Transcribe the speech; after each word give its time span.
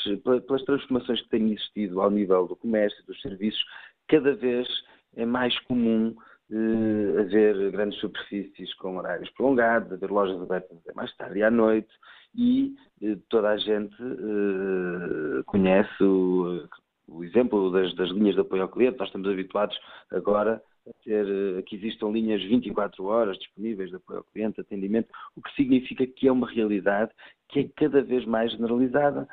pelas 0.45 0.63
transformações 0.63 1.21
que 1.21 1.29
têm 1.29 1.53
existido 1.53 2.01
ao 2.01 2.11
nível 2.11 2.47
do 2.47 2.55
comércio, 2.55 3.05
dos 3.05 3.19
serviços, 3.21 3.63
cada 4.07 4.35
vez 4.35 4.67
é 5.15 5.25
mais 5.25 5.57
comum 5.61 6.15
uh, 6.51 7.19
haver 7.19 7.71
grandes 7.71 7.99
superfícies 7.99 8.73
com 8.75 8.97
horários 8.97 9.29
prolongados, 9.31 9.91
haver 9.91 10.09
lojas 10.09 10.41
abertas 10.41 10.77
até 10.77 10.93
mais 10.93 11.15
tarde 11.15 11.39
e 11.39 11.43
à 11.43 11.51
noite, 11.51 11.89
e 12.35 12.75
uh, 13.01 13.17
toda 13.29 13.49
a 13.49 13.57
gente 13.57 13.95
uh, 14.01 15.43
conhece 15.45 16.03
o, 16.03 16.67
o 17.07 17.23
exemplo 17.23 17.71
das, 17.71 17.93
das, 17.95 18.09
linhas 18.11 18.35
de 18.35 18.41
apoio 18.41 18.63
ao 18.63 18.69
cliente. 18.69 18.97
Nós 18.99 19.07
estamos 19.07 19.29
habituados 19.29 19.77
agora 20.11 20.61
a 20.87 20.93
ter 21.03 21.63
que 21.63 21.75
existam 21.77 22.11
linhas 22.11 22.43
24 22.43 23.03
horas 23.05 23.37
disponíveis 23.39 23.89
de 23.89 23.95
apoio 23.95 24.19
ao 24.19 24.25
cliente, 24.25 24.61
atendimento, 24.61 25.09
o 25.35 25.41
que 25.41 25.51
significa 25.55 26.05
que 26.05 26.27
é 26.27 26.31
uma 26.31 26.47
realidade 26.47 27.11
que 27.49 27.61
é 27.61 27.69
cada 27.75 28.03
vez 28.03 28.23
mais 28.25 28.51
generalizada. 28.51 29.27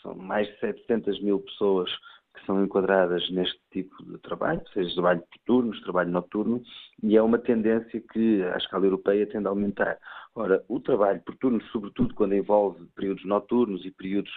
São 0.00 0.14
mais 0.14 0.48
de 0.48 0.58
700 0.60 1.20
mil 1.20 1.40
pessoas 1.40 1.90
que 2.38 2.46
são 2.46 2.62
enquadradas 2.62 3.28
neste 3.30 3.60
tipo 3.70 4.04
de 4.04 4.18
trabalho, 4.18 4.62
seja 4.72 4.94
trabalho 4.94 5.20
por 5.20 5.38
turnos, 5.44 5.82
trabalho 5.82 6.10
noturno, 6.10 6.62
e 7.02 7.16
é 7.16 7.22
uma 7.22 7.38
tendência 7.38 8.00
que 8.12 8.42
a 8.44 8.56
escala 8.56 8.86
europeia 8.86 9.26
tende 9.26 9.46
a 9.46 9.50
aumentar. 9.50 9.98
Ora, 10.34 10.64
o 10.68 10.80
trabalho 10.80 11.20
por 11.22 11.36
turnos, 11.36 11.64
sobretudo 11.70 12.14
quando 12.14 12.34
envolve 12.34 12.86
períodos 12.94 13.24
noturnos 13.24 13.84
e 13.84 13.90
períodos 13.90 14.32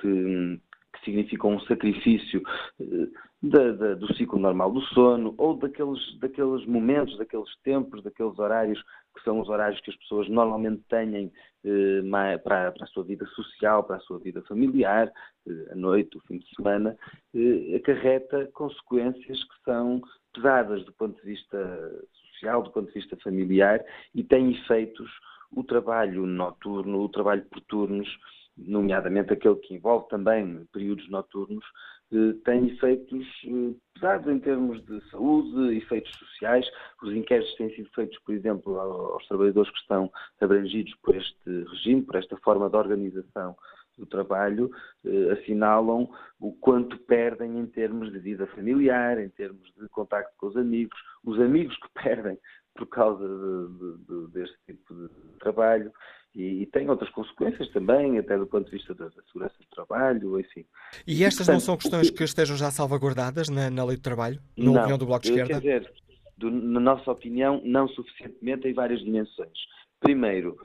que, 0.00 0.60
que 1.04 1.10
significam 1.10 1.54
um 1.54 1.60
sacrifício 1.60 2.42
eh, 2.80 3.94
do 3.96 4.14
ciclo 4.14 4.38
normal 4.38 4.72
do 4.72 4.80
sono 4.80 5.34
ou 5.36 5.56
daqueles, 5.56 6.18
daqueles 6.18 6.64
momentos, 6.66 7.18
daqueles 7.18 7.50
tempos, 7.62 8.02
daqueles 8.02 8.38
horários 8.38 8.82
que 9.14 9.22
são 9.22 9.38
os 9.40 9.48
horários 9.48 9.80
que 9.82 9.90
as 9.90 9.96
pessoas 9.96 10.28
normalmente 10.28 10.82
têm 10.88 11.30
eh, 11.64 12.38
para, 12.42 12.72
para, 12.72 12.84
a 12.84 12.86
sua 12.86 13.04
vida 13.04 13.26
social, 13.26 13.84
para 13.84 13.96
a 13.96 14.00
sua 14.00 14.18
vida 14.18 14.42
familiar, 14.42 15.12
eh, 15.46 15.72
à 15.72 15.74
noite, 15.74 16.16
o 16.16 16.20
fim 16.22 16.38
de 16.38 16.54
semana, 16.56 16.96
eh, 17.34 17.76
acarreta 17.76 18.48
consequências 18.54 19.44
que 19.44 19.62
são 19.64 20.00
pesadas 20.32 20.84
do 20.84 20.92
ponto 20.94 21.20
de 21.20 21.26
vista 21.26 22.02
social, 22.32 22.62
do 22.62 22.70
ponto 22.70 22.88
de 22.88 22.94
vista 22.94 23.16
familiar 23.22 23.84
e 24.14 24.24
tem 24.24 24.52
efeitos 24.52 25.10
o 25.52 25.62
trabalho 25.62 26.26
noturno, 26.26 27.00
o 27.00 27.08
trabalho 27.08 27.44
por 27.44 27.60
turnos, 27.62 28.08
nomeadamente 28.56 29.32
aquele 29.32 29.56
que 29.56 29.74
envolve 29.74 30.08
também 30.08 30.66
períodos 30.72 31.08
noturnos, 31.10 31.64
eh, 32.12 32.34
tem 32.44 32.68
efeitos 32.68 33.26
eh, 33.46 33.74
pesados 33.94 34.28
em 34.28 34.38
termos 34.38 34.84
de 34.84 35.00
saúde, 35.10 35.76
efeitos 35.76 36.12
sociais. 36.16 36.66
Os 37.02 37.12
inquéritos 37.12 37.54
têm 37.56 37.74
sido 37.74 37.90
feitos, 37.94 38.18
por 38.20 38.34
exemplo, 38.34 38.78
aos 38.78 39.26
trabalhadores 39.26 39.70
que 39.70 39.78
estão 39.78 40.10
abrangidos 40.40 40.94
por 41.02 41.16
este 41.16 41.64
regime, 41.70 42.02
por 42.02 42.16
esta 42.16 42.36
forma 42.38 42.70
de 42.70 42.76
organização 42.76 43.56
do 43.98 44.06
trabalho, 44.06 44.70
eh, 45.04 45.32
assinalam 45.32 46.08
o 46.40 46.52
quanto 46.52 46.98
perdem 47.00 47.58
em 47.58 47.66
termos 47.66 48.12
de 48.12 48.18
vida 48.18 48.46
familiar, 48.48 49.18
em 49.18 49.28
termos 49.28 49.72
de 49.74 49.88
contacto 49.88 50.32
com 50.36 50.48
os 50.48 50.56
amigos, 50.56 50.98
os 51.24 51.40
amigos 51.40 51.76
que 51.76 51.88
perdem 52.02 52.38
por 52.74 52.86
causa 52.88 53.24
de, 53.26 53.98
de, 54.04 54.32
deste 54.32 54.58
tipo 54.66 54.94
de 54.94 55.08
trabalho 55.38 55.92
e, 56.34 56.62
e, 56.62 56.66
tem 56.66 56.90
outras 56.90 57.10
consequências 57.10 57.68
também, 57.70 58.18
até 58.18 58.36
do 58.36 58.46
ponto 58.46 58.64
de 58.64 58.72
vista 58.72 58.94
da, 58.94 59.04
da 59.06 59.22
segurança 59.32 59.54
do 59.60 59.66
trabalho, 59.74 60.40
enfim. 60.40 60.64
E 61.06 61.24
estas 61.24 61.46
Portanto, 61.46 61.54
não 61.54 61.60
são 61.60 61.76
questões 61.76 62.10
que 62.10 62.24
estejam 62.24 62.56
já 62.56 62.70
salvaguardadas 62.70 63.48
na, 63.48 63.70
na 63.70 63.84
lei 63.84 63.96
do 63.96 64.02
trabalho, 64.02 64.40
na 64.56 64.64
não, 64.64 64.74
opinião 64.74 64.98
do 64.98 65.06
Bloco 65.06 65.22
de 65.22 65.30
Esquerda? 65.30 65.60
Quer 65.60 65.80
dizer, 65.80 65.92
do, 66.36 66.50
na 66.50 66.80
nossa 66.80 67.10
opinião, 67.10 67.60
não 67.64 67.86
suficientemente 67.88 68.66
em 68.66 68.72
várias 68.72 69.00
dimensões. 69.00 69.58
Primeiro, 70.00 70.56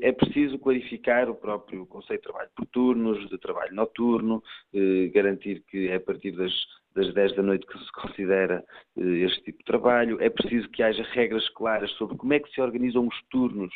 é 0.00 0.10
preciso 0.10 0.58
clarificar 0.58 1.28
o 1.28 1.34
próprio 1.34 1.84
conceito 1.86 2.22
de 2.22 2.28
trabalho 2.28 2.50
por 2.56 2.66
turnos, 2.66 3.28
de 3.28 3.38
trabalho 3.38 3.74
noturno, 3.74 4.42
eh, 4.72 5.08
garantir 5.12 5.62
que 5.68 5.88
é 5.88 5.96
a 5.96 6.00
partir 6.00 6.30
das, 6.30 6.52
das 6.94 7.12
10 7.12 7.36
da 7.36 7.42
noite 7.42 7.66
que 7.66 7.78
se 7.78 7.92
considera 7.92 8.64
eh, 8.96 9.02
este 9.26 9.42
tipo 9.42 9.58
de 9.58 9.64
trabalho. 9.64 10.18
É 10.20 10.30
preciso 10.30 10.68
que 10.70 10.82
haja 10.82 11.02
regras 11.12 11.46
claras 11.50 11.90
sobre 11.92 12.16
como 12.16 12.32
é 12.32 12.40
que 12.40 12.50
se 12.50 12.60
organizam 12.60 13.06
os 13.06 13.22
turnos 13.28 13.74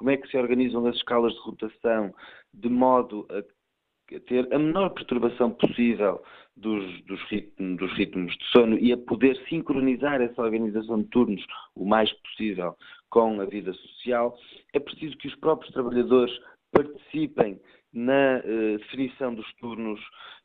como 0.00 0.10
é 0.10 0.16
que 0.16 0.28
se 0.28 0.38
organizam 0.38 0.86
as 0.86 0.96
escalas 0.96 1.34
de 1.34 1.40
rotação, 1.40 2.14
de 2.54 2.70
modo 2.70 3.26
a 3.28 4.18
ter 4.20 4.52
a 4.52 4.58
menor 4.58 4.88
perturbação 4.94 5.50
possível 5.50 6.22
dos, 6.56 7.02
dos, 7.02 7.22
ritmos, 7.28 7.76
dos, 7.76 7.92
ritmos, 7.92 8.34
de 8.38 8.44
sono 8.46 8.78
e 8.78 8.94
a 8.94 8.96
poder 8.96 9.36
sincronizar 9.50 10.22
essa 10.22 10.40
organização 10.40 11.02
de 11.02 11.08
turnos 11.08 11.44
o 11.76 11.84
mais 11.84 12.10
possível 12.14 12.74
com 13.10 13.42
a 13.42 13.44
vida 13.44 13.74
social, 13.74 14.34
é 14.72 14.80
preciso 14.80 15.18
que 15.18 15.28
os 15.28 15.34
próprios 15.36 15.70
trabalhadores 15.74 16.34
participem 16.72 17.60
na 17.92 18.38
uh, 18.38 18.78
definição 18.78 19.34
dos 19.34 19.52
turnos, 19.56 20.00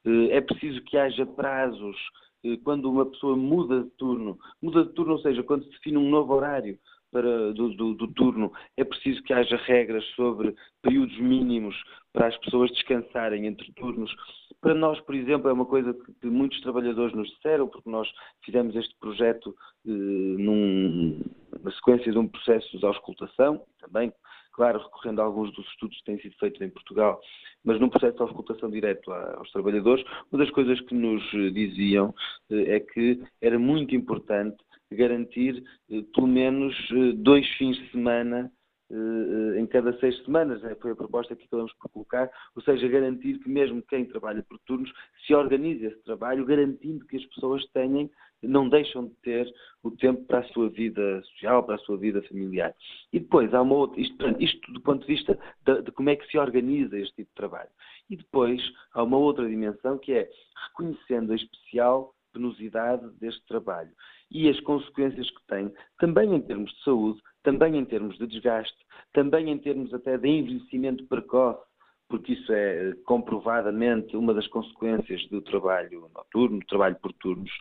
uh, 0.05 0.31
é 0.31 0.41
preciso 0.41 0.81
que 0.81 0.97
haja 0.97 1.25
prazos 1.25 1.95
uh, 2.43 2.57
quando 2.65 2.91
uma 2.91 3.05
pessoa 3.05 3.37
muda 3.37 3.83
de 3.83 3.89
turno, 3.91 4.37
muda 4.61 4.83
de 4.83 4.91
turno, 4.91 5.13
ou 5.13 5.19
seja, 5.19 5.43
quando 5.43 5.63
se 5.63 5.69
define 5.69 5.97
um 5.97 6.09
novo 6.09 6.33
horário 6.33 6.77
para, 7.15 7.53
do, 7.53 7.69
do, 7.69 7.93
do, 7.93 8.07
turno, 8.09 8.51
é 8.75 8.83
preciso 8.83 9.23
que 9.23 9.31
haja 9.31 9.55
regras 9.55 10.03
sobre 10.17 10.53
períodos 10.81 11.17
mínimos 11.17 11.73
para 12.11 12.27
as 12.27 12.37
pessoas 12.39 12.69
descansarem 12.71 13.47
entre 13.47 13.71
turnos. 13.71 14.13
Para 14.59 14.73
nós, 14.73 14.99
por 14.99 15.15
exemplo, 15.15 15.49
é 15.49 15.53
uma 15.53 15.65
coisa 15.65 15.95
que 16.19 16.27
muitos 16.27 16.59
trabalhadores 16.59 17.15
nos 17.15 17.29
disseram, 17.29 17.69
porque 17.69 17.89
nós 17.89 18.05
fizemos 18.43 18.75
este 18.75 18.93
projeto 18.99 19.55
eh, 19.87 19.89
num, 19.89 21.21
na 21.63 21.71
sequência 21.71 22.11
de 22.11 22.17
um 22.17 22.27
processo 22.27 22.77
de 22.77 22.85
auscultação, 22.85 23.61
também, 23.79 24.11
claro, 24.51 24.79
recorrendo 24.79 25.21
a 25.21 25.23
alguns 25.23 25.53
dos 25.53 25.65
estudos 25.67 25.97
que 25.99 26.03
têm 26.03 26.19
sido 26.19 26.35
feitos 26.35 26.59
em 26.59 26.69
Portugal, 26.69 27.21
mas 27.63 27.79
num 27.79 27.87
processo 27.87 28.17
de 28.17 28.23
auscultação 28.23 28.69
direto 28.69 29.09
aos 29.09 29.49
trabalhadores, 29.53 30.03
uma 30.29 30.43
das 30.43 30.51
coisas 30.51 30.81
que 30.81 30.93
nos 30.93 31.23
diziam 31.53 32.13
eh, 32.51 32.75
é 32.75 32.79
que 32.81 33.23
era 33.41 33.57
muito 33.57 33.95
importante 33.95 34.57
garantir 34.91 35.63
eh, 35.89 36.03
pelo 36.13 36.27
menos 36.27 36.75
eh, 36.91 37.13
dois 37.15 37.47
fins 37.57 37.77
de 37.77 37.91
semana 37.91 38.51
eh, 38.91 39.59
em 39.59 39.65
cada 39.65 39.97
seis 39.99 40.15
semanas, 40.23 40.61
né? 40.61 40.75
foi 40.79 40.91
a 40.91 40.95
proposta 40.95 41.35
que 41.35 41.45
acabamos 41.45 41.73
por 41.73 41.89
colocar, 41.89 42.29
ou 42.55 42.61
seja, 42.61 42.87
garantir 42.87 43.39
que 43.39 43.49
mesmo 43.49 43.81
quem 43.81 44.05
trabalha 44.05 44.43
por 44.43 44.59
turnos 44.59 44.91
se 45.25 45.33
organize 45.33 45.83
esse 45.83 46.03
trabalho, 46.03 46.45
garantindo 46.45 47.03
que 47.07 47.17
as 47.17 47.25
pessoas 47.25 47.65
tenham, 47.73 48.07
não 48.43 48.69
deixam 48.69 49.07
de 49.07 49.15
ter 49.23 49.51
o 49.81 49.89
tempo 49.89 50.23
para 50.25 50.39
a 50.39 50.47
sua 50.49 50.69
vida 50.69 51.19
social, 51.23 51.63
para 51.63 51.75
a 51.75 51.79
sua 51.79 51.97
vida 51.97 52.21
familiar. 52.23 52.75
E 53.11 53.19
depois 53.19 53.51
há 53.55 53.61
uma 53.63 53.73
outra, 53.73 53.99
isto, 53.99 54.23
isto 54.39 54.71
do 54.71 54.81
ponto 54.81 55.01
de 55.01 55.07
vista 55.07 55.39
de, 55.65 55.81
de 55.81 55.91
como 55.91 56.11
é 56.11 56.15
que 56.15 56.27
se 56.29 56.37
organiza 56.37 56.95
este 56.99 57.15
tipo 57.15 57.29
de 57.29 57.35
trabalho. 57.35 57.71
E 58.07 58.15
depois 58.15 58.61
há 58.93 59.01
uma 59.01 59.17
outra 59.17 59.47
dimensão 59.47 59.97
que 59.97 60.13
é 60.13 60.29
reconhecendo 60.67 61.31
a 61.31 61.35
especial 61.35 62.13
penosidade 62.31 63.09
deste 63.19 63.43
trabalho 63.47 63.91
e 64.31 64.49
as 64.49 64.59
consequências 64.61 65.29
que 65.29 65.47
tem, 65.47 65.71
também 65.99 66.33
em 66.33 66.41
termos 66.41 66.71
de 66.71 66.83
saúde, 66.83 67.21
também 67.43 67.77
em 67.77 67.85
termos 67.85 68.17
de 68.17 68.27
desgaste, 68.27 68.77
também 69.13 69.49
em 69.49 69.57
termos 69.57 69.93
até 69.93 70.17
de 70.17 70.27
envelhecimento 70.27 71.05
precoce, 71.07 71.63
porque 72.07 72.33
isso 72.33 72.51
é 72.51 72.93
comprovadamente 73.05 74.15
uma 74.15 74.33
das 74.33 74.47
consequências 74.47 75.27
do 75.29 75.41
trabalho 75.41 76.09
noturno, 76.13 76.59
do 76.59 76.65
trabalho 76.65 76.95
por 77.01 77.11
turnos, 77.13 77.51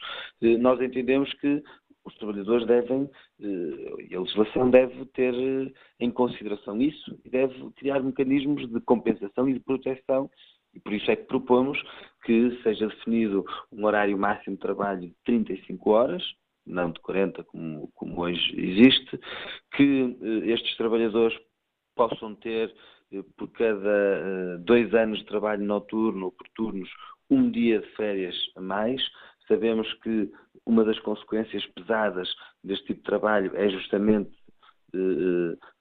eh, 0.43 0.59
nós 0.59 0.81
entendemos 0.81 1.33
que 1.35 1.63
os 2.05 2.15
trabalhadores 2.17 2.67
devem, 2.67 3.09
eh, 3.41 4.15
a 4.15 4.21
legislação 4.21 4.71
deve 4.71 5.07
ter 5.07 5.35
eh, 5.35 5.73
em 6.01 6.11
consideração 6.11 6.81
isso 6.81 7.19
e 7.25 7.31
deve 7.31 7.71
criar 7.77 8.01
mecanismos 8.03 8.69
de 8.71 8.81
compensação 8.81 9.49
e 9.49 9.55
de 9.55 9.61
proteção 9.61 10.31
e 10.75 10.81
por 10.81 10.93
isso 10.93 11.11
é 11.11 11.17
que 11.17 11.25
propomos 11.25 11.81
que 12.25 12.61
seja 12.63 12.89
definido 12.89 13.45
um 13.73 13.85
horário 13.87 14.19
máximo 14.19 14.57
de 14.57 14.63
trabalho 14.63 15.01
de 15.01 15.15
35 15.25 15.91
horas, 15.91 16.23
não 16.67 16.91
de 16.91 17.01
40 17.01 17.45
como, 17.45 17.91
como 17.95 18.21
hoje 18.21 18.55
existe, 18.57 19.19
que 19.77 20.17
eh, 20.21 20.53
estes 20.53 20.77
trabalhadores 20.77 21.37
possam 21.95 22.35
ter 22.37 22.75
eh, 23.13 23.23
por 23.37 23.51
cada 23.53 23.89
eh, 23.89 24.57
dois 24.61 24.93
anos 24.95 25.19
de 25.19 25.27
trabalho 25.27 25.65
noturno 25.65 26.27
ou 26.27 26.33
por 26.33 26.49
turnos 26.55 26.89
um 27.31 27.51
dia 27.51 27.81
de 27.81 27.89
férias 27.95 28.37
a 28.57 28.61
mais. 28.61 29.03
Sabemos 29.49 29.93
que 30.03 30.31
uma 30.65 30.85
das 30.85 30.99
consequências 31.01 31.65
pesadas 31.67 32.29
deste 32.63 32.87
tipo 32.87 33.01
de 33.01 33.07
trabalho 33.07 33.53
é 33.55 33.69
justamente 33.69 34.31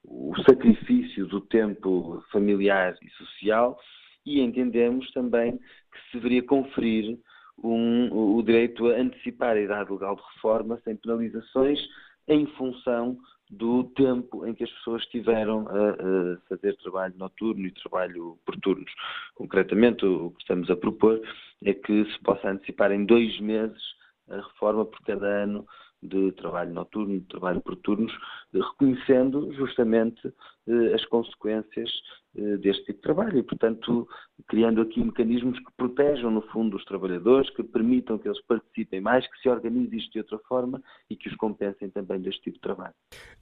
o 0.03 0.33
sacrifício 0.43 1.27
do 1.27 1.39
tempo 1.39 2.23
familiar 2.31 2.97
e 2.99 3.09
social 3.11 3.79
e 4.25 4.41
entendemos 4.41 5.09
também 5.11 5.57
que 5.57 5.99
se 6.09 6.17
deveria 6.17 6.41
conferir 6.41 7.19
um, 7.61 8.37
o 8.37 8.41
direito 8.43 8.87
a 8.87 8.95
antecipar 8.95 9.55
a 9.55 9.61
idade 9.61 9.91
legal 9.91 10.15
de 10.15 10.21
reforma 10.33 10.79
sem 10.83 10.95
penalizações 10.95 11.79
em 12.27 12.45
função 12.47 13.17
do 13.49 13.83
tempo 13.95 14.45
em 14.47 14.53
que 14.53 14.63
as 14.63 14.71
pessoas 14.71 15.05
tiveram 15.07 15.67
a, 15.67 15.89
a, 15.91 16.37
fazer 16.49 16.75
trabalho 16.77 17.13
noturno 17.17 17.67
e 17.67 17.71
trabalho 17.71 18.37
por 18.45 18.55
turnos. 18.57 18.91
Concretamente, 19.35 20.05
o 20.05 20.31
que 20.31 20.41
estamos 20.41 20.69
a 20.71 20.75
propor 20.75 21.21
é 21.63 21.73
que 21.73 22.05
se 22.05 22.19
possa 22.23 22.49
antecipar 22.49 22.91
em 22.91 23.05
dois 23.05 23.39
meses 23.39 23.81
a 24.29 24.37
reforma 24.37 24.85
por 24.85 24.99
cada 25.01 25.25
ano 25.25 25.67
de 26.03 26.31
trabalho 26.33 26.73
noturno, 26.73 27.19
de 27.19 27.25
trabalho 27.27 27.61
por 27.61 27.75
turnos, 27.77 28.11
reconhecendo 28.53 29.51
justamente 29.53 30.33
eh, 30.67 30.93
as 30.93 31.05
consequências 31.05 31.89
eh, 32.35 32.57
deste 32.57 32.85
tipo 32.85 32.97
de 32.97 33.01
trabalho 33.01 33.37
e, 33.37 33.43
portanto, 33.43 34.07
criando 34.47 34.81
aqui 34.81 35.03
mecanismos 35.03 35.57
que 35.59 35.71
protejam, 35.77 36.31
no 36.31 36.41
fundo, 36.49 36.75
os 36.75 36.85
trabalhadores, 36.85 37.49
que 37.51 37.63
permitam 37.63 38.17
que 38.17 38.27
eles 38.27 38.41
participem 38.45 38.99
mais, 38.99 39.25
que 39.27 39.39
se 39.41 39.49
organize 39.49 39.95
isto 39.95 40.11
de 40.11 40.19
outra 40.19 40.39
forma 40.47 40.81
e 41.09 41.15
que 41.15 41.29
os 41.29 41.35
compensem 41.35 41.89
também 41.89 42.19
deste 42.19 42.41
tipo 42.41 42.55
de 42.55 42.61
trabalho. 42.61 42.93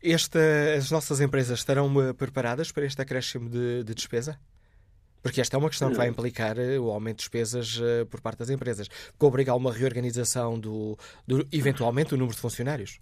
Esta, 0.04 0.40
as 0.78 0.92
nossas 0.92 1.20
empresas 1.22 1.60
estarão 1.60 1.90
eh, 2.02 2.14
preparadas 2.14 2.72
para 2.72 2.86
este 2.86 3.02
acréscimo 3.02 3.50
de, 3.50 3.84
de 3.84 3.96
despesa? 3.96 4.40
Porque 5.22 5.40
esta 5.40 5.56
é 5.56 5.60
uma 5.60 5.70
questão 5.70 5.92
que 5.92 5.98
vai 5.98 6.08
implicar 6.08 6.58
eh, 6.58 6.80
o 6.80 6.90
aumento 6.90 7.18
de 7.18 7.24
despesas 7.24 7.78
uh, 7.78 8.06
por 8.10 8.22
parte 8.22 8.40
das 8.40 8.50
empresas, 8.50 8.88
que 8.88 9.26
obriga 9.26 9.52
a 9.52 9.56
uma 9.56 9.72
reorganização 9.72 10.60
do, 10.60 10.98
do 11.28 11.46
eventualmente 11.52 12.10
do 12.10 12.18
número 12.18 12.36
de 12.36 12.42
funcionários. 12.42 13.00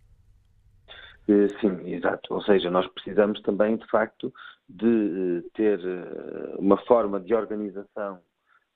Eh, 1.27 1.47
sim, 1.61 1.93
exato. 1.93 2.33
Ou 2.33 2.41
seja, 2.43 2.69
nós 2.69 2.87
precisamos 2.87 3.41
também, 3.41 3.77
de 3.77 3.87
facto, 3.87 4.33
de 4.67 5.43
ter 5.53 5.79
uma 6.57 6.77
forma 6.85 7.19
de 7.19 7.33
organização 7.33 8.19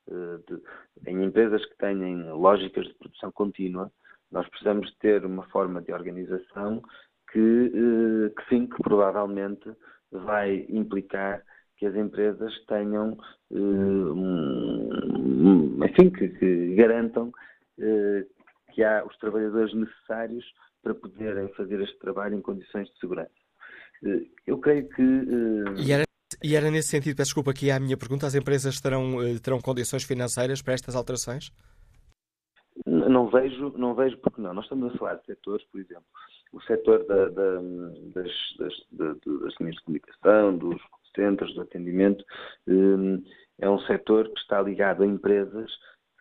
de, 0.07 0.61
em 1.07 1.23
empresas 1.23 1.63
que 1.65 1.77
tenham 1.77 2.35
lógicas 2.35 2.85
de 2.85 2.93
produção 2.95 3.31
contínua. 3.31 3.91
Nós 4.31 4.47
precisamos 4.49 4.89
de 4.89 4.97
ter 4.97 5.23
uma 5.23 5.43
forma 5.49 5.81
de 5.81 5.93
organização 5.93 6.81
que, 7.31 7.71
que 8.35 8.49
sim, 8.49 8.65
que 8.65 8.81
provavelmente 8.81 9.71
vai 10.11 10.65
implicar 10.69 11.43
que 11.83 11.87
as 11.87 11.95
empresas 11.97 12.53
tenham, 12.65 13.17
um, 13.51 14.89
enfim, 15.83 16.09
que, 16.09 16.29
que 16.29 16.75
garantam 16.75 17.27
uh, 17.27 18.25
que 18.73 18.81
há 18.81 19.03
os 19.05 19.17
trabalhadores 19.17 19.73
necessários 19.73 20.45
para 20.81 20.95
poderem 20.95 21.49
fazer 21.55 21.81
este 21.81 21.99
trabalho 21.99 22.35
em 22.35 22.41
condições 22.41 22.87
de 22.87 22.97
segurança. 22.99 23.33
Uh, 24.01 24.25
eu 24.47 24.59
creio 24.59 24.87
que. 24.87 25.01
E 25.85 25.91
era, 25.91 26.05
e, 26.41 26.55
era, 26.55 26.71
nesse 26.71 26.87
sentido, 26.87 27.17
peço 27.17 27.31
desculpa 27.31 27.51
aqui 27.51 27.69
a 27.69 27.77
minha 27.81 27.97
pergunta, 27.97 28.25
as 28.25 28.35
empresas 28.35 28.79
terão, 28.79 29.17
terão 29.43 29.59
condições 29.59 30.05
financeiras 30.05 30.61
para 30.61 30.75
estas 30.75 30.95
alterações? 30.95 31.51
Não 32.85 33.29
vejo, 33.29 33.73
não 33.77 33.93
vejo 33.93 34.17
porque 34.19 34.41
não. 34.41 34.53
Nós 34.53 34.63
estamos 34.63 34.95
a 34.95 34.97
falar 34.97 35.15
de 35.15 35.25
setores, 35.25 35.65
por 35.65 35.81
exemplo, 35.81 36.05
o 36.53 36.61
setor 36.61 37.05
da, 37.05 37.27
da, 37.27 37.61
das, 38.15 38.31
das, 38.57 38.73
das 38.93 39.53
linhas 39.59 39.75
de 39.75 39.83
comunicação, 39.83 40.57
dos 40.57 40.81
centros 41.15 41.53
de 41.53 41.61
atendimento, 41.61 42.23
hum, 42.67 43.23
é 43.59 43.69
um 43.69 43.79
setor 43.79 44.29
que 44.29 44.39
está 44.39 44.61
ligado 44.61 45.03
a 45.03 45.07
empresas 45.07 45.71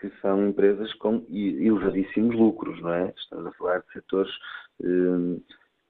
que 0.00 0.10
são 0.20 0.48
empresas 0.48 0.92
com 0.94 1.24
elevadíssimos 1.30 2.34
lucros, 2.34 2.80
não 2.82 2.92
é? 2.92 3.14
Estamos 3.16 3.46
a 3.46 3.52
falar 3.52 3.78
de 3.82 3.92
setores 3.92 4.32
hum, 4.82 5.40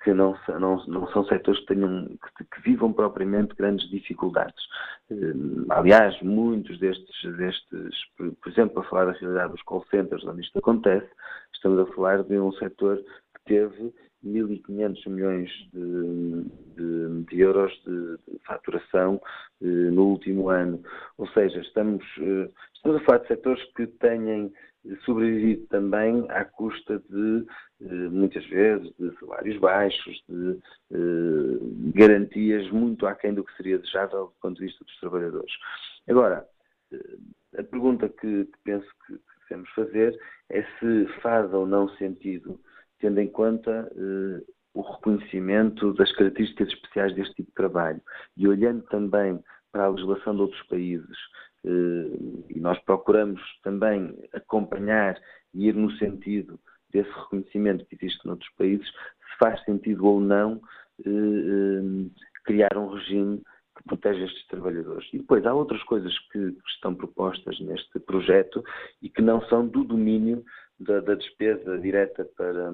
que 0.04 0.12
não, 0.12 0.37
não, 0.61 0.85
não 0.87 1.06
são 1.12 1.25
setores 1.25 1.61
que, 1.61 1.75
tenham, 1.75 2.06
que, 2.37 2.44
que 2.44 2.62
vivam 2.62 2.92
propriamente 2.92 3.54
grandes 3.54 3.88
dificuldades. 3.88 4.62
Hum, 5.11 5.64
aliás, 5.71 6.21
muitos 6.21 6.78
destes, 6.78 7.37
destes, 7.37 7.94
por 8.16 8.50
exemplo, 8.50 8.80
a 8.80 8.85
falar 8.85 9.06
da 9.06 9.12
realidade 9.12 9.52
dos 9.52 9.62
call 9.62 9.85
centers, 9.90 10.25
onde 10.25 10.42
isto 10.42 10.59
acontece, 10.59 11.09
estamos 11.54 11.78
a 11.78 11.94
falar 11.94 12.23
de 12.23 12.38
um 12.38 12.52
setor 12.52 12.99
que 12.99 13.44
teve 13.47 13.94
1.500 14.25 15.09
milhões 15.09 15.50
de, 15.73 16.45
de, 16.76 17.25
de 17.25 17.41
euros 17.41 17.73
de, 17.85 18.17
de 18.29 18.38
faturação 18.45 19.21
eh, 19.61 19.64
no 19.64 20.09
último 20.09 20.49
ano. 20.49 20.83
Ou 21.19 21.26
seja, 21.29 21.61
estamos, 21.61 22.05
eh, 22.19 22.49
estamos 22.75 23.00
a 23.00 23.05
falar 23.05 23.19
de 23.19 23.29
setores 23.29 23.64
que 23.75 23.87
têm 23.87 24.52
sobrevivido 25.05 25.67
também 25.67 26.26
à 26.31 26.45
custa 26.45 27.02
de, 27.09 27.47
eh, 27.81 28.09
muitas 28.11 28.45
vezes, 28.47 28.93
de 28.99 29.12
salários 29.19 29.59
baixos, 29.59 30.23
de 30.29 30.59
garantias 31.95 32.71
muito 32.71 33.07
aquém 33.07 33.35
do 33.35 33.45
que 33.45 33.57
seria 33.57 33.79
desejável 33.79 34.26
do 34.26 34.35
ponto 34.41 34.59
de 34.59 34.67
vista 34.67 34.85
dos 34.85 35.00
trabalhadores. 35.00 35.52
Agora, 36.09 36.47
a 37.57 37.62
pergunta 37.62 38.09
que, 38.09 38.45
que 38.45 38.59
penso 38.64 38.87
que, 39.07 39.14
que 39.14 39.23
devemos 39.49 39.71
fazer 39.71 40.19
é 40.50 40.62
se 40.79 41.07
faz 41.21 41.52
ou 41.52 41.67
não 41.67 41.88
sentido 41.97 42.59
tendo 43.02 43.21
em 43.21 43.28
conta 43.28 43.92
eh, 43.94 44.42
o 44.73 44.80
reconhecimento 44.80 45.92
das 45.92 46.11
características 46.12 46.68
especiais 46.68 47.14
deste 47.14 47.35
tipo 47.35 47.50
de 47.50 47.54
trabalho 47.54 48.00
e 48.38 48.49
olhando 48.49 48.82
também 48.85 49.38
para 49.71 49.85
a 49.85 49.88
legislação 49.88 50.35
de 50.35 50.40
outros 50.40 50.62
países 50.68 51.18
e 51.64 52.59
nós 52.59 52.78
procuramos 52.80 53.40
também 53.62 54.16
acompanhar 54.32 55.16
e 55.54 55.68
ir 55.68 55.75
no 55.75 55.90
sentido 55.92 56.59
desse 56.90 57.11
reconhecimento 57.11 57.87
que 57.87 57.94
existe 57.94 58.26
noutros 58.26 58.50
países, 58.56 58.87
se 58.87 59.38
faz 59.38 59.62
sentido 59.64 60.04
ou 60.04 60.21
não 60.21 60.61
criar 62.44 62.76
um 62.76 62.88
regime 62.88 63.42
que 63.76 63.85
protege 63.85 64.25
estes 64.25 64.47
trabalhadores. 64.49 65.09
E 65.12 65.18
depois 65.18 65.47
há 65.47 65.54
outras 65.54 65.82
coisas 65.85 66.16
que 66.30 66.56
estão 66.66 66.94
propostas 66.94 67.59
neste 67.61 67.99
projeto 68.00 68.62
e 69.00 69.09
que 69.09 69.23
não 69.23 69.40
são 69.47 69.66
do 69.66 69.85
domínio 69.85 70.44
da, 70.85 71.01
da 71.01 71.15
despesa 71.15 71.79
direta 71.79 72.25
para, 72.37 72.73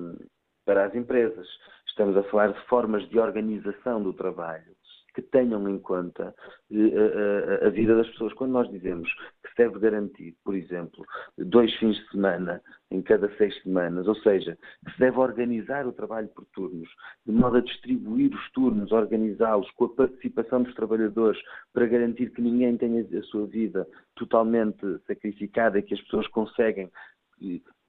para 0.64 0.86
as 0.86 0.94
empresas. 0.94 1.46
Estamos 1.86 2.16
a 2.16 2.22
falar 2.24 2.52
de 2.52 2.66
formas 2.66 3.08
de 3.08 3.18
organização 3.18 4.02
do 4.02 4.12
trabalho 4.12 4.78
que 5.18 5.22
tenham 5.22 5.68
em 5.68 5.78
conta 5.80 6.32
a, 6.32 7.66
a, 7.66 7.70
vida 7.70 7.96
das 7.96 8.08
pessoas. 8.10 8.32
Quando 8.34 8.52
nós 8.52 8.70
dizemos 8.70 9.12
que 9.42 9.50
se 9.50 9.56
deve 9.56 9.80
garantir, 9.80 10.36
por 10.44 10.54
exemplo, 10.54 11.04
dois 11.36 11.74
fins 11.74 11.96
de 11.96 12.10
semana 12.10 12.62
em 12.88 13.02
cada 13.02 13.28
seis 13.36 13.60
semanas, 13.62 14.06
ou 14.06 14.14
seja, 14.16 14.56
que 14.84 14.92
se 14.92 14.98
deve 15.00 15.18
organizar 15.18 15.88
o 15.88 15.92
trabalho 15.92 16.28
por 16.28 16.44
turnos, 16.54 16.88
de 17.26 17.32
modo 17.32 17.56
a 17.56 17.60
distribuir 17.60 18.32
os 18.32 18.50
turnos, 18.52 18.92
organizá-los 18.92 19.68
com 19.72 19.86
a 19.86 19.94
participação 19.94 20.62
dos 20.62 20.74
trabalhadores 20.74 21.40
para 21.72 21.86
garantir 21.86 22.30
que 22.30 22.40
ninguém 22.40 22.76
tenha 22.76 23.04
a 23.18 23.22
sua 23.24 23.46
vida 23.46 23.88
totalmente 24.14 24.86
sacrificada 25.06 25.80
e 25.80 25.82
que 25.82 25.94
as 25.94 26.02
pessoas 26.02 26.28
conseguem 26.28 26.88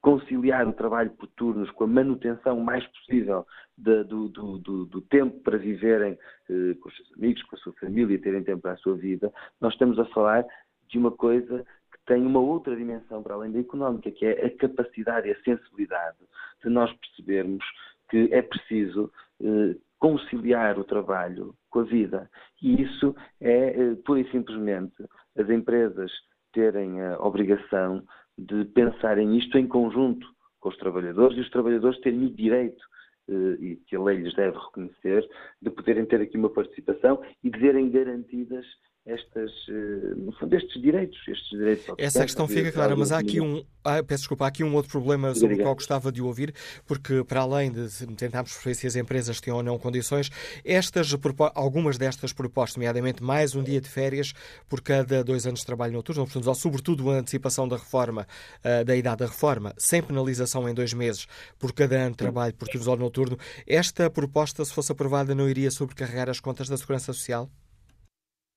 conciliar 0.02 0.68
o 0.68 0.74
trabalho 0.74 1.12
por 1.12 1.28
turnos 1.28 1.70
com 1.72 1.84
a 1.84 1.88
manutenção 1.88 2.60
mais 2.60 2.86
possível 2.88 3.46
de, 3.78 4.04
do, 4.06 4.30
do, 4.30 4.58
do, 4.58 4.86
do, 4.86 5.02
tempo 5.02 5.40
para 5.42 5.58
viverem 5.58 6.18
eh, 6.50 6.74
com 6.82 6.90
os 6.90 6.96
seus 6.96 7.14
amigos, 7.14 7.44
com 7.44 7.56
a 7.56 7.60
sua 7.60 7.74
família, 7.74 8.22
terem 8.22 8.44
tempo 8.44 8.62
para 8.62 8.74
a 8.74 8.78
sua 8.78 8.96
vida, 8.96 9.32
nós 9.60 9.74
estamos 9.74 10.00
a 10.00 10.06
falar 10.06 10.46
de 10.88 10.98
uma 10.98 11.12
coisa 11.12 11.66
que 11.92 12.00
tem 12.06 12.26
uma 12.26 12.40
outra 12.40 12.76
dimensão 12.76 13.22
para 13.22 13.36
além 13.36 13.52
da 13.52 13.60
económica, 13.60 14.10
que 14.12 14.26
é 14.26 14.46
a 14.46 14.58
capacidade 14.58 15.28
e 15.28 15.32
a 15.32 15.42
sensibilidade 15.42 16.18
de 16.64 16.70
nós 16.70 16.92
percebermos 16.94 17.66
que 18.10 18.30
é 18.32 18.42
preciso 18.42 19.12
eh, 19.42 19.76
conciliar 20.00 20.80
o 20.80 20.84
trabalho 20.84 21.54
com 21.70 21.82
a 21.82 21.84
vida. 21.84 22.30
E 22.62 22.82
isso 22.82 23.16
é, 23.42 23.70
eh, 23.70 23.96
pura 24.06 24.22
e 24.22 24.32
simplesmente, 24.32 24.96
as 25.38 25.50
empresas 25.50 26.12
terem 26.54 27.02
a 27.02 27.20
obrigação 27.20 28.04
de 28.40 28.66
pensarem 28.66 29.38
isto 29.38 29.58
em 29.58 29.68
conjunto 29.68 30.28
com 30.60 30.70
os 30.70 30.78
trabalhadores 30.78 31.38
e 31.38 31.42
os 31.42 31.50
trabalhadores 31.50 32.00
terem 32.02 32.26
o 32.26 32.30
direito 32.30 32.84
eh, 33.28 33.58
e 33.60 33.76
que 33.88 33.96
a 33.96 34.02
lei 34.02 34.18
lhes 34.18 34.34
deve 34.36 34.58
reconhecer, 34.58 35.28
de 35.62 35.70
poderem 35.70 36.06
ter 36.06 36.22
aqui 36.22 36.38
uma 36.38 36.50
participação 36.50 37.22
e 37.44 37.50
de 37.50 37.60
verem 37.60 37.90
garantidas 37.90 38.66
estas, 39.10 39.52
eh, 39.68 40.16
no 40.16 40.32
fundo, 40.34 40.56
estes 40.56 40.82
direitos. 40.82 41.18
Estes 41.28 41.50
direitos 41.50 41.86
Essa 41.98 42.22
questão 42.22 42.48
fica 42.48 42.72
clara, 42.72 42.96
mas 42.96 43.12
há 43.12 43.18
aqui 43.18 43.42
um, 43.42 43.64
ah, 43.84 44.04
peço 44.04 44.22
desculpa, 44.22 44.46
há 44.46 44.48
aqui 44.48 44.64
um 44.64 44.76
outro 44.76 44.92
problema 44.92 45.34
sobre 45.34 45.56
o 45.56 45.60
qual 45.60 45.74
gostava 45.74 46.12
de 46.12 46.22
ouvir, 46.22 46.54
porque 46.86 47.24
para 47.24 47.42
além 47.42 47.72
de 47.72 47.88
tentarmos 48.16 48.52
perceber 48.52 48.76
se 48.76 48.88
as 48.88 48.96
empresas 48.96 49.42
têm 49.42 49.54
ou 49.54 49.64
não 49.64 49.80
condições, 49.80 50.30
estas, 50.64 51.16
algumas 51.56 51.98
destas 51.98 52.32
propostas, 52.32 52.78
nomeadamente 52.78 53.24
mais 53.24 53.56
um 53.56 53.64
dia 53.64 53.82
de 53.82 53.90
férias 53.90 54.34
por 54.68 54.82
cada 54.82 55.24
dois 55.24 55.48
anos 55.48 55.62
de 55.62 55.66
trabalho 55.66 55.94
noturno, 55.94 56.26
portanto, 56.26 56.48
ou 56.48 56.56
sobretudo 56.56 57.10
a 57.10 57.16
antecipação 57.16 57.68
da 57.68 57.78
reforma, 57.78 58.28
uh, 58.64 58.86
da 58.86 58.96
idade 58.96 59.20
da 59.20 59.26
reforma, 59.26 59.74
sem 59.78 60.04
penalização 60.04 60.70
em 60.70 60.74
dois 60.74 60.94
meses 60.94 61.26
por 61.58 61.74
cada 61.74 61.96
ano 61.96 62.12
de 62.12 62.18
trabalho 62.18 62.54
por 62.54 62.68
turnos 62.68 62.88
ou 62.88 62.98
noturno, 62.98 63.38
esta 63.66 64.10
proposta, 64.10 64.64
se 64.64 64.74
fosse 64.74 64.92
aprovada, 64.92 65.34
não 65.34 65.50
iria 65.50 65.72
sobrecarregar 65.72 66.30
as 66.30 66.40
contas 66.40 66.70
da 66.70 66.78
Segurança 66.78 67.12
Social? 67.12 67.50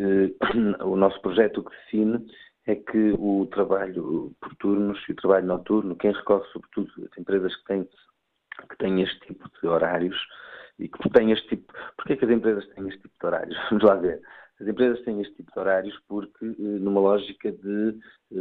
Eh, 0.03 0.35
o 0.85 0.97
nosso 0.97 1.21
projeto 1.23 1.59
o 1.61 1.65
que 1.65 1.77
define 1.77 2.27
é 2.67 2.75
que 2.75 3.13
o 3.19 3.47
trabalho 3.47 4.33
por 4.41 4.55
turnos 4.57 4.99
e 5.09 5.13
o 5.13 5.17
trabalho 5.17 5.47
noturno, 5.47 5.97
quem 5.97 6.13
recorre 6.13 6.47
sobretudo 6.53 6.91
as 7.11 7.19
empresas 7.19 7.55
que 7.57 7.65
têm, 7.65 7.89
que 8.69 8.77
têm 8.79 9.03
este 9.03 9.19
tipo 9.21 9.49
de 9.61 9.69
horários 9.69 10.17
e 10.79 10.89
que 10.89 11.11
têm 11.11 11.31
este 11.31 11.49
tipo. 11.49 11.73
Porquê 11.97 12.17
que 12.17 12.25
as 12.25 12.31
empresas 12.31 12.67
têm 12.75 12.89
este 12.89 13.01
tipo 13.03 13.15
de 13.21 13.27
horários? 13.27 13.57
Vamos 13.71 13.85
lá 13.85 13.95
ver. 13.95 14.21
As 14.61 14.69
empresas 14.69 15.03
têm 15.05 15.21
este 15.21 15.35
tipo 15.35 15.53
de 15.53 15.59
horários 15.59 15.99
porque, 16.07 16.45
eh, 16.45 16.55
numa 16.57 17.01
lógica 17.01 17.51
de 17.51 17.99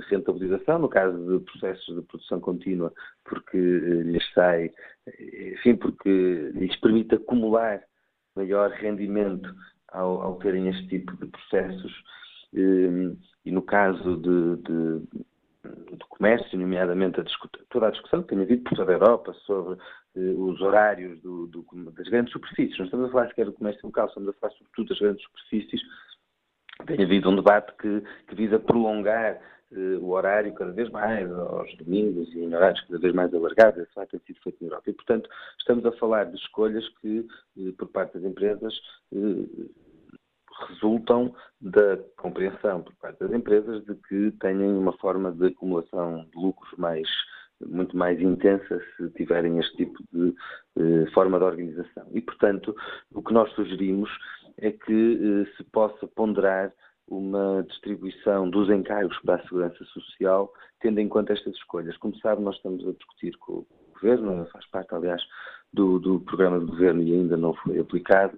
rentabilização, 0.10 0.78
no 0.78 0.90
caso 0.90 1.18
de 1.18 1.44
processos 1.46 1.96
de 1.96 2.02
produção 2.04 2.40
contínua, 2.40 2.94
porque 3.24 3.58
eh, 3.58 4.04
lhes 4.04 4.34
sai, 4.34 4.72
enfim, 5.54 5.76
porque 5.76 6.52
lhes 6.54 6.76
permite 6.80 7.16
acumular 7.16 7.82
maior 8.36 8.70
rendimento 8.70 9.54
ao, 9.92 10.22
ao 10.22 10.36
terem 10.36 10.68
este 10.70 10.88
tipo 10.88 11.16
de 11.18 11.28
processos. 11.28 12.04
Ehm, 12.54 13.16
e 13.46 13.52
no 13.52 13.62
caso 13.62 14.18
de, 14.18 14.56
de 14.64 15.08
do 15.64 16.08
comércio, 16.08 16.58
nomeadamente 16.58 17.20
a 17.20 17.24
toda 17.70 17.88
a 17.88 17.92
discussão 17.92 18.24
que 18.24 18.30
tem 18.30 18.42
havido 18.42 18.64
por 18.64 18.76
toda 18.76 18.92
a 18.92 18.96
Europa 18.96 19.34
sobre 19.46 19.80
eh, 20.16 20.34
os 20.36 20.60
horários 20.62 21.22
do, 21.22 21.48
do, 21.48 21.66
das 21.92 22.08
grandes 22.08 22.34
superfícies. 22.34 22.78
Não 22.78 22.86
estamos 22.86 23.10
a 23.10 23.12
falar 23.12 23.28
sequer 23.28 23.46
do 23.46 23.54
comércio 23.54 23.86
local, 23.86 24.08
estamos 24.08 24.30
a 24.30 24.34
falar 24.34 24.54
sobretudo 24.54 24.90
das 24.90 25.00
grandes 25.00 25.24
superfícies. 25.24 25.82
Tem 26.88 27.04
havido 27.04 27.30
um 27.30 27.36
debate 27.36 27.74
que, 27.78 28.02
que 28.28 28.36
visa 28.36 28.60
prolongar 28.60 29.40
o 30.02 30.10
horário 30.12 30.54
cada 30.54 30.72
vez 30.72 30.90
mais, 30.90 31.32
aos 31.32 31.76
domingos 31.78 32.34
e 32.34 32.40
em 32.40 32.54
horários 32.54 32.82
cada 32.82 33.00
vez 33.00 33.14
mais 33.14 33.34
alargados, 33.34 33.82
esse 33.82 33.96
vai 33.96 34.06
ter 34.08 34.22
sido 34.22 34.40
feito 34.42 34.58
na 34.62 34.68
Europa. 34.68 34.90
E, 34.90 34.94
portanto, 34.94 35.30
estamos 35.60 35.86
a 35.86 35.92
falar 35.94 36.26
de 36.26 36.36
escolhas 36.36 36.88
que, 37.00 37.26
eh, 37.58 37.72
por 37.78 37.88
parte 37.90 38.18
das 38.18 38.30
empresas, 38.30 38.74
eh, 39.14 39.70
resultam 40.68 41.34
da 41.60 41.98
compreensão 42.18 42.84
por 42.84 42.94
parte 42.96 43.20
das 43.20 43.32
empresas 43.32 43.84
de 43.86 43.96
que 43.96 44.32
têm 44.40 44.58
uma 44.58 44.94
forma 44.98 45.32
de 45.32 45.48
acumulação 45.48 46.26
de 46.26 46.40
lucros 46.40 46.72
mais 46.78 47.08
muito 47.68 47.96
mais 47.96 48.20
intensa 48.20 48.82
se 48.98 49.10
tiverem 49.12 49.60
este 49.60 49.78
tipo 49.78 50.04
de 50.12 50.36
forma 51.14 51.38
de 51.38 51.46
organização. 51.46 52.08
E, 52.12 52.20
portanto, 52.20 52.76
o 53.14 53.22
que 53.22 53.32
nós 53.32 53.52
sugerimos 53.54 54.10
é 54.58 54.72
que 54.72 55.46
se 55.56 55.64
possa 55.66 56.08
ponderar 56.08 56.74
uma 57.08 57.64
distribuição 57.64 58.50
dos 58.50 58.70
encargos 58.70 59.18
para 59.20 59.36
a 59.36 59.44
segurança 59.44 59.84
social, 59.86 60.52
tendo 60.80 61.00
em 61.00 61.10
conta 61.10 61.34
estas 61.34 61.54
escolhas. 61.56 61.98
Como 61.98 62.16
sabe, 62.18 62.42
nós 62.42 62.56
estamos 62.56 62.88
a 62.88 62.92
discutir 62.92 63.38
com 63.38 63.54
o 63.54 63.68
Governo, 63.94 64.48
faz 64.52 64.66
parte, 64.68 64.96
aliás, 64.96 65.22
do, 65.74 66.00
do 66.00 66.20
programa 66.22 66.60
de 66.60 66.66
Governo 66.66 67.02
e 67.02 67.14
ainda 67.14 67.38
não 67.38 67.54
foi 67.54 67.80
aplicado, 67.80 68.38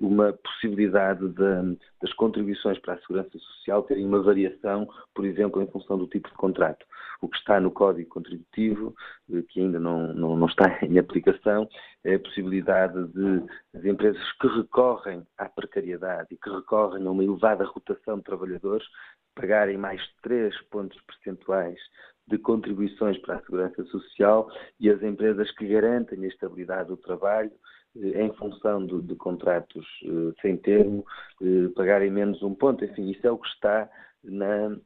uma 0.00 0.32
possibilidade 0.32 1.28
de, 1.28 1.78
das 2.00 2.12
contribuições 2.14 2.78
para 2.78 2.94
a 2.94 3.00
segurança 3.00 3.38
social 3.38 3.82
terem 3.82 4.06
uma 4.06 4.22
variação, 4.22 4.88
por 5.14 5.24
exemplo, 5.24 5.62
em 5.62 5.66
função 5.66 5.98
do 5.98 6.06
tipo 6.06 6.28
de 6.28 6.34
contrato. 6.34 6.84
O 7.20 7.28
que 7.28 7.36
está 7.36 7.60
no 7.60 7.70
Código 7.70 8.08
Contributivo, 8.08 8.94
eh, 9.32 9.42
que 9.48 9.60
ainda 9.60 9.78
não, 9.78 10.12
não, 10.14 10.36
não 10.36 10.46
está 10.46 10.78
em 10.82 10.98
aplicação, 10.98 11.68
é 12.04 12.14
a 12.14 12.20
possibilidade 12.20 13.06
de 13.08 13.44
as 13.74 13.84
empresas 13.84 14.32
que 14.40 14.48
recorrem 14.48 15.22
à 15.38 15.48
precariedade 15.48 16.28
e 16.32 16.36
que 16.36 16.50
recorrem 16.50 17.06
a 17.06 17.10
uma 17.10 17.22
elevada 17.22 17.64
rotação 17.64 18.16
de 18.16 18.24
trabalhadores 18.24 18.86
pagarem 19.34 19.78
mais 19.78 20.02
3 20.22 20.54
pontos 20.70 21.00
percentuais 21.02 21.78
de 22.26 22.38
contribuições 22.38 23.18
para 23.18 23.36
a 23.36 23.40
segurança 23.40 23.84
social 23.86 24.48
e 24.78 24.90
as 24.90 25.02
empresas 25.02 25.50
que 25.52 25.66
garantem 25.66 26.24
a 26.24 26.28
estabilidade 26.28 26.88
do 26.88 26.96
trabalho 26.96 27.52
eh, 27.96 28.24
em 28.24 28.32
função 28.34 28.86
de, 28.86 29.02
de 29.02 29.14
contratos 29.16 29.86
eh, 30.04 30.32
sem 30.40 30.56
termo, 30.56 31.04
eh, 31.42 31.68
pagarem 31.74 32.10
menos 32.10 32.42
um 32.42 32.54
ponto. 32.54 32.84
Enfim, 32.84 33.10
isso 33.10 33.26
é 33.26 33.30
o 33.30 33.38
que 33.38 33.48
está 33.48 33.88
na, 34.24 34.76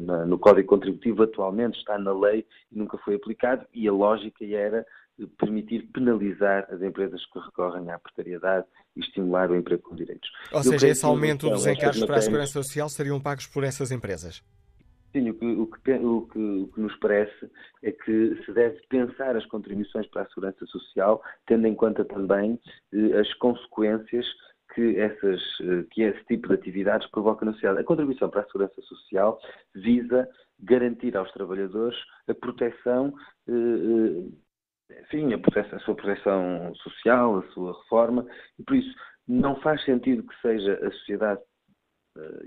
na, 0.00 0.26
no 0.26 0.38
Código 0.40 0.68
Contributivo 0.68 1.22
atualmente, 1.22 1.78
está 1.78 1.96
na 1.96 2.12
lei 2.12 2.44
e 2.72 2.76
nunca 2.76 2.98
foi 2.98 3.14
aplicado, 3.14 3.64
e 3.72 3.86
a 3.86 3.92
lógica 3.92 4.44
era 4.44 4.84
permitir 5.38 5.88
penalizar 5.94 6.66
as 6.68 6.82
empresas 6.82 7.24
que 7.26 7.38
recorrem 7.38 7.90
à 7.90 7.98
precariedade 7.98 8.66
e 8.96 9.00
estimular 9.00 9.50
o 9.50 9.56
emprego 9.56 9.82
com 9.82 9.94
direitos. 9.94 10.28
Ou 10.52 10.64
seja, 10.64 10.88
esse 10.88 11.04
aumento 11.04 11.48
dos 11.48 11.64
encargos 11.64 12.04
para 12.04 12.16
a 12.16 12.22
Segurança 12.22 12.62
Social 12.62 12.88
seriam 12.88 13.20
pagos 13.20 13.46
por 13.46 13.62
essas 13.62 13.92
empresas? 13.92 14.42
Sim, 15.12 15.30
o 15.30 15.34
que, 15.34 15.46
o, 15.46 15.66
que, 15.66 15.92
o, 15.92 16.26
que, 16.26 16.38
o 16.38 16.68
que, 16.68 16.80
nos 16.80 16.94
parece 16.96 17.50
é 17.82 17.92
que 17.92 18.42
se 18.44 18.52
deve 18.52 18.80
pensar 18.88 19.36
as 19.36 19.46
contribuições 19.46 20.06
para 20.08 20.22
a 20.22 20.28
segurança 20.28 20.66
social, 20.66 21.22
tendo 21.46 21.66
em 21.66 21.74
conta 21.74 22.04
também 22.04 22.60
eh, 22.92 23.18
as 23.18 23.32
consequências 23.34 24.26
que, 24.74 24.98
essas, 24.98 25.40
eh, 25.62 25.84
que 25.90 26.02
esse 26.02 26.22
tipo 26.26 26.48
de 26.48 26.54
atividades 26.54 27.08
provocam 27.10 27.46
na 27.46 27.52
sociedade. 27.52 27.80
A 27.80 27.84
contribuição 27.84 28.28
para 28.28 28.42
a 28.42 28.46
segurança 28.46 28.80
social 28.82 29.40
visa 29.74 30.28
garantir 30.60 31.16
aos 31.16 31.32
trabalhadores 31.32 31.98
a 32.28 32.34
proteção, 32.34 33.14
eh, 33.48 33.52
eh 33.52 34.46
enfim, 35.02 35.32
a, 35.32 35.38
proteção, 35.38 35.78
a 35.78 35.80
sua 35.80 35.96
proteção 35.96 36.74
social, 36.76 37.38
a 37.38 37.42
sua 37.52 37.72
reforma, 37.80 38.26
e 38.58 38.62
por 38.62 38.76
isso 38.76 38.94
não 39.26 39.56
faz 39.60 39.84
sentido 39.84 40.22
que 40.22 40.40
seja 40.40 40.74
a 40.74 40.90
sociedade 40.92 41.40
eh, 42.16 42.42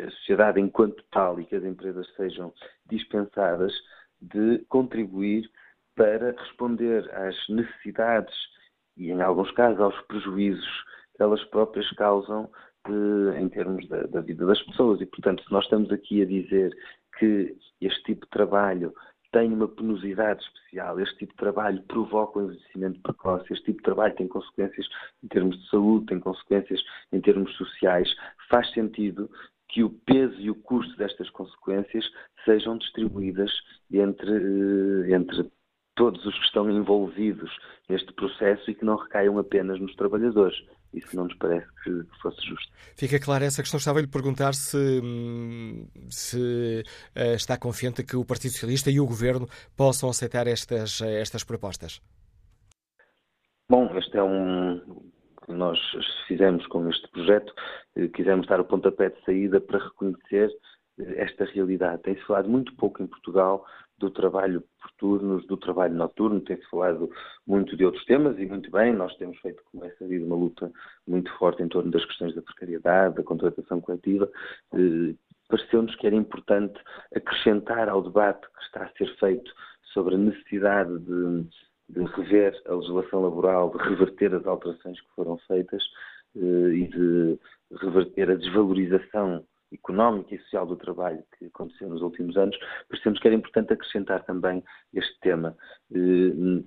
a 0.00 0.10
sociedade 0.10 0.60
enquanto 0.60 1.02
tal 1.10 1.40
e 1.40 1.44
que 1.44 1.56
as 1.56 1.64
empresas 1.64 2.06
sejam 2.16 2.52
dispensadas 2.86 3.72
de 4.20 4.58
contribuir 4.68 5.50
para 5.94 6.32
responder 6.32 7.10
às 7.14 7.36
necessidades 7.48 8.34
e, 8.96 9.10
em 9.10 9.20
alguns 9.20 9.50
casos, 9.52 9.80
aos 9.80 10.00
prejuízos 10.02 10.84
que 11.16 11.22
elas 11.22 11.42
próprias 11.44 11.90
causam 11.92 12.50
em 13.38 13.48
termos 13.48 13.86
da, 13.88 14.02
da, 14.04 14.20
vida 14.20 14.46
das 14.46 14.62
pessoas. 14.62 15.00
E, 15.00 15.06
portanto, 15.06 15.44
se 15.44 15.52
nós 15.52 15.64
estamos 15.64 15.90
aqui 15.92 16.22
a 16.22 16.26
dizer 16.26 16.74
que 17.18 17.56
este 17.80 18.02
tipo 18.04 18.24
de 18.24 18.30
trabalho 18.30 18.94
tem 19.32 19.52
uma 19.52 19.68
penosidade 19.68 20.42
especial, 20.42 20.98
este 20.98 21.18
tipo 21.18 21.32
de 21.32 21.38
trabalho 21.38 21.82
provoca 21.82 22.38
um 22.38 22.44
envelhecimento 22.44 23.00
precoce, 23.00 23.52
este 23.52 23.66
tipo 23.66 23.78
de 23.78 23.84
trabalho 23.84 24.14
tem 24.16 24.26
consequências 24.26 24.86
em 25.22 25.28
termos 25.28 25.56
de 25.60 25.68
saúde, 25.68 26.06
tem 26.06 26.18
consequências 26.18 26.82
em 27.12 27.20
termos 27.20 27.54
sociais, 27.56 28.12
faz 28.48 28.70
sentido 28.72 29.30
que 29.72 29.82
o 29.82 29.90
peso 29.90 30.38
e 30.40 30.50
o 30.50 30.54
custo 30.54 30.96
destas 30.96 31.30
consequências 31.30 32.04
sejam 32.44 32.78
distribuídas 32.78 33.50
entre, 33.92 34.30
eh, 34.30 35.14
entre 35.14 35.50
todos 35.94 36.24
os 36.24 36.34
que 36.38 36.44
estão 36.46 36.70
envolvidos 36.70 37.50
neste 37.88 38.12
processo 38.14 38.70
e 38.70 38.74
que 38.74 38.84
não 38.84 38.96
recaiam 38.96 39.38
apenas 39.38 39.80
nos 39.80 39.94
trabalhadores. 39.96 40.56
Isso 40.92 41.14
não 41.14 41.24
nos 41.24 41.34
parece 41.36 41.66
que 41.84 42.02
fosse 42.20 42.40
justo. 42.48 42.72
Fica 42.96 43.20
clara 43.20 43.44
essa 43.44 43.62
questão. 43.62 43.78
Estava-lhe 43.78 44.08
perguntar 44.08 44.54
se, 44.54 45.00
se 46.08 46.82
uh, 47.16 47.34
está 47.34 47.56
confiante 47.56 48.02
que 48.02 48.16
o 48.16 48.24
Partido 48.24 48.52
Socialista 48.52 48.90
e 48.90 48.98
o 48.98 49.06
Governo 49.06 49.46
possam 49.76 50.08
aceitar 50.08 50.46
estas, 50.48 51.00
estas 51.00 51.44
propostas. 51.44 52.00
Bom, 53.68 53.96
este 53.96 54.16
é 54.16 54.22
um. 54.22 55.09
Nós 55.50 55.78
fizemos 56.26 56.66
com 56.66 56.88
este 56.88 57.08
projeto, 57.08 57.52
eh, 57.96 58.08
quisemos 58.08 58.46
dar 58.46 58.60
o 58.60 58.64
pontapé 58.64 59.10
de 59.10 59.24
saída 59.24 59.60
para 59.60 59.78
reconhecer 59.78 60.50
eh, 60.98 61.22
esta 61.22 61.44
realidade. 61.44 62.02
Tem-se 62.02 62.22
falado 62.22 62.48
muito 62.48 62.74
pouco 62.76 63.02
em 63.02 63.06
Portugal 63.06 63.64
do 63.98 64.10
trabalho 64.10 64.62
por 64.80 64.90
turnos, 64.98 65.46
do 65.46 65.56
trabalho 65.56 65.94
noturno, 65.94 66.40
tem-se 66.40 66.68
falado 66.70 67.10
muito 67.46 67.76
de 67.76 67.84
outros 67.84 68.04
temas 68.06 68.38
e 68.38 68.46
muito 68.46 68.70
bem, 68.70 68.94
nós 68.94 69.14
temos 69.16 69.38
feito, 69.40 69.62
como 69.70 69.84
é 69.84 69.90
sabido, 69.96 70.24
uma 70.24 70.36
luta 70.36 70.72
muito 71.06 71.30
forte 71.36 71.62
em 71.62 71.68
torno 71.68 71.90
das 71.90 72.04
questões 72.06 72.34
da 72.34 72.40
precariedade, 72.40 73.16
da 73.16 73.22
contratação 73.22 73.80
coletiva. 73.80 74.30
Eh, 74.74 75.14
Pareceu-nos 75.50 75.96
que 75.96 76.06
era 76.06 76.14
importante 76.14 76.80
acrescentar 77.12 77.88
ao 77.88 78.02
debate 78.02 78.46
que 78.56 78.62
está 78.62 78.84
a 78.84 78.92
ser 78.92 79.12
feito 79.16 79.52
sobre 79.92 80.14
a 80.14 80.18
necessidade 80.18 80.96
de, 81.00 81.44
de 81.90 82.04
rever 82.04 82.60
a 82.66 82.74
legislação 82.74 83.22
laboral, 83.22 83.70
de 83.70 83.78
reverter 83.78 84.34
as 84.34 84.46
alterações 84.46 85.00
que 85.00 85.14
foram 85.14 85.36
feitas 85.38 85.82
eh, 86.36 86.74
e 86.74 86.88
de 86.88 87.38
reverter 87.80 88.30
a 88.30 88.36
desvalorização 88.36 89.44
económica 89.72 90.34
e 90.34 90.38
social 90.40 90.66
do 90.66 90.76
trabalho 90.76 91.22
que 91.38 91.46
aconteceu 91.46 91.88
nos 91.88 92.02
últimos 92.02 92.36
anos, 92.36 92.58
percebemos 92.88 93.20
que 93.20 93.28
era 93.28 93.36
importante 93.36 93.72
acrescentar 93.72 94.24
também 94.24 94.62
este 94.92 95.18
tema. 95.20 95.56
Eh, 95.92 96.62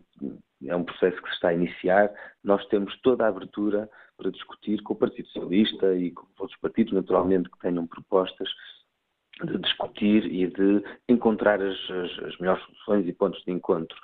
é 0.65 0.75
um 0.75 0.84
processo 0.84 1.22
que 1.22 1.30
se 1.30 1.36
está 1.36 1.50
a 1.50 1.53
iniciar. 1.53 2.12
Nós 2.44 2.65
temos 2.68 2.98
toda 3.01 3.25
a 3.25 3.27
abertura 3.27 3.89
para 4.18 4.32
discutir 4.32 4.82
com 4.84 4.94
o 4.94 4.98
Partido 4.98 5.27
Socialista 5.30 5.94
e 5.96 6.12
com 6.12 6.25
outros 6.39 6.60
partidos, 6.60 6.94
naturalmente, 6.94 7.50
que 7.50 7.60
tenham 7.60 7.86
propostas 7.88 8.50
de 9.44 9.58
discutir 9.58 10.25
e 10.25 10.48
de 10.48 10.84
encontrar 11.10 11.62
as, 11.62 11.77
as, 11.89 12.25
as 12.25 12.38
melhores 12.38 12.63
soluções 12.65 13.08
e 13.08 13.13
pontos 13.13 13.44
de 13.44 13.51
encontro. 13.51 13.98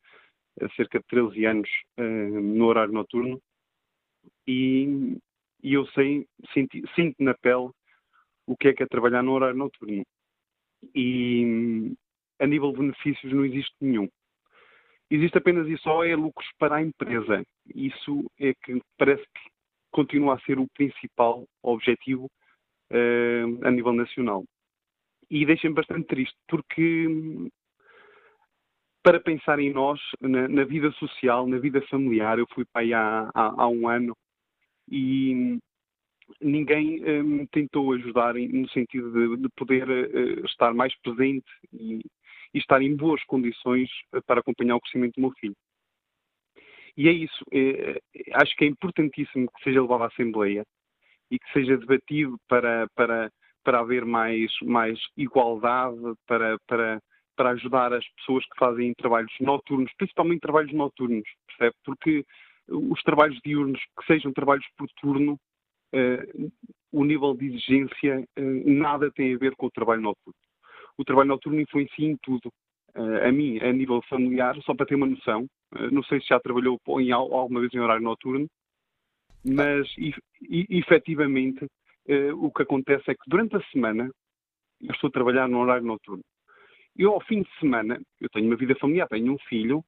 eh, 0.60 0.68
cerca 0.76 1.00
de 1.00 1.04
13 1.06 1.44
anos 1.46 1.70
no 1.98 2.66
horário 2.66 2.92
noturno 2.92 3.40
e, 4.46 5.16
e 5.62 5.74
eu 5.74 5.86
sei, 5.88 6.26
sinto, 6.52 6.78
sinto 6.94 7.16
na 7.18 7.34
pele 7.34 7.70
o 8.46 8.56
que 8.56 8.68
é 8.68 8.74
que 8.74 8.82
é 8.82 8.86
trabalhar 8.86 9.22
no 9.22 9.32
horário 9.32 9.56
noturno 9.56 10.04
e 10.94 11.94
a 12.40 12.46
nível 12.46 12.72
de 12.72 12.78
benefícios 12.78 13.32
não 13.32 13.44
existe 13.44 13.74
nenhum. 13.80 14.08
Existe 15.10 15.38
apenas 15.38 15.68
e 15.68 15.76
só 15.78 16.04
é 16.04 16.16
lucros 16.16 16.48
para 16.58 16.76
a 16.76 16.82
empresa. 16.82 17.44
Isso 17.74 18.30
é 18.38 18.54
que 18.54 18.80
parece 18.98 19.22
que 19.22 19.50
continua 19.92 20.34
a 20.34 20.40
ser 20.40 20.58
o 20.58 20.66
principal 20.74 21.46
objetivo 21.62 22.26
uh, 22.90 23.66
a 23.66 23.70
nível 23.70 23.92
nacional. 23.92 24.44
E 25.30 25.46
deixa-me 25.46 25.74
bastante 25.74 26.06
triste, 26.06 26.36
porque 26.48 27.06
para 29.02 29.20
pensar 29.20 29.58
em 29.58 29.72
nós, 29.72 30.00
na, 30.20 30.48
na, 30.48 30.64
vida 30.64 30.90
social, 30.92 31.46
na 31.46 31.58
vida 31.58 31.80
familiar, 31.82 32.38
eu 32.38 32.46
fui 32.54 32.64
pai 32.72 32.92
há, 32.92 33.30
há, 33.34 33.62
há 33.62 33.68
um 33.68 33.86
ano 33.86 34.16
e 34.90 35.58
ninguém 36.40 37.02
um, 37.04 37.46
tentou 37.46 37.92
ajudar 37.92 38.34
no 38.34 38.68
sentido 38.70 39.10
de, 39.12 39.42
de 39.42 39.48
poder 39.56 39.88
uh, 39.88 40.46
estar 40.46 40.72
mais 40.74 40.94
presente 41.00 41.46
e, 41.72 42.00
e, 42.52 42.58
estar 42.58 42.82
em 42.82 42.94
boas 42.94 43.22
condições 43.24 43.90
eh, 44.12 44.20
para 44.26 44.40
acompanhar 44.40 44.76
o 44.76 44.80
crescimento 44.80 45.14
do 45.16 45.22
meu 45.22 45.32
filho. 45.32 45.56
E 46.96 47.08
é 47.08 47.12
isso. 47.12 47.44
Acho 48.34 48.54
que 48.56 48.64
é 48.64 48.68
importantíssimo 48.68 49.50
que 49.50 49.64
seja 49.64 49.82
levado 49.82 50.04
à 50.04 50.06
Assembleia 50.06 50.64
e 51.28 51.38
que 51.38 51.52
seja 51.52 51.76
debatido 51.76 52.38
para, 52.48 52.86
para, 52.94 53.32
para 53.64 53.80
haver 53.80 54.04
mais, 54.04 54.52
mais 54.62 55.00
igualdade, 55.16 55.98
para, 56.26 56.56
para, 56.68 57.02
para 57.36 57.50
ajudar 57.50 57.92
as 57.92 58.06
pessoas 58.16 58.44
que 58.44 58.58
fazem 58.58 58.94
trabalhos 58.94 59.32
noturnos, 59.40 59.92
principalmente 59.96 60.40
trabalhos 60.40 60.72
noturnos, 60.72 61.28
percebe? 61.48 61.74
Porque 61.84 62.24
os 62.68 63.02
trabalhos 63.02 63.38
diurnos, 63.44 63.80
que 63.98 64.06
sejam 64.06 64.32
trabalhos 64.32 64.66
por 64.76 64.88
turno, 65.00 65.38
o 66.94 67.04
nível 67.04 67.34
de 67.34 67.46
exigência 67.46 68.20
uh, 68.38 68.70
nada 68.70 69.10
tem 69.10 69.34
a 69.34 69.38
ver 69.38 69.56
com 69.56 69.66
o 69.66 69.70
trabalho 69.70 70.00
noturno. 70.00 70.38
O 70.96 71.04
trabalho 71.04 71.28
noturno 71.28 71.60
influencia 71.60 72.06
em 72.06 72.16
tudo. 72.22 72.48
Uh, 72.94 73.26
a 73.26 73.32
mim, 73.32 73.58
a 73.58 73.72
nível 73.72 74.00
familiar, 74.08 74.56
só 74.62 74.74
para 74.74 74.86
ter 74.86 74.94
uma 74.94 75.06
noção, 75.06 75.46
não 75.90 76.04
sei 76.04 76.20
se 76.20 76.28
já 76.28 76.38
trabalhou 76.38 76.80
em, 77.00 77.10
alguma 77.10 77.58
vez 77.60 77.74
em 77.74 77.80
horário 77.80 78.04
noturno, 78.04 78.46
mas 79.44 79.92
e, 79.98 80.14
e, 80.42 80.78
efetivamente 80.78 81.66
o 82.36 82.52
que 82.52 82.62
acontece 82.62 83.10
é 83.10 83.14
que 83.14 83.22
durante 83.26 83.56
a 83.56 83.62
semana 83.72 84.08
eu 84.80 84.92
estou 84.92 85.08
a 85.08 85.10
trabalhar 85.10 85.48
no 85.48 85.58
horário 85.58 85.84
noturno. 85.84 86.22
eu 86.96 87.12
ao 87.12 87.20
fim 87.22 87.42
de 87.42 87.58
semana, 87.58 88.00
eu 88.20 88.28
tenho 88.28 88.46
uma 88.46 88.56
vida 88.56 88.76
familiar, 88.76 89.08
tenho 89.08 89.32
um 89.32 89.38
filho, 89.48 89.84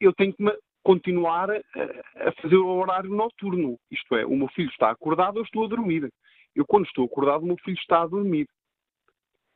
eu 0.00 0.14
tenho 0.14 0.32
que 0.32 0.42
continuar 0.88 1.50
a, 1.50 2.32
fazer 2.40 2.56
o 2.56 2.66
horário 2.66 3.10
noturno. 3.10 3.78
Isto 3.90 4.16
é, 4.16 4.24
o 4.24 4.34
meu 4.34 4.48
filho 4.48 4.70
está 4.70 4.90
acordado, 4.90 5.38
eu 5.38 5.42
estou 5.42 5.66
a 5.66 5.68
dormir. 5.68 6.10
Eu, 6.56 6.64
quando 6.64 6.86
estou 6.86 7.04
acordado, 7.04 7.42
o 7.42 7.46
meu 7.46 7.58
filho 7.58 7.76
está 7.76 8.00
a 8.00 8.06
dormir. 8.06 8.48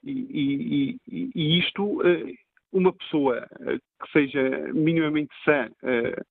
E, 0.04 0.98
e, 1.08 1.30
e 1.34 1.58
isto, 1.58 2.06
eh, 2.06 2.34
uma 2.70 2.92
pessoa 2.92 3.48
eh, 3.60 3.78
que 3.78 4.12
seja 4.12 4.72
minimamente 4.74 5.32
sã 5.42 5.70
eh, 5.82 6.22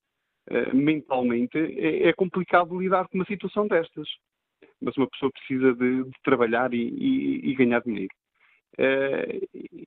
mentalmente, 0.72 1.58
é, 1.58 2.10
é 2.10 2.14
complicado 2.14 2.80
lidar 2.80 3.08
com 3.08 3.18
uma 3.18 3.26
situação 3.26 3.68
destas. 3.68 4.08
Mas 4.80 4.96
uma 4.98 5.10
pessoa 5.10 5.32
precisa 5.32 5.74
de, 5.74 6.04
de 6.04 6.22
trabalhar 6.24 6.76
e, 6.76 7.42
e, 7.44 7.56
ganhar 7.56 7.82
dinheiro. 7.82 8.14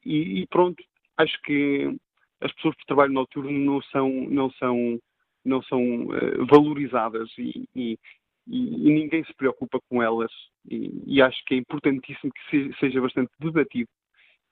E, 0.05 0.47
pronto, 0.51 0.83
acho 1.17 1.41
que 1.43 1.97
as 2.45 2.53
pessoas 2.53 2.77
que 2.77 2.87
trabalham 2.87 3.15
noturno 3.15 3.51
não 3.51 3.83
são, 3.83 4.09
não 4.09 4.51
são, 4.53 5.01
não 5.45 5.63
são 5.63 6.09
valorizadas 6.49 7.29
e, 7.39 7.69
e, 7.75 7.99
e, 8.47 8.93
ninguém 8.93 9.25
se 9.25 9.35
preocupa 9.35 9.81
com 9.89 10.03
elas 10.03 10.31
e, 10.71 11.03
e, 11.07 11.23
acho 11.23 11.43
que 11.47 11.55
é 11.55 11.59
importantíssimo 11.59 12.33
que 12.33 12.73
seja 12.79 13.01
bastante 13.01 13.31
debatido 13.41 13.89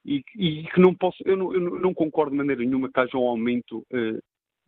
e, 0.04 0.22
e 0.36 0.64
que 0.64 0.80
não 0.80 0.94
posso, 0.94 1.22
eu 1.24 1.36
não, 1.36 1.54
eu 1.54 1.60
não, 1.60 1.94
concordo 1.94 2.32
de 2.32 2.38
maneira 2.38 2.62
nenhuma 2.62 2.90
que 2.90 2.98
haja 2.98 3.16
um 3.16 3.28
aumento 3.28 3.86
uh, 3.92 4.18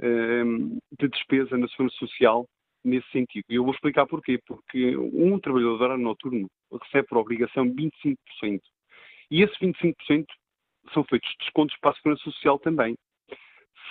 uh, 0.00 0.80
de 0.98 1.08
despesa 1.08 1.56
na 1.58 1.68
segurança 1.68 1.96
social 1.96 2.46
nesse 2.84 3.10
sentido. 3.10 3.44
E 3.48 3.56
eu 3.56 3.64
vou 3.64 3.74
explicar 3.74 4.06
porquê. 4.06 4.38
Porque 4.46 4.96
um 4.96 5.38
trabalhador 5.40 5.98
noturno 5.98 6.48
recebe 6.80 7.08
por 7.08 7.18
obrigação 7.18 7.66
25%. 7.66 8.16
E 9.30 9.42
esses 9.42 9.58
25% 9.58 10.26
são 10.92 11.02
feitos 11.04 11.34
descontos 11.40 11.76
para 11.80 11.90
a 11.90 11.94
segurança 11.94 12.22
social 12.24 12.58
também. 12.58 12.96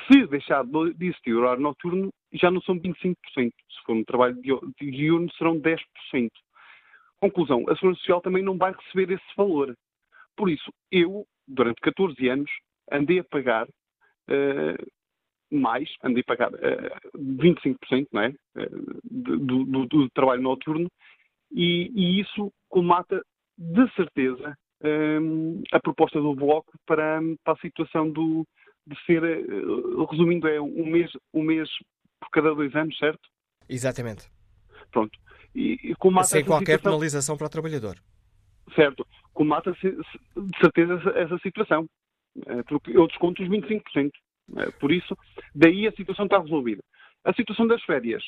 Se 0.07 0.25
deixar 0.27 0.63
de 0.65 1.05
existir 1.05 1.33
o 1.33 1.39
horário 1.39 1.61
noturno, 1.61 2.09
já 2.33 2.49
não 2.49 2.61
são 2.61 2.79
25%. 2.79 3.15
Se 3.35 3.51
for 3.85 3.95
um 3.95 4.03
trabalho 4.03 4.37
diurno, 4.81 5.31
serão 5.33 5.59
10%. 5.59 5.79
Conclusão, 7.19 7.63
a 7.69 7.75
Segurança 7.75 7.99
Social 7.99 8.21
também 8.21 8.43
não 8.43 8.57
vai 8.57 8.73
receber 8.73 9.13
esse 9.13 9.35
valor. 9.37 9.73
Por 10.35 10.49
isso, 10.49 10.73
eu, 10.91 11.25
durante 11.47 11.79
14 11.79 12.27
anos, 12.27 12.51
andei 12.91 13.19
a 13.19 13.23
pagar 13.23 13.65
uh, 13.65 14.91
mais, 15.49 15.89
andei 16.03 16.21
a 16.21 16.25
pagar 16.25 16.51
uh, 16.53 16.57
eh, 16.61 16.99
25%, 17.15 18.07
não 18.11 18.21
é? 18.23 18.29
Uh, 18.57 18.99
do, 19.05 19.63
do, 19.65 19.85
do, 19.85 20.09
trabalho 20.09 20.41
noturno, 20.41 20.89
e, 21.51 21.91
e, 21.95 22.19
isso 22.19 22.51
colmata 22.67 23.23
de 23.57 23.93
certeza 23.93 24.57
a 25.71 25.79
proposta 25.79 26.19
do 26.19 26.35
Bloco 26.35 26.73
para, 26.85 27.21
para 27.41 27.53
a 27.53 27.57
situação 27.57 28.09
do, 28.09 28.45
de 28.85 29.05
ser, 29.05 29.21
resumindo, 30.09 30.47
é 30.47 30.59
um 30.59 30.85
mês, 30.85 31.11
um 31.33 31.43
mês 31.43 31.69
por 32.19 32.29
cada 32.31 32.53
dois 32.53 32.75
anos, 32.75 32.97
certo? 32.97 33.21
Exatamente. 33.69 34.29
Pronto. 34.91 35.17
E, 35.55 35.79
e 35.83 35.95
combate 35.95 36.27
Sem 36.27 36.45
qualquer 36.45 36.81
penalização 36.81 37.37
para 37.37 37.47
o 37.47 37.49
trabalhador. 37.49 37.97
Certo. 38.75 39.05
Combate-se 39.33 39.91
de 39.91 40.59
certeza 40.59 40.93
essa, 41.15 41.37
situação. 41.39 41.85
É, 42.47 42.63
porque 42.63 42.95
eu 42.95 43.07
desconto 43.07 43.43
os 43.43 43.49
25%. 43.49 44.11
É, 44.57 44.71
por 44.71 44.91
isso, 44.91 45.15
daí 45.53 45.87
a 45.87 45.91
situação 45.91 46.25
está 46.25 46.39
resolvida. 46.39 46.83
A 47.23 47.33
situação 47.33 47.67
das 47.67 47.81
férias 47.83 48.23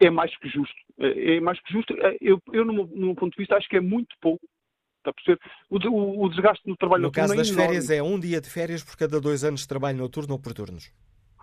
é 0.00 0.10
mais 0.10 0.36
que 0.38 0.48
justo. 0.48 0.74
É, 0.98 1.40
mais 1.40 1.60
que 1.60 1.72
justo. 1.72 1.94
Eu, 2.20 2.40
eu 2.52 2.64
no, 2.64 2.72
meu, 2.72 2.86
no 2.86 3.06
meu 3.06 3.14
ponto 3.14 3.32
de 3.32 3.38
vista, 3.38 3.56
acho 3.56 3.68
que 3.68 3.76
é 3.76 3.80
muito 3.80 4.14
pouco 4.20 4.46
Está 5.02 5.10
a 5.10 5.12
perceber? 5.12 5.40
O, 5.68 6.24
o, 6.24 6.28
desgaste 6.28 6.62
no 6.68 6.76
trabalho 6.76 7.02
no 7.02 7.08
noturno. 7.08 7.28
No 7.28 7.34
caso 7.34 7.36
das 7.36 7.50
férias, 7.50 7.90
é 7.90 8.00
um 8.00 8.18
dia 8.20 8.40
de 8.40 8.48
férias 8.48 8.84
por 8.84 8.96
cada 8.96 9.20
dois 9.20 9.42
anos 9.42 9.62
de 9.62 9.68
trabalho 9.68 9.98
noturno 9.98 10.34
ou 10.34 10.38
por 10.38 10.54
turnos? 10.54 10.92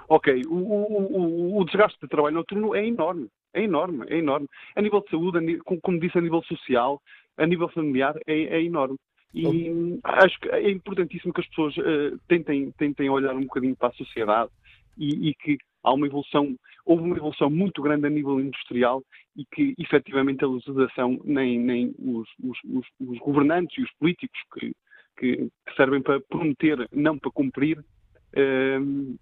Ok, 0.07 0.43
o, 0.47 0.55
o, 0.55 1.59
o, 1.59 1.65
desgaste 1.65 1.99
de 2.01 2.07
trabalho 2.07 2.35
noturno 2.35 2.73
é 2.73 2.87
enorme, 2.87 3.27
é 3.53 3.63
enorme, 3.63 4.05
é 4.09 4.17
enorme. 4.17 4.47
A 4.75 4.81
nível 4.81 5.01
de 5.01 5.09
saúde, 5.09 5.59
como 5.81 5.99
disse, 5.99 6.17
a 6.17 6.21
nível 6.21 6.41
social, 6.43 7.01
a 7.37 7.45
nível 7.45 7.67
familiar, 7.69 8.15
é, 8.25 8.57
é 8.57 8.63
enorme. 8.63 8.97
E 9.33 9.99
acho 10.03 10.39
que 10.39 10.49
é 10.49 10.71
importantíssimo 10.71 11.33
que 11.33 11.41
as 11.41 11.47
pessoas 11.47 11.77
uh, 11.77 12.17
tentem, 12.27 12.71
tentem 12.71 13.09
olhar 13.09 13.35
um 13.35 13.43
bocadinho 13.43 13.75
para 13.75 13.89
a 13.89 13.93
sociedade 13.93 14.49
e, 14.97 15.29
e, 15.29 15.35
que 15.35 15.57
há 15.83 15.93
uma 15.93 16.07
evolução, 16.07 16.55
houve 16.83 17.03
uma 17.03 17.15
evolução 17.15 17.49
muito 17.49 17.81
grande 17.81 18.07
a 18.07 18.09
nível 18.09 18.39
industrial 18.39 19.03
e 19.39 19.45
que 19.45 19.73
efetivamente 19.77 20.43
a 20.43 20.47
legislação, 20.47 21.17
nem, 21.23 21.57
nem 21.57 21.95
os, 21.97 22.27
os, 22.43 22.57
os, 22.65 22.85
os 22.99 23.19
governantes 23.19 23.77
e 23.77 23.83
os 23.83 23.91
políticos 23.93 24.37
que, 24.53 24.75
que, 25.17 25.49
servem 25.77 26.01
para 26.01 26.19
prometer, 26.19 26.85
não 26.91 27.17
para 27.17 27.31
cumprir, 27.31 27.79
uh, 27.79 29.19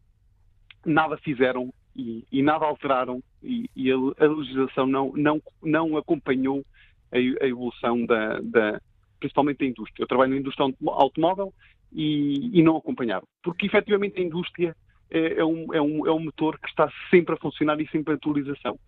nada 0.84 1.18
fizeram 1.18 1.72
e, 1.96 2.26
e 2.32 2.42
nada 2.42 2.66
alteraram 2.66 3.22
e, 3.44 3.70
e 3.76 3.92
a, 3.92 3.96
a, 3.96 4.28
legislação 4.28 4.88
não, 4.88 5.14
não, 5.16 5.40
não 5.62 5.96
acompanhou 5.98 6.66
a, 7.12 7.18
a 7.18 7.48
evolução 7.48 8.04
da, 8.04 8.40
da, 8.40 8.82
principalmente 9.20 9.60
da 9.60 9.66
indústria. 9.66 10.02
Eu 10.02 10.08
trabalho 10.08 10.32
na 10.32 10.38
indústria 10.38 10.74
automóvel 10.88 11.54
e, 11.94 12.60
e 12.60 12.64
não 12.64 12.76
acompanharam. 12.76 13.28
Porque 13.44 13.68
efetivamente 13.68 14.20
a 14.20 14.24
indústria 14.24 14.76
é, 15.12 15.40
é, 15.40 15.46
um, 15.46 15.72
é, 15.72 15.80
um, 15.80 16.08
é 16.08 16.12
um 16.12 16.20
motor 16.20 16.60
que 16.60 16.68
está 16.68 16.92
sempre 17.12 17.36
a 17.36 17.38
funcionar 17.38 17.80
e 17.80 17.88
sempre 17.90 18.14
a 18.14 18.16
atualização. 18.16 18.80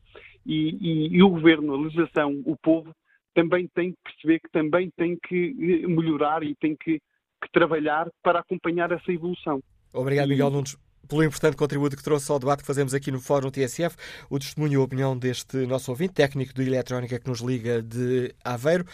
E, 0.46 0.78
e, 0.82 1.18
e, 1.18 1.24
o 1.24 1.30
governo, 1.30 1.74
a 1.74 1.82
legislação, 1.82 2.42
o 2.46 2.56
povo, 2.58 2.94
também 3.34 3.68
tem 3.74 3.92
que 3.92 3.98
perceber 4.04 4.40
que 4.40 4.50
também 4.52 4.92
tem 4.98 5.18
que 5.18 5.54
melhorar 5.88 6.44
e 6.44 6.56
tem 6.56 6.76
que, 6.76 7.00
que 7.42 7.52
trabalhar 7.52 8.10
para 8.24 8.40
acompanhar 8.40 8.92
essa 8.92 9.12
evolução. 9.12 9.62
Obrigado, 9.94 10.30
Miguel 10.30 10.50
Nunes 10.50 10.78
pelo 11.10 11.24
importante 11.24 11.58
contributo 11.58 11.98
que 11.98 12.04
trouxe 12.04 12.32
ao 12.32 12.38
debate 12.38 12.62
que 12.62 12.68
fazemos 12.68 12.94
aqui 12.94 13.12
no 13.12 13.20
Fórum 13.20 13.50
TSF, 13.50 13.96
o 14.30 14.38
testemunho 14.38 14.74
e 14.74 14.76
a 14.76 14.82
opinião 14.82 15.18
deste 15.18 15.66
nosso 15.66 15.90
ouvinte, 15.90 16.14
técnico 16.14 16.54
de 16.54 16.62
eletrónica 16.62 17.20
que 17.20 17.28
nos 17.28 17.42
liga 17.42 17.82
de 17.82 18.34
Aveiro. 18.46 18.86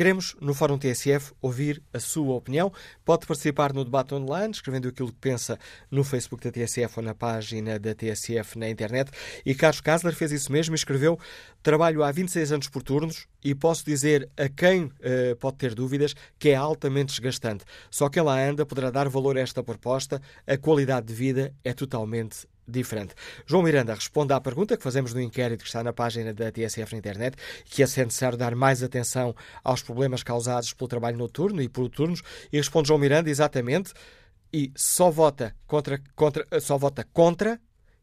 Queremos, 0.00 0.34
no 0.40 0.54
Fórum 0.54 0.78
TSF, 0.78 1.34
ouvir 1.42 1.82
a 1.92 2.00
sua 2.00 2.34
opinião. 2.34 2.72
Pode 3.04 3.26
participar 3.26 3.74
no 3.74 3.84
debate 3.84 4.14
online, 4.14 4.50
escrevendo 4.50 4.88
aquilo 4.88 5.12
que 5.12 5.18
pensa 5.20 5.58
no 5.90 6.02
Facebook 6.02 6.42
da 6.42 6.50
TSF 6.50 7.00
ou 7.00 7.02
na 7.04 7.14
página 7.14 7.78
da 7.78 7.94
TSF 7.94 8.58
na 8.58 8.70
internet. 8.70 9.10
E 9.44 9.54
Carlos 9.54 9.82
Kasler 9.82 10.14
fez 10.14 10.32
isso 10.32 10.50
mesmo 10.50 10.74
e 10.74 10.76
escreveu: 10.76 11.18
Trabalho 11.62 12.02
há 12.02 12.10
26 12.10 12.50
anos 12.50 12.68
por 12.70 12.82
turnos 12.82 13.26
e 13.44 13.54
posso 13.54 13.84
dizer 13.84 14.26
a 14.38 14.48
quem 14.48 14.84
uh, 14.84 15.36
pode 15.38 15.58
ter 15.58 15.74
dúvidas 15.74 16.14
que 16.38 16.48
é 16.48 16.54
altamente 16.54 17.08
desgastante. 17.08 17.66
Só 17.90 18.08
quem 18.08 18.22
lá 18.22 18.42
anda 18.42 18.64
poderá 18.64 18.90
dar 18.90 19.06
valor 19.06 19.36
a 19.36 19.42
esta 19.42 19.62
proposta. 19.62 20.18
A 20.46 20.56
qualidade 20.56 21.08
de 21.08 21.12
vida 21.12 21.54
é 21.62 21.74
totalmente 21.74 22.46
diferente. 22.70 23.14
João 23.46 23.62
Miranda 23.62 23.94
responde 23.94 24.32
à 24.32 24.40
pergunta 24.40 24.76
que 24.76 24.82
fazemos 24.82 25.12
no 25.12 25.20
inquérito 25.20 25.62
que 25.62 25.66
está 25.68 25.82
na 25.82 25.92
página 25.92 26.32
da 26.32 26.50
TSF 26.50 26.92
na 26.92 26.98
internet, 26.98 27.36
que 27.64 27.82
é 27.82 27.86
se 27.86 28.00
é 28.00 28.04
necessário 28.04 28.38
dar 28.38 28.54
mais 28.54 28.82
atenção 28.82 29.34
aos 29.62 29.82
problemas 29.82 30.22
causados 30.22 30.72
pelo 30.72 30.88
trabalho 30.88 31.18
noturno 31.18 31.60
e 31.60 31.68
por 31.68 31.88
turnos, 31.88 32.22
e 32.52 32.56
responde 32.56 32.88
João 32.88 33.00
Miranda 33.00 33.28
exatamente, 33.30 33.92
e 34.52 34.72
só 34.74 35.10
vota 35.10 35.54
contra, 35.66 36.00
contra, 36.14 36.46
só 36.60 36.76
vota 36.76 37.06
contra 37.12 37.60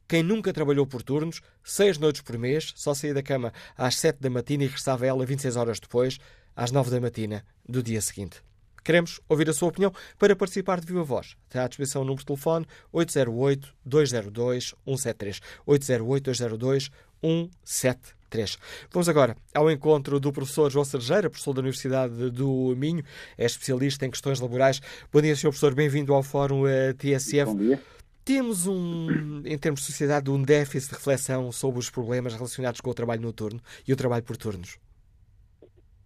quem 0.07 0.23
nunca 0.23 0.53
trabalhou 0.53 0.87
por 0.87 1.03
turnos, 1.03 1.41
seis 1.63 1.97
noites 1.97 2.21
por 2.21 2.37
mês, 2.37 2.71
só 2.75 2.93
saía 2.93 3.13
da 3.13 3.21
cama 3.21 3.51
às 3.77 3.97
sete 3.97 4.19
da 4.21 4.29
matina 4.29 4.63
e 4.63 4.67
regressava 4.67 5.05
ela 5.05 5.25
26 5.25 5.57
horas 5.57 5.79
depois, 5.79 6.17
às 6.55 6.71
nove 6.71 6.89
da 6.89 7.01
matina 7.01 7.43
do 7.67 7.83
dia 7.83 8.01
seguinte. 8.01 8.46
Queremos 8.87 9.19
ouvir 9.27 9.49
a 9.49 9.53
sua 9.53 9.67
opinião 9.67 9.91
para 10.17 10.33
participar 10.33 10.79
de 10.79 10.87
viva 10.87 11.03
voz. 11.03 11.35
Está 11.45 11.65
à 11.65 11.67
disposição 11.67 12.03
o 12.03 12.05
número 12.05 12.21
de 12.21 12.25
telefone 12.25 12.65
808-202-173. 12.93 15.41
808-202-173. 15.67 18.57
Vamos 18.89 19.09
agora 19.09 19.35
ao 19.53 19.69
encontro 19.69 20.21
do 20.21 20.31
professor 20.31 20.71
João 20.71 20.85
Sergeira, 20.85 21.29
professor 21.29 21.51
da 21.51 21.59
Universidade 21.59 22.29
do 22.29 22.73
Minho, 22.77 23.03
é 23.37 23.45
especialista 23.45 24.05
em 24.05 24.09
questões 24.09 24.39
laborais. 24.39 24.79
Bom 25.11 25.21
dia, 25.21 25.35
senhor 25.35 25.51
professor, 25.51 25.75
bem-vindo 25.75 26.13
ao 26.13 26.23
Fórum 26.23 26.65
eh, 26.65 26.93
TSF. 26.93 27.43
Bom 27.43 27.57
dia. 27.57 27.83
Temos, 28.23 28.67
um, 28.67 29.41
em 29.43 29.57
termos 29.57 29.81
de 29.81 29.87
sociedade, 29.87 30.31
um 30.31 30.41
déficit 30.41 30.91
de 30.91 30.95
reflexão 30.95 31.51
sobre 31.51 31.81
os 31.81 31.89
problemas 31.89 32.35
relacionados 32.35 32.79
com 32.79 32.89
o 32.89 32.93
trabalho 32.93 33.21
noturno 33.21 33.59
e 33.85 33.91
o 33.91 33.97
trabalho 33.97 34.23
por 34.23 34.37
turnos. 34.37 34.79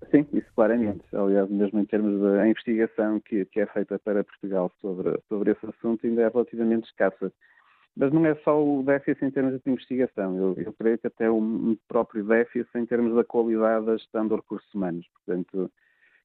Sim, 0.10 0.26
isso 0.34 0.48
claramente. 0.56 1.04
Aliás, 1.14 1.50
mesmo 1.50 1.80
em 1.80 1.86
termos 1.86 2.20
da 2.22 2.48
investigação 2.48 3.20
que, 3.20 3.46
que, 3.46 3.60
é 3.60 3.66
feita 3.68 4.00
para 4.00 4.24
Portugal 4.24 4.72
sobre, 4.82 5.20
sobre 5.30 5.52
esse 5.52 5.66
assunto, 5.66 6.06
ainda 6.06 6.24
é 6.24 6.28
relativamente 6.28 6.88
escassa. 6.88 7.32
Mas 7.96 8.12
não 8.12 8.26
é 8.26 8.36
só 8.36 8.64
o 8.64 8.84
déficit 8.84 9.26
em 9.26 9.32
termos 9.32 9.62
de 9.62 9.70
investigação. 9.70 10.36
Eu, 10.38 10.56
eu 10.58 10.74
creio 10.74 10.98
que 10.98 11.08
até 11.08 11.30
um 11.30 11.78
próprio 11.88 12.24
déficit 12.24 12.70
em 12.76 12.86
termos 12.86 13.14
da 13.16 13.24
qualidade 13.24 13.86
da 13.86 13.98
gestão 13.98 14.28
de 14.28 14.36
recursos 14.36 14.74
humanos. 14.74 15.06
Portanto, 15.14 15.72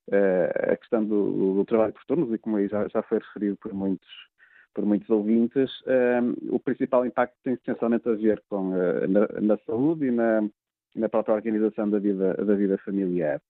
uh, 0.09 0.73
a 0.73 0.77
questão 0.77 1.05
do, 1.05 1.55
do, 1.55 1.65
trabalho 1.65 1.93
por 1.93 2.05
turnos, 2.05 2.33
e 2.33 2.39
como 2.39 2.57
aí 2.57 2.69
já, 2.69 2.87
já 2.89 3.03
foi 3.03 3.19
referido 3.19 3.57
por 3.57 3.75
muitos, 3.75 4.09
por 4.75 4.87
muitos 4.87 5.11
ouvintes, 5.11 5.71
uh, 5.81 6.55
o 6.55 6.61
principal 6.61 7.05
impacto 7.05 7.37
tem 7.43 7.55
essencialmente 7.55 8.09
a 8.09 8.13
ver 8.13 8.43
com 8.49 8.71
uh, 8.71 9.09
na, 9.09 9.41
na, 9.41 9.59
saúde 9.67 10.07
e 10.07 10.11
na, 10.13 10.49
na 10.95 11.09
própria 11.09 11.35
organização 11.35 11.91
da 11.91 11.99
vida, 11.99 12.35
da 12.35 12.55
vida 12.55 12.79
familiar. 12.79 13.41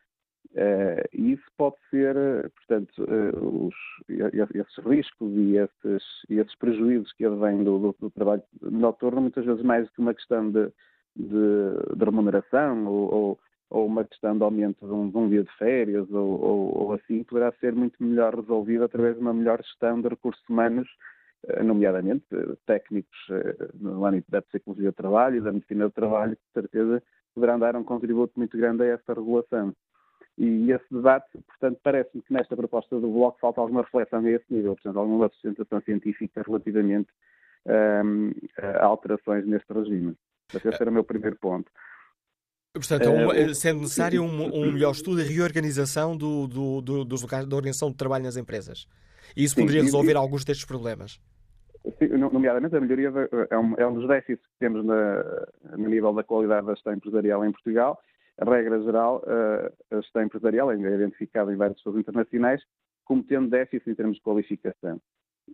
E 1.12 1.32
isso 1.32 1.44
pode 1.56 1.76
ser, 1.90 2.14
portanto, 2.50 3.06
os, 3.40 3.74
esses 4.08 4.84
riscos 4.84 5.32
e 5.32 5.56
esses, 5.56 6.04
esses 6.28 6.54
prejuízos 6.56 7.12
que 7.12 7.24
advêm 7.24 7.64
do, 7.64 7.78
do, 7.78 7.96
do, 8.00 8.10
trabalho 8.10 8.42
noturno, 8.62 9.20
muitas 9.22 9.44
vezes 9.44 9.62
mais 9.62 9.86
do 9.86 9.92
que 9.92 10.00
uma 10.00 10.14
questão 10.14 10.50
de, 10.50 10.70
de, 11.16 11.96
de 11.96 12.04
remuneração 12.04 12.86
ou, 12.86 13.14
ou, 13.14 13.38
ou, 13.70 13.86
uma 13.86 14.04
questão 14.04 14.36
de 14.36 14.44
aumento 14.44 14.86
de 14.86 14.92
um, 14.92 15.10
de 15.10 15.16
um 15.16 15.28
dia 15.28 15.42
de 15.42 15.52
férias 15.56 16.10
ou, 16.10 16.78
ou, 16.82 16.92
assim, 16.92 17.24
poderá 17.24 17.52
ser 17.60 17.74
muito 17.74 18.02
melhor 18.02 18.34
resolvido 18.34 18.84
através 18.84 19.14
de 19.14 19.20
uma 19.20 19.34
melhor 19.34 19.62
gestão 19.62 20.00
de 20.00 20.08
recursos 20.08 20.42
humanos 20.48 20.88
eh, 21.48 21.62
nomeadamente 21.62 22.24
eh, 22.32 22.56
técnicos 22.66 23.16
eh, 23.30 23.68
no 23.74 24.04
âmbito 24.04 24.30
da 24.30 24.42
psicologia 24.42 24.90
do 24.90 24.94
trabalho 24.94 25.36
e 25.36 25.40
da 25.40 25.52
medicina 25.52 25.84
do 25.84 25.92
trabalho, 25.92 26.36
com 26.36 26.60
certeza 26.60 27.02
poderão 27.34 27.58
dar 27.58 27.76
um 27.76 27.84
contributo 27.84 28.32
muito 28.36 28.56
grande 28.56 28.82
a 28.82 28.86
essa 28.86 29.14
regulação. 29.14 29.72
E 30.38 30.70
esse 30.70 30.84
debate, 30.90 31.26
portanto, 31.46 31.80
parece-me 31.82 32.22
que 32.22 32.32
nesta 32.32 32.54
proposta 32.54 33.00
do 33.00 33.08
Bloco 33.08 33.38
falta 33.40 33.60
alguma 33.60 33.82
reflexão 33.82 34.20
a 34.20 34.30
esse 34.30 34.44
nível, 34.50 34.74
portanto, 34.74 34.98
alguma 34.98 35.28
sustentação 35.30 35.80
científica 35.80 36.42
relativamente 36.46 37.08
um, 37.66 38.32
a 38.58 38.84
alterações 38.84 39.46
neste 39.46 39.72
regime. 39.72 40.14
Esse 40.54 40.68
era 40.68 40.90
o 40.90 40.92
meu 40.92 41.04
primeiro 41.04 41.36
ponto. 41.36 41.70
Portanto, 42.72 43.04
é 43.04 43.48
um, 43.48 43.54
sendo 43.54 43.80
necessário 43.80 44.22
um, 44.22 44.54
um, 44.54 44.72
melhor 44.72 44.92
estudo 44.92 45.22
e 45.22 45.24
reorganização 45.24 46.14
do, 46.14 46.46
do, 46.46 46.80
do, 46.82 47.04
dos 47.04 47.22
locais 47.22 47.46
da 47.46 47.56
organização 47.56 47.90
de 47.90 47.96
trabalho 47.96 48.24
nas 48.24 48.36
empresas. 48.36 48.86
E 49.34 49.42
isso 49.42 49.54
poderia 49.54 49.82
resolver 49.82 50.12
sim, 50.12 50.18
alguns 50.18 50.44
destes 50.44 50.66
problemas. 50.66 51.18
Sim, 51.98 52.08
nomeadamente, 52.18 52.76
a 52.76 52.80
melhoria 52.80 53.10
é, 53.50 53.58
um, 53.58 53.74
é 53.78 53.86
um 53.86 53.94
dos 53.94 54.06
déficits 54.06 54.46
que 54.46 54.58
temos 54.58 54.84
na, 54.84 55.46
no 55.76 55.88
nível 55.88 56.12
da 56.12 56.22
qualidade 56.22 56.66
da 56.66 56.74
gestão 56.74 56.92
empresarial 56.92 57.44
em 57.44 57.52
Portugal. 57.52 57.98
Regra 58.38 58.82
geral, 58.82 59.22
a 59.90 59.96
gestão 59.96 60.22
empresarial 60.22 60.70
é 60.70 60.76
identificada 60.76 61.52
em 61.52 61.56
vários 61.56 61.78
estudos 61.78 62.00
internacionais 62.00 62.62
como 63.04 63.22
tendo 63.22 63.48
déficit 63.48 63.90
em 63.90 63.94
termos 63.94 64.16
de 64.16 64.22
qualificação. 64.22 65.00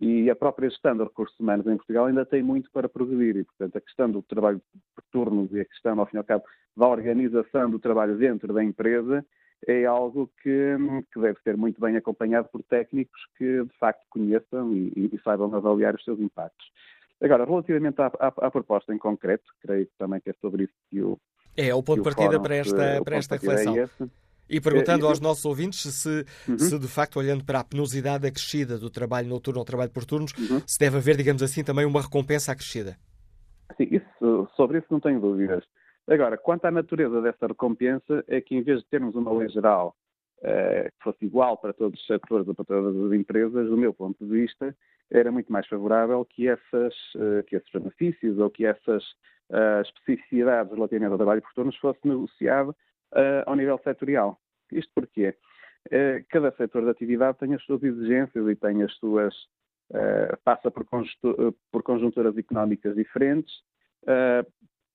E 0.01 0.29
a 0.29 0.35
própria 0.35 0.69
gestão 0.69 0.97
de 0.97 1.03
recursos 1.03 1.39
humanos 1.39 1.67
em 1.67 1.77
Portugal 1.77 2.07
ainda 2.07 2.25
tem 2.25 2.41
muito 2.41 2.69
para 2.71 2.89
progredir 2.89 3.37
e, 3.37 3.43
portanto, 3.43 3.77
a 3.77 3.81
questão 3.81 4.09
do 4.09 4.23
trabalho 4.23 4.59
por 4.95 5.03
turnos 5.11 5.53
e 5.53 5.61
a 5.61 5.65
questão, 5.65 5.99
ao 5.99 6.05
fim 6.07 6.17
e 6.17 6.19
ao 6.19 6.23
cabo, 6.23 6.43
da 6.75 6.87
organização 6.87 7.69
do 7.69 7.77
trabalho 7.77 8.17
dentro 8.17 8.51
da 8.51 8.63
empresa 8.63 9.23
é 9.67 9.85
algo 9.85 10.29
que, 10.41 10.75
que 11.13 11.19
deve 11.19 11.39
ser 11.41 11.55
muito 11.55 11.79
bem 11.79 11.95
acompanhado 11.95 12.49
por 12.49 12.63
técnicos 12.63 13.21
que, 13.37 13.63
de 13.63 13.77
facto, 13.77 14.03
conheçam 14.09 14.73
e, 14.73 15.09
e 15.13 15.19
saibam 15.23 15.53
avaliar 15.55 15.95
os 15.95 16.03
seus 16.03 16.19
impactos. 16.19 16.65
Agora, 17.21 17.45
relativamente 17.45 18.01
à, 18.01 18.07
à, 18.19 18.27
à, 18.27 18.51
proposta 18.51 18.93
em 18.93 18.97
concreto, 18.97 19.45
creio 19.61 19.87
também 19.97 20.19
que 20.19 20.31
é 20.31 20.33
sobre 20.41 20.63
isso 20.63 20.73
que 20.89 21.01
o. 21.01 21.17
É, 21.55 21.73
o 21.73 21.83
ponto 21.83 21.97
de 21.97 22.03
partida 22.03 22.39
para 22.39 22.55
esta, 22.55 23.01
para 23.03 23.17
esta 23.17 23.35
é 23.35 23.37
reflexão. 23.37 23.77
É 23.77 23.87
e 24.49 24.59
perguntando 24.59 25.05
é, 25.05 25.09
aos 25.09 25.19
nossos 25.19 25.45
ouvintes 25.45 25.81
se, 25.81 26.25
uhum. 26.47 26.59
se, 26.59 26.77
de 26.77 26.87
facto, 26.87 27.17
olhando 27.17 27.43
para 27.43 27.59
a 27.59 27.63
penosidade 27.63 28.27
acrescida 28.27 28.77
do 28.77 28.89
trabalho 28.89 29.27
noturno 29.27 29.59
ou 29.59 29.65
trabalho 29.65 29.89
por 29.89 30.05
turnos, 30.05 30.33
uhum. 30.33 30.61
se 30.65 30.77
deve 30.77 30.97
haver, 30.97 31.15
digamos 31.17 31.41
assim, 31.41 31.63
também 31.63 31.85
uma 31.85 32.01
recompensa 32.01 32.51
acrescida. 32.51 32.97
Sim, 33.77 33.87
isso, 33.89 34.47
sobre 34.55 34.79
isso 34.79 34.87
não 34.91 34.99
tenho 34.99 35.19
dúvidas. 35.19 35.63
Agora, 36.07 36.37
quanto 36.37 36.65
à 36.65 36.71
natureza 36.71 37.21
dessa 37.21 37.47
recompensa, 37.47 38.23
é 38.27 38.41
que 38.41 38.55
em 38.55 38.61
vez 38.61 38.79
de 38.79 38.85
termos 38.89 39.15
uma 39.15 39.33
lei 39.33 39.47
geral 39.49 39.95
que 40.43 41.03
fosse 41.03 41.25
igual 41.25 41.57
para 41.57 41.73
todos 41.73 41.99
os 41.99 42.05
setores 42.05 42.47
ou 42.47 42.53
para 42.53 42.65
todas 42.65 42.95
as 42.95 43.13
empresas, 43.13 43.69
do 43.69 43.77
meu 43.77 43.93
ponto 43.93 44.25
de 44.25 44.29
vista, 44.29 44.75
era 45.11 45.31
muito 45.31 45.51
mais 45.51 45.67
favorável 45.67 46.25
que, 46.25 46.47
essas, 46.47 46.93
eh, 47.15 47.43
que 47.47 47.55
esses 47.55 47.69
benefícios 47.71 48.37
ou 48.39 48.49
que 48.49 48.65
essas 48.65 49.03
uh, 49.49 49.81
especificidades 49.81 50.73
relativamente 50.73 51.11
ao 51.11 51.17
trabalho 51.17 51.41
por 51.41 51.53
turnos 51.53 51.77
fosse 51.77 51.99
negociado 52.03 52.75
ao 53.45 53.55
nível 53.55 53.79
setorial. 53.83 54.39
Isto 54.71 54.91
porquê? 54.95 55.35
Cada 56.29 56.51
setor 56.53 56.83
de 56.83 56.89
atividade 56.89 57.37
tem 57.37 57.53
as 57.53 57.63
suas 57.63 57.83
exigências 57.83 58.47
e 58.47 58.55
tem 58.55 58.81
as 58.81 58.91
suas. 58.95 59.35
passa 60.43 60.71
por, 60.71 60.83
conjunturas 61.83 62.35
económicas 62.35 62.95
diferentes, 62.95 63.53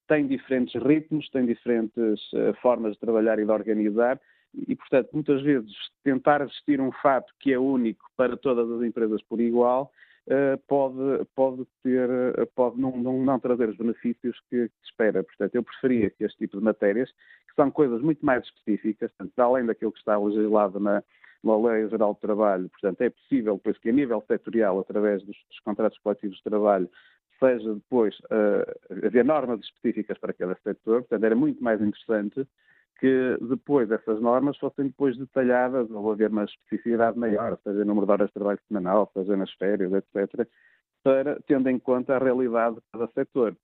tem 0.09 0.27
diferentes 0.27 0.83
ritmos, 0.83 1.31
tem 1.31 1.47
diferentes 1.47 2.21
formas 2.61 2.95
de 2.95 2.99
trabalhar 2.99 3.39
e 3.39 3.45
de 3.45 3.53
organizar, 3.53 4.21
e, 4.55 4.75
portanto, 4.75 5.11
muitas 5.13 5.43
vezes 5.43 5.73
tentar 6.03 6.45
gestir 6.47 6.81
um 6.81 6.93
fato 6.93 7.33
que 7.41 7.53
é 7.53 7.59
único 7.59 8.05
para 8.17 8.37
todas 8.37 8.71
as 8.71 8.83
empresas 8.83 9.23
por 9.23 9.41
igual 9.41 9.93
uh, 10.27 10.59
pode, 10.67 11.25
pode, 11.35 11.67
ter, 11.83 12.09
uh, 12.09 12.47
pode 12.55 12.81
não, 12.81 12.97
não, 12.97 13.23
não, 13.23 13.39
trazer 13.39 13.69
os 13.69 13.77
benefícios 13.77 14.39
que, 14.49 14.71
espera. 14.85 15.23
Portanto, 15.23 15.55
eu 15.55 15.63
preferia 15.63 16.11
que 16.11 16.25
este 16.25 16.39
tipo 16.39 16.59
de 16.59 16.65
matérias, 16.65 17.11
que 17.11 17.55
são 17.55 17.71
coisas 17.71 18.01
muito 18.01 18.25
mais 18.25 18.45
específicas, 18.45 19.13
portanto, 19.13 19.39
além 19.39 19.67
daquilo 19.67 19.93
que 19.93 19.99
está 19.99 20.19
legislado 20.19 20.81
na, 20.81 21.03
na 21.45 21.57
Lei 21.57 21.89
Geral 21.89 22.15
do 22.15 22.21
Trabalho, 22.21 22.69
portanto, 22.71 23.01
é 23.03 23.11
possível, 23.11 23.61
pois 23.63 23.79
que 23.79 23.91
a 23.91 23.93
nível 23.93 24.25
setorial, 24.27 24.81
através 24.81 25.23
dos, 25.23 25.37
dos 25.49 25.61
contratos 25.61 25.99
coletivos 25.99 26.37
de 26.39 26.45
trabalho, 26.45 26.89
seja 27.39 27.75
depois 27.75 28.19
uh, 28.25 29.07
haver 29.07 29.25
normas 29.25 29.61
específicas 29.61 30.19
para 30.19 30.33
cada 30.33 30.57
setor, 30.65 31.03
portanto 31.03 31.25
era 31.25 31.37
muito 31.37 31.63
mais 31.63 31.81
interessante 31.81 32.47
que 32.99 33.39
depois 33.41 33.91
essas 33.91 34.21
normas 34.21 34.57
fossem 34.59 34.87
depois 34.87 35.17
detalhadas 35.17 35.89
ou 35.91 36.11
haver 36.11 36.31
uma 36.31 36.45
especificidade 36.45 37.19
maior, 37.19 37.57
seja 37.63 37.79
no 37.81 37.87
número 37.87 38.07
de 38.07 38.13
horas 38.13 38.29
de 38.29 38.35
trabalho 38.35 38.59
semanal, 38.67 39.11
seja 39.15 39.37
nas 39.37 39.53
férias, 39.53 39.93
etc., 39.93 40.47
para, 41.03 41.41
tendo 41.47 41.69
em 41.69 41.79
conta 41.79 42.17
a 42.17 42.19
realidade 42.19 42.77
de 42.77 42.83
cada 42.93 43.07
setor. 43.13 43.57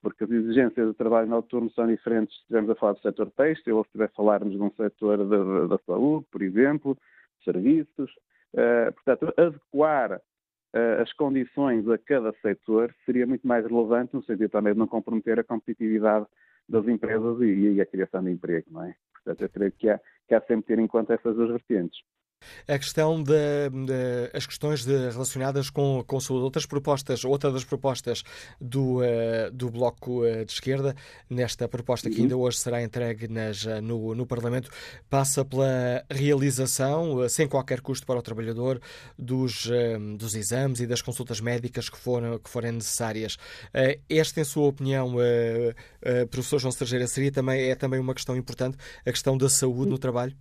Porque 0.00 0.24
as 0.24 0.30
exigências 0.30 0.88
de 0.88 0.94
trabalho 0.94 1.28
noturno 1.28 1.70
são 1.72 1.86
diferentes 1.86 2.34
se 2.34 2.40
estivermos 2.42 2.70
a 2.70 2.74
falar 2.76 2.92
do 2.94 3.00
setor 3.00 3.30
têxtil 3.32 3.76
ou 3.76 3.84
se 3.84 3.88
estiver 3.88 4.06
a 4.06 4.16
falarmos 4.16 4.54
de 4.54 4.62
um 4.62 4.70
setor 4.70 5.68
da 5.68 5.78
saúde, 5.84 6.26
por 6.30 6.40
exemplo, 6.40 6.96
serviços. 7.44 8.10
Uh, 8.54 8.92
portanto, 8.94 9.34
adequar 9.36 10.12
uh, 10.12 11.02
as 11.02 11.12
condições 11.12 11.86
a 11.88 11.98
cada 11.98 12.32
setor 12.40 12.94
seria 13.04 13.26
muito 13.26 13.46
mais 13.46 13.66
relevante, 13.66 14.14
no 14.14 14.22
sentido 14.22 14.48
também 14.48 14.72
de 14.72 14.78
não 14.78 14.86
comprometer 14.86 15.38
a 15.40 15.44
competitividade 15.44 16.26
das 16.68 16.86
empresas 16.86 17.40
e, 17.40 17.74
e 17.74 17.80
a 17.80 17.86
criação 17.86 18.22
de 18.22 18.30
emprego, 18.30 18.66
não 18.70 18.84
é? 18.84 18.94
Portanto, 19.12 19.42
eu 19.42 19.48
creio 19.48 19.72
que 19.72 19.88
há, 19.88 20.00
que 20.26 20.34
há 20.34 20.40
sempre 20.42 20.66
ter 20.66 20.78
em 20.78 20.86
conta 20.86 21.14
essas 21.14 21.34
duas 21.34 21.50
vertentes. 21.50 21.98
A 22.66 22.78
questão 22.78 23.22
de, 23.22 23.32
de, 23.86 24.30
as 24.36 24.46
questões 24.46 24.84
de, 24.84 24.92
relacionadas 25.10 25.70
com, 25.70 26.04
com 26.06 26.20
saúde. 26.20 26.44
Outras 26.44 26.66
propostas, 26.66 27.24
outra 27.24 27.50
das 27.50 27.64
propostas 27.64 28.22
do, 28.60 28.98
uh, 28.98 29.50
do 29.52 29.70
Bloco 29.70 30.22
uh, 30.22 30.44
de 30.44 30.52
Esquerda, 30.52 30.94
nesta 31.30 31.66
proposta 31.66 32.10
que 32.10 32.16
uhum. 32.16 32.22
ainda 32.22 32.36
hoje 32.36 32.58
será 32.58 32.82
entregue 32.82 33.26
nas, 33.26 33.64
uh, 33.64 33.80
no, 33.80 34.14
no 34.14 34.26
Parlamento, 34.26 34.70
passa 35.08 35.44
pela 35.44 36.04
realização, 36.10 37.28
sem 37.28 37.48
qualquer 37.48 37.80
custo 37.80 38.06
para 38.06 38.18
o 38.18 38.22
trabalhador, 38.22 38.80
dos, 39.18 39.68
dos 40.16 40.34
exames 40.34 40.80
e 40.80 40.86
das 40.86 41.02
consultas 41.02 41.40
médicas 41.40 41.88
que, 41.88 41.96
foram, 41.96 42.38
que 42.38 42.50
forem 42.50 42.72
necessárias. 42.72 43.36
esta, 44.08 44.40
em 44.40 44.44
sua 44.44 44.66
opinião, 44.66 45.14
professor 46.30 46.58
João 46.58 46.72
Sergeira, 46.72 47.06
seria 47.06 47.32
também, 47.32 47.70
é 47.70 47.74
também 47.74 47.98
uma 47.98 48.14
questão 48.14 48.36
importante, 48.36 48.76
a 49.04 49.10
questão 49.10 49.36
da 49.36 49.48
saúde 49.48 49.90
no 49.90 49.98
trabalho? 49.98 50.36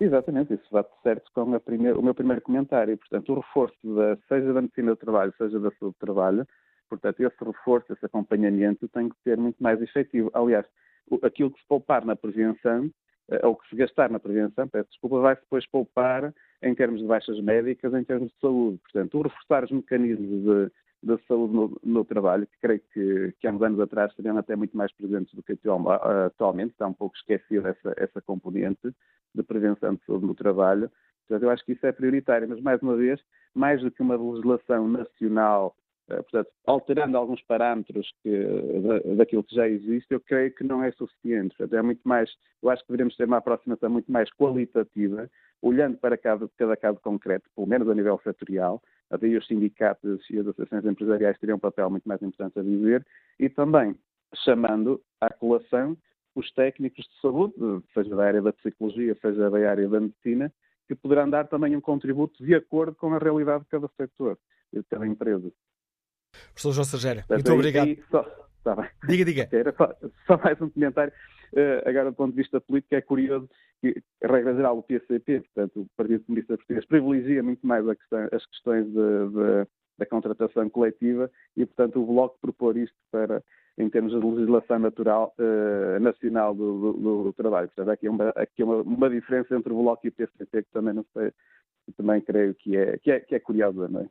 Exatamente, 0.00 0.54
isso 0.54 0.66
vai 0.72 0.84
certo 1.02 1.30
com 1.32 1.44
o 1.44 2.02
meu 2.02 2.14
primeiro 2.14 2.42
comentário. 2.42 2.98
Portanto, 2.98 3.32
o 3.32 3.36
reforço, 3.36 3.94
da, 3.94 4.16
seja 4.28 4.52
da 4.52 4.60
medicina 4.60 4.92
do 4.92 4.96
trabalho, 4.96 5.32
seja 5.38 5.60
da 5.60 5.70
saúde 5.72 5.96
do 5.96 6.06
trabalho, 6.06 6.46
portanto, 6.88 7.20
esse 7.20 7.44
reforço, 7.44 7.92
esse 7.92 8.04
acompanhamento 8.04 8.88
tem 8.88 9.08
que 9.08 9.16
ser 9.22 9.36
muito 9.38 9.62
mais 9.62 9.80
efetivo. 9.80 10.30
Aliás, 10.34 10.66
aquilo 11.22 11.50
que 11.50 11.60
se 11.60 11.66
poupar 11.68 12.04
na 12.04 12.16
prevenção, 12.16 12.90
eh, 13.30 13.46
ou 13.46 13.56
que 13.56 13.68
se 13.68 13.76
gastar 13.76 14.10
na 14.10 14.18
prevenção, 14.18 14.66
peço 14.68 14.90
desculpa, 14.90 15.20
vai-se 15.20 15.42
depois 15.42 15.66
poupar 15.66 16.34
em 16.62 16.74
termos 16.74 17.00
de 17.00 17.06
baixas 17.06 17.40
médicas, 17.40 17.94
em 17.94 18.04
termos 18.04 18.30
de 18.32 18.40
saúde. 18.40 18.78
Portanto, 18.78 19.18
o 19.18 19.22
reforçar 19.22 19.64
os 19.64 19.70
mecanismos 19.70 20.70
de 21.04 21.18
saúde 21.28 21.54
no, 21.54 21.80
no, 21.84 22.04
trabalho, 22.04 22.46
que 22.46 22.58
creio 22.60 22.80
que, 22.92 23.34
que 23.38 23.46
há 23.46 23.52
uns 23.52 23.62
anos 23.62 23.78
atrás 23.78 24.12
seriam 24.14 24.38
até 24.38 24.56
muito 24.56 24.76
mais 24.76 24.92
presentes 24.92 25.34
do 25.34 25.42
que 25.42 25.56
atualmente, 26.26 26.72
está 26.72 26.86
um 26.86 26.94
pouco 26.94 27.14
esquecida 27.16 27.68
essa, 27.68 27.94
essa 27.96 28.20
componente, 28.22 28.92
de 29.34 29.42
prevenção 29.42 29.94
de 29.94 30.04
saúde 30.04 30.26
no 30.26 30.34
trabalho. 30.34 30.90
Portanto, 31.26 31.42
eu 31.42 31.50
acho 31.50 31.64
que 31.64 31.72
isso 31.72 31.86
é 31.86 31.92
prioritário, 31.92 32.48
mas 32.48 32.60
mais 32.60 32.80
uma 32.82 32.96
vez, 32.96 33.20
mais 33.54 33.80
do 33.80 33.90
que 33.90 34.02
uma 34.02 34.16
legislação 34.16 34.86
nacional, 34.88 35.74
eh, 36.08 36.16
portanto, 36.16 36.50
alterando 36.66 37.16
alguns 37.16 37.42
parâmetros 37.42 38.12
que, 38.22 38.46
daquilo 39.16 39.42
que 39.42 39.54
já 39.54 39.68
existe, 39.68 40.12
eu 40.12 40.20
creio 40.20 40.54
que 40.54 40.64
não 40.64 40.82
é 40.82 40.92
suficiente. 40.92 41.56
Portanto, 41.56 41.78
é 41.78 41.82
muito 41.82 42.02
mais, 42.04 42.30
eu 42.62 42.68
acho 42.68 42.82
que 42.82 42.88
deveríamos 42.88 43.16
ter 43.16 43.24
uma 43.24 43.38
aproximação 43.38 43.88
muito 43.88 44.10
mais 44.12 44.30
qualitativa, 44.34 45.30
olhando 45.62 45.96
para 45.96 46.18
cada, 46.18 46.46
cada 46.58 46.76
caso 46.76 47.00
concreto, 47.00 47.48
pelo 47.54 47.66
menos 47.66 47.88
a 47.88 47.94
nível 47.94 48.20
setorial, 48.22 48.82
até 49.10 49.26
os 49.28 49.46
sindicatos 49.46 50.28
e 50.30 50.38
as 50.38 50.46
associações 50.46 50.84
empresariais 50.84 51.38
teriam 51.38 51.56
um 51.56 51.60
papel 51.60 51.88
muito 51.88 52.06
mais 52.06 52.20
importante 52.22 52.58
a 52.58 52.62
dizer, 52.62 53.06
e 53.38 53.48
também 53.48 53.96
chamando 54.44 55.00
à 55.20 55.32
colação 55.32 55.96
os 56.34 56.50
técnicos 56.52 57.04
de 57.04 57.20
saúde, 57.20 57.54
seja 57.92 58.14
da 58.14 58.24
área 58.24 58.42
da 58.42 58.52
psicologia, 58.52 59.16
seja 59.20 59.50
da 59.50 59.70
área 59.70 59.88
da 59.88 60.00
medicina, 60.00 60.52
que 60.86 60.94
poderão 60.94 61.28
dar 61.28 61.46
também 61.48 61.76
um 61.76 61.80
contributo 61.80 62.44
de 62.44 62.54
acordo 62.54 62.94
com 62.94 63.12
a 63.14 63.18
realidade 63.18 63.64
de 63.64 63.70
cada 63.70 63.88
setor 63.96 64.38
e 64.72 64.78
de 64.78 64.84
cada 64.84 65.06
empresa. 65.06 65.50
Professor 66.52 66.72
João 66.72 66.84
Sergeira, 66.84 67.24
muito 67.28 67.50
aí, 67.50 67.54
obrigado. 67.54 67.86
Aí, 67.86 68.02
só, 68.10 68.22
tá 68.62 68.76
bem. 68.76 68.90
Diga, 69.06 69.24
diga. 69.24 69.48
Era 69.52 69.72
só, 69.72 69.94
só 70.26 70.36
mais 70.42 70.60
um 70.60 70.68
comentário. 70.68 71.12
Uh, 71.52 71.88
agora, 71.88 72.10
do 72.10 72.16
ponto 72.16 72.32
de 72.32 72.42
vista 72.42 72.60
político, 72.60 72.96
é 72.96 73.00
curioso 73.00 73.48
que, 73.80 74.02
a 74.24 74.26
regra 74.26 74.54
geral, 74.56 74.78
o 74.78 74.82
PCP, 74.82 75.40
portanto, 75.40 75.82
o 75.82 75.86
Partido 75.96 76.24
Comunista 76.24 76.56
Português, 76.56 76.84
privilegia 76.86 77.42
muito 77.42 77.64
mais 77.64 77.86
questão, 77.86 78.28
as 78.32 78.44
questões 78.46 78.86
de, 78.86 78.92
de, 78.92 79.68
da 79.96 80.06
contratação 80.06 80.68
coletiva 80.68 81.30
e, 81.56 81.64
portanto, 81.64 82.02
o 82.02 82.06
Bloco 82.06 82.38
propor 82.40 82.76
isto 82.76 82.96
para, 83.12 83.40
em 83.76 83.88
termos 83.90 84.12
de 84.12 84.18
legislação 84.18 84.78
natural, 84.78 85.34
uh, 85.38 86.00
nacional 86.00 86.54
do, 86.54 86.92
do, 86.92 87.22
do, 87.24 87.32
trabalho. 87.32 87.68
Portanto, 87.68 87.90
aqui, 87.90 88.08
uma, 88.08 88.28
aqui 88.30 88.62
uma, 88.62 88.76
uma 88.82 89.10
diferença 89.10 89.54
entre 89.56 89.72
o 89.72 89.82
Bloco 89.82 90.06
e 90.06 90.10
o 90.10 90.12
PCP 90.12 90.62
que 90.62 90.70
também 90.72 90.94
não 90.94 91.04
sei, 91.12 91.32
também 91.96 92.20
creio 92.20 92.54
que 92.54 92.76
é, 92.76 92.98
que 92.98 93.10
é, 93.10 93.20
que 93.20 93.34
é 93.34 93.40
curiosa, 93.40 93.88
não 93.88 94.02
é? 94.02 94.08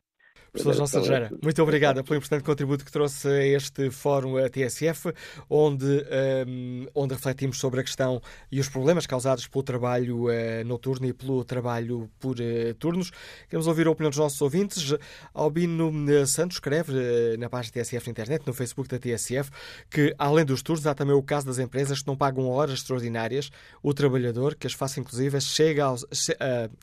Professor 0.53 0.75
João 0.75 0.85
Sergeira, 0.85 1.31
muito 1.41 1.63
obrigado 1.63 2.03
pelo 2.03 2.17
importante 2.17 2.43
contributo 2.43 2.85
que 2.85 2.91
trouxe 2.91 3.27
a 3.27 3.43
este 3.43 3.89
fórum 3.89 4.37
a 4.37 4.47
TSF, 4.47 5.11
onde, 5.49 6.05
um, 6.47 6.85
onde 6.93 7.15
refletimos 7.15 7.57
sobre 7.57 7.79
a 7.79 7.83
questão 7.83 8.21
e 8.51 8.59
os 8.59 8.69
problemas 8.69 9.07
causados 9.07 9.47
pelo 9.47 9.63
trabalho 9.63 10.25
uh, 10.25 10.63
noturno 10.63 11.07
e 11.07 11.13
pelo 11.13 11.43
trabalho 11.43 12.07
por 12.19 12.35
uh, 12.35 12.73
turnos. 12.77 13.11
Queremos 13.49 13.65
ouvir 13.65 13.87
a 13.87 13.89
opinião 13.89 14.11
dos 14.11 14.19
nossos 14.19 14.39
ouvintes. 14.43 14.93
Albino 15.33 15.91
eh, 16.11 16.23
Santos 16.27 16.57
escreve 16.57 16.93
uh, 16.93 17.39
na 17.39 17.49
página 17.49 17.73
TSF 17.73 18.05
na 18.05 18.11
internet, 18.11 18.45
no 18.45 18.53
Facebook 18.53 18.87
da 18.87 18.99
TSF, 18.99 19.49
que 19.89 20.13
além 20.19 20.45
dos 20.45 20.61
turnos 20.61 20.85
há 20.85 20.93
também 20.93 21.15
o 21.15 21.23
caso 21.23 21.47
das 21.47 21.57
empresas 21.57 22.01
que 22.01 22.07
não 22.07 22.15
pagam 22.15 22.47
horas 22.47 22.75
extraordinárias. 22.75 23.49
O 23.81 23.91
trabalhador, 23.91 24.53
que 24.53 24.67
as 24.67 24.73
faça 24.73 24.99
inclusive, 24.99 25.41
chega 25.41 25.85
ao, 25.85 25.95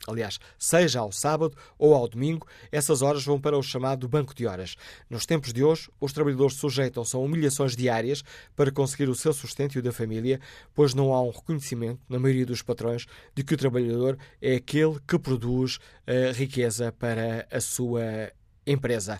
aliás, 0.05 0.41
seja 0.59 0.99
ao 0.99 1.13
sábado 1.13 1.55
ou 1.79 1.95
ao 1.95 2.05
domingo, 2.05 2.45
essas 2.69 3.01
horas 3.01 3.23
vão 3.23 3.39
para 3.39 3.60
o 3.61 3.63
chamado 3.63 4.07
banco 4.07 4.35
de 4.35 4.45
horas. 4.45 4.75
Nos 5.09 5.25
tempos 5.25 5.53
de 5.53 5.63
hoje, 5.63 5.89
os 5.99 6.11
trabalhadores 6.11 6.57
sujeitam-se 6.57 7.15
a 7.15 7.19
humilhações 7.19 7.75
diárias 7.75 8.23
para 8.55 8.71
conseguir 8.71 9.09
o 9.09 9.15
seu 9.15 9.31
sustento 9.31 9.75
e 9.75 9.79
o 9.79 9.81
da 9.81 9.91
família, 9.91 10.39
pois 10.73 10.93
não 10.93 11.13
há 11.13 11.21
um 11.21 11.29
reconhecimento, 11.29 11.99
na 12.09 12.19
maioria 12.19 12.45
dos 12.45 12.61
patrões, 12.61 13.05
de 13.33 13.43
que 13.43 13.53
o 13.53 13.57
trabalhador 13.57 14.17
é 14.41 14.55
aquele 14.55 14.99
que 15.07 15.17
produz 15.17 15.79
a 16.05 16.33
riqueza 16.33 16.91
para 16.91 17.47
a 17.49 17.61
sua 17.61 18.31
empresa. 18.65 19.19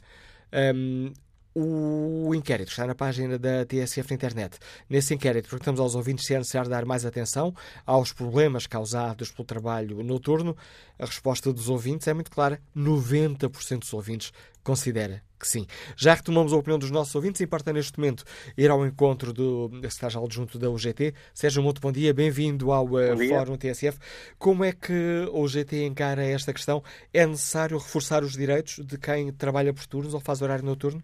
Um, 0.75 1.13
o 1.53 2.33
inquérito 2.33 2.69
está 2.69 2.87
na 2.87 2.95
página 2.95 3.37
da 3.37 3.65
TSF 3.65 4.09
na 4.09 4.15
internet. 4.15 4.57
Nesse 4.89 5.13
inquérito, 5.13 5.49
perguntamos 5.49 5.79
aos 5.81 5.95
ouvintes 5.95 6.25
se 6.25 6.33
é 6.33 6.37
necessário 6.37 6.69
dar 6.69 6.85
mais 6.85 7.05
atenção 7.05 7.53
aos 7.85 8.13
problemas 8.13 8.67
causados 8.67 9.31
pelo 9.31 9.45
trabalho 9.45 10.01
noturno. 10.03 10.55
A 10.97 11.05
resposta 11.05 11.51
dos 11.51 11.67
ouvintes 11.67 12.07
é 12.07 12.13
muito 12.13 12.31
clara: 12.31 12.61
90% 12.75 13.79
dos 13.79 13.93
ouvintes 13.93 14.31
considera 14.63 15.21
que 15.37 15.47
sim. 15.47 15.65
Já 15.97 16.13
retomamos 16.13 16.53
a 16.53 16.55
opinião 16.55 16.77
dos 16.77 16.91
nossos 16.91 17.13
ouvintes. 17.15 17.41
Importa 17.41 17.73
neste 17.73 17.99
momento 17.99 18.23
ir 18.55 18.69
ao 18.69 18.85
encontro 18.85 19.33
do 19.33 19.69
secretário 19.89 20.23
adjunto 20.23 20.59
da 20.59 20.69
UGT. 20.69 21.13
Sérgio, 21.33 21.63
muito 21.63 21.81
bom 21.81 21.91
dia. 21.91 22.13
Bem-vindo 22.13 22.71
ao 22.71 22.85
uh, 22.85 23.27
Fórum 23.27 23.57
TSF. 23.57 23.97
Como 24.37 24.63
é 24.63 24.71
que 24.71 25.27
o 25.31 25.41
UGT 25.41 25.83
encara 25.83 26.23
esta 26.23 26.53
questão? 26.53 26.83
É 27.11 27.25
necessário 27.25 27.77
reforçar 27.77 28.23
os 28.23 28.33
direitos 28.33 28.79
de 28.85 28.97
quem 28.97 29.33
trabalha 29.33 29.73
por 29.73 29.85
turnos 29.87 30.13
ou 30.13 30.19
faz 30.19 30.41
horário 30.41 30.63
noturno? 30.63 31.03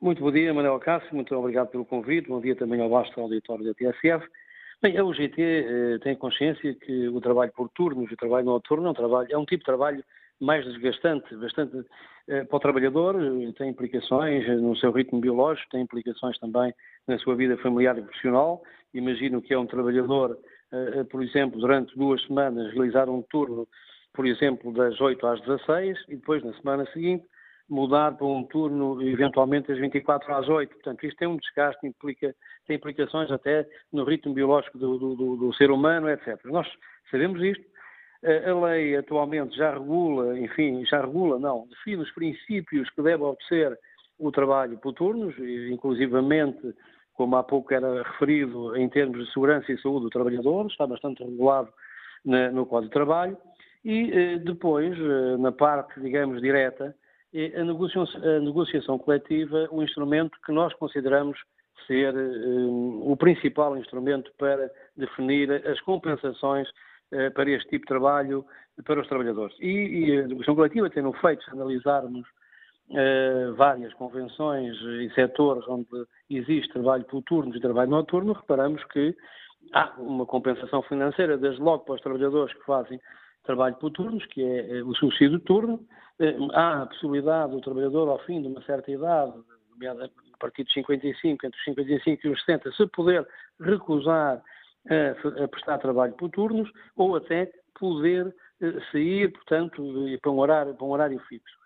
Muito 0.00 0.22
bom 0.22 0.30
dia, 0.30 0.54
Manuel 0.54 0.78
Cássio, 0.78 1.12
muito 1.12 1.34
obrigado 1.34 1.70
pelo 1.70 1.84
convite. 1.84 2.28
Bom 2.28 2.40
dia 2.40 2.54
também 2.54 2.80
ao 2.80 2.88
vasto 2.88 3.20
auditório 3.20 3.64
da 3.64 3.74
TSF. 3.74 4.24
Bem, 4.80 4.96
a 4.96 5.04
UGT 5.04 5.42
eh, 5.42 5.98
tem 6.04 6.14
consciência 6.14 6.72
que 6.72 7.08
o 7.08 7.20
trabalho 7.20 7.50
por 7.52 7.68
turnos, 7.70 8.08
o 8.08 8.16
trabalho 8.16 8.46
noturno, 8.46 8.86
é 8.86 8.90
um, 8.90 8.94
trabalho, 8.94 9.28
é 9.28 9.36
um 9.36 9.44
tipo 9.44 9.58
de 9.58 9.64
trabalho 9.64 10.04
mais 10.40 10.64
desgastante, 10.64 11.34
bastante 11.34 11.84
eh, 12.28 12.44
para 12.44 12.56
o 12.56 12.60
trabalhador, 12.60 13.16
eh, 13.20 13.52
tem 13.58 13.70
implicações 13.70 14.46
no 14.62 14.76
seu 14.76 14.92
ritmo 14.92 15.18
biológico, 15.20 15.68
tem 15.72 15.82
implicações 15.82 16.38
também 16.38 16.72
na 17.08 17.18
sua 17.18 17.34
vida 17.34 17.56
familiar 17.56 17.98
e 17.98 18.02
profissional. 18.02 18.62
Imagino 18.94 19.42
que 19.42 19.52
é 19.52 19.58
um 19.58 19.66
trabalhador, 19.66 20.38
eh, 20.70 21.02
por 21.10 21.24
exemplo, 21.24 21.58
durante 21.58 21.98
duas 21.98 22.22
semanas 22.24 22.72
realizar 22.72 23.08
um 23.08 23.20
turno, 23.22 23.66
por 24.14 24.24
exemplo, 24.28 24.72
das 24.72 25.00
8 25.00 25.26
às 25.26 25.40
16 25.40 25.98
e 26.06 26.14
depois 26.14 26.44
na 26.44 26.52
semana 26.52 26.86
seguinte 26.92 27.26
mudar 27.68 28.16
para 28.16 28.26
um 28.26 28.44
turno 28.44 29.02
eventualmente 29.02 29.68
das 29.68 29.78
24 29.78 30.34
às 30.34 30.48
8. 30.48 30.74
Portanto, 30.74 31.04
isto 31.04 31.18
tem 31.18 31.28
um 31.28 31.36
desgaste, 31.36 31.86
implica, 31.86 32.34
tem 32.66 32.76
implicações 32.76 33.30
até 33.30 33.68
no 33.92 34.04
ritmo 34.04 34.32
biológico 34.32 34.78
do, 34.78 34.98
do, 34.98 35.36
do 35.36 35.54
ser 35.54 35.70
humano, 35.70 36.08
etc. 36.08 36.38
Nós 36.46 36.66
sabemos 37.10 37.42
isto. 37.42 37.64
A 38.24 38.66
lei 38.66 38.96
atualmente 38.96 39.56
já 39.56 39.72
regula, 39.72 40.36
enfim, 40.36 40.84
já 40.86 41.00
regula, 41.00 41.38
não, 41.38 41.68
define 41.68 42.02
os 42.02 42.10
princípios 42.10 42.90
que 42.90 43.00
deve 43.00 43.22
obedecer 43.22 43.78
o 44.18 44.32
trabalho 44.32 44.76
por 44.78 44.92
turnos, 44.92 45.36
inclusivamente, 45.70 46.74
como 47.14 47.36
há 47.36 47.44
pouco 47.44 47.72
era 47.72 48.02
referido, 48.02 48.76
em 48.76 48.88
termos 48.88 49.24
de 49.24 49.32
segurança 49.32 49.70
e 49.70 49.80
saúde 49.80 50.06
do 50.06 50.10
trabalhador, 50.10 50.66
está 50.66 50.84
bastante 50.84 51.22
regulado 51.22 51.72
no 52.24 52.66
Código 52.66 52.90
de 52.90 52.94
Trabalho. 52.94 53.38
E 53.84 54.10
eh, 54.12 54.38
depois, 54.38 54.98
eh, 54.98 55.36
na 55.38 55.52
parte, 55.52 56.00
digamos, 56.00 56.42
direta, 56.42 56.94
a 57.34 57.64
negociação, 57.64 58.22
a 58.22 58.40
negociação 58.40 58.98
coletiva 58.98 59.68
o 59.70 59.82
instrumento 59.82 60.38
que 60.44 60.52
nós 60.52 60.72
consideramos 60.74 61.38
ser 61.86 62.14
um, 62.14 63.10
o 63.10 63.16
principal 63.16 63.76
instrumento 63.76 64.30
para 64.38 64.70
definir 64.96 65.50
as 65.66 65.80
compensações 65.80 66.68
uh, 67.12 67.32
para 67.34 67.50
este 67.50 67.68
tipo 67.68 67.84
de 67.84 67.88
trabalho 67.88 68.44
para 68.84 69.00
os 69.00 69.08
trabalhadores. 69.08 69.56
E, 69.60 69.66
e 69.66 70.18
a 70.18 70.22
negociação 70.22 70.54
coletiva, 70.54 70.90
tendo 70.90 71.12
feito 71.14 71.44
analisarmos 71.50 72.26
uh, 72.90 73.54
várias 73.56 73.92
convenções 73.94 74.76
e 74.76 75.10
setores 75.14 75.66
onde 75.68 75.86
existe 76.30 76.72
trabalho 76.72 77.04
por 77.04 77.22
turnos 77.22 77.56
e 77.56 77.60
trabalho 77.60 77.90
noturno, 77.90 78.32
reparamos 78.32 78.82
que 78.84 79.16
há 79.72 79.92
uma 79.98 80.24
compensação 80.26 80.82
financeira, 80.82 81.36
desde 81.36 81.60
logo 81.60 81.84
para 81.84 81.94
os 81.94 82.00
trabalhadores 82.00 82.54
que 82.54 82.64
fazem 82.64 83.00
trabalho 83.44 83.76
por 83.76 83.90
turnos, 83.90 84.24
que 84.26 84.42
é 84.42 84.82
o 84.82 84.94
subsídio 84.94 85.38
de 85.38 85.44
turno, 85.44 85.86
eh, 86.18 86.36
há 86.52 86.82
a 86.82 86.86
possibilidade 86.86 87.52
do 87.52 87.60
trabalhador, 87.60 88.08
ao 88.08 88.18
fim 88.20 88.42
de 88.42 88.48
uma 88.48 88.62
certa 88.62 88.90
idade, 88.90 89.32
a 89.86 90.38
partir 90.38 90.64
de 90.64 90.72
55, 90.72 91.46
entre 91.46 91.58
os 91.58 91.64
55 91.64 92.26
e 92.26 92.30
os 92.30 92.44
60, 92.44 92.72
se 92.72 92.86
poder 92.88 93.26
recusar 93.60 94.42
a, 94.90 95.44
a 95.44 95.48
prestar 95.48 95.78
trabalho 95.78 96.12
por 96.14 96.30
turnos 96.30 96.70
ou 96.96 97.16
até 97.16 97.50
poder 97.78 98.34
eh, 98.60 98.80
sair, 98.90 99.32
portanto, 99.32 99.82
para 100.20 100.30
um 100.30 100.38
horário, 100.38 100.74
para 100.74 100.86
um 100.86 100.90
horário 100.90 101.18
fixo. 101.28 101.56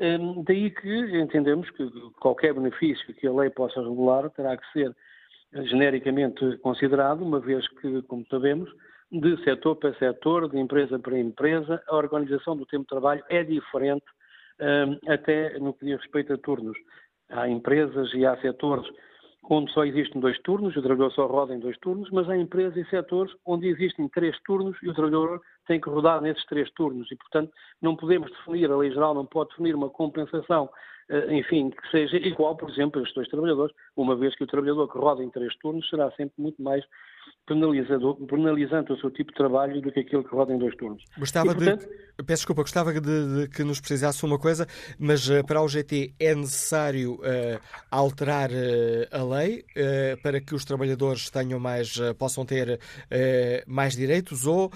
Hum, 0.00 0.44
daí 0.46 0.70
que 0.70 1.18
entendemos 1.18 1.68
que 1.70 1.90
qualquer 2.20 2.54
benefício 2.54 3.14
que 3.14 3.26
a 3.26 3.32
lei 3.32 3.50
possa 3.50 3.82
regular 3.82 4.30
terá 4.30 4.56
que 4.56 4.72
ser 4.72 4.94
genericamente 5.52 6.56
considerado, 6.58 7.22
uma 7.22 7.40
vez 7.40 7.66
que, 7.80 8.02
como 8.02 8.24
sabemos, 8.26 8.70
de 9.10 9.42
setor 9.42 9.76
para 9.76 9.94
setor, 9.94 10.48
de 10.48 10.58
empresa 10.58 10.98
para 10.98 11.18
empresa, 11.18 11.82
a 11.88 11.96
organização 11.96 12.56
do 12.56 12.66
tempo 12.66 12.82
de 12.82 12.88
trabalho 12.88 13.24
é 13.28 13.42
diferente, 13.42 14.04
um, 14.60 15.12
até 15.12 15.58
no 15.58 15.72
que 15.72 15.86
diz 15.86 16.00
respeito 16.00 16.32
a 16.32 16.38
turnos. 16.38 16.76
Há 17.30 17.48
empresas 17.48 18.12
e 18.14 18.26
há 18.26 18.36
setores 18.40 18.86
onde 19.50 19.72
só 19.72 19.84
existem 19.84 20.20
dois 20.20 20.38
turnos, 20.40 20.76
o 20.76 20.82
trabalhador 20.82 21.12
só 21.12 21.26
roda 21.26 21.54
em 21.54 21.58
dois 21.58 21.76
turnos, 21.78 22.10
mas 22.10 22.28
há 22.28 22.36
empresas 22.36 22.76
e 22.76 22.88
setores 22.90 23.32
onde 23.46 23.68
existem 23.68 24.08
três 24.08 24.38
turnos 24.42 24.76
e 24.82 24.88
o 24.88 24.94
trabalhador 24.94 25.40
tem 25.66 25.80
que 25.80 25.88
rodar 25.88 26.20
nesses 26.20 26.44
três 26.46 26.70
turnos. 26.72 27.10
E, 27.10 27.16
portanto, 27.16 27.52
não 27.80 27.96
podemos 27.96 28.30
definir, 28.30 28.70
a 28.70 28.76
lei 28.76 28.90
geral 28.90 29.14
não 29.14 29.24
pode 29.24 29.50
definir 29.50 29.74
uma 29.74 29.88
compensação, 29.88 30.68
eh, 31.08 31.34
enfim, 31.34 31.70
que 31.70 31.90
seja 31.90 32.16
igual, 32.16 32.56
por 32.56 32.68
exemplo, 32.68 33.00
a 33.00 33.02
estes 33.02 33.14
dois 33.14 33.28
trabalhadores, 33.28 33.74
uma 34.02 34.16
vez 34.16 34.34
que 34.36 34.44
o 34.44 34.46
trabalhador 34.46 34.90
que 34.90 34.98
roda 34.98 35.22
em 35.22 35.30
três 35.30 35.54
turnos 35.58 35.88
será 35.88 36.10
sempre 36.12 36.34
muito 36.38 36.62
mais 36.62 36.84
penalizador, 37.48 38.14
penalizante 38.26 38.92
o 38.92 39.00
seu 39.00 39.10
tipo 39.10 39.32
de 39.32 39.36
trabalho 39.38 39.80
do 39.80 39.90
que 39.90 40.00
aquele 40.00 40.22
que 40.22 40.34
roda 40.34 40.52
em 40.52 40.58
dois 40.58 40.76
turnos. 40.76 41.02
Gostava 41.16 41.50
e, 41.50 41.54
portanto, 41.54 41.88
de, 41.88 42.24
peço 42.24 42.40
desculpa, 42.40 42.62
gostava 42.62 42.92
de, 42.92 43.00
de, 43.00 43.48
que 43.48 43.64
nos 43.64 43.80
precisasse 43.80 44.24
uma 44.24 44.38
coisa, 44.38 44.66
mas 44.98 45.28
uh, 45.28 45.44
para 45.46 45.62
o 45.62 45.68
GT 45.68 46.12
é 46.20 46.34
necessário 46.34 47.14
uh, 47.14 47.60
alterar 47.90 48.50
uh, 48.50 49.08
a 49.10 49.24
lei 49.24 49.64
para 50.22 50.40
que 50.40 50.54
os 50.54 50.64
trabalhadores 50.64 51.30
tenham 51.30 51.58
mais, 51.58 51.98
possam 52.18 52.44
ter 52.44 52.80
mais 53.66 53.94
direitos 53.94 54.46
ou 54.46 54.70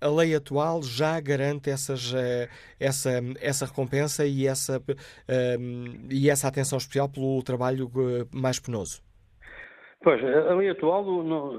a 0.00 0.08
lei 0.08 0.34
atual 0.34 0.82
já 0.82 1.18
garante 1.20 1.70
essas, 1.70 2.12
essa, 2.78 3.10
essa 3.40 3.66
recompensa 3.66 4.24
e 4.24 4.46
essa, 4.46 4.80
e 6.08 6.30
essa 6.30 6.48
atenção 6.48 6.78
especial 6.78 7.08
pelo 7.08 7.42
trabalho 7.42 7.90
mais 8.32 8.58
penoso? 8.58 9.02
Pois, 10.02 10.20
a 10.24 10.54
lei 10.54 10.68
atual 10.68 11.04
não, 11.22 11.58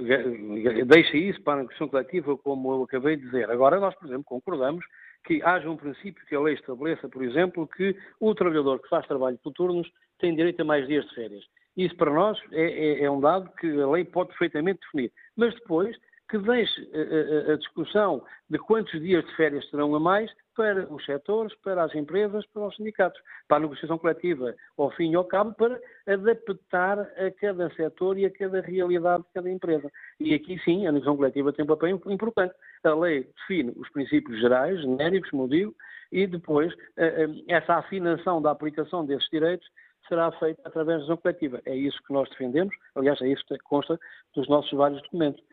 deixa 0.86 1.15
isso 1.15 1.41
para 1.43 1.53
a 1.53 1.57
negociação 1.57 1.88
coletiva, 1.88 2.38
como 2.38 2.74
eu 2.74 2.84
acabei 2.84 3.15
de 3.15 3.24
dizer. 3.24 3.49
Agora, 3.49 3.80
nós, 3.80 3.95
por 3.95 4.05
exemplo, 4.05 4.26
concordamos 4.26 4.86
que 5.26 5.41
haja 5.41 5.69
um 5.69 5.78
princípio 5.78 6.26
que 6.28 6.36
a 6.36 6.41
lei 6.41 6.55
estabeleça, 6.55 7.07
por 7.07 7.24
exemplo, 7.24 7.65
que 7.65 7.95
o 8.19 8.36
trabalhador 8.36 8.82
que 8.82 8.89
faz 8.89 9.07
trabalho 9.07 9.39
por 9.41 9.53
turnos 9.53 9.89
tem 10.19 10.36
direito 10.36 10.61
a 10.61 10.65
mais 10.65 10.86
dias 10.88 11.05
de 11.05 11.15
férias. 11.15 11.43
Isso, 11.78 11.95
para 11.95 12.11
nós, 12.11 12.38
é, 12.51 12.63
é, 12.63 13.03
é 13.03 13.11
um 13.11 13.21
dado 13.21 13.49
que 13.59 13.82
a 13.82 13.89
lei 13.89 14.03
pode 14.03 14.30
perfeitamente 14.30 14.82
definir. 14.82 15.11
Mas 15.38 15.53
depois, 15.55 15.95
que 16.34 16.38
deixe 16.39 16.81
a, 16.81 17.51
a, 17.51 17.53
a 17.53 17.57
discussão 17.57 18.23
de 18.49 18.57
quantos 18.57 18.99
dias 18.99 19.23
de 19.23 19.36
férias 19.36 19.69
serão 19.69 19.93
a 19.93 19.99
mais 19.99 20.31
para 20.55 20.91
os 20.91 21.05
setores, 21.05 21.53
para 21.57 21.84
as 21.84 21.93
empresas, 21.93 22.43
para 22.47 22.65
os 22.65 22.75
sindicatos, 22.75 23.21
para 23.47 23.57
a 23.57 23.59
negociação 23.59 23.99
coletiva, 23.99 24.55
ao 24.75 24.89
fim 24.91 25.11
e 25.11 25.15
ao 25.15 25.25
cabo, 25.25 25.53
para 25.53 25.79
adaptar 26.07 26.99
a 27.01 27.31
cada 27.39 27.69
setor 27.75 28.17
e 28.17 28.25
a 28.25 28.31
cada 28.31 28.61
realidade 28.61 29.21
de 29.21 29.29
cada 29.31 29.47
empresa. 29.47 29.91
E 30.19 30.34
aqui 30.34 30.57
sim, 30.65 30.88
a 30.88 30.91
negociação 30.91 31.17
coletiva 31.17 31.53
tem 31.53 31.65
um 31.65 31.67
papel 31.67 31.89
importante. 32.07 32.55
A 32.84 32.95
lei 32.95 33.29
define 33.36 33.71
os 33.75 33.88
princípios 33.91 34.39
gerais, 34.41 34.81
genéricos, 34.81 35.29
como 35.29 35.47
digo, 35.47 35.75
e 36.11 36.25
depois 36.25 36.73
eh, 36.97 37.25
eh, 37.25 37.43
essa 37.47 37.75
afinação 37.75 38.41
da 38.41 38.49
aplicação 38.49 39.05
desses 39.05 39.29
direitos 39.29 39.67
será 40.07 40.31
feita 40.34 40.61
através 40.65 41.01
da 41.01 41.05
negociação 41.05 41.17
coletiva. 41.17 41.61
É 41.65 41.75
isso 41.75 42.01
que 42.07 42.11
nós 42.11 42.27
defendemos, 42.29 42.75
aliás, 42.95 43.21
é 43.21 43.27
isso 43.27 43.45
que 43.45 43.57
consta 43.59 43.99
dos 44.36 44.47
nossos 44.49 44.71
vários 44.71 44.99
documentos. 45.03 45.43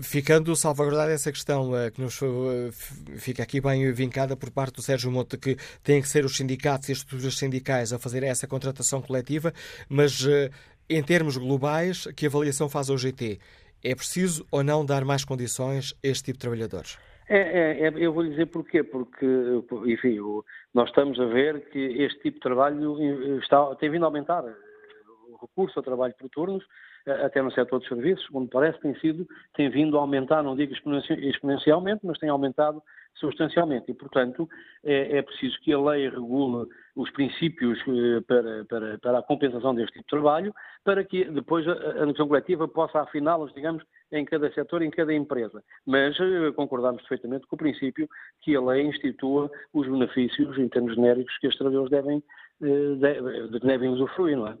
Ficando 0.00 0.56
salvaguardada 0.56 1.12
essa 1.12 1.30
questão 1.30 1.70
uh, 1.70 1.90
que 1.92 2.00
nos 2.00 2.20
uh, 2.22 2.70
fica 3.18 3.42
aqui 3.42 3.60
bem 3.60 3.92
vincada 3.92 4.36
por 4.36 4.50
parte 4.50 4.76
do 4.76 4.82
Sérgio 4.82 5.10
Monte, 5.10 5.36
que 5.36 5.56
têm 5.82 6.00
que 6.00 6.08
ser 6.08 6.24
os 6.24 6.36
sindicatos 6.36 6.88
e 6.88 6.92
as 6.92 6.98
estruturas 6.98 7.36
sindicais 7.36 7.92
a 7.92 7.98
fazer 7.98 8.22
essa 8.22 8.46
contratação 8.46 9.02
coletiva, 9.02 9.52
mas 9.88 10.24
uh, 10.24 10.50
em 10.88 11.02
termos 11.02 11.36
globais, 11.36 12.06
que 12.16 12.26
avaliação 12.26 12.68
faz 12.68 12.88
a 12.88 12.94
OGT? 12.94 13.38
É 13.84 13.94
preciso 13.94 14.46
ou 14.50 14.62
não 14.62 14.84
dar 14.84 15.04
mais 15.04 15.24
condições 15.24 15.94
a 16.04 16.08
este 16.08 16.24
tipo 16.24 16.38
de 16.38 16.42
trabalhadores? 16.42 16.98
É, 17.28 17.38
é, 17.38 17.88
é, 17.88 17.92
eu 17.96 18.12
vou 18.12 18.22
lhe 18.22 18.30
dizer 18.30 18.46
porquê, 18.46 18.82
porque, 18.82 19.26
enfim, 19.86 20.18
nós 20.74 20.88
estamos 20.88 21.18
a 21.18 21.26
ver 21.26 21.68
que 21.70 21.78
este 21.78 22.20
tipo 22.20 22.36
de 22.36 22.40
trabalho 22.42 23.38
está, 23.38 23.74
tem 23.76 23.90
vindo 23.90 24.04
a 24.04 24.08
aumentar. 24.08 24.44
O 24.44 25.36
recurso 25.40 25.78
ao 25.78 25.82
trabalho 25.82 26.14
por 26.18 26.28
turnos 26.28 26.64
até 27.06 27.42
no 27.42 27.50
setor 27.52 27.78
dos 27.78 27.88
serviços, 27.88 28.24
segundo 28.26 28.48
parece, 28.48 28.80
tem 28.80 28.94
sido, 29.00 29.26
tem 29.54 29.68
vindo 29.68 29.96
a 29.96 30.00
aumentar, 30.00 30.42
não 30.42 30.56
digo 30.56 30.72
exponencialmente, 30.72 32.00
mas 32.04 32.18
tem 32.18 32.28
aumentado 32.28 32.82
substancialmente. 33.14 33.90
E, 33.90 33.94
portanto, 33.94 34.48
é, 34.84 35.18
é 35.18 35.22
preciso 35.22 35.58
que 35.60 35.72
a 35.72 35.80
lei 35.80 36.08
regule 36.08 36.66
os 36.94 37.10
princípios 37.10 37.78
eh, 37.88 38.20
para, 38.26 38.64
para, 38.66 38.98
para, 38.98 39.18
a 39.18 39.22
compensação 39.22 39.74
deste 39.74 39.92
tipo 39.92 40.04
de 40.04 40.10
trabalho, 40.10 40.54
para 40.84 41.02
que 41.04 41.24
depois 41.24 41.66
a, 41.66 41.72
a 41.72 41.92
negociação 42.00 42.28
coletiva 42.28 42.68
possa 42.68 43.00
afiná-los, 43.00 43.52
digamos, 43.54 43.82
em 44.10 44.24
cada 44.24 44.52
setor, 44.52 44.82
em 44.82 44.90
cada 44.90 45.12
empresa. 45.14 45.62
Mas 45.86 46.18
eh, 46.20 46.52
concordamos 46.54 47.00
perfeitamente 47.02 47.46
com 47.46 47.56
o 47.56 47.58
princípio 47.58 48.08
que 48.42 48.54
a 48.54 48.60
lei 48.60 48.82
institua 48.82 49.50
os 49.72 49.88
benefícios, 49.88 50.58
em 50.58 50.68
termos 50.68 50.94
genéricos, 50.94 51.36
que 51.38 51.48
os 51.48 51.56
trabalhadores 51.56 51.90
devem 51.90 52.22
de 52.62 53.60
que 53.60 53.66
devem 53.66 53.88
usufruir, 53.88 54.36
não 54.36 54.46
é? 54.46 54.56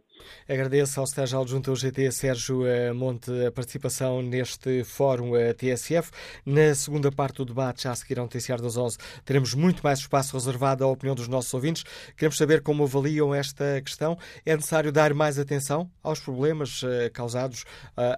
Agradeço 0.48 0.98
ao 0.98 1.06
Secretário 1.06 1.40
Adjunto 1.40 1.70
do 1.70 1.76
GT, 1.76 2.10
Sérgio 2.10 2.66
eh, 2.66 2.92
Monte, 2.92 3.30
a 3.46 3.52
participação 3.52 4.20
neste 4.20 4.82
fórum 4.84 5.36
eh, 5.36 5.52
TSF. 5.52 6.10
Na 6.44 6.74
segunda 6.74 7.12
parte 7.12 7.36
do 7.36 7.44
debate, 7.44 7.84
já 7.84 7.92
a 7.92 7.94
seguir 7.94 8.18
ao 8.18 8.24
noticiário 8.24 8.62
das 8.62 8.76
11, 8.76 8.98
teremos 9.24 9.54
muito 9.54 9.82
mais 9.82 10.00
espaço 10.00 10.36
reservado 10.36 10.84
à 10.84 10.86
opinião 10.86 11.14
dos 11.14 11.28
nossos 11.28 11.52
ouvintes. 11.54 11.84
Queremos 12.16 12.36
saber 12.36 12.60
como 12.60 12.84
avaliam 12.84 13.34
esta 13.34 13.80
questão. 13.80 14.18
É 14.44 14.54
necessário 14.54 14.90
dar 14.90 15.14
mais 15.14 15.38
atenção 15.38 15.88
aos 16.02 16.18
problemas 16.18 16.82
eh, 16.84 17.10
causados 17.10 17.64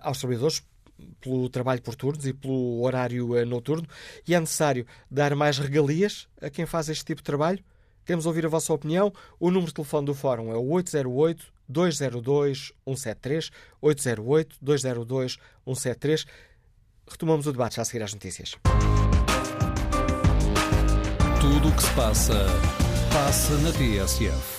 aos 0.01 0.19
trabalhadores 0.19 0.63
pelo 1.21 1.49
trabalho 1.49 1.83
por 1.83 1.95
turnos 1.95 2.27
e 2.27 2.33
pelo 2.33 2.83
horário 2.83 3.45
noturno 3.45 3.87
e 4.27 4.35
é 4.35 4.41
necessário 4.41 4.87
dar 5.11 5.35
mais 5.35 5.59
regalias 5.59 6.29
a 6.41 6.49
quem 6.49 6.67
faz 6.67 6.89
este 6.89 7.05
tipo 7.05 7.21
de 7.21 7.25
trabalho? 7.25 7.63
Queremos 8.05 8.27
ouvir 8.27 8.45
a 8.47 8.49
vossa 8.49 8.73
opinião. 8.73 9.13
O 9.39 9.51
número 9.51 9.69
de 9.69 9.75
telefone 9.75 10.07
do 10.07 10.15
Fórum 10.15 10.53
é 10.53 10.57
o 10.57 10.69
808 10.71 11.53
202 11.69 12.73
173. 12.87 13.51
808 13.81 14.57
202 14.61 15.39
173. 15.67 16.27
Retomamos 17.09 17.47
o 17.47 17.53
debate 17.53 17.77
já 17.77 17.83
a 17.83 17.85
seguir 17.85 18.03
às 18.03 18.13
notícias. 18.13 18.57
Tudo 21.41 21.69
o 21.69 21.77
que 21.77 21.83
se 21.83 21.95
passa, 21.95 22.47
passa 23.13 23.57
na 23.59 23.71
TSF. 23.73 24.54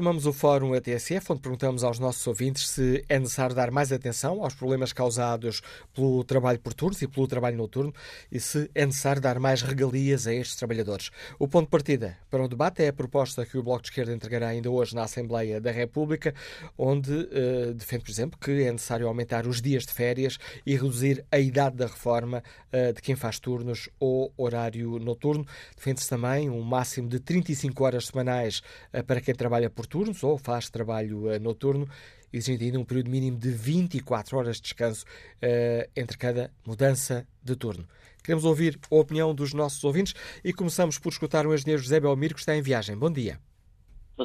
Retomamos 0.00 0.24
o 0.24 0.32
fórum 0.32 0.72
ATSF, 0.72 1.30
onde 1.30 1.42
perguntamos 1.42 1.84
aos 1.84 1.98
nossos 1.98 2.26
ouvintes 2.26 2.70
se 2.70 3.04
é 3.06 3.18
necessário 3.18 3.54
dar 3.54 3.70
mais 3.70 3.92
atenção 3.92 4.42
aos 4.42 4.54
problemas 4.54 4.94
causados 4.94 5.60
pelo 5.92 6.24
trabalho 6.24 6.58
por 6.58 6.72
turnos 6.72 7.02
e 7.02 7.06
pelo 7.06 7.28
trabalho 7.28 7.58
noturno 7.58 7.92
e 8.32 8.40
se 8.40 8.70
é 8.74 8.86
necessário 8.86 9.20
dar 9.20 9.38
mais 9.38 9.60
regalias 9.60 10.26
a 10.26 10.32
estes 10.32 10.56
trabalhadores. 10.56 11.10
O 11.38 11.46
ponto 11.46 11.66
de 11.66 11.70
partida 11.70 12.16
para 12.30 12.42
o 12.42 12.48
debate 12.48 12.82
é 12.82 12.88
a 12.88 12.94
proposta 12.94 13.44
que 13.44 13.58
o 13.58 13.62
Bloco 13.62 13.82
de 13.82 13.88
Esquerda 13.88 14.14
entregará 14.14 14.48
ainda 14.48 14.70
hoje 14.70 14.94
na 14.94 15.02
Assembleia 15.02 15.60
da 15.60 15.70
República, 15.70 16.34
onde 16.78 17.12
uh, 17.12 17.74
defende, 17.74 18.04
por 18.04 18.10
exemplo, 18.10 18.40
que 18.40 18.52
é 18.52 18.72
necessário 18.72 19.06
aumentar 19.06 19.46
os 19.46 19.60
dias 19.60 19.84
de 19.84 19.92
férias 19.92 20.38
e 20.64 20.76
reduzir 20.76 21.22
a 21.30 21.38
idade 21.38 21.76
da 21.76 21.86
reforma 21.86 22.42
uh, 22.72 22.94
de 22.94 23.02
quem 23.02 23.16
faz 23.16 23.38
turnos 23.38 23.90
ou 24.00 24.32
horário 24.38 24.98
noturno. 24.98 25.46
Defende-se 25.76 26.08
também 26.08 26.48
um 26.48 26.62
máximo 26.62 27.06
de 27.06 27.20
35 27.20 27.84
horas 27.84 28.06
semanais 28.06 28.62
uh, 28.94 29.04
para 29.04 29.20
quem 29.20 29.34
trabalha 29.34 29.68
por 29.68 29.89
turnos 29.90 30.22
ou 30.22 30.38
faz 30.38 30.70
trabalho 30.70 31.26
uh, 31.26 31.40
noturno, 31.40 31.86
exigindo 32.32 32.62
ainda 32.62 32.78
um 32.78 32.84
período 32.84 33.10
mínimo 33.10 33.36
de 33.36 33.50
24 33.50 34.38
horas 34.38 34.56
de 34.56 34.62
descanso 34.62 35.04
uh, 35.04 35.90
entre 35.96 36.16
cada 36.16 36.50
mudança 36.66 37.26
de 37.42 37.56
turno. 37.56 37.84
Queremos 38.24 38.44
ouvir 38.44 38.78
a 38.90 38.94
opinião 38.94 39.34
dos 39.34 39.52
nossos 39.52 39.82
ouvintes 39.82 40.14
e 40.44 40.52
começamos 40.52 40.98
por 40.98 41.10
escutar 41.10 41.46
o 41.46 41.52
engenheiro 41.54 41.82
José 41.82 41.98
Belmiro, 41.98 42.34
que 42.34 42.40
está 42.40 42.56
em 42.56 42.62
viagem. 42.62 42.96
Bom 42.96 43.10
dia. 43.10 43.38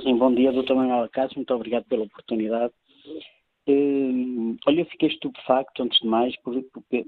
Sim, 0.03 0.17
bom 0.17 0.33
dia, 0.33 0.51
doutor 0.51 0.75
Manuel 0.75 1.09
Cássio, 1.09 1.37
muito 1.37 1.53
obrigado 1.53 1.85
pela 1.85 2.03
oportunidade. 2.03 2.73
Uh, 3.67 4.55
olha, 4.67 4.81
eu 4.81 4.85
fiquei 4.85 5.09
estupefacto, 5.09 5.81
antes 5.81 5.99
de 5.99 6.07
mais, 6.07 6.35
por, 6.41 6.61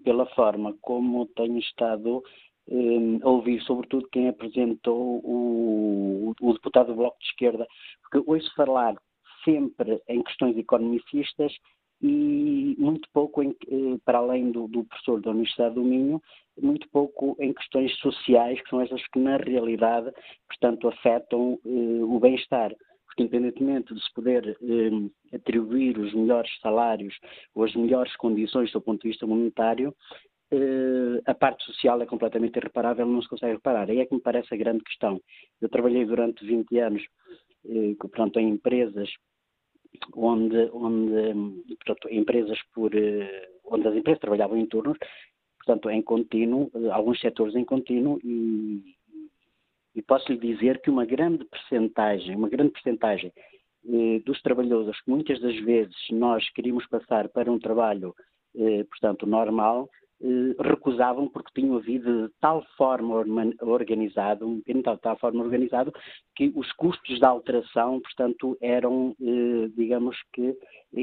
pela 0.03 0.25
forma 0.33 0.75
como 0.81 1.27
tenho 1.27 1.59
estado 1.59 2.23
uh, 2.69 3.19
a 3.23 3.29
ouvir, 3.29 3.61
sobretudo 3.61 4.07
quem 4.11 4.29
apresentou 4.29 5.21
o, 5.23 6.33
o, 6.41 6.53
deputado 6.53 6.87
do 6.87 6.95
Bloco 6.95 7.17
de 7.19 7.25
Esquerda, 7.27 7.67
porque 8.01 8.29
ouço 8.29 8.53
falar 8.55 8.95
sempre 9.43 10.01
em 10.07 10.21
questões 10.23 10.57
economicistas 10.57 11.53
e 12.01 12.75
muito 12.77 13.09
pouco, 13.11 13.41
em, 13.41 13.49
uh, 13.49 13.99
para 14.05 14.19
além 14.19 14.51
do, 14.51 14.67
do, 14.67 14.83
professor 14.85 15.21
da 15.21 15.31
Universidade 15.31 15.75
do 15.75 15.83
Minho, 15.83 16.21
muito 16.61 16.87
pouco 16.89 17.35
em 17.39 17.53
questões 17.53 17.95
sociais, 17.99 18.61
que 18.61 18.69
são 18.69 18.81
essas 18.81 19.05
que 19.07 19.19
na 19.19 19.37
realidade, 19.37 20.11
portanto, 20.47 20.87
afetam 20.87 21.59
uh, 21.63 22.15
o 22.15 22.19
bem-estar. 22.19 22.73
Porque 23.05 23.23
independentemente 23.23 23.95
de 23.95 24.03
se 24.03 24.13
poder 24.13 24.55
eh, 24.61 25.35
atribuir 25.35 25.97
os 25.97 26.13
melhores 26.13 26.51
salários 26.59 27.17
ou 27.55 27.63
as 27.63 27.73
melhores 27.73 28.15
condições 28.17 28.71
do 28.71 28.79
ponto 28.79 29.01
de 29.01 29.07
vista 29.07 29.25
monetário, 29.25 29.91
a 31.25 31.33
parte 31.33 31.63
social 31.65 32.01
é 32.01 32.05
completamente 32.05 32.57
irreparável, 32.57 33.05
não 33.05 33.21
se 33.21 33.27
consegue 33.27 33.53
reparar. 33.53 33.89
Aí 33.89 33.99
é 33.99 34.05
que 34.05 34.15
me 34.15 34.21
parece 34.21 34.53
a 34.53 34.57
grande 34.57 34.83
questão. 34.83 35.21
Eu 35.61 35.69
trabalhei 35.69 36.05
durante 36.05 36.45
20 36.45 36.79
anos 36.79 37.03
uh, 37.65 37.95
portanto, 37.95 38.39
em 38.39 38.49
empresas 38.49 39.09
onde, 40.15 40.69
onde 40.73 41.13
empresas 42.11 42.59
por, 42.73 42.93
uh, 42.93 43.47
onde 43.65 43.87
as 43.87 43.95
empresas 43.95 44.21
trabalhavam 44.21 44.57
em 44.57 44.65
turnos, 44.65 44.97
portanto, 45.57 45.89
em 45.89 46.01
contínuo, 46.01 46.71
alguns 46.91 47.19
setores 47.19 47.55
em 47.55 47.65
contínuo, 47.65 48.19
e, 48.23 48.95
e 49.95 50.01
posso 50.01 50.31
lhe 50.31 50.37
dizer 50.37 50.81
que 50.81 50.89
uma 50.89 51.05
grande 51.05 51.43
percentagem, 51.45 52.35
uma 52.35 52.49
grande 52.49 52.71
percentagem 52.71 53.33
dos 54.25 54.41
trabalhadores 54.41 54.99
que 55.01 55.09
muitas 55.09 55.39
das 55.39 55.55
vezes 55.61 55.95
nós 56.11 56.47
queríamos 56.49 56.85
passar 56.87 57.29
para 57.29 57.49
um 57.49 57.57
trabalho, 57.57 58.13
portanto, 58.89 59.25
normal, 59.25 59.89
eh, 59.89 60.06
recusavam 60.59 61.27
porque 61.29 61.51
tinham 61.53 61.75
havido 61.75 62.27
de 62.27 62.33
tal 62.39 62.65
forma 62.75 63.23
organizado, 63.61 64.47
um 64.47 64.61
de 64.65 64.81
tal 65.01 65.17
forma 65.17 65.43
organizado, 65.43 65.93
que 66.35 66.51
os 66.55 66.71
custos 66.73 67.19
da 67.19 67.29
alteração, 67.29 67.99
portanto, 67.99 68.57
eram, 68.61 69.15
eh, 69.21 69.69
digamos 69.75 70.17
que, 70.33 70.57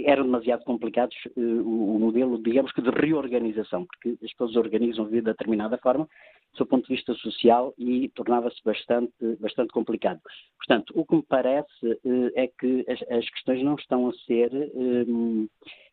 eram 0.04 0.24
demasiado 0.24 0.64
complicados, 0.64 1.16
eh, 1.26 1.40
o 1.40 1.98
modelo, 1.98 2.42
digamos 2.42 2.72
que, 2.72 2.82
de 2.82 2.90
reorganização, 2.90 3.86
porque 3.86 4.16
as 4.24 4.32
pessoas 4.32 4.56
organizam 4.56 5.08
de 5.08 5.20
determinada 5.20 5.78
forma, 5.78 6.08
do 6.52 6.56
seu 6.56 6.66
ponto 6.66 6.86
de 6.88 6.94
vista 6.94 7.14
social, 7.14 7.72
e 7.78 8.08
tornava-se 8.10 8.60
bastante, 8.64 9.12
bastante 9.40 9.72
complicado. 9.72 10.20
Portanto, 10.58 10.92
o 10.96 11.04
que 11.04 11.16
me 11.16 11.22
parece 11.22 12.00
é 12.34 12.46
que 12.46 12.84
as 12.88 13.28
questões 13.30 13.62
não 13.62 13.74
estão 13.74 14.08
a 14.08 14.12
ser 14.24 14.50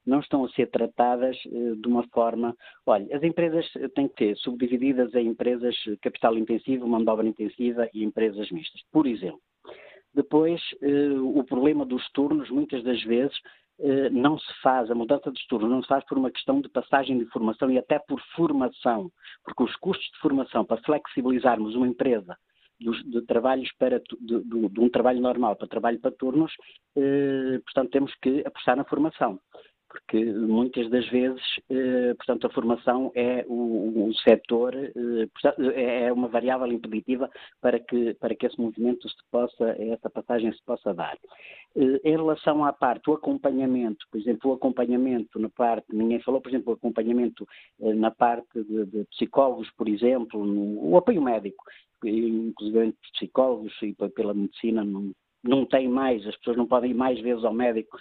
não 0.05 0.19
estão 0.19 0.45
a 0.45 0.49
ser 0.49 0.69
tratadas 0.69 1.37
eh, 1.45 1.75
de 1.75 1.87
uma 1.87 2.03
forma. 2.09 2.55
Olha, 2.85 3.15
as 3.15 3.23
empresas 3.23 3.65
têm 3.95 4.07
que 4.07 4.25
ser 4.25 4.37
subdivididas 4.37 5.13
em 5.15 5.27
empresas 5.27 5.75
capital 6.01 6.37
intensivo, 6.37 6.87
mão 6.87 7.03
de 7.03 7.09
obra 7.09 7.27
intensiva 7.27 7.87
e 7.93 8.03
empresas 8.03 8.49
mistas, 8.51 8.81
por 8.91 9.07
exemplo. 9.07 9.41
Depois, 10.13 10.61
eh, 10.81 11.19
o 11.19 11.43
problema 11.43 11.85
dos 11.85 12.09
turnos, 12.11 12.49
muitas 12.49 12.83
das 12.83 13.01
vezes, 13.03 13.37
eh, 13.79 14.09
não 14.09 14.37
se 14.37 14.53
faz, 14.61 14.91
a 14.91 14.95
mudança 14.95 15.31
de 15.31 15.47
turno 15.47 15.67
não 15.67 15.81
se 15.81 15.87
faz 15.87 16.03
por 16.05 16.17
uma 16.17 16.29
questão 16.29 16.61
de 16.61 16.69
passagem 16.69 17.17
de 17.17 17.25
formação 17.25 17.71
e 17.71 17.77
até 17.77 17.97
por 17.97 18.21
formação, 18.35 19.09
porque 19.43 19.63
os 19.63 19.75
custos 19.77 20.05
de 20.11 20.19
formação 20.19 20.65
para 20.65 20.81
flexibilizarmos 20.83 21.75
uma 21.75 21.87
empresa 21.87 22.37
de 22.79 23.21
trabalhos 23.23 23.71
para 23.77 23.99
de, 23.99 24.43
de, 24.43 24.69
de, 24.69 24.79
um 24.79 24.89
trabalho 24.89 25.21
normal 25.21 25.55
para 25.55 25.67
trabalho 25.67 25.99
para 25.99 26.11
turnos, 26.11 26.51
eh, 26.95 27.59
portanto 27.63 27.91
temos 27.91 28.13
que 28.21 28.43
apostar 28.45 28.75
na 28.75 28.83
formação 28.83 29.39
porque 29.91 30.23
muitas 30.23 30.89
das 30.89 31.05
vezes, 31.09 31.41
eh, 31.69 32.13
portanto, 32.13 32.47
a 32.47 32.49
formação 32.49 33.11
é 33.13 33.43
o, 33.45 34.07
o 34.07 34.13
setor, 34.23 34.73
eh, 34.73 35.27
é, 35.75 36.03
é 36.05 36.13
uma 36.13 36.29
variável 36.29 36.67
impeditiva 36.67 37.29
para 37.59 37.77
que, 37.77 38.13
para 38.13 38.33
que 38.33 38.45
esse 38.45 38.59
movimento 38.59 39.09
se 39.09 39.15
possa, 39.29 39.75
essa 39.77 40.09
passagem 40.09 40.53
se 40.53 40.63
possa 40.63 40.93
dar. 40.93 41.17
Eh, 41.75 41.99
em 42.05 42.11
relação 42.11 42.63
à 42.63 42.71
parte 42.71 43.03
do 43.03 43.13
acompanhamento, 43.13 44.05
por 44.09 44.17
exemplo, 44.17 44.51
o 44.51 44.53
acompanhamento 44.53 45.37
na 45.37 45.49
parte, 45.49 45.93
ninguém 45.93 46.21
falou, 46.21 46.39
por 46.39 46.47
exemplo, 46.47 46.71
o 46.71 46.75
acompanhamento 46.77 47.45
na 47.77 48.11
parte 48.11 48.63
de, 48.63 48.85
de 48.85 49.03
psicólogos, 49.05 49.69
por 49.71 49.89
exemplo, 49.89 50.45
no, 50.45 50.89
o 50.89 50.95
apoio 50.95 51.21
médico, 51.21 51.65
inclusive 52.05 52.95
psicólogos 53.13 53.73
e 53.81 53.93
pela 54.15 54.33
medicina 54.33 54.85
não, 54.85 55.11
não 55.43 55.65
tem 55.65 55.89
mais, 55.89 56.25
as 56.25 56.37
pessoas 56.37 56.55
não 56.55 56.65
podem 56.65 56.91
ir 56.91 56.95
mais 56.95 57.19
vezes 57.19 57.43
ao 57.43 57.53
médico 57.53 57.97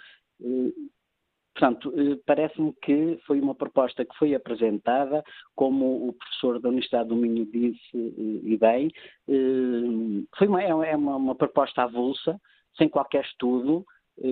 Portanto, 1.61 1.93
eh, 1.95 2.19
parece-me 2.25 2.73
que 2.81 3.19
foi 3.27 3.39
uma 3.39 3.53
proposta 3.53 4.03
que 4.03 4.17
foi 4.17 4.33
apresentada, 4.33 5.23
como 5.55 6.07
o 6.07 6.13
professor 6.13 6.59
da 6.59 6.69
Universidade 6.69 7.09
do 7.09 7.15
Minho 7.15 7.45
disse 7.45 7.79
eh, 7.93 8.49
e 8.51 8.57
bem, 8.57 8.91
eh, 9.29 10.25
foi 10.35 10.47
uma, 10.47 10.63
é 10.63 10.95
uma, 10.95 11.15
uma 11.17 11.35
proposta 11.35 11.83
avulsa, 11.83 12.41
sem 12.75 12.89
qualquer 12.89 13.23
estudo, 13.25 13.85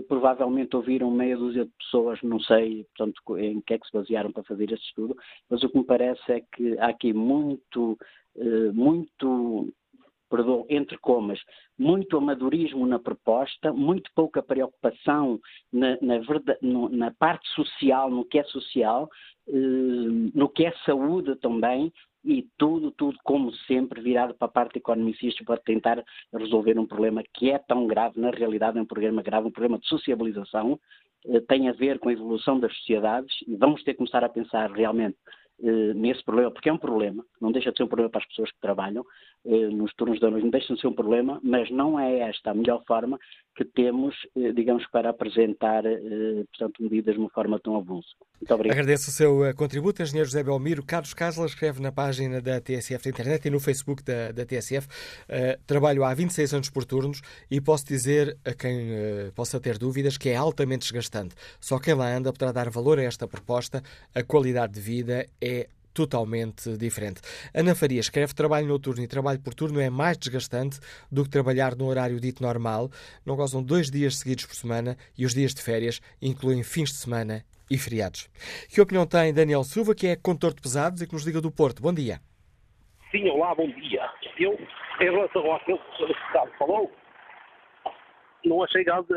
provavelmente 0.08 0.76
ouviram 0.76 1.12
meia 1.12 1.38
dúzia 1.38 1.66
de 1.66 1.72
pessoas, 1.78 2.20
não 2.24 2.40
sei 2.40 2.86
portanto, 2.98 3.38
em 3.38 3.62
que 3.62 3.76
é 3.76 3.80
que 3.80 3.86
se 3.86 3.94
basearam 3.94 4.32
para 4.32 4.44
fazer 4.44 4.72
esse 4.72 4.84
estudo, 4.84 5.16
mas 5.50 5.62
o 5.64 5.70
que 5.70 5.78
me 5.78 5.84
parece 5.84 6.32
é 6.32 6.42
que 6.56 6.78
há 6.80 6.88
aqui 6.88 7.14
muito, 7.14 7.98
muito 8.74 9.72
perdão, 10.30 10.66
entre 10.70 10.98
comas, 10.98 11.40
muito 11.78 12.18
amadorismo 12.18 12.86
na 12.86 13.00
proposta, 13.00 13.74
muito 13.74 14.10
pouca 14.16 14.42
preocupação 14.42 15.40
na, 15.72 15.98
na, 16.02 16.20
verdade, 16.20 16.60
na 16.62 17.12
parte 17.12 17.48
social, 17.50 18.10
no 18.10 18.24
que 18.24 18.40
é 18.40 18.44
social, 18.44 19.10
eh, 19.48 19.52
no 20.34 20.48
que 20.48 20.66
é 20.66 20.72
saúde 20.86 21.36
também, 21.38 21.92
e 22.24 22.46
tudo, 22.58 22.92
tudo, 22.92 23.18
como 23.24 23.52
sempre, 23.66 24.02
virado 24.02 24.34
para 24.34 24.48
a 24.48 24.52
parte 24.52 24.78
economicista 24.78 25.44
para 25.44 25.58
tentar 25.58 26.04
resolver 26.34 26.78
um 26.78 26.86
problema 26.86 27.24
que 27.34 27.50
é 27.50 27.58
tão 27.58 27.88
grave, 27.88 28.20
na 28.20 28.30
realidade 28.30 28.78
é 28.78 28.82
um 28.82 28.86
problema 28.86 29.22
grave, 29.22 29.48
um 29.48 29.52
problema 29.52 29.80
de 29.80 29.88
sociabilização, 29.88 30.80
eh, 31.26 31.40
tem 31.42 31.70
a 31.70 31.74
ver 31.74 31.98
com 32.00 32.10
a 32.10 32.14
evolução 32.14 32.60
das 32.60 32.76
sociedades, 32.78 33.36
e 33.48 33.56
vamos 33.56 33.84
ter 33.84 33.94
que 33.94 33.98
começar 33.98 34.24
a 34.24 34.30
pensar 34.30 34.72
realmente 34.72 35.18
eh, 35.62 35.94
nesse 35.94 36.24
problema, 36.24 36.50
porque 36.52 36.70
é 36.70 36.74
um 36.74 36.78
problema, 36.78 37.26
não 37.42 37.52
deixa 37.52 37.70
de 37.72 37.78
ser 37.78 37.84
um 37.84 37.88
problema 37.88 38.10
para 38.10 38.22
as 38.22 38.28
pessoas 38.28 38.50
que 38.50 38.62
trabalham 38.62 39.06
eh, 39.46 39.68
nos 39.68 39.94
turnos 39.94 40.18
da 40.22 40.30
noite, 40.30 40.44
não 40.44 40.52
deixa 40.52 40.74
de 40.74 40.80
ser 40.80 40.88
um 40.88 40.94
problema, 40.94 41.38
mas 41.44 41.70
não 41.70 42.00
é 42.00 42.20
esta 42.30 42.52
a 42.52 42.54
melhor 42.54 42.82
forma 42.88 43.20
que 43.54 43.66
temos, 43.66 44.16
eh, 44.38 44.54
digamos, 44.54 44.88
para 44.88 45.10
apresentar, 45.10 45.84
portanto, 45.84 46.82
medidas 46.82 47.16
de 47.16 47.20
uma 47.20 47.30
forma 47.30 47.60
tão 47.60 47.76
avulsa. 47.76 48.08
Muito 48.40 48.54
obrigado. 48.54 48.78
Agradeço 48.78 49.10
o 49.10 49.14
seu 49.14 49.54
contributo, 49.54 50.02
engenheiro 50.02 50.30
José 50.30 50.42
Belmiro. 50.42 50.82
Carlos 50.82 51.14
Casla 51.14 51.46
escreve 51.46 51.82
na 51.82 51.92
página 51.92 52.42
da 52.42 52.62
TSF 52.62 53.04
da 53.04 53.10
internet 53.10 53.46
e 53.46 53.50
no 53.50 53.60
Facebook 53.60 54.02
da, 54.02 54.32
da 54.32 54.46
TSF. 54.46 54.88
Trabalho 55.68 56.06
há 56.06 56.14
26 56.14 56.54
anos 56.54 56.70
por 56.70 56.86
turnos 56.86 57.22
e 57.52 57.60
posso 57.60 57.86
dizer 57.86 58.38
a 58.46 58.54
quem 58.54 58.92
possa 59.36 59.60
ter 59.60 59.78
dúvidas 59.78 60.18
que 60.18 60.30
é 60.30 60.38
altamente 60.38 60.84
desgastante. 60.84 61.36
Só 61.60 61.80
quem 61.80 61.94
lá 61.94 62.16
anda 62.16 62.32
poderá 62.32 62.54
dar 62.54 62.70
valor 62.70 62.98
a 62.98 63.04
esta 63.04 63.28
proposta. 63.28 63.84
A 64.16 64.24
qualidade 64.24 64.74
de 64.74 64.80
vida 64.80 65.28
é 65.42 65.49
totalmente 65.94 66.78
diferente. 66.78 67.22
Ana 67.54 67.76
Faria 67.76 68.00
escreve 68.00 68.34
trabalho 68.34 68.68
noturno 68.68 69.04
e 69.04 69.08
trabalho 69.08 69.40
por 69.42 69.54
turno 69.54 69.80
é 69.80 69.90
mais 69.90 70.18
desgastante 70.18 70.80
do 71.12 71.24
que 71.24 71.30
trabalhar 71.30 71.76
no 71.76 71.88
horário 71.88 72.20
dito 72.20 72.42
normal. 72.42 72.90
Não 73.26 73.36
gozam 73.36 73.62
dois 73.62 73.92
dias 73.92 74.18
seguidos 74.20 74.46
por 74.46 74.56
semana 74.56 74.96
e 75.18 75.26
os 75.26 75.34
dias 75.34 75.54
de 75.54 75.62
férias 75.62 76.00
incluem 76.22 76.64
fins 76.64 76.90
de 76.90 76.98
semana 76.98 77.44
e 77.70 77.78
feriados. 77.78 78.30
Que 78.74 78.82
opinião 78.82 79.06
tem 79.06 79.34
Daniel 79.34 79.64
Silva, 79.64 79.94
que 79.94 80.08
é 80.08 80.16
condutor 80.16 80.54
de 80.54 80.62
pesados 80.62 81.02
e 81.02 81.08
que 81.08 81.14
nos 81.14 81.26
liga 81.26 81.42
do 81.42 81.52
Porto? 81.52 81.82
Bom 81.82 81.94
dia. 81.94 82.20
Sim, 83.12 83.28
olá, 83.30 83.54
bom 83.56 83.68
dia. 83.68 84.10
Eu, 84.38 84.54
em 84.54 85.12
relação 85.12 85.54
àquilo 85.54 85.80
que 85.80 86.04
o 86.04 86.08
Sr. 86.08 86.58
falou, 86.58 86.92
não 88.46 88.64
achei 88.64 88.84
grande, 88.84 89.14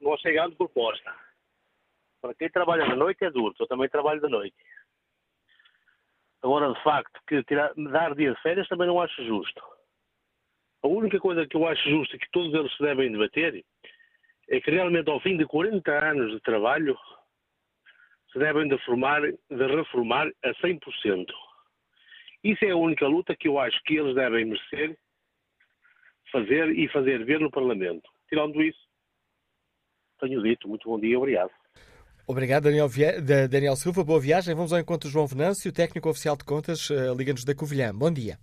não 0.00 0.14
achei 0.14 0.32
grande 0.32 0.54
proposta. 0.56 1.12
Para 2.20 2.34
quem 2.34 2.48
trabalha 2.50 2.86
na 2.86 2.94
noite 2.94 3.24
é 3.24 3.30
duro, 3.30 3.54
eu 3.58 3.66
também 3.66 3.88
trabalho 3.88 4.20
da 4.20 4.28
noite. 4.28 4.54
Agora, 6.42 6.72
de 6.72 6.82
facto, 6.82 7.20
que 7.26 7.42
tirar, 7.44 7.72
dar 7.74 8.14
dia 8.14 8.32
de 8.32 8.42
férias 8.42 8.68
também 8.68 8.86
não 8.86 9.00
acho 9.00 9.24
justo. 9.24 9.62
A 10.82 10.88
única 10.88 11.20
coisa 11.20 11.46
que 11.46 11.56
eu 11.56 11.66
acho 11.66 11.88
justa 11.88 12.16
e 12.16 12.18
que 12.18 12.30
todos 12.32 12.52
eles 12.52 12.74
se 12.76 12.82
devem 12.82 13.12
debater 13.12 13.64
é 14.48 14.60
que 14.60 14.70
realmente 14.70 15.08
ao 15.08 15.20
fim 15.20 15.36
de 15.36 15.46
40 15.46 15.90
anos 15.92 16.32
de 16.32 16.40
trabalho 16.40 16.98
se 18.32 18.38
devem 18.38 18.66
de, 18.66 18.76
formar, 18.78 19.20
de 19.22 19.66
reformar 19.66 20.28
a 20.42 20.54
100%. 20.54 21.26
Isso 22.42 22.64
é 22.64 22.70
a 22.70 22.76
única 22.76 23.06
luta 23.06 23.36
que 23.36 23.46
eu 23.46 23.58
acho 23.58 23.80
que 23.84 23.96
eles 23.96 24.14
devem 24.14 24.44
merecer 24.44 24.98
fazer 26.32 26.70
e 26.76 26.88
fazer 26.88 27.24
ver 27.24 27.38
no 27.38 27.50
Parlamento. 27.50 28.08
Tirando 28.28 28.60
isso, 28.62 28.80
tenho 30.18 30.42
dito. 30.42 30.66
Muito 30.66 30.88
bom 30.88 30.98
dia, 30.98 31.18
obrigado. 31.18 31.52
Obrigado, 32.26 32.64
Daniel, 32.64 32.88
Daniel 33.50 33.76
Silva. 33.76 34.04
Boa 34.04 34.20
viagem. 34.20 34.54
Vamos 34.54 34.72
ao 34.72 34.78
encontro 34.78 35.08
de 35.08 35.12
João 35.12 35.26
Venâncio, 35.26 35.72
técnico 35.72 36.08
oficial 36.08 36.36
de 36.36 36.44
contas, 36.44 36.88
uh, 36.90 37.14
Liga-nos 37.16 37.44
da 37.44 37.54
Covilhã. 37.54 37.92
Bom 37.92 38.12
dia. 38.12 38.38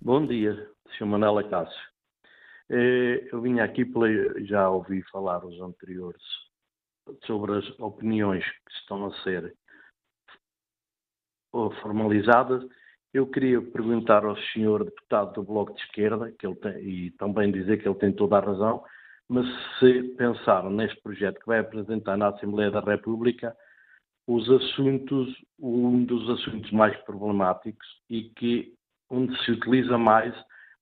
Bom 0.00 0.26
dia, 0.26 0.68
Sr. 0.96 1.06
Manela 1.06 1.48
Cássio. 1.48 1.96
Eh, 2.68 3.28
eu 3.30 3.40
vinha 3.40 3.62
aqui, 3.62 3.88
já 4.44 4.68
ouvi 4.68 5.02
falar 5.10 5.44
os 5.44 5.60
anteriores 5.60 6.22
sobre 7.24 7.58
as 7.58 7.80
opiniões 7.80 8.44
que 8.44 8.72
estão 8.80 9.06
a 9.06 9.22
ser 9.22 9.54
formalizadas. 11.80 12.64
Eu 13.14 13.26
queria 13.26 13.62
perguntar 13.62 14.24
ao 14.24 14.36
senhor 14.52 14.84
deputado 14.84 15.34
do 15.34 15.42
Bloco 15.44 15.72
de 15.74 15.80
Esquerda, 15.80 16.32
que 16.32 16.46
ele 16.46 16.56
tem, 16.56 16.78
e 16.82 17.10
também 17.12 17.52
dizer 17.52 17.80
que 17.80 17.88
ele 17.88 17.98
tem 17.98 18.12
toda 18.12 18.36
a 18.36 18.44
razão, 18.44 18.84
mas 19.28 19.46
se 19.78 20.02
pensaram 20.16 20.70
neste 20.70 21.00
projeto 21.02 21.40
que 21.40 21.46
vai 21.46 21.58
apresentar 21.58 22.16
na 22.16 22.28
Assembleia 22.28 22.70
da 22.70 22.80
República, 22.80 23.56
os 24.26 24.48
assuntos, 24.50 25.34
um 25.58 26.04
dos 26.04 26.28
assuntos 26.30 26.70
mais 26.72 26.96
problemáticos 27.04 27.86
e 28.10 28.30
que 28.30 28.74
onde 29.08 29.36
se 29.44 29.52
utiliza 29.52 29.96
mais 29.96 30.34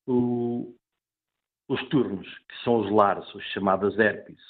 o, 0.07 0.75
os 1.69 1.83
turnos, 1.89 2.27
que 2.27 2.65
são 2.65 2.81
os 2.81 2.91
lares, 2.91 3.35
os 3.35 3.45
chamadas 3.53 3.99
herpes. 3.99 4.41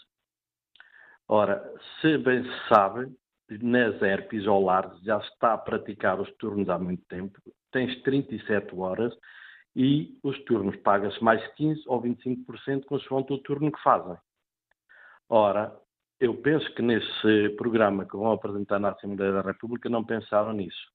Ora, 1.29 1.63
se 2.01 2.19
bem 2.19 2.45
se 2.45 2.69
sabe, 2.69 3.13
nas 3.63 4.01
herpes 4.03 4.47
ou 4.47 4.65
lares 4.65 5.01
já 5.03 5.21
se 5.21 5.29
está 5.29 5.55
a 5.55 5.59
praticar 5.59 6.21
os 6.21 6.31
turnos 6.37 6.69
há 6.69 6.79
muito 6.79 7.05
tempo, 7.07 7.39
tens 7.71 8.01
37 8.03 8.75
horas 8.77 9.15
e 9.77 10.19
os 10.23 10.39
turnos 10.45 10.77
paga-se 10.77 11.23
mais 11.23 11.43
15% 11.57 11.83
ou 11.87 12.03
25% 12.03 12.85
consoante 12.85 13.33
o 13.33 13.39
turno 13.39 13.73
que 13.73 13.83
fazem. 13.83 14.17
Ora, 15.29 15.77
eu 16.21 16.35
penso 16.35 16.73
que 16.75 16.83
nesse 16.83 17.49
programa 17.57 18.05
que 18.05 18.17
vão 18.17 18.33
apresentar 18.33 18.79
na 18.79 18.91
Assembleia 18.91 19.33
da 19.33 19.41
República 19.41 19.89
não 19.89 20.05
pensaram 20.05 20.53
nisso. 20.53 20.93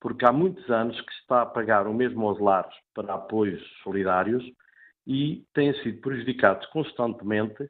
Porque 0.00 0.26
há 0.26 0.32
muitos 0.32 0.68
anos 0.68 1.00
que 1.00 1.12
se 1.12 1.20
está 1.20 1.42
a 1.42 1.46
pagar 1.46 1.86
o 1.86 1.94
mesmo 1.94 2.28
aos 2.28 2.40
lares 2.40 2.74
para 2.92 3.14
apoios 3.14 3.62
solidários 3.82 4.44
e 5.06 5.44
têm 5.54 5.72
sido 5.82 6.00
prejudicados 6.00 6.66
constantemente 6.66 7.68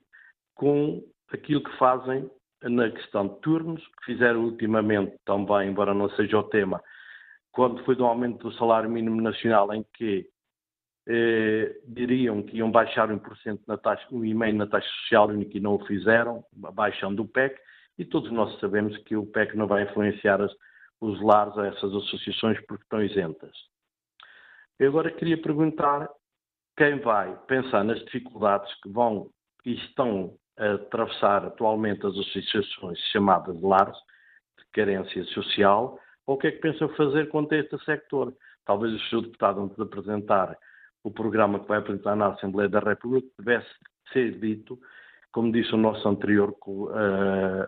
com 0.54 1.02
aquilo 1.32 1.62
que 1.62 1.76
fazem 1.78 2.30
na 2.62 2.90
questão 2.90 3.28
de 3.28 3.40
turnos, 3.40 3.82
que 3.82 4.12
fizeram 4.12 4.44
ultimamente 4.44 5.16
também, 5.24 5.68
embora 5.68 5.92
não 5.92 6.08
seja 6.10 6.38
o 6.38 6.44
tema, 6.44 6.82
quando 7.52 7.84
foi 7.84 7.94
do 7.94 8.04
aumento 8.04 8.48
do 8.48 8.56
salário 8.56 8.90
mínimo 8.90 9.20
nacional, 9.20 9.72
em 9.72 9.84
que 9.94 10.26
eh, 11.06 11.76
diriam 11.86 12.42
que 12.42 12.56
iam 12.56 12.70
baixar 12.70 13.08
1% 13.08 13.60
na 13.66 13.76
taxa, 13.76 14.06
1,5% 14.10 14.54
na 14.54 14.66
taxa 14.66 14.88
social 15.02 15.28
única 15.28 15.56
e 15.56 15.60
não 15.60 15.74
o 15.74 15.86
fizeram, 15.86 16.44
baixando 16.52 17.22
o 17.22 17.28
PEC, 17.28 17.60
e 17.98 18.04
todos 18.04 18.30
nós 18.32 18.58
sabemos 18.58 18.96
que 18.98 19.16
o 19.16 19.26
PEC 19.26 19.56
não 19.56 19.66
vai 19.66 19.82
influenciar 19.82 20.40
as, 20.40 20.52
os 21.00 21.20
lares 21.20 21.56
a 21.58 21.66
essas 21.66 21.94
associações 21.94 22.58
porque 22.66 22.84
estão 22.84 23.02
isentas. 23.02 23.52
Eu 24.78 24.88
agora 24.88 25.10
queria 25.10 25.40
perguntar 25.40 26.08
quem 26.76 26.98
vai 27.00 27.36
pensar 27.46 27.84
nas 27.84 28.02
dificuldades 28.04 28.72
que 28.80 28.88
vão 28.88 29.30
e 29.64 29.74
estão 29.74 30.34
a 30.58 30.72
atravessar 30.74 31.44
atualmente 31.44 32.06
as 32.06 32.16
associações 32.16 32.98
chamadas 33.10 33.56
de 33.56 33.64
lares, 33.64 33.96
de 34.58 34.64
carência 34.72 35.24
social, 35.26 35.98
ou 36.26 36.36
o 36.36 36.38
que 36.38 36.48
é 36.48 36.52
que 36.52 36.60
pensam 36.60 36.88
fazer 36.90 37.28
quanto 37.28 37.54
a 37.54 37.58
este 37.58 37.78
sector? 37.84 38.34
Talvez 38.64 38.92
o 38.94 38.98
Sr. 39.08 39.22
Deputado, 39.22 39.60
antes 39.62 39.76
de 39.76 39.82
apresentar 39.82 40.56
o 41.04 41.10
programa 41.10 41.58
que 41.60 41.68
vai 41.68 41.78
apresentar 41.78 42.14
na 42.16 42.28
Assembleia 42.28 42.68
da 42.68 42.78
República, 42.78 43.28
devesse 43.38 43.68
ser 44.12 44.38
dito, 44.38 44.78
como 45.32 45.50
disse 45.50 45.74
o 45.74 45.78
nosso 45.78 46.08
anterior 46.08 46.54
uh, 46.66 47.66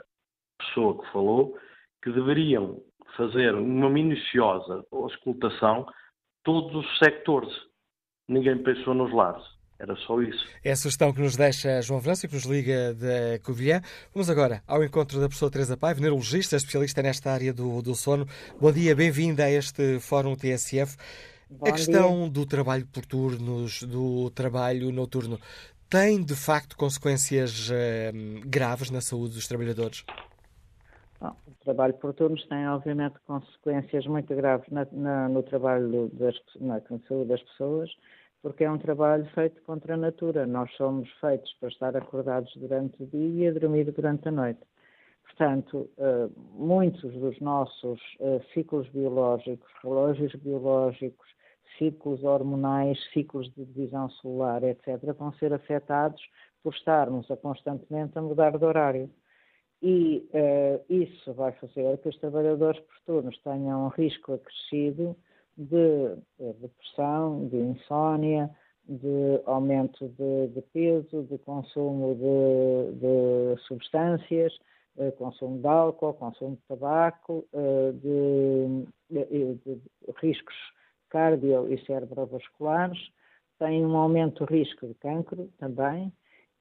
pessoa 0.59 1.03
que 1.03 1.13
falou, 1.13 1.59
que 2.03 2.13
deveriam 2.13 2.81
fazer 3.17 3.55
uma 3.55 3.91
minuciosa 3.91 4.85
auscultação 4.93 5.87
todos 6.45 6.75
os 6.75 6.99
sectores. 6.99 7.53
Ninguém 8.29 8.63
pensou 8.63 8.95
nos 8.95 9.13
lares. 9.13 9.54
Era 9.79 9.97
só 9.97 10.21
isso. 10.23 10.47
É 10.63 10.71
a 10.71 10.77
sugestão 10.77 11.13
que 11.13 11.21
nos 11.21 11.37
deixa 11.37 11.83
João 11.83 12.01
França, 12.01 12.29
que 12.29 12.35
nos 12.35 12.45
liga 12.45 12.95
da 12.95 13.39
Covilhã. 13.45 13.81
Vamos 14.13 14.31
agora 14.31 14.63
ao 14.67 14.85
encontro 14.85 15.21
da 15.21 15.27
professora 15.27 15.51
Teresa 15.51 15.77
Paiva, 15.77 16.01
neurologista, 16.01 16.57
especialista 16.57 17.03
nesta 17.03 17.33
área 17.33 17.53
do, 17.53 17.83
do 17.83 17.95
sono. 17.95 18.27
Bom 18.61 18.71
dia, 18.71 18.95
bem-vinda 18.95 19.45
a 19.45 19.51
este 19.51 19.99
Fórum 19.99 20.37
TSF. 20.37 20.97
Bom 21.51 21.69
a 21.69 21.73
questão 21.73 22.21
dia. 22.23 22.31
do 22.31 22.47
trabalho 22.47 22.87
por 22.87 23.05
turnos, 23.05 23.83
do 23.83 24.31
trabalho 24.31 24.93
noturno, 24.93 25.41
tem 25.91 26.23
de 26.23 26.35
facto 26.35 26.77
consequências 26.77 27.69
uh, 27.69 27.73
graves 28.47 28.91
na 28.91 29.01
saúde 29.01 29.35
dos 29.35 29.47
trabalhadores? 29.49 30.05
Bom, 31.21 31.35
o 31.49 31.65
trabalho 31.65 31.95
por 31.95 32.15
turnos 32.15 32.47
tem, 32.47 32.67
obviamente, 32.69 33.17
consequências 33.27 34.07
muito 34.07 34.35
graves 34.35 34.69
na, 34.71 34.87
na, 34.93 35.29
no 35.29 35.43
trabalho 35.43 36.11
das, 36.13 36.37
na 36.61 36.81
saúde 37.09 37.29
das 37.29 37.43
pessoas 37.43 37.91
porque 38.45 38.63
é 38.63 38.71
um 38.71 38.77
trabalho 38.77 39.25
feito 39.35 39.63
contra 39.63 39.95
a 39.95 39.97
natura. 39.97 40.47
Nós 40.47 40.71
somos 40.77 41.11
feitos 41.19 41.51
para 41.55 41.71
estar 41.71 41.97
acordados 41.97 42.55
durante 42.57 43.03
o 43.03 43.07
dia 43.07 43.49
e 43.49 43.53
dormir 43.53 43.91
durante 43.91 44.29
a 44.29 44.31
noite. 44.31 44.61
Portanto, 45.25 45.89
eh, 45.97 46.29
muitos 46.53 47.11
dos 47.15 47.41
nossos 47.41 47.99
eh, 48.21 48.43
ciclos 48.53 48.87
biológicos, 48.91 49.67
relógios 49.83 50.35
biológicos, 50.35 51.27
ciclos 51.79 52.23
hormonais, 52.23 52.99
ciclos 53.15 53.51
de 53.55 53.65
divisão 53.65 54.11
celular, 54.11 54.63
etc., 54.63 55.01
vão 55.19 55.33
ser 55.33 55.55
afetados 55.55 56.21
por 56.63 56.75
estarmos 56.75 57.31
a 57.31 57.39
constantemente 57.39 58.19
a 58.19 58.21
mudar 58.21 58.59
de 58.59 58.65
horário. 58.67 59.11
E 59.83 60.29
uh, 60.33 60.93
isso 60.93 61.33
vai 61.35 61.53
fazer 61.53 61.99
que 61.99 62.09
os 62.09 62.17
trabalhadores 62.19 62.81
por 62.81 63.01
turnos 63.07 63.39
tenham 63.43 63.87
um 63.87 63.89
risco 63.89 64.35
acrescido 64.35 65.17
de 65.57 66.17
depressão, 66.61 67.49
de 67.49 67.57
insónia, 67.57 68.51
de 68.89 69.41
aumento 69.47 70.09
de, 70.09 70.49
de 70.49 70.63
peso, 70.73 71.23
de 71.25 71.39
consumo 71.39 72.15
de, 72.15 72.99
de 72.99 73.63
substâncias, 73.63 74.53
de 74.97 75.11
consumo 75.13 75.59
de 75.59 75.67
álcool, 75.67 76.15
consumo 76.15 76.57
de 76.57 76.63
tabaco, 76.69 77.45
eh, 77.53 77.93
de, 77.93 79.59
de, 79.65 79.81
riscos 80.21 80.55
cardio 81.09 81.73
e 81.73 81.85
cerebrovasculares, 81.87 82.99
tem 83.59 83.87
um 83.87 83.97
aumento 83.97 84.45
do 84.45 84.53
risco 84.53 84.87
de 84.87 84.95
cancro 84.95 85.49
também 85.59 86.13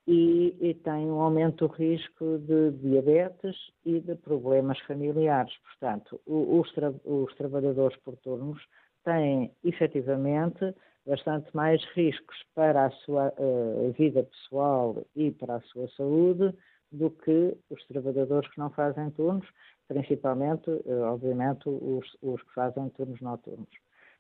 e, 0.06 0.56
e, 0.62 0.74
tem 0.76 1.10
um 1.10 1.20
aumento 1.20 1.68
do 1.68 1.74
risco 1.74 2.38
de 2.40 2.72
diabetes 2.72 3.56
e 3.86 4.00
de 4.00 4.16
problemas 4.16 4.80
familiares. 4.82 5.54
Portanto, 5.64 6.22
os, 6.28 6.72
tra 6.74 6.94
os 7.04 7.34
trabalhadores 7.36 7.98
por 8.02 8.16
turnos 8.18 8.62
têm 9.04 9.52
efetivamente 9.64 10.74
bastante 11.06 11.54
mais 11.56 11.84
riscos 11.96 12.38
para 12.56 12.86
a 12.86 12.92
sua 12.92 13.34
uh, 13.38 13.92
vida 13.98 14.24
pessoal 14.24 15.06
e 15.16 15.32
para 15.32 15.56
a 15.56 15.62
sua 15.62 15.88
saúde 15.90 16.54
do 16.92 17.10
que 17.10 17.58
os 17.70 17.86
trabalhadores 17.88 18.50
que 18.52 18.60
não 18.60 18.70
fazem 18.70 19.10
turnos, 19.12 19.48
principalmente, 19.88 20.70
uh, 20.70 21.04
obviamente, 21.06 21.68
os, 21.68 22.16
os, 22.22 22.42
que 22.42 22.54
fazem 22.54 22.90
turnos 22.90 23.20
noturnos. 23.20 23.70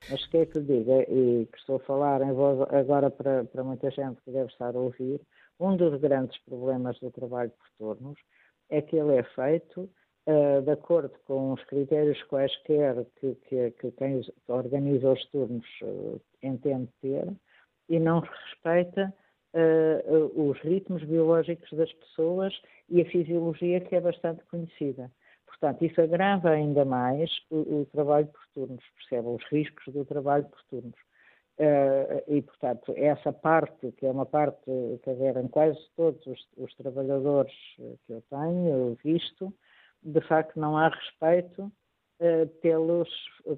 Mas 0.09 0.25
que 0.27 0.37
é 0.37 0.45
que 0.45 0.59
diga, 0.59 1.03
e 1.03 1.47
que 1.49 1.57
estou 1.57 1.77
a 1.77 1.79
falar 1.79 2.21
em 2.21 2.33
voz 2.33 2.59
agora 2.73 3.09
para, 3.09 3.45
para 3.45 3.63
muita 3.63 3.89
gente 3.89 4.21
que 4.21 4.31
deve 4.31 4.51
estar 4.51 4.75
a 4.75 4.79
ouvir, 4.79 5.21
um 5.59 5.77
dos 5.77 5.99
grandes 6.01 6.37
problemas 6.39 6.99
do 6.99 7.09
trabalho 7.11 7.51
por 7.51 7.69
turnos 7.77 8.19
é 8.69 8.81
que 8.81 8.97
ele 8.97 9.15
é 9.15 9.23
feito 9.23 9.89
uh, 10.27 10.61
de 10.61 10.71
acordo 10.71 11.11
com 11.25 11.53
os 11.53 11.63
critérios 11.65 12.21
quaisquer 12.23 13.05
que, 13.19 13.35
que, 13.47 13.71
que 13.71 13.91
quem 13.91 14.21
organiza 14.47 15.11
os 15.11 15.25
turnos 15.27 15.65
uh, 15.81 16.21
entende 16.41 16.89
ter 17.01 17.27
e 17.89 17.99
não 17.99 18.19
respeita 18.19 19.13
uh, 19.53 20.49
os 20.49 20.59
ritmos 20.59 21.03
biológicos 21.03 21.71
das 21.73 21.91
pessoas 21.93 22.53
e 22.89 23.01
a 23.01 23.05
fisiologia 23.05 23.81
que 23.81 23.95
é 23.95 24.01
bastante 24.01 24.43
conhecida. 24.45 25.11
Portanto, 25.45 25.85
isso 25.85 26.01
agrava 26.01 26.49
ainda 26.49 26.83
mais 26.83 27.29
o, 27.49 27.81
o 27.81 27.87
trabalho 27.91 28.27
por 28.27 28.41
turnos, 28.53 28.83
percebe? 28.97 29.27
Os 29.27 29.43
riscos 29.45 29.93
do 29.93 30.03
trabalho 30.03 30.45
por 30.45 30.61
turnos. 30.69 30.99
Uh, 31.59 32.23
e, 32.27 32.41
portanto, 32.41 32.93
essa 32.97 33.31
parte, 33.31 33.91
que 33.91 34.07
é 34.07 34.11
uma 34.11 34.25
parte, 34.25 34.65
quer 35.03 35.13
dizer, 35.13 35.49
quase 35.49 35.79
todos 35.95 36.25
os, 36.25 36.47
os 36.57 36.73
trabalhadores 36.75 37.53
que 37.75 38.13
eu 38.13 38.23
tenho 38.29 38.97
visto, 39.03 39.53
de 40.03 40.21
facto 40.21 40.59
não 40.59 40.77
há 40.77 40.89
respeito 40.89 41.63
uh, 41.63 42.47
pelos, 42.61 43.09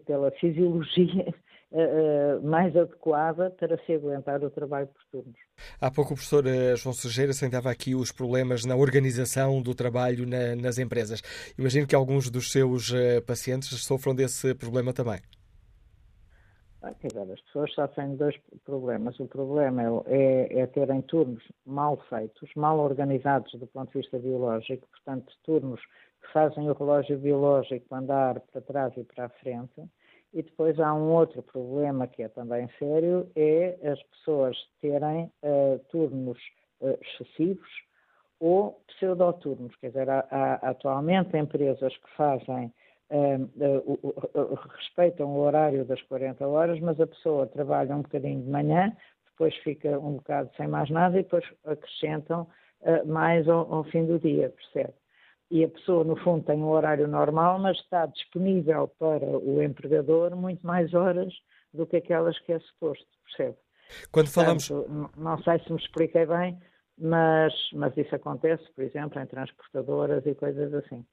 pela 0.05 0.31
fisiologia 0.31 1.33
uh, 1.71 2.41
mais 2.47 2.75
adequada 2.75 3.49
para 3.51 3.77
se 3.85 3.93
aguentar 3.93 4.43
o 4.43 4.49
trabalho 4.49 4.87
por 4.87 5.03
turnos. 5.11 5.39
Há 5.79 5.89
pouco 5.89 6.13
o 6.13 6.15
professor 6.15 6.43
João 6.75 6.93
Sujeira 6.93 7.33
sentava 7.33 7.71
aqui 7.71 7.95
os 7.95 8.11
problemas 8.11 8.65
na 8.65 8.75
organização 8.75 9.61
do 9.61 9.73
trabalho 9.73 10.27
na, 10.27 10.55
nas 10.55 10.77
empresas. 10.77 11.21
Imagino 11.57 11.87
que 11.87 11.95
alguns 11.95 12.29
dos 12.29 12.51
seus 12.51 12.91
pacientes 13.25 13.69
sofram 13.83 14.13
desse 14.13 14.53
problema 14.53 14.93
também. 14.93 15.19
Dizer, 17.01 17.31
as 17.31 17.41
pessoas 17.41 17.73
sofrem 17.73 18.15
dois 18.15 18.35
problemas. 18.63 19.19
O 19.19 19.25
problema 19.25 19.81
é, 20.05 20.57
é, 20.57 20.59
é 20.59 20.67
terem 20.67 21.01
turnos 21.01 21.43
mal 21.65 21.97
feitos, 22.09 22.49
mal 22.55 22.79
organizados 22.79 23.51
do 23.53 23.65
ponto 23.67 23.91
de 23.91 23.99
vista 23.99 24.19
biológico, 24.19 24.87
portanto, 24.89 25.33
turnos 25.43 25.81
que 26.25 26.33
fazem 26.33 26.69
o 26.69 26.73
relógio 26.73 27.17
biológico 27.17 27.93
andar 27.93 28.39
para 28.39 28.61
trás 28.61 28.93
e 28.97 29.03
para 29.03 29.25
a 29.25 29.29
frente. 29.29 29.83
E 30.33 30.41
depois 30.41 30.79
há 30.79 30.93
um 30.93 31.13
outro 31.13 31.41
problema 31.43 32.07
que 32.07 32.23
é 32.23 32.27
também 32.27 32.69
sério, 32.77 33.29
é 33.35 33.77
as 33.89 34.01
pessoas 34.03 34.57
terem 34.81 35.31
uh, 35.43 35.79
turnos 35.89 36.37
uh, 36.81 36.97
excessivos 37.01 37.69
ou 38.39 38.81
pseudoturnos. 38.87 39.75
Quer 39.77 39.87
dizer, 39.87 40.09
há, 40.09 40.25
há 40.29 40.53
atualmente 40.69 41.37
empresas 41.37 41.95
que 41.95 42.15
fazem 42.17 42.73
uh, 43.11 44.69
respeitam 44.77 45.27
o 45.27 45.39
horário 45.39 45.85
das 45.85 46.01
40 46.03 46.45
horas, 46.45 46.79
mas 46.81 46.99
a 46.99 47.07
pessoa 47.07 47.47
trabalha 47.47 47.95
um 47.95 48.01
bocadinho 48.01 48.41
de 48.41 48.49
manhã, 48.49 48.91
depois 49.31 49.55
fica 49.57 49.97
um 49.99 50.15
bocado 50.15 50.49
sem 50.57 50.67
mais 50.67 50.89
nada 50.89 51.17
e 51.17 51.23
depois 51.23 51.45
acrescentam 51.65 52.47
mais 53.05 53.47
ao, 53.49 53.73
ao 53.73 53.83
fim 53.85 54.05
do 54.05 54.19
dia, 54.19 54.49
percebe? 54.49 54.93
E 55.49 55.63
a 55.63 55.69
pessoa, 55.69 56.03
no 56.03 56.15
fundo, 56.17 56.43
tem 56.43 56.57
um 56.57 56.69
horário 56.69 57.07
normal, 57.07 57.59
mas 57.59 57.77
está 57.77 58.05
disponível 58.07 58.87
para 58.99 59.25
o 59.25 59.61
empregador 59.61 60.35
muito 60.35 60.65
mais 60.65 60.93
horas 60.93 61.33
do 61.73 61.85
que 61.85 61.97
aquelas 61.97 62.37
que 62.39 62.53
é 62.53 62.59
suposto, 62.59 63.05
percebe? 63.25 63.57
Quando 64.11 64.29
falamos. 64.29 64.67
Portanto, 64.67 65.11
não 65.17 65.37
sei 65.43 65.59
se 65.59 65.71
me 65.71 65.79
expliquei 65.79 66.25
bem, 66.25 66.57
mas, 66.97 67.53
mas 67.73 67.95
isso 67.97 68.15
acontece, 68.15 68.63
por 68.73 68.83
exemplo, 68.83 69.21
em 69.21 69.25
transportadoras 69.27 70.25
e 70.25 70.33
coisas 70.33 70.73
assim. 70.73 71.05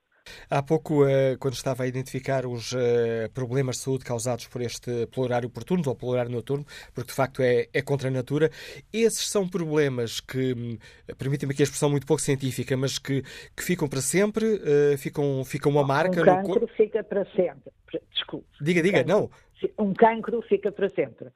Há 0.49 0.63
pouco, 0.63 1.07
eh, 1.07 1.37
quando 1.39 1.55
estava 1.55 1.83
a 1.83 1.87
identificar 1.87 2.47
os 2.47 2.73
eh, 2.75 3.29
problemas 3.35 3.77
de 3.77 3.83
saúde 3.83 4.05
causados 4.05 4.47
por 4.47 4.61
este 4.61 5.07
pelo 5.07 5.25
horário 5.25 5.49
oportuno 5.49 5.83
ou 5.87 5.97
pelo 5.97 6.13
horário 6.13 6.31
noturno, 6.31 6.65
porque 6.95 7.09
de 7.09 7.15
facto 7.15 7.43
é, 7.43 7.69
é 7.73 7.83
contra 7.83 8.09
a 8.09 8.11
natura, 8.11 8.51
esses 8.93 9.29
são 9.29 9.49
problemas 9.49 10.21
que, 10.21 10.55
hum, 10.55 10.79
permitem-me 11.19 11.53
aqui 11.53 11.63
a 11.63 11.65
expressão 11.65 11.91
muito 11.91 12.07
pouco 12.07 12.23
científica, 12.23 12.77
mas 12.77 12.99
que, 12.99 13.23
que 13.57 13.63
ficam 13.63 13.89
para 13.89 14.01
sempre, 14.01 14.61
eh, 14.65 14.97
ficam, 14.97 15.45
ficam 15.45 15.73
uma 15.73 15.85
marca 15.85 16.21
um 16.21 16.25
cancro 16.25 16.43
no 16.43 16.49
corpo. 16.49 16.67
fica 16.77 17.03
para 17.03 17.25
sempre. 17.27 17.73
Desculpe. 18.13 18.47
Diga, 18.61 18.83
diga, 18.83 18.99
cancro. 18.99 19.13
não. 19.13 19.31
Um 19.79 19.95
cancro 19.95 20.43
fica 20.43 20.73
para 20.73 20.89
sempre. 20.89 21.29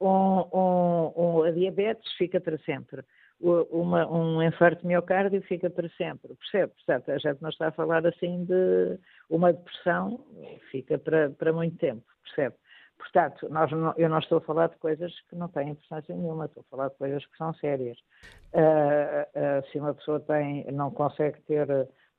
Um, 0.00 0.46
um, 0.52 1.12
um, 1.16 1.42
a 1.42 1.50
diabetes 1.50 2.10
fica 2.16 2.40
para 2.40 2.56
sempre 2.58 3.02
uma, 3.40 4.06
um 4.06 4.42
infarto 4.42 4.86
miocárdio 4.86 5.40
fica 5.42 5.70
para 5.70 5.88
sempre, 5.90 6.34
percebe? 6.34 6.72
Portanto, 6.74 7.10
a 7.10 7.18
gente 7.18 7.40
não 7.40 7.48
está 7.48 7.68
a 7.68 7.72
falar 7.72 8.06
assim 8.06 8.44
de 8.44 8.98
uma 9.30 9.52
depressão, 9.52 10.24
fica 10.70 10.98
para, 10.98 11.30
para 11.30 11.52
muito 11.52 11.76
tempo, 11.78 12.02
percebe? 12.22 12.54
Portanto, 12.98 13.48
não, 13.48 13.94
eu 13.96 14.10
não 14.10 14.18
estou 14.18 14.38
a 14.38 14.42
falar 14.42 14.68
de 14.68 14.76
coisas 14.76 15.12
que 15.28 15.34
não 15.34 15.48
têm 15.48 15.70
importância 15.70 16.14
nenhuma, 16.14 16.44
estou 16.44 16.60
a 16.60 16.70
falar 16.70 16.88
de 16.88 16.96
coisas 16.96 17.24
que 17.24 17.36
são 17.38 17.54
sérias. 17.54 17.98
Uh, 18.52 19.62
uh, 19.62 19.70
se 19.72 19.78
uma 19.78 19.94
pessoa 19.94 20.20
tem, 20.20 20.70
não 20.70 20.90
consegue 20.90 21.40
ter, 21.42 21.66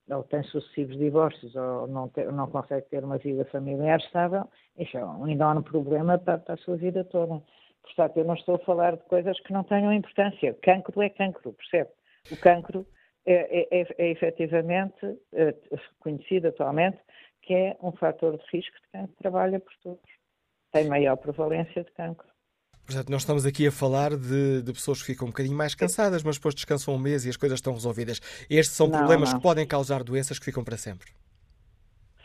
ou 0.09 0.23
tem 0.23 0.41
sucessivos 0.43 0.97
divórcios, 0.97 1.55
ou 1.55 1.87
não, 1.87 2.11
não 2.33 2.47
consegue 2.47 2.87
ter 2.89 3.03
uma 3.03 3.19
vida 3.19 3.45
familiar 3.45 3.99
estável, 3.99 4.49
isso 4.75 4.97
é 4.97 5.05
um 5.05 5.27
enorme 5.27 5.61
problema 5.61 6.17
para, 6.17 6.39
para 6.39 6.55
a 6.55 6.57
sua 6.57 6.77
vida 6.77 7.03
toda. 7.03 7.39
Portanto, 7.83 8.17
eu 8.17 8.25
não 8.25 8.35
estou 8.35 8.55
a 8.55 8.59
falar 8.59 8.95
de 8.95 9.03
coisas 9.03 9.39
que 9.41 9.51
não 9.51 9.63
tenham 9.63 9.91
importância. 9.91 10.53
Cancro 10.61 11.01
é 11.01 11.09
cancro, 11.09 11.53
percebe? 11.53 11.89
O 12.31 12.37
cancro 12.37 12.85
é, 13.25 13.33
é, 13.33 13.81
é, 13.81 13.87
é 13.97 14.11
efetivamente 14.11 15.17
é, 15.33 15.55
conhecido 15.99 16.47
atualmente 16.47 16.97
que 17.41 17.53
é 17.53 17.77
um 17.81 17.91
fator 17.91 18.37
de 18.37 18.43
risco 18.53 18.75
de 18.75 18.87
quem 18.91 19.07
trabalha 19.17 19.59
por 19.59 19.73
todos. 19.81 20.09
Tem 20.71 20.87
maior 20.87 21.17
prevalência 21.17 21.83
de 21.83 21.91
cancro. 21.91 22.27
Portanto, 22.85 23.09
nós 23.09 23.21
estamos 23.21 23.45
aqui 23.45 23.67
a 23.67 23.71
falar 23.71 24.15
de, 24.15 24.61
de, 24.61 24.73
pessoas 24.73 25.01
que 25.01 25.07
ficam 25.07 25.27
um 25.27 25.31
bocadinho 25.31 25.55
mais 25.55 25.75
cansadas, 25.75 26.23
mas 26.23 26.37
depois 26.37 26.53
descansam 26.55 26.93
um 26.93 26.97
mês 26.97 27.25
e 27.25 27.29
as 27.29 27.37
coisas 27.37 27.57
estão 27.57 27.73
resolvidas. 27.73 28.19
Estes 28.49 28.75
são 28.75 28.87
não, 28.87 28.99
problemas 28.99 29.31
não. 29.31 29.37
que 29.37 29.43
podem 29.43 29.65
causar 29.65 30.03
doenças 30.03 30.37
que 30.39 30.45
ficam 30.45 30.63
para 30.63 30.77
sempre. 30.77 31.11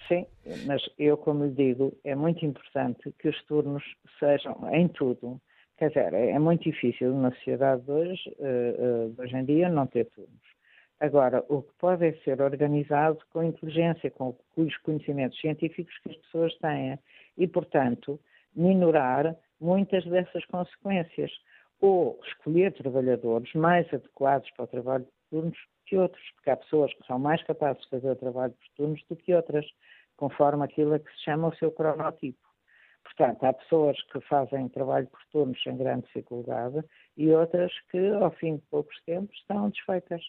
Sim, 0.08 0.26
mas 0.66 0.82
eu, 0.98 1.16
como 1.16 1.44
lhe 1.44 1.52
digo, 1.52 1.96
é 2.04 2.14
muito 2.14 2.44
importante 2.44 3.12
que 3.18 3.28
os 3.28 3.44
turnos 3.44 3.82
sejam 4.18 4.68
em 4.72 4.88
tudo. 4.88 5.40
Quer 5.76 5.88
dizer, 5.88 6.14
é, 6.14 6.30
é 6.30 6.38
muito 6.38 6.62
difícil 6.62 7.14
na 7.14 7.30
sociedade 7.32 7.82
de 7.82 7.90
hoje, 7.90 8.36
uh, 8.38 9.06
uh, 9.06 9.10
de 9.10 9.20
hoje 9.20 9.36
em 9.36 9.44
dia, 9.44 9.68
não 9.68 9.86
ter 9.86 10.06
turnos. 10.06 10.56
Agora, 10.98 11.44
o 11.50 11.62
que 11.62 11.72
pode 11.78 12.06
é 12.06 12.12
ser 12.24 12.40
organizado 12.40 13.18
com 13.30 13.42
inteligência, 13.42 14.10
com 14.10 14.34
os 14.56 14.76
conhecimentos 14.78 15.38
científicos 15.38 15.94
que 15.98 16.10
as 16.10 16.16
pessoas 16.16 16.56
têm 16.56 16.98
e, 17.36 17.46
portanto, 17.46 18.18
minorar 18.54 19.36
muitas 19.60 20.04
dessas 20.06 20.44
consequências. 20.46 21.30
Ou 21.82 22.18
escolher 22.26 22.72
trabalhadores 22.72 23.52
mais 23.52 23.86
adequados 23.92 24.50
para 24.52 24.64
o 24.64 24.68
trabalho 24.68 25.04
de 25.04 25.10
turnos 25.28 25.58
que 25.84 25.98
outros, 25.98 26.22
porque 26.34 26.48
há 26.48 26.56
pessoas 26.56 26.94
que 26.94 27.06
são 27.06 27.18
mais 27.18 27.42
capazes 27.42 27.82
de 27.82 27.90
fazer 27.90 28.10
o 28.10 28.16
trabalho 28.16 28.54
por 28.54 28.68
turnos 28.76 29.04
do 29.10 29.16
que 29.16 29.34
outras, 29.34 29.66
conforme 30.16 30.64
aquilo 30.64 30.98
que 30.98 31.12
se 31.12 31.24
chama 31.24 31.48
o 31.48 31.56
seu 31.56 31.70
cronotipo. 31.70 32.45
Portanto, 33.06 33.44
há 33.44 33.52
pessoas 33.52 33.96
que 34.12 34.20
fazem 34.22 34.68
trabalho 34.68 35.06
por 35.06 35.20
turnos 35.30 35.62
sem 35.62 35.76
grande 35.76 36.06
dificuldade 36.06 36.82
e 37.16 37.30
outras 37.30 37.72
que, 37.90 38.08
ao 38.08 38.30
fim 38.32 38.56
de 38.56 38.62
poucos 38.62 39.00
tempos, 39.04 39.36
estão 39.38 39.70
desfeitas. 39.70 40.22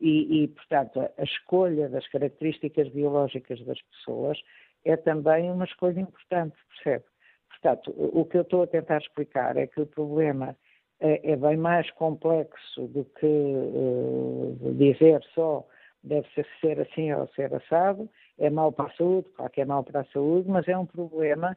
E, 0.00 0.44
e, 0.44 0.48
portanto, 0.48 1.00
a 1.00 1.22
escolha 1.22 1.88
das 1.88 2.06
características 2.08 2.88
biológicas 2.88 3.64
das 3.64 3.80
pessoas 3.82 4.38
é 4.84 4.96
também 4.96 5.50
uma 5.50 5.64
escolha 5.64 6.00
importante, 6.00 6.56
percebe? 6.68 7.04
Portanto, 7.48 7.92
o 7.96 8.24
que 8.24 8.38
eu 8.38 8.42
estou 8.42 8.62
a 8.62 8.66
tentar 8.66 8.98
explicar 8.98 9.56
é 9.56 9.66
que 9.66 9.80
o 9.80 9.86
problema 9.86 10.56
é, 11.00 11.32
é 11.32 11.36
bem 11.36 11.56
mais 11.56 11.90
complexo 11.92 12.88
do 12.88 13.04
que 13.04 13.26
uh, 13.26 14.74
dizer 14.74 15.22
só 15.34 15.66
deve 16.02 16.26
ser 16.60 16.80
assim 16.80 17.12
ou 17.12 17.28
ser 17.28 17.54
assado, 17.54 18.08
é 18.38 18.50
mau 18.50 18.72
para 18.72 18.86
a 18.86 18.96
saúde, 18.96 19.28
claro 19.36 19.52
que 19.52 19.60
é 19.60 19.64
mau 19.64 19.84
para 19.84 20.00
a 20.00 20.04
saúde, 20.06 20.48
mas 20.48 20.66
é 20.66 20.76
um 20.76 20.86
problema 20.86 21.56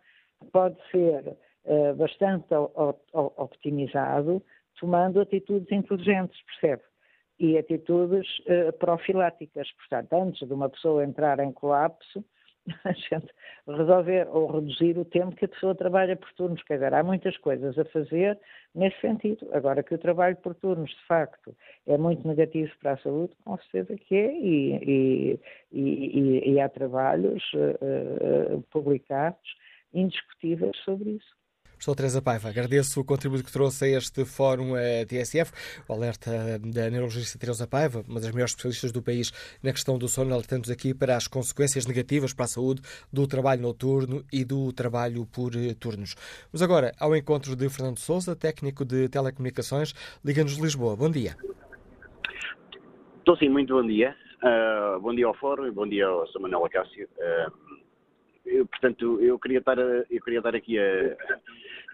pode 0.51 0.77
ser 0.91 1.35
uh, 1.65 1.95
bastante 1.95 2.47
optimizado 3.13 4.41
tomando 4.79 5.21
atitudes 5.21 5.71
inteligentes, 5.71 6.39
percebe? 6.43 6.83
e 7.39 7.57
atitudes 7.57 8.27
uh, 8.39 8.71
profiláticas. 8.77 9.69
Portanto, 9.73 10.13
antes 10.13 10.47
de 10.47 10.53
uma 10.53 10.69
pessoa 10.69 11.03
entrar 11.03 11.39
em 11.39 11.51
colapso, 11.51 12.23
a 12.83 12.91
gente 12.93 13.27
resolver 13.67 14.27
ou 14.29 14.51
reduzir 14.51 14.97
o 14.97 15.05
tempo 15.05 15.35
que 15.35 15.45
a 15.45 15.49
pessoa 15.49 15.75
trabalha 15.75 16.15
por 16.15 16.31
turnos. 16.33 16.63
Quer 16.63 16.75
dizer, 16.75 16.93
há 16.93 17.03
muitas 17.03 17.37
coisas 17.37 17.77
a 17.77 17.85
fazer 17.85 18.39
nesse 18.73 18.99
sentido. 19.01 19.47
Agora 19.51 19.83
que 19.83 19.93
o 19.93 19.99
trabalho 19.99 20.35
por 20.37 20.55
turnos, 20.55 20.89
de 20.89 21.05
facto, 21.07 21.55
é 21.85 21.97
muito 21.97 22.27
negativo 22.27 22.71
para 22.81 22.93
a 22.93 22.97
saúde, 22.97 23.33
com 23.43 23.57
certeza 23.57 23.95
que 23.95 24.15
é, 24.15 24.33
e, 24.33 24.75
e, 24.83 25.39
e, 25.71 26.53
e 26.53 26.59
há 26.59 26.67
trabalhos 26.69 27.43
uh, 27.53 28.61
publicados 28.71 29.55
indiscutíveis 29.95 30.77
sobre 30.83 31.11
isso. 31.11 31.35
Professor 31.75 31.95
Teresa 31.95 32.21
Paiva, 32.21 32.49
agradeço 32.49 33.01
o 33.01 33.05
contributo 33.05 33.43
que 33.43 33.51
trouxe 33.51 33.85
a 33.85 33.97
este 33.97 34.23
fórum 34.23 34.75
a 34.75 35.05
TSF, 35.05 35.51
o 35.87 35.93
alerta 35.93 36.57
da 36.59 36.89
neurologista 36.89 37.37
Teresa 37.37 37.67
Paiva, 37.67 38.01
uma 38.07 38.19
das 38.19 38.31
maiores 38.31 38.51
especialistas 38.51 38.91
do 38.93 39.03
país 39.03 39.31
na 39.61 39.71
questão 39.71 39.97
do 39.97 40.07
sono, 40.07 40.33
alertando-nos 40.33 40.71
aqui 40.71 40.93
para 40.93 41.17
as 41.17 41.27
consequências 41.27 41.85
negativas 41.85 42.33
para 42.33 42.45
a 42.45 42.47
saúde 42.47 42.81
do 43.11 43.27
trabalho 43.27 43.61
noturno 43.61 44.23
e 44.31 44.45
do 44.45 44.71
trabalho 44.71 45.25
por 45.25 45.51
eh, 45.53 45.75
turnos. 45.77 46.15
Vamos 46.51 46.63
agora 46.63 46.93
ao 46.99 47.15
encontro 47.15 47.55
de 47.55 47.69
Fernando 47.69 47.99
Souza, 47.99 48.35
técnico 48.35 48.85
de 48.85 49.09
telecomunicações, 49.09 49.93
Liga-nos 50.23 50.57
Lisboa. 50.57 50.95
Bom 50.95 51.11
dia. 51.11 51.35
Estou 53.19 53.35
sim, 53.37 53.49
muito 53.49 53.73
bom 53.73 53.85
dia. 53.85 54.15
Uh, 54.41 54.99
bom 55.01 55.13
dia 55.13 55.25
ao 55.25 55.33
Fórum 55.33 55.67
e 55.67 55.71
bom 55.71 55.87
dia 55.87 56.05
ao 56.05 56.25
Sr. 56.27 56.39
Manuel 56.39 56.65
Acácio. 56.65 57.09
Uh, 57.17 57.84
eu, 58.45 58.65
portanto, 58.67 59.19
eu 59.21 59.39
queria 59.39 59.59
estar, 59.59 59.77
eu 59.77 60.21
queria 60.23 60.39
estar 60.39 60.55
aqui 60.55 60.77
a, 60.79 61.15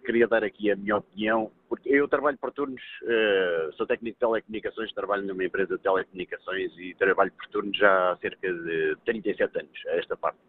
queria 0.02 0.28
dar 0.28 0.44
aqui 0.44 0.72
a 0.72 0.76
minha 0.76 0.98
opinião, 0.98 1.52
porque 1.70 1.90
eu 1.90 2.08
trabalho 2.08 2.38
por 2.38 2.52
turnos, 2.52 2.82
uh, 3.04 3.74
sou 3.74 3.86
técnico 3.86 4.16
de 4.16 4.20
telecomunicações, 4.20 4.94
trabalho 4.94 5.24
numa 5.26 5.44
empresa 5.44 5.78
de 5.78 5.84
telecomunicações 5.84 6.72
e 6.78 6.94
trabalho 6.96 7.32
por 7.32 7.48
turnos 7.48 7.78
já 7.78 8.12
há 8.12 8.18
cerca 8.18 8.52
de 8.52 8.98
37 9.06 9.60
anos, 9.60 9.86
a 9.88 9.92
esta 9.98 10.18
parte. 10.18 10.40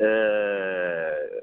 Uh, 0.00 1.42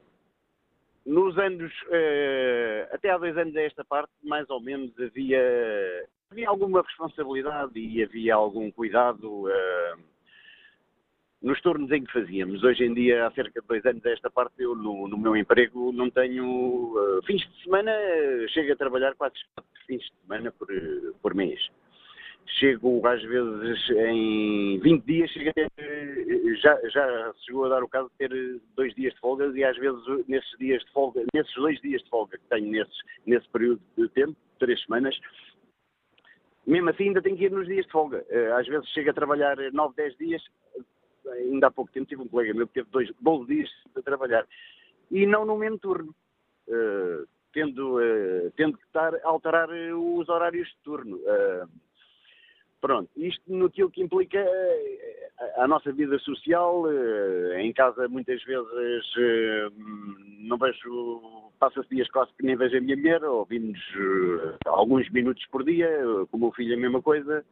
nos 1.05 1.37
anos, 1.37 1.71
uh, 1.83 2.93
até 2.93 3.09
há 3.09 3.17
dois 3.17 3.37
anos 3.37 3.55
a 3.55 3.61
esta 3.61 3.83
parte, 3.83 4.11
mais 4.23 4.49
ou 4.49 4.61
menos 4.61 4.91
havia, 4.99 6.07
havia 6.31 6.47
alguma 6.47 6.81
responsabilidade 6.81 7.77
e 7.79 8.03
havia 8.03 8.35
algum 8.35 8.71
cuidado 8.71 9.47
nos 11.41 11.61
turnos 11.61 11.91
em 11.91 12.03
que 12.03 12.11
fazíamos. 12.11 12.63
Hoje 12.63 12.85
em 12.85 12.93
dia, 12.93 13.27
há 13.27 13.31
cerca 13.31 13.61
de 13.61 13.67
dois 13.67 13.85
anos 13.85 14.05
a 14.05 14.11
esta 14.11 14.29
parte, 14.29 14.53
eu 14.59 14.75
no, 14.75 15.07
no 15.07 15.17
meu 15.17 15.35
emprego 15.35 15.91
não 15.91 16.09
tenho 16.09 16.45
uh, 16.45 17.21
fins 17.25 17.41
de 17.41 17.63
semana, 17.63 17.91
uh, 17.91 18.49
chego 18.49 18.73
a 18.73 18.75
trabalhar 18.75 19.15
quatro 19.15 19.39
fins 19.85 20.01
de 20.01 20.13
semana 20.21 20.51
por, 20.51 20.71
uh, 20.71 21.13
por 21.21 21.33
mês. 21.35 21.59
Chego 22.59 23.05
às 23.07 23.21
vezes 23.23 23.89
em 23.89 24.79
20 24.79 25.03
dias, 25.03 25.31
chego 25.31 25.51
ter, 25.53 25.69
já, 26.61 26.79
já 26.89 27.33
chegou 27.43 27.65
a 27.65 27.69
dar 27.69 27.83
o 27.83 27.89
caso 27.89 28.09
de 28.09 28.17
ter 28.17 28.61
dois 28.75 28.93
dias 28.93 29.13
de 29.13 29.19
folga 29.19 29.47
e 29.47 29.63
às 29.63 29.75
vezes 29.77 30.01
nesses 30.27 30.57
dias 30.59 30.83
de 30.83 30.91
folga, 30.91 31.25
nesses 31.33 31.53
dois 31.55 31.81
dias 31.81 32.01
de 32.03 32.09
folga 32.09 32.37
que 32.37 32.45
tenho 32.47 32.71
nesses, 32.71 32.97
nesse 33.25 33.49
período 33.49 33.81
de 33.97 34.07
tempo, 34.09 34.35
três 34.59 34.79
semanas, 34.83 35.19
mesmo 36.67 36.89
assim 36.91 37.05
ainda 37.05 37.21
tenho 37.21 37.35
que 37.35 37.45
ir 37.45 37.51
nos 37.51 37.65
dias 37.65 37.85
de 37.85 37.91
folga. 37.91 38.23
Às 38.57 38.67
vezes 38.67 38.87
chego 38.89 39.09
a 39.09 39.13
trabalhar 39.13 39.57
9, 39.57 39.95
10 39.95 40.17
dias, 40.17 40.43
ainda 41.33 41.67
há 41.67 41.71
pouco 41.71 41.91
tempo 41.91 42.07
tive 42.07 42.21
um 42.21 42.27
colega 42.27 42.53
meu 42.53 42.67
que 42.67 42.73
teve 42.73 42.89
dois, 42.91 43.09
12 43.21 43.45
dias 43.47 43.69
a 43.95 44.01
trabalhar 44.01 44.45
e 45.11 45.25
não 45.25 45.45
no 45.45 45.57
mesmo 45.57 45.77
turno, 45.79 46.15
uh, 46.67 47.27
tendo, 47.53 47.97
uh, 47.97 48.51
tendo 48.55 48.77
que 48.77 48.85
estar 48.85 49.13
a 49.15 49.27
alterar 49.27 49.69
os 49.69 50.27
horários 50.29 50.67
de 50.67 50.77
turno. 50.83 51.17
Uh, 51.17 51.69
pronto, 52.81 53.09
isto 53.15 53.41
no 53.47 53.69
que 53.69 53.83
implica 53.97 54.43
a 55.57 55.67
nossa 55.67 55.91
vida 55.91 56.17
social, 56.19 56.83
em 57.57 57.73
casa 57.73 58.07
muitas 58.07 58.43
vezes 58.43 59.03
não 60.39 60.57
vejo, 60.57 61.51
passa-se 61.59 61.89
dias 61.89 62.09
quase 62.11 62.31
que 62.37 62.45
nem 62.45 62.55
vejo 62.55 62.77
a 62.77 62.81
minha 62.81 62.95
mulher, 62.95 63.23
ouvimos 63.23 63.79
alguns 64.67 65.09
minutos 65.09 65.43
por 65.47 65.63
dia, 65.63 65.89
com 66.29 66.37
o 66.37 66.39
meu 66.39 66.51
filho 66.51 66.75
a 66.75 66.79
mesma 66.79 67.01
coisa, 67.01 67.43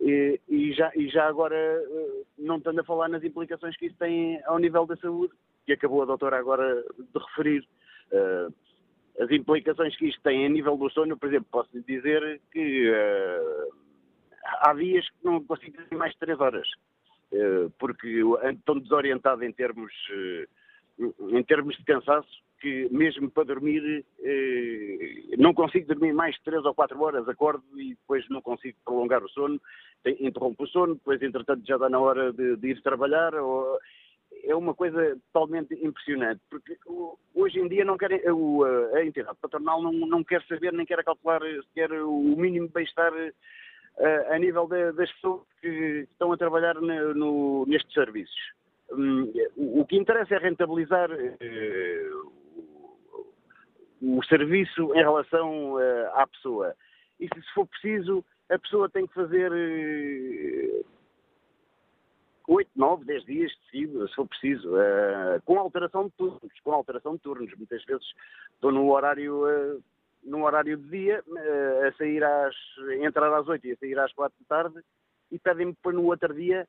e, 0.00 0.72
já, 0.72 0.92
e 0.94 1.08
já 1.08 1.26
agora, 1.26 1.56
eh, 1.56 2.22
não 2.38 2.58
estando 2.58 2.80
a 2.80 2.84
falar 2.84 3.08
nas 3.08 3.24
implicações 3.24 3.76
que 3.76 3.86
isso 3.86 3.96
tem 3.98 4.40
ao 4.44 4.58
nível 4.58 4.86
da 4.86 4.96
saúde, 4.96 5.32
que 5.66 5.72
acabou 5.72 6.02
a 6.02 6.06
doutora 6.06 6.38
agora 6.38 6.82
de 6.96 7.18
referir. 7.28 7.66
Uh, 8.12 8.52
as 9.20 9.30
implicações 9.30 9.96
que 9.96 10.06
isto 10.06 10.22
tem 10.22 10.46
a 10.46 10.48
nível 10.48 10.76
do 10.76 10.88
sono, 10.90 11.18
por 11.18 11.28
exemplo, 11.28 11.48
posso 11.50 11.68
dizer 11.82 12.40
que 12.52 12.88
uh, 12.88 13.72
há 14.60 14.72
dias 14.74 15.04
que 15.10 15.24
não 15.24 15.44
consigo 15.44 15.76
dormir 15.76 15.96
mais 15.98 16.12
de 16.12 16.18
3 16.20 16.40
horas, 16.40 16.68
uh, 17.32 17.70
porque 17.78 18.22
estou 18.50 18.80
desorientado 18.80 19.44
em 19.44 19.52
termos, 19.52 19.92
em 20.98 21.42
termos 21.44 21.76
de 21.76 21.84
cansaço 21.84 22.28
que 22.60 22.88
mesmo 22.90 23.30
para 23.30 23.44
dormir 23.44 24.04
eh, 24.20 25.36
não 25.38 25.54
consigo 25.54 25.86
dormir 25.86 26.12
mais 26.12 26.34
de 26.34 26.42
3 26.42 26.64
ou 26.64 26.74
4 26.74 27.00
horas, 27.00 27.28
acordo 27.28 27.62
e 27.76 27.90
depois 27.90 28.28
não 28.28 28.42
consigo 28.42 28.76
prolongar 28.84 29.22
o 29.22 29.28
sono, 29.28 29.60
interrompo 30.20 30.64
o 30.64 30.66
sono, 30.66 30.94
depois 30.94 31.22
entretanto 31.22 31.64
já 31.66 31.76
dá 31.76 31.88
na 31.88 32.00
hora 32.00 32.32
de, 32.32 32.56
de 32.56 32.68
ir 32.70 32.82
trabalhar, 32.82 33.34
ou, 33.34 33.78
é 34.44 34.54
uma 34.54 34.74
coisa 34.74 35.18
totalmente 35.32 35.74
impressionante, 35.74 36.40
porque 36.50 36.76
hoje 37.34 37.58
em 37.60 37.68
dia 37.68 37.84
não 37.84 37.96
querem, 37.96 38.20
a, 38.26 38.96
a 38.96 39.04
entidade 39.04 39.38
patronal 39.40 39.82
não, 39.82 39.92
não 39.92 40.24
quer 40.24 40.42
saber 40.44 40.72
nem 40.72 40.86
quer 40.86 41.02
calcular 41.04 41.40
sequer 41.68 41.92
o 41.92 42.36
mínimo 42.36 42.68
bem-estar 42.68 43.12
a, 43.12 43.30
eh, 44.00 44.34
a 44.34 44.38
nível 44.38 44.66
de, 44.66 44.92
das 44.92 45.10
pessoas 45.12 45.42
que 45.60 46.06
estão 46.10 46.32
a 46.32 46.36
trabalhar 46.36 46.74
no, 46.74 47.66
nestes 47.66 47.92
serviços. 47.92 48.57
Hum, 48.92 49.32
o 49.56 49.84
que 49.84 49.96
interessa 49.96 50.34
é 50.34 50.38
rentabilizar 50.38 51.10
eh, 51.10 52.10
o 54.00 54.22
serviço 54.24 54.94
em 54.94 54.98
relação 54.98 55.74
uh, 55.74 56.06
à 56.14 56.26
pessoa. 56.26 56.74
E 57.20 57.26
se, 57.26 57.54
for 57.54 57.66
preciso, 57.66 58.24
a 58.48 58.58
pessoa 58.58 58.88
tem 58.88 59.06
que 59.06 59.14
fazer 59.14 59.52
uh, 59.52 60.86
8, 62.46 62.70
9, 62.74 63.04
10 63.04 63.24
dias 63.24 63.50
de 63.50 63.70
seguida, 63.70 64.08
se 64.08 64.14
for 64.14 64.26
preciso, 64.26 64.70
uh, 64.70 65.42
com 65.44 65.58
alteração 65.58 66.06
de 66.06 66.12
turnos, 66.12 66.60
com 66.62 66.72
alteração 66.72 67.16
de 67.16 67.20
turnos. 67.20 67.52
Muitas 67.56 67.84
vezes 67.84 68.06
estou 68.54 68.72
no 68.72 68.90
horário, 68.90 69.44
uh, 69.44 69.82
no 70.22 70.44
horário 70.44 70.76
de 70.76 70.88
dia, 70.88 71.22
uh, 71.26 71.86
a 71.86 71.92
sair 71.92 72.24
às, 72.24 72.54
entrar 73.00 73.36
às 73.36 73.46
8 73.46 73.66
e 73.66 73.72
a 73.72 73.76
sair 73.76 73.98
às 73.98 74.12
4 74.12 74.38
da 74.40 74.62
tarde, 74.62 74.80
e 75.30 75.38
pedem-me 75.38 75.74
para 75.82 75.92
no 75.92 76.06
outro 76.06 76.32
dia 76.32 76.66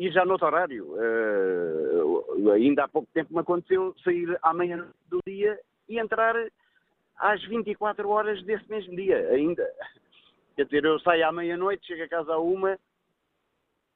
e 0.00 0.10
já 0.10 0.24
no 0.24 0.32
outro 0.32 0.46
horário. 0.46 0.94
ainda 2.54 2.84
há 2.84 2.88
pouco 2.88 3.06
tempo 3.12 3.34
me 3.34 3.40
aconteceu 3.40 3.94
sair 4.02 4.34
amanhã 4.42 4.88
do 5.10 5.20
dia 5.26 5.60
e 5.86 5.98
entrar 5.98 6.34
às 7.18 7.44
24 7.44 8.08
horas 8.08 8.42
desse 8.44 8.66
mesmo 8.70 8.96
dia, 8.96 9.28
ainda. 9.28 9.70
Quer 10.56 10.64
dizer, 10.64 10.84
eu 10.86 10.98
saio 11.00 11.28
à 11.28 11.32
meia-noite, 11.32 11.86
chego 11.86 12.04
a 12.04 12.08
casa 12.08 12.32
a 12.32 12.38
uma 12.38 12.78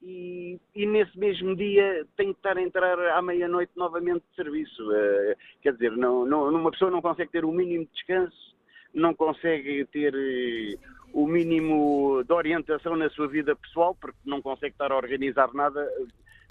e, 0.03 0.61
e, 0.75 0.85
nesse 0.85 1.19
mesmo 1.19 1.57
dia 1.57 2.07
tenho 2.19 2.35
que 2.35 2.39
estar 2.39 2.59
a 2.59 2.63
entrar 2.63 2.99
à 2.99 3.23
meia-noite 3.23 3.73
novamente 3.75 4.25
de 4.29 4.37
serviço. 4.37 4.83
Uh, 4.91 5.35
quer 5.63 5.73
dizer, 5.73 5.97
não, 5.97 6.27
não, 6.27 6.51
uma 6.51 6.71
pessoa 6.71 6.91
não 6.91 7.01
consegue 7.01 7.33
ter 7.33 7.47
o 7.47 7.51
mínimo 7.51 7.87
de 7.87 7.93
descanso, 7.93 8.55
não 8.93 9.15
consegue 9.15 9.87
ter 9.87 10.15
uh, 10.15 10.95
o 11.15 11.27
mínimo 11.27 12.23
de 12.25 12.33
orientação 12.33 12.97
na 12.97 13.09
sua 13.09 13.29
vida 13.29 13.55
pessoal, 13.57 13.95
porque 13.95 14.19
não 14.25 14.43
consegue 14.43 14.75
estar 14.75 14.93
a 14.93 14.97
organizar 14.97 15.53
nada. 15.55 15.89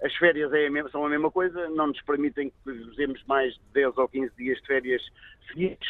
As 0.01 0.15
férias 0.15 0.51
é 0.53 0.67
a 0.67 0.71
mesma, 0.71 0.89
são 0.89 1.05
a 1.05 1.09
mesma 1.09 1.29
coisa, 1.29 1.69
não 1.69 1.87
nos 1.87 2.01
permitem 2.01 2.51
que 2.63 2.71
usemos 2.71 3.23
mais 3.25 3.53
de 3.53 3.61
10 3.73 3.97
ou 3.97 4.07
15 4.07 4.31
dias 4.35 4.57
de 4.59 4.67
férias 4.67 5.01
seguidos 5.47 5.87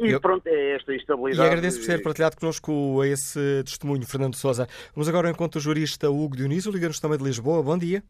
e 0.00 0.12
eu... 0.12 0.20
pronto, 0.20 0.46
é 0.46 0.76
esta 0.76 0.94
estabilidade. 0.94 1.46
E 1.46 1.50
agradeço 1.50 1.80
por 1.80 1.86
ter 1.86 2.02
partilhado 2.02 2.36
connosco 2.38 3.04
esse 3.04 3.62
testemunho, 3.64 4.06
Fernando 4.06 4.34
Sousa. 4.34 4.66
Vamos 4.94 5.08
agora 5.08 5.28
ao 5.28 5.32
encontro 5.32 5.60
do 5.60 5.62
jurista 5.62 6.10
Hugo 6.10 6.36
Dionísio, 6.36 6.72
liga-nos 6.72 6.98
também 6.98 7.18
de 7.18 7.24
Lisboa. 7.24 7.62
Bom 7.62 7.76
dia. 7.76 8.02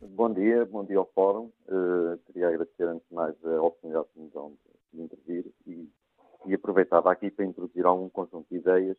Bom 0.00 0.32
dia, 0.32 0.64
bom 0.66 0.84
dia 0.84 0.98
ao 0.98 1.08
Fórum. 1.14 1.48
Uh, 1.68 2.18
queria 2.26 2.48
agradecer 2.48 2.88
antes 2.88 3.06
de 3.08 3.14
mais 3.14 3.34
a 3.44 3.62
oportunidade 3.62 4.06
que 4.12 4.20
nos 4.20 4.32
dão 4.32 4.52
de 4.92 5.00
intervir 5.00 5.44
e, 5.64 5.88
e 6.46 6.54
aproveitava 6.54 7.10
aqui 7.10 7.30
para 7.30 7.44
introduzir 7.44 7.84
algum 7.84 8.08
conjunto 8.08 8.46
de 8.50 8.56
ideias 8.56 8.96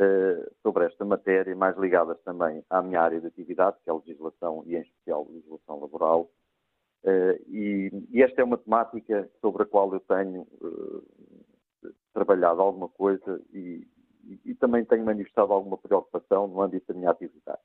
uh, 0.00 0.54
sobre 0.62 0.86
esta 0.86 1.04
matéria, 1.04 1.54
mais 1.56 1.76
ligadas 1.76 2.20
também 2.22 2.64
à 2.70 2.82
minha 2.82 3.00
área 3.00 3.20
de 3.20 3.26
atividade, 3.26 3.76
que 3.82 3.90
é 3.90 3.92
a 3.92 3.96
legislação 3.96 4.62
e 4.66 4.76
em 4.76 4.80
especial 4.80 5.26
a 5.28 5.32
legislação 5.32 5.80
laboral, 5.80 6.30
Uh, 7.04 7.36
e, 7.48 7.92
e, 8.12 8.22
esta 8.22 8.40
é 8.40 8.44
uma 8.44 8.56
temática 8.56 9.28
sobre 9.42 9.62
a 9.62 9.66
qual 9.66 9.92
eu 9.92 10.00
tenho 10.00 10.40
uh, 10.62 11.04
trabalhado 12.14 12.62
alguma 12.62 12.88
coisa 12.88 13.42
e, 13.52 13.86
e, 14.24 14.40
e, 14.42 14.54
também 14.54 14.86
tenho 14.86 15.04
manifestado 15.04 15.52
alguma 15.52 15.76
preocupação 15.76 16.48
no 16.48 16.62
âmbito 16.62 16.90
da 16.90 16.98
minha 16.98 17.10
atividade. 17.10 17.60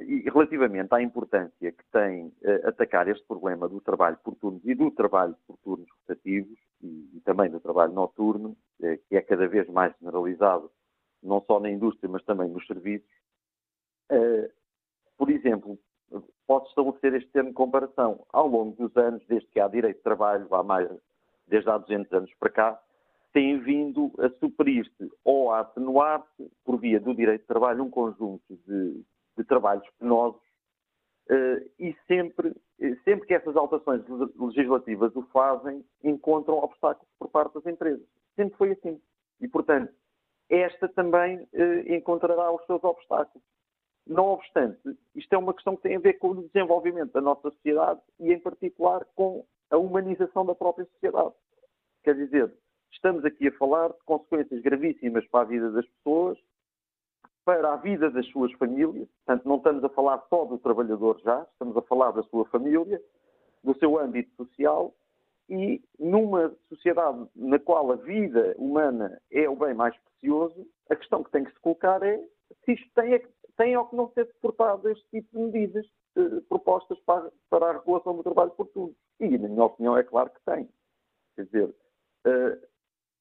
E 0.00 0.20
relativamente 0.30 0.94
à 0.94 1.02
importância 1.02 1.72
que 1.72 1.84
tem 1.92 2.26
uh, 2.26 2.68
atacar 2.68 3.08
este 3.08 3.24
problema 3.26 3.68
do 3.68 3.80
trabalho 3.80 4.18
por 4.24 4.34
turnos 4.36 4.62
e 4.64 4.74
do 4.74 4.90
trabalho 4.90 5.36
por 5.46 5.56
turnos 5.58 5.88
rotativos 6.00 6.58
e, 6.82 7.20
também 7.24 7.50
do 7.50 7.60
trabalho 7.60 7.92
noturno, 7.92 8.56
que 8.78 9.16
é 9.16 9.20
cada 9.20 9.46
vez 9.46 9.68
mais 9.68 9.94
generalizado, 9.98 10.70
não 11.22 11.42
só 11.42 11.60
na 11.60 11.70
indústria, 11.70 12.08
mas 12.08 12.24
também 12.24 12.48
nos 12.48 12.66
serviços, 12.66 13.06
por 15.18 15.30
exemplo, 15.30 15.78
posso 16.46 16.68
estabelecer 16.68 17.14
este 17.14 17.30
termo 17.30 17.50
de 17.50 17.54
comparação. 17.54 18.26
Ao 18.32 18.48
longo 18.48 18.74
dos 18.74 18.96
anos, 18.96 19.22
desde 19.28 19.46
que 19.48 19.60
há 19.60 19.68
direito 19.68 19.98
de 19.98 20.02
trabalho, 20.02 20.52
há 20.54 20.62
mais, 20.62 20.88
desde 21.46 21.68
há 21.70 21.78
200 21.78 22.12
anos 22.12 22.34
para 22.40 22.50
cá, 22.50 22.82
tem 23.32 23.60
vindo 23.60 24.10
a 24.18 24.28
suprir-se 24.40 25.12
ou 25.22 25.52
a 25.52 25.60
atenuar-se, 25.60 26.50
por 26.64 26.78
via 26.78 26.98
do 26.98 27.14
direito 27.14 27.42
de 27.42 27.46
trabalho, 27.46 27.84
um 27.84 27.90
conjunto 27.90 28.58
de, 28.66 29.04
de 29.40 29.44
trabalhos 29.48 29.88
penosos 29.98 30.40
uh, 31.30 31.70
e 31.78 31.96
sempre, 32.06 32.54
sempre 33.04 33.26
que 33.26 33.34
essas 33.34 33.56
alterações 33.56 34.02
legislativas 34.36 35.14
o 35.16 35.22
fazem, 35.32 35.84
encontram 36.04 36.58
obstáculos 36.58 37.08
por 37.18 37.28
parte 37.28 37.54
das 37.54 37.66
empresas. 37.66 38.06
Sempre 38.36 38.56
foi 38.56 38.72
assim. 38.72 39.00
E, 39.40 39.48
portanto, 39.48 39.92
esta 40.48 40.88
também 40.88 41.38
uh, 41.38 41.94
encontrará 41.94 42.52
os 42.52 42.64
seus 42.66 42.82
obstáculos. 42.84 43.42
Não 44.06 44.26
obstante, 44.26 44.80
isto 45.14 45.32
é 45.32 45.38
uma 45.38 45.54
questão 45.54 45.76
que 45.76 45.82
tem 45.82 45.96
a 45.96 46.00
ver 46.00 46.14
com 46.14 46.30
o 46.30 46.48
desenvolvimento 46.48 47.12
da 47.12 47.20
nossa 47.20 47.50
sociedade 47.50 48.00
e, 48.18 48.32
em 48.32 48.40
particular, 48.40 49.04
com 49.14 49.44
a 49.70 49.76
humanização 49.76 50.44
da 50.44 50.54
própria 50.54 50.84
sociedade. 50.86 51.32
Quer 52.02 52.16
dizer, 52.16 52.52
estamos 52.90 53.24
aqui 53.24 53.48
a 53.48 53.52
falar 53.52 53.88
de 53.88 54.02
consequências 54.04 54.60
gravíssimas 54.62 55.26
para 55.28 55.42
a 55.42 55.48
vida 55.48 55.70
das 55.70 55.86
pessoas, 55.86 56.38
para 57.50 57.72
a 57.72 57.76
vida 57.76 58.08
das 58.08 58.24
suas 58.28 58.52
famílias. 58.52 59.08
Portanto, 59.26 59.48
não 59.48 59.56
estamos 59.56 59.82
a 59.82 59.88
falar 59.88 60.24
só 60.30 60.44
do 60.44 60.56
trabalhador 60.56 61.20
já, 61.24 61.44
estamos 61.52 61.76
a 61.76 61.82
falar 61.82 62.12
da 62.12 62.22
sua 62.22 62.44
família, 62.44 63.02
do 63.64 63.76
seu 63.78 63.98
âmbito 63.98 64.30
social 64.36 64.94
e 65.48 65.82
numa 65.98 66.54
sociedade 66.68 67.26
na 67.34 67.58
qual 67.58 67.90
a 67.90 67.96
vida 67.96 68.54
humana 68.56 69.20
é 69.32 69.48
o 69.48 69.56
bem 69.56 69.74
mais 69.74 69.96
precioso, 69.98 70.64
a 70.88 70.94
questão 70.94 71.24
que 71.24 71.30
tem 71.32 71.42
que 71.42 71.52
se 71.52 71.58
colocar 71.58 72.00
é 72.04 72.22
se 72.64 72.74
isto 72.74 72.88
tem 72.94 73.20
tem 73.56 73.76
ou 73.76 73.84
que 73.86 73.96
não 73.96 74.08
ser 74.12 74.26
suportado 74.28 74.88
este 74.88 75.04
tipo 75.10 75.36
de 75.36 75.42
medidas 75.42 75.86
eh, 76.16 76.40
propostas 76.48 76.98
para, 77.00 77.32
para, 77.50 77.66
a 77.66 77.72
regulação 77.72 78.16
do 78.16 78.22
trabalho 78.22 78.52
por 78.52 78.68
tudo. 78.68 78.94
E, 79.18 79.36
na 79.36 79.48
minha 79.48 79.64
opinião, 79.64 79.98
é 79.98 80.04
claro 80.04 80.30
que 80.30 80.40
tem. 80.46 80.66
Quer 81.34 81.44
dizer, 81.44 81.74
eh, 82.24 82.58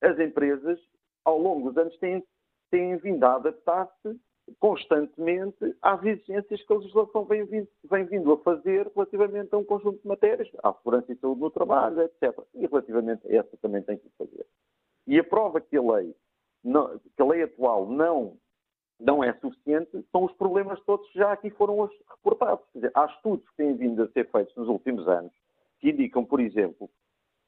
as 0.02 0.18
empresas, 0.18 0.80
ao 1.26 1.38
longo 1.38 1.68
dos 1.68 1.78
anos, 1.78 1.98
têm, 1.98 2.24
têm 2.70 2.98
vindo 2.98 3.24
a 3.24 3.36
adaptar-se 3.36 4.20
constantemente 4.60 5.76
às 5.82 6.04
exigências 6.04 6.64
que 6.64 6.74
a 6.74 6.78
legislação 6.78 7.26
vem 7.26 7.46
vindo, 7.46 7.68
vem 7.90 8.06
vindo 8.06 8.32
a 8.32 8.38
fazer 8.40 8.90
relativamente 8.96 9.54
a 9.54 9.58
um 9.58 9.64
conjunto 9.64 10.02
de 10.02 10.08
matérias, 10.08 10.50
à 10.64 10.74
segurança 10.74 11.12
e 11.12 11.16
saúde 11.18 11.42
no 11.42 11.52
trabalho, 11.52 12.02
etc. 12.02 12.38
E 12.56 12.66
relativamente 12.66 13.28
a 13.28 13.38
essa 13.38 13.58
também 13.58 13.82
tem 13.84 13.98
que 13.98 14.10
fazer. 14.18 14.46
E 15.06 15.20
a 15.20 15.24
prova 15.24 15.62
que 15.62 15.78
a 15.78 15.82
lei, 15.82 16.16
não, 16.64 16.98
que 17.00 17.22
a 17.22 17.26
lei 17.26 17.44
atual 17.44 17.88
não 17.88 18.38
não 19.00 19.24
é 19.24 19.32
suficiente, 19.36 20.06
são 20.12 20.26
os 20.26 20.34
problemas 20.34 20.78
todos 20.82 21.10
que 21.12 21.20
já 21.20 21.32
aqui 21.32 21.50
foram 21.52 21.90
reportados. 22.10 22.66
Quer 22.74 22.80
dizer, 22.80 22.92
há 22.94 23.06
estudos 23.06 23.48
que 23.50 23.56
têm 23.56 23.74
vindo 23.76 24.04
a 24.04 24.10
ser 24.10 24.30
feitos 24.30 24.54
nos 24.56 24.68
últimos 24.68 25.08
anos 25.08 25.32
que 25.80 25.92
indicam, 25.92 26.26
por 26.26 26.42
exemplo, 26.42 26.90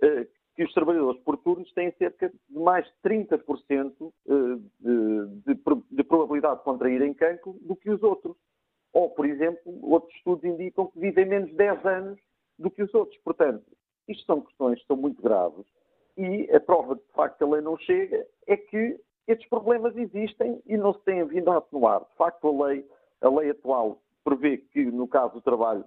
eh, 0.01 0.25
que 0.55 0.63
os 0.63 0.73
trabalhadores 0.73 1.21
por 1.21 1.37
turnos 1.37 1.71
têm 1.73 1.91
cerca 1.93 2.29
de 2.29 2.59
mais 2.59 2.85
de 2.85 3.09
30% 3.09 3.93
eh, 4.01 4.33
de, 4.79 5.25
de, 5.55 5.61
de 5.91 6.03
probabilidade 6.03 6.59
de 6.59 6.63
contraírem 6.63 7.13
cancro 7.13 7.57
do 7.61 7.75
que 7.75 7.89
os 7.89 8.03
outros. 8.03 8.35
Ou, 8.93 9.09
por 9.09 9.25
exemplo, 9.25 9.61
outros 9.81 10.13
estudos 10.15 10.43
indicam 10.43 10.87
que 10.87 10.99
vivem 10.99 11.25
menos 11.25 11.53
10 11.53 11.85
anos 11.85 12.19
do 12.59 12.69
que 12.69 12.83
os 12.83 12.93
outros. 12.93 13.17
Portanto, 13.23 13.65
isto 14.07 14.25
são 14.25 14.41
questões 14.41 14.79
que 14.81 14.87
são 14.87 14.97
muito 14.97 15.21
graves 15.21 15.65
e 16.17 16.49
a 16.53 16.59
prova 16.59 16.95
de, 16.95 17.01
facto 17.13 17.37
que 17.37 17.43
a 17.43 17.47
lei 17.47 17.61
não 17.61 17.77
chega 17.77 18.27
é 18.47 18.57
que 18.57 18.99
estes 19.27 19.47
problemas 19.47 19.95
existem 19.95 20.61
e 20.65 20.75
não 20.75 20.93
se 20.93 20.99
têm 21.01 21.23
vindo 21.25 21.49
a 21.49 21.57
atenuar. 21.57 22.01
De 22.01 22.15
facto, 22.15 22.47
a 22.47 22.67
lei, 22.67 22.85
a 23.21 23.29
lei 23.29 23.51
atual 23.51 24.01
prevê 24.23 24.57
que, 24.57 24.83
no 24.83 25.07
caso 25.07 25.35
do 25.35 25.41
trabalho 25.41 25.85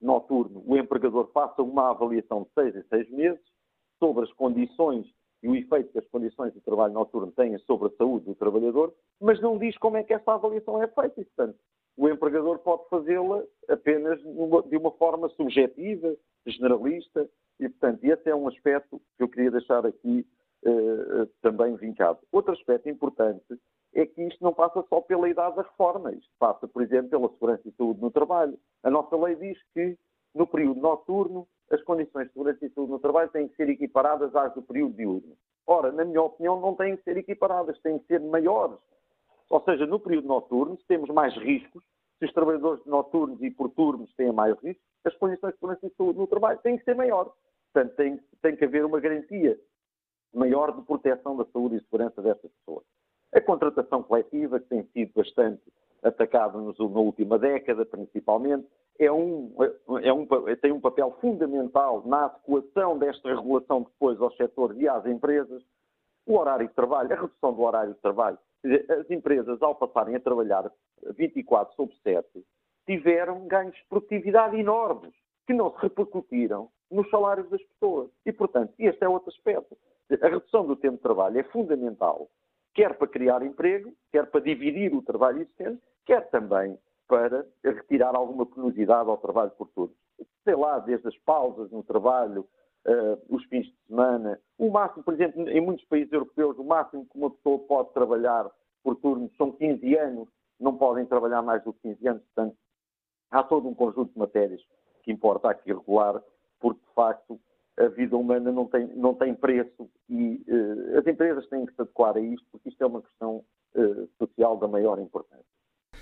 noturno, 0.00 0.62
o 0.66 0.76
empregador 0.76 1.30
faça 1.32 1.62
uma 1.62 1.90
avaliação 1.90 2.42
de 2.42 2.50
seis 2.52 2.76
em 2.76 2.82
seis 2.88 3.10
meses 3.10 3.55
sobre 3.98 4.24
as 4.24 4.32
condições 4.32 5.06
e 5.42 5.48
o 5.48 5.54
efeito 5.54 5.92
que 5.92 5.98
as 5.98 6.06
condições 6.08 6.52
do 6.54 6.60
trabalho 6.60 6.94
noturno 6.94 7.30
têm 7.32 7.56
sobre 7.58 7.88
a 7.88 7.96
saúde 7.96 8.26
do 8.26 8.34
trabalhador, 8.34 8.92
mas 9.20 9.40
não 9.40 9.58
diz 9.58 9.76
como 9.78 9.96
é 9.96 10.02
que 10.02 10.14
essa 10.14 10.32
avaliação 10.32 10.82
é 10.82 10.88
feita. 10.88 11.20
E, 11.20 11.24
portanto, 11.24 11.58
o 11.96 12.08
empregador 12.08 12.58
pode 12.58 12.88
fazê-la 12.88 13.42
apenas 13.68 14.20
de 14.20 14.76
uma 14.76 14.90
forma 14.92 15.28
subjetiva, 15.30 16.14
generalista, 16.46 17.28
e, 17.58 17.68
portanto, 17.68 18.04
esse 18.04 18.28
é 18.28 18.34
um 18.34 18.48
aspecto 18.48 19.00
que 19.16 19.22
eu 19.22 19.28
queria 19.28 19.50
deixar 19.50 19.86
aqui 19.86 20.26
uh, 20.64 21.26
também 21.40 21.74
vincado. 21.76 22.18
Outro 22.30 22.52
aspecto 22.52 22.88
importante 22.88 23.58
é 23.94 24.04
que 24.04 24.22
isto 24.22 24.44
não 24.44 24.52
passa 24.52 24.84
só 24.88 25.00
pela 25.00 25.28
idade 25.28 25.56
da 25.56 25.62
reforma, 25.62 26.12
isto 26.12 26.30
passa, 26.38 26.68
por 26.68 26.82
exemplo, 26.82 27.10
pela 27.10 27.30
segurança 27.30 27.66
e 27.66 27.72
saúde 27.72 28.00
no 28.00 28.10
trabalho. 28.10 28.58
A 28.82 28.90
nossa 28.90 29.16
lei 29.16 29.36
diz 29.36 29.58
que 29.72 29.96
no 30.34 30.46
período 30.46 30.80
noturno 30.80 31.46
as 31.70 31.82
condições 31.82 32.26
de 32.26 32.32
segurança 32.32 32.64
e 32.64 32.70
saúde 32.70 32.92
no 32.92 32.98
trabalho 32.98 33.30
têm 33.30 33.48
que 33.48 33.56
ser 33.56 33.68
equiparadas 33.68 34.34
às 34.34 34.54
do 34.54 34.62
período 34.62 34.94
diurno. 34.94 35.36
Ora, 35.66 35.90
na 35.90 36.04
minha 36.04 36.22
opinião, 36.22 36.60
não 36.60 36.74
têm 36.74 36.96
que 36.96 37.02
ser 37.02 37.16
equiparadas, 37.16 37.78
têm 37.80 37.98
que 37.98 38.06
ser 38.06 38.20
maiores. 38.20 38.78
Ou 39.50 39.60
seja, 39.62 39.86
no 39.86 39.98
período 39.98 40.28
noturno, 40.28 40.76
se 40.78 40.86
temos 40.86 41.10
mais 41.10 41.34
riscos, 41.36 41.82
se 42.18 42.24
os 42.24 42.32
trabalhadores 42.32 42.84
noturnos 42.86 43.42
e 43.42 43.50
por 43.50 43.70
turnos 43.70 44.12
têm 44.14 44.32
mais 44.32 44.56
riscos, 44.60 44.84
as 45.04 45.14
condições 45.16 45.52
de 45.52 45.58
segurança 45.58 45.86
e 45.86 45.90
saúde 45.96 46.18
no 46.18 46.26
trabalho 46.26 46.58
têm 46.60 46.78
que 46.78 46.84
ser 46.84 46.94
maiores. 46.94 47.32
Portanto, 47.72 47.94
tem, 47.96 48.20
tem 48.42 48.56
que 48.56 48.64
haver 48.64 48.84
uma 48.84 49.00
garantia 49.00 49.58
maior 50.32 50.72
de 50.72 50.82
proteção 50.82 51.36
da 51.36 51.44
saúde 51.46 51.76
e 51.76 51.80
segurança 51.80 52.22
destas 52.22 52.50
pessoas. 52.52 52.84
A 53.32 53.40
contratação 53.40 54.02
coletiva, 54.02 54.60
que 54.60 54.68
tem 54.68 54.84
sido 54.92 55.12
bastante 55.14 55.62
atacada 56.02 56.58
na 56.58 57.00
última 57.00 57.38
década, 57.38 57.84
principalmente, 57.84 58.66
é 58.98 59.10
um, 59.10 59.54
é 60.02 60.12
um, 60.12 60.26
tem 60.60 60.72
um 60.72 60.80
papel 60.80 61.16
fundamental 61.20 62.02
na 62.06 62.26
adequação 62.26 62.98
desta 62.98 63.34
regulação 63.34 63.82
depois 63.82 64.20
aos 64.20 64.36
setores 64.36 64.78
e 64.78 64.88
às 64.88 65.04
empresas. 65.06 65.62
O 66.26 66.36
horário 66.36 66.66
de 66.66 66.74
trabalho, 66.74 67.12
a 67.12 67.20
redução 67.20 67.52
do 67.52 67.62
horário 67.62 67.94
de 67.94 68.00
trabalho. 68.00 68.38
As 68.64 69.10
empresas, 69.10 69.62
ao 69.62 69.74
passarem 69.74 70.16
a 70.16 70.20
trabalhar 70.20 70.70
24 71.16 71.74
sobre 71.76 71.94
7, 72.02 72.26
tiveram 72.86 73.46
ganhos 73.46 73.76
de 73.76 73.84
produtividade 73.88 74.58
enormes, 74.58 75.14
que 75.46 75.52
não 75.52 75.70
se 75.72 75.78
repercutiram 75.82 76.68
nos 76.90 77.08
salários 77.10 77.48
das 77.50 77.62
pessoas. 77.62 78.10
E, 78.24 78.32
portanto, 78.32 78.72
este 78.78 79.04
é 79.04 79.08
outro 79.08 79.30
aspecto. 79.30 79.76
A 80.22 80.28
redução 80.28 80.66
do 80.66 80.76
tempo 80.76 80.96
de 80.96 81.02
trabalho 81.02 81.38
é 81.38 81.42
fundamental, 81.44 82.28
quer 82.74 82.96
para 82.96 83.08
criar 83.08 83.42
emprego, 83.42 83.92
quer 84.12 84.26
para 84.26 84.40
dividir 84.40 84.94
o 84.94 85.02
trabalho 85.02 85.42
existente, 85.42 85.82
quer 86.04 86.28
também 86.30 86.78
para 87.08 87.46
retirar 87.64 88.14
alguma 88.14 88.46
penosidade 88.46 89.08
ao 89.08 89.18
trabalho 89.18 89.50
por 89.52 89.68
todos. 89.68 89.94
Sei 90.44 90.54
lá, 90.54 90.78
desde 90.78 91.08
as 91.08 91.16
pausas 91.18 91.70
no 91.70 91.82
trabalho, 91.82 92.46
uh, 92.86 93.34
os 93.34 93.44
fins 93.46 93.66
de 93.66 93.76
semana. 93.88 94.40
O 94.58 94.70
máximo, 94.70 95.02
por 95.02 95.14
exemplo, 95.14 95.48
em 95.48 95.60
muitos 95.60 95.84
países 95.86 96.12
europeus, 96.12 96.58
o 96.58 96.64
máximo 96.64 97.06
que 97.06 97.18
uma 97.18 97.30
pessoa 97.30 97.58
pode 97.60 97.92
trabalhar 97.92 98.50
por 98.82 98.96
turno 98.96 99.30
são 99.36 99.52
15 99.52 99.96
anos, 99.96 100.28
não 100.58 100.76
podem 100.76 101.04
trabalhar 101.04 101.42
mais 101.42 101.62
do 101.64 101.72
que 101.72 101.94
15 101.94 102.08
anos, 102.08 102.22
portanto, 102.34 102.56
há 103.30 103.42
todo 103.42 103.68
um 103.68 103.74
conjunto 103.74 104.12
de 104.12 104.18
matérias 104.18 104.62
que 105.02 105.12
importa 105.12 105.50
aqui 105.50 105.72
regular, 105.72 106.22
porque 106.60 106.80
de 106.80 106.94
facto 106.94 107.40
a 107.78 107.88
vida 107.88 108.16
humana 108.16 108.50
não 108.50 108.66
tem, 108.66 108.86
não 108.94 109.14
tem 109.14 109.34
preço 109.34 109.88
e 110.08 110.42
uh, 110.48 110.98
as 110.98 111.06
empresas 111.06 111.46
têm 111.48 111.66
que 111.66 111.74
se 111.74 111.82
adequar 111.82 112.16
a 112.16 112.20
isto, 112.20 112.46
porque 112.50 112.68
isto 112.68 112.82
é 112.82 112.86
uma 112.86 113.02
questão 113.02 113.44
uh, 113.74 114.08
social 114.18 114.56
da 114.56 114.66
maior 114.66 114.98
importância. 114.98 115.55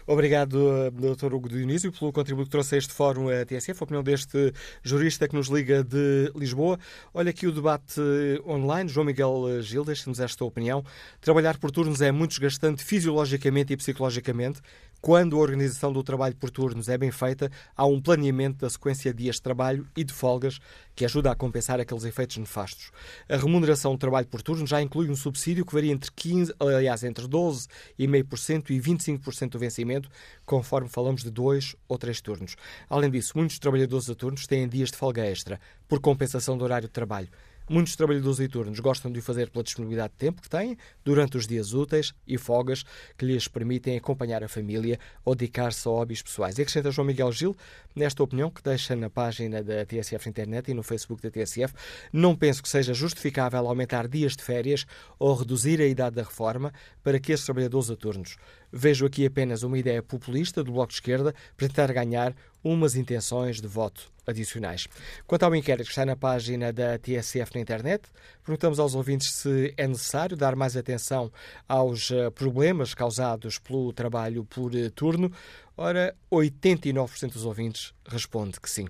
Obrigado, 0.06 0.90
Dr. 0.90 1.32
Hugo 1.32 1.48
Dionísio, 1.48 1.90
pelo 1.90 2.12
contributo 2.12 2.46
que 2.46 2.50
trouxe 2.50 2.74
a 2.74 2.78
este 2.78 2.92
fórum 2.92 3.28
a 3.28 3.44
TSF, 3.44 3.80
a 3.80 3.84
opinião 3.84 4.02
deste 4.02 4.52
jurista 4.82 5.26
que 5.26 5.34
nos 5.34 5.48
liga 5.48 5.82
de 5.82 6.30
Lisboa. 6.36 6.78
Olha 7.14 7.30
aqui 7.30 7.46
o 7.46 7.52
debate 7.52 8.00
online. 8.46 8.88
João 8.88 9.06
Miguel 9.06 9.62
Gil, 9.62 9.84
deixa-nos 9.84 10.20
esta 10.20 10.44
opinião. 10.44 10.84
Trabalhar 11.20 11.56
por 11.58 11.70
turnos 11.70 12.02
é 12.02 12.12
muito 12.12 12.32
desgastante 12.32 12.84
fisiologicamente 12.84 13.72
e 13.72 13.76
psicologicamente. 13.76 14.60
Quando 15.04 15.36
a 15.36 15.40
organização 15.40 15.92
do 15.92 16.02
trabalho 16.02 16.34
por 16.34 16.48
turnos 16.48 16.88
é 16.88 16.96
bem 16.96 17.10
feita, 17.10 17.50
há 17.76 17.84
um 17.84 18.00
planeamento 18.00 18.60
da 18.60 18.70
sequência 18.70 19.12
de 19.12 19.24
dias 19.24 19.36
de 19.36 19.42
trabalho 19.42 19.86
e 19.94 20.02
de 20.02 20.14
folgas 20.14 20.58
que 20.96 21.04
ajuda 21.04 21.30
a 21.30 21.34
compensar 21.34 21.78
aqueles 21.78 22.04
efeitos 22.04 22.38
nefastos. 22.38 22.90
A 23.28 23.36
remuneração 23.36 23.92
do 23.92 23.98
trabalho 23.98 24.26
por 24.26 24.40
turno 24.40 24.66
já 24.66 24.80
inclui 24.80 25.10
um 25.10 25.14
subsídio 25.14 25.66
que 25.66 25.74
varia 25.74 25.92
entre 25.92 26.10
15, 26.10 26.54
aliás, 26.58 27.04
entre 27.04 27.28
12,5% 27.28 28.70
e 28.70 28.80
25% 28.80 29.50
do 29.50 29.58
vencimento, 29.58 30.08
conforme 30.46 30.88
falamos 30.88 31.22
de 31.22 31.30
dois 31.30 31.76
ou 31.86 31.98
três 31.98 32.22
turnos. 32.22 32.56
Além 32.88 33.10
disso, 33.10 33.34
muitos 33.36 33.58
trabalhadores 33.58 34.08
a 34.08 34.14
turnos 34.14 34.46
têm 34.46 34.66
dias 34.66 34.90
de 34.90 34.96
folga 34.96 35.22
extra, 35.22 35.60
por 35.86 36.00
compensação 36.00 36.56
do 36.56 36.64
horário 36.64 36.88
de 36.88 36.92
trabalho. 36.94 37.28
Muitos 37.66 37.96
trabalhadores 37.96 38.46
turnos 38.50 38.78
gostam 38.78 39.10
de 39.10 39.20
o 39.20 39.22
fazer 39.22 39.48
pela 39.48 39.64
disponibilidade 39.64 40.12
de 40.12 40.18
tempo 40.18 40.42
que 40.42 40.50
têm 40.50 40.76
durante 41.02 41.38
os 41.38 41.46
dias 41.46 41.72
úteis 41.72 42.12
e 42.26 42.36
folgas 42.36 42.84
que 43.16 43.24
lhes 43.24 43.48
permitem 43.48 43.96
acompanhar 43.96 44.44
a 44.44 44.48
família 44.48 44.98
ou 45.24 45.34
dedicar-se 45.34 45.88
a 45.88 45.90
hobbies 45.90 46.20
pessoais. 46.20 46.58
E 46.58 46.62
acrescenta 46.62 46.90
João 46.90 47.06
Miguel 47.06 47.32
Gil, 47.32 47.56
nesta 47.96 48.22
opinião 48.22 48.50
que 48.50 48.62
deixa 48.62 48.94
na 48.94 49.08
página 49.08 49.62
da 49.62 49.86
TSF 49.86 50.28
Internet 50.28 50.70
e 50.70 50.74
no 50.74 50.82
Facebook 50.82 51.22
da 51.22 51.30
TSF, 51.30 51.72
não 52.12 52.36
penso 52.36 52.62
que 52.62 52.68
seja 52.68 52.92
justificável 52.92 53.66
aumentar 53.66 54.08
dias 54.08 54.36
de 54.36 54.42
férias 54.42 54.84
ou 55.18 55.34
reduzir 55.34 55.80
a 55.80 55.86
idade 55.86 56.16
da 56.16 56.22
reforma 56.22 56.70
para 57.02 57.18
que 57.18 57.32
esses 57.32 57.46
trabalhadores 57.46 57.88
a 57.88 57.96
turnos. 57.96 58.36
Vejo 58.70 59.06
aqui 59.06 59.24
apenas 59.24 59.62
uma 59.62 59.78
ideia 59.78 60.02
populista 60.02 60.62
do 60.62 60.72
Bloco 60.72 60.88
de 60.88 60.96
Esquerda 60.96 61.34
para 61.56 61.68
tentar 61.68 61.90
ganhar 61.94 62.34
umas 62.64 62.96
intenções 62.96 63.60
de 63.60 63.68
voto 63.68 64.10
adicionais. 64.26 64.88
Quanto 65.26 65.42
ao 65.42 65.54
inquérito 65.54 65.84
que 65.84 65.92
está 65.92 66.06
na 66.06 66.16
página 66.16 66.72
da 66.72 66.98
TSF 66.98 67.54
na 67.54 67.60
internet, 67.60 68.08
perguntamos 68.42 68.78
aos 68.78 68.94
ouvintes 68.94 69.30
se 69.34 69.74
é 69.76 69.86
necessário 69.86 70.36
dar 70.36 70.56
mais 70.56 70.76
atenção 70.76 71.30
aos 71.68 72.10
eh, 72.10 72.30
problemas 72.30 72.94
causados 72.94 73.58
pelo 73.58 73.92
trabalho 73.92 74.44
por 74.44 74.74
eh, 74.74 74.88
turno. 74.88 75.30
Ora, 75.76 76.16
89% 76.32 77.32
dos 77.32 77.44
ouvintes 77.44 77.92
responde 78.06 78.58
que 78.58 78.70
sim. 78.70 78.86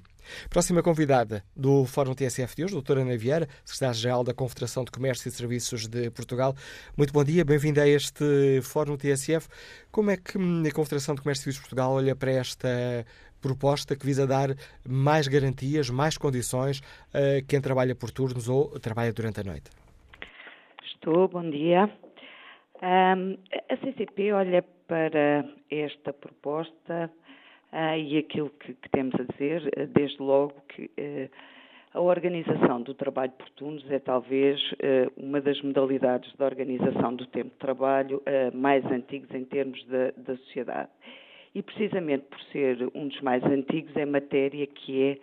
Próxima 0.48 0.82
convidada 0.82 1.44
do 1.54 1.84
Fórum 1.84 2.14
TSF 2.14 2.56
de 2.56 2.64
hoje, 2.64 2.72
doutora 2.72 3.02
Ana 3.02 3.16
Vieira, 3.16 3.48
secretária-geral 3.64 4.24
da 4.24 4.32
Confederação 4.32 4.84
de 4.84 4.90
Comércio 4.90 5.28
e 5.28 5.30
Serviços 5.30 5.86
de 5.86 6.10
Portugal. 6.10 6.56
Muito 6.96 7.12
bom 7.12 7.22
dia, 7.22 7.44
bem-vinda 7.44 7.82
a 7.82 7.88
este 7.88 8.60
Fórum 8.62 8.96
TSF. 8.96 9.48
Como 9.90 10.10
é 10.10 10.16
que 10.16 10.38
hum, 10.38 10.62
a 10.66 10.70
Confederação 10.70 11.14
de 11.14 11.22
Comércio 11.22 11.42
e 11.42 11.44
Serviços 11.44 11.62
de 11.62 11.68
Portugal 11.68 11.92
olha 11.92 12.16
para 12.16 12.32
esta 12.32 12.68
proposta 13.44 13.94
que 13.94 14.06
visa 14.06 14.26
dar 14.26 14.48
mais 14.88 15.28
garantias, 15.28 15.90
mais 15.90 16.16
condições 16.16 16.80
a 17.12 17.42
quem 17.46 17.60
trabalha 17.60 17.94
por 17.94 18.10
turnos 18.10 18.48
ou 18.48 18.80
trabalha 18.80 19.12
durante 19.12 19.40
a 19.40 19.44
noite. 19.44 19.70
Estou, 20.82 21.28
bom 21.28 21.50
dia. 21.50 21.90
Um, 22.82 23.36
a 23.70 23.76
CCP 23.76 24.32
olha 24.32 24.64
para 24.86 25.44
esta 25.70 26.12
proposta 26.12 27.10
uh, 27.72 27.96
e 27.98 28.18
aquilo 28.18 28.50
que, 28.50 28.72
que, 28.74 28.88
temos 28.90 29.14
a 29.20 29.24
dizer, 29.32 29.62
uh, 29.66 29.86
desde 29.86 30.22
logo 30.22 30.54
que 30.68 30.84
uh, 30.84 31.30
a 31.92 32.00
organização 32.00 32.82
do 32.82 32.94
trabalho 32.94 33.32
por 33.32 33.48
turnos 33.50 33.88
é 33.90 34.00
talvez 34.00 34.60
uma 35.16 35.40
das 35.40 35.62
modalidades 35.62 36.32
de 36.36 36.42
organização 36.42 37.14
do 37.14 37.24
tempo 37.26 37.50
de 37.50 37.58
trabalho 37.58 38.20
mais 38.52 38.84
antigas 38.86 39.30
em 39.32 39.44
termos 39.44 39.80
da 39.86 40.36
sociedade 40.38 40.90
e 41.54 41.62
precisamente 41.62 42.24
por 42.24 42.40
ser 42.52 42.90
um 42.94 43.08
dos 43.08 43.20
mais 43.20 43.42
antigos 43.44 43.96
é 43.96 44.04
matéria 44.04 44.66
que 44.66 45.02
é 45.02 45.18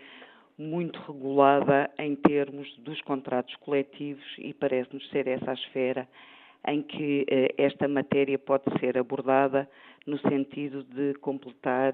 muito 0.57 0.99
regulada 1.01 1.89
em 1.97 2.15
termos 2.15 2.73
dos 2.77 3.01
contratos 3.01 3.55
coletivos 3.57 4.23
e 4.37 4.53
parece-nos 4.53 5.07
ser 5.09 5.27
essa 5.27 5.51
a 5.51 5.53
esfera 5.53 6.07
em 6.67 6.81
que 6.83 7.25
eh, 7.27 7.53
esta 7.57 7.87
matéria 7.87 8.37
pode 8.37 8.63
ser 8.79 8.97
abordada 8.97 9.67
no 10.05 10.19
sentido 10.19 10.83
de 10.83 11.13
completar 11.15 11.93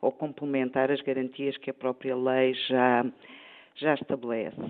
ou 0.00 0.10
complementar 0.12 0.90
as 0.90 1.00
garantias 1.00 1.56
que 1.56 1.70
a 1.70 1.74
própria 1.74 2.16
lei 2.16 2.54
já, 2.68 3.06
já 3.76 3.94
estabelece. 3.94 4.60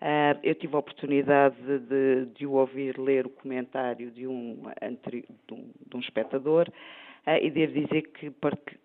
Uh, 0.00 0.38
eu 0.44 0.54
tive 0.54 0.76
a 0.76 0.78
oportunidade 0.78 1.56
de, 1.60 2.26
de, 2.26 2.46
ouvir 2.46 2.96
ler 2.98 3.26
o 3.26 3.30
comentário 3.30 4.12
de 4.12 4.28
um, 4.28 4.62
de 5.08 5.54
um, 5.54 5.70
de 5.86 5.96
um 5.96 5.98
espectador 5.98 6.70
e 7.26 7.50
devo 7.50 7.74
dizer 7.74 8.02
que 8.12 8.32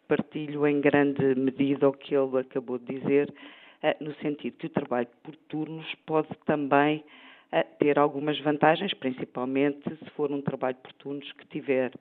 partilho 0.08 0.68
em 0.68 0.82
grande 0.82 1.36
medida 1.36 1.88
o 1.88 1.94
que 1.94 2.16
ele 2.16 2.40
acabou 2.40 2.78
de 2.78 3.00
dizer, 3.00 3.34
ah, 3.82 3.96
no 4.00 4.14
sentido 4.16 4.58
que 4.58 4.68
o 4.68 4.70
trabalho 4.70 5.08
por 5.24 5.36
turnos 5.48 5.86
pode 6.06 6.30
também 6.46 7.04
ah, 7.52 7.64
ter 7.80 7.98
algumas 7.98 8.40
vantagens, 8.40 8.94
principalmente 8.94 9.90
se 9.90 10.10
for 10.12 10.32
um 10.32 10.42
trabalho 10.42 10.78
por 10.78 10.94
turnos 10.94 11.32
que 11.34 11.48
tiver 11.48 11.92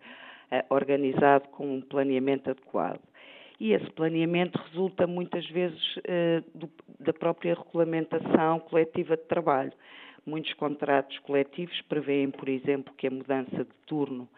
organizado 0.68 1.48
com 1.48 1.76
um 1.76 1.80
planeamento 1.80 2.50
adequado. 2.50 3.00
E 3.58 3.72
esse 3.72 3.90
planeamento 3.92 4.58
resulta 4.58 5.06
muitas 5.06 5.48
vezes 5.48 5.80
da 7.00 7.12
própria 7.14 7.54
regulamentação 7.54 8.60
coletiva 8.60 9.16
de 9.16 9.22
trabalho. 9.22 9.72
Muitos 10.26 10.52
contratos 10.54 11.18
coletivos 11.20 11.80
prevêem, 11.88 12.30
por 12.30 12.50
exemplo, 12.50 12.92
que 12.98 13.06
a 13.06 13.10
mudança 13.10 13.64
de 13.64 13.74
turno 13.86 14.28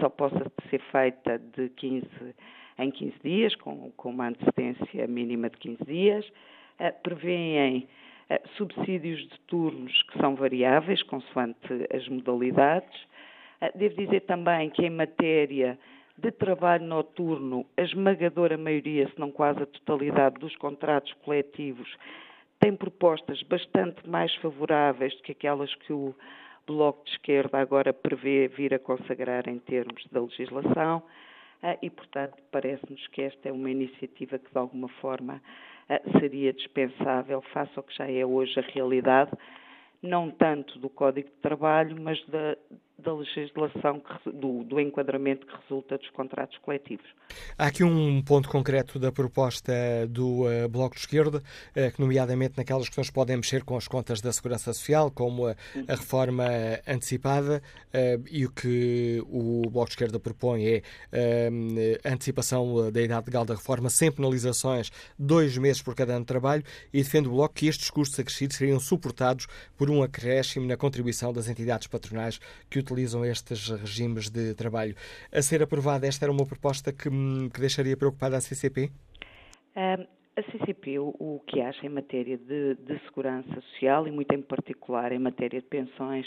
só 0.00 0.08
possa 0.08 0.50
ser 0.70 0.80
feita 0.90 1.38
de 1.38 1.68
15 1.70 2.06
em 2.78 2.90
15 2.90 3.14
dias, 3.24 3.54
com, 3.56 3.90
com 3.96 4.10
uma 4.10 4.28
antecedência 4.28 5.06
mínima 5.08 5.50
de 5.50 5.56
15 5.58 5.84
dias. 5.84 6.26
Uh, 6.78 6.92
prevêem 7.02 7.88
uh, 8.30 8.48
subsídios 8.56 9.20
de 9.20 9.40
turnos 9.48 10.02
que 10.04 10.18
são 10.18 10.36
variáveis, 10.36 11.02
consoante 11.02 11.86
as 11.94 12.06
modalidades. 12.08 13.06
Devo 13.74 13.96
dizer 13.96 14.20
também 14.20 14.70
que, 14.70 14.86
em 14.86 14.90
matéria 14.90 15.76
de 16.16 16.30
trabalho 16.30 16.84
noturno, 16.84 17.66
a 17.76 17.82
esmagadora 17.82 18.56
maioria, 18.56 19.08
se 19.08 19.18
não 19.18 19.32
quase 19.32 19.60
a 19.60 19.66
totalidade, 19.66 20.38
dos 20.38 20.54
contratos 20.56 21.12
coletivos 21.24 21.88
tem 22.60 22.74
propostas 22.74 23.42
bastante 23.44 24.08
mais 24.08 24.34
favoráveis 24.36 25.14
do 25.16 25.22
que 25.22 25.32
aquelas 25.32 25.72
que 25.76 25.92
o 25.92 26.14
Bloco 26.68 27.02
de 27.04 27.12
Esquerda 27.12 27.58
agora 27.58 27.94
prevê 27.94 28.46
vir 28.46 28.74
a 28.74 28.78
consagrar 28.78 29.48
em 29.48 29.58
termos 29.58 30.06
da 30.12 30.20
legislação 30.20 31.02
ah, 31.62 31.76
e, 31.82 31.88
portanto, 31.88 32.36
parece-nos 32.52 33.06
que 33.08 33.22
esta 33.22 33.48
é 33.48 33.52
uma 33.52 33.70
iniciativa 33.70 34.38
que, 34.38 34.50
de 34.50 34.58
alguma 34.58 34.88
forma, 35.00 35.42
ah, 35.88 36.00
seria 36.20 36.52
dispensável 36.52 37.40
face 37.52 37.72
ao 37.74 37.82
que 37.82 37.96
já 37.96 38.08
é 38.10 38.24
hoje 38.24 38.60
a 38.60 38.62
realidade, 38.62 39.32
não 40.02 40.30
tanto 40.30 40.78
do 40.78 40.90
Código 40.90 41.28
de 41.28 41.36
Trabalho, 41.36 41.96
mas 42.00 42.22
da, 42.26 42.56
da 42.98 43.14
legislação, 43.14 44.00
que, 44.00 44.32
do, 44.32 44.64
do, 44.64 44.80
enquadramento 44.80 45.46
que 45.46 45.54
resulta 45.62 45.96
dos 45.96 46.10
contratos 46.10 46.58
coletivos. 46.58 47.06
Há 47.56 47.66
aqui 47.66 47.84
um 47.84 48.20
ponto 48.22 48.48
concreto 48.48 48.98
da 48.98 49.12
proposta 49.12 49.72
do 50.08 50.42
uh, 50.42 50.68
Bloco 50.68 50.96
de 50.96 51.02
Esquerda, 51.02 51.38
uh, 51.38 51.94
que 51.94 52.00
nomeadamente 52.00 52.54
naquelas 52.56 52.88
questões 52.88 53.08
podem 53.08 53.36
mexer 53.36 53.62
com 53.62 53.76
as 53.76 53.86
contas 53.86 54.20
da 54.20 54.32
Segurança 54.32 54.72
Social, 54.72 55.12
como 55.12 55.46
a, 55.46 55.54
a 55.86 55.94
reforma 55.94 56.44
antecipada, 56.88 57.62
uh, 57.94 58.24
e 58.28 58.44
o 58.44 58.50
que 58.50 59.22
o 59.28 59.62
Bloco 59.70 59.86
de 59.86 59.92
Esquerda 59.92 60.18
propõe 60.18 60.64
é 60.66 60.82
antecipação 62.04 62.90
da 62.90 63.00
idade 63.00 63.26
legal 63.26 63.44
da 63.44 63.54
reforma, 63.54 63.88
sem 63.90 64.10
penalizações, 64.10 64.90
dois 65.16 65.56
meses 65.56 65.80
por 65.80 65.94
cada 65.94 66.14
ano 66.14 66.20
de 66.20 66.26
trabalho, 66.26 66.64
e 66.92 66.98
defende 66.98 67.28
o 67.28 67.32
Bloco 67.32 67.54
que 67.54 67.68
estes 67.68 67.90
custos 67.90 68.18
acrescidos 68.18 68.56
seriam 68.56 68.80
suportados 68.80 69.46
por 69.76 69.88
um 69.88 70.02
acréscimo 70.02 70.66
na 70.66 70.76
contribuição 70.76 71.32
das 71.32 71.48
entidades 71.48 71.86
patronais 71.86 72.40
que 72.68 72.87
utilizam 72.92 73.24
estes 73.24 73.68
regimes 73.68 74.30
de 74.30 74.54
trabalho. 74.54 74.94
A 75.32 75.42
ser 75.42 75.62
aprovada, 75.62 76.06
esta 76.06 76.24
era 76.24 76.32
uma 76.32 76.46
proposta 76.46 76.92
que, 76.92 77.08
hum, 77.08 77.48
que 77.52 77.60
deixaria 77.60 77.96
preocupada 77.96 78.36
a 78.36 78.40
CCP? 78.40 78.90
Um, 79.76 80.06
a 80.36 80.42
CCP 80.50 80.98
o, 80.98 81.42
que 81.46 81.60
acha 81.60 81.84
em 81.84 81.88
matéria 81.88 82.38
de, 82.38 82.76
de, 82.76 82.98
segurança 83.06 83.52
social 83.60 84.06
e 84.06 84.10
muito 84.12 84.32
em 84.32 84.40
particular 84.40 85.12
em 85.12 85.18
matéria 85.18 85.60
de 85.60 85.66
pensões 85.66 86.26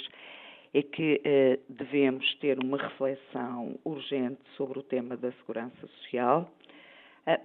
é 0.74 0.82
que 0.82 1.22
eh, 1.24 1.60
devemos 1.68 2.26
ter 2.36 2.58
uma 2.64 2.78
reflexão 2.78 3.78
urgente 3.84 4.40
sobre 4.56 4.80
o 4.80 4.84
tema 4.84 5.18
da 5.18 5.32
segurança 5.34 5.88
social. 6.00 6.50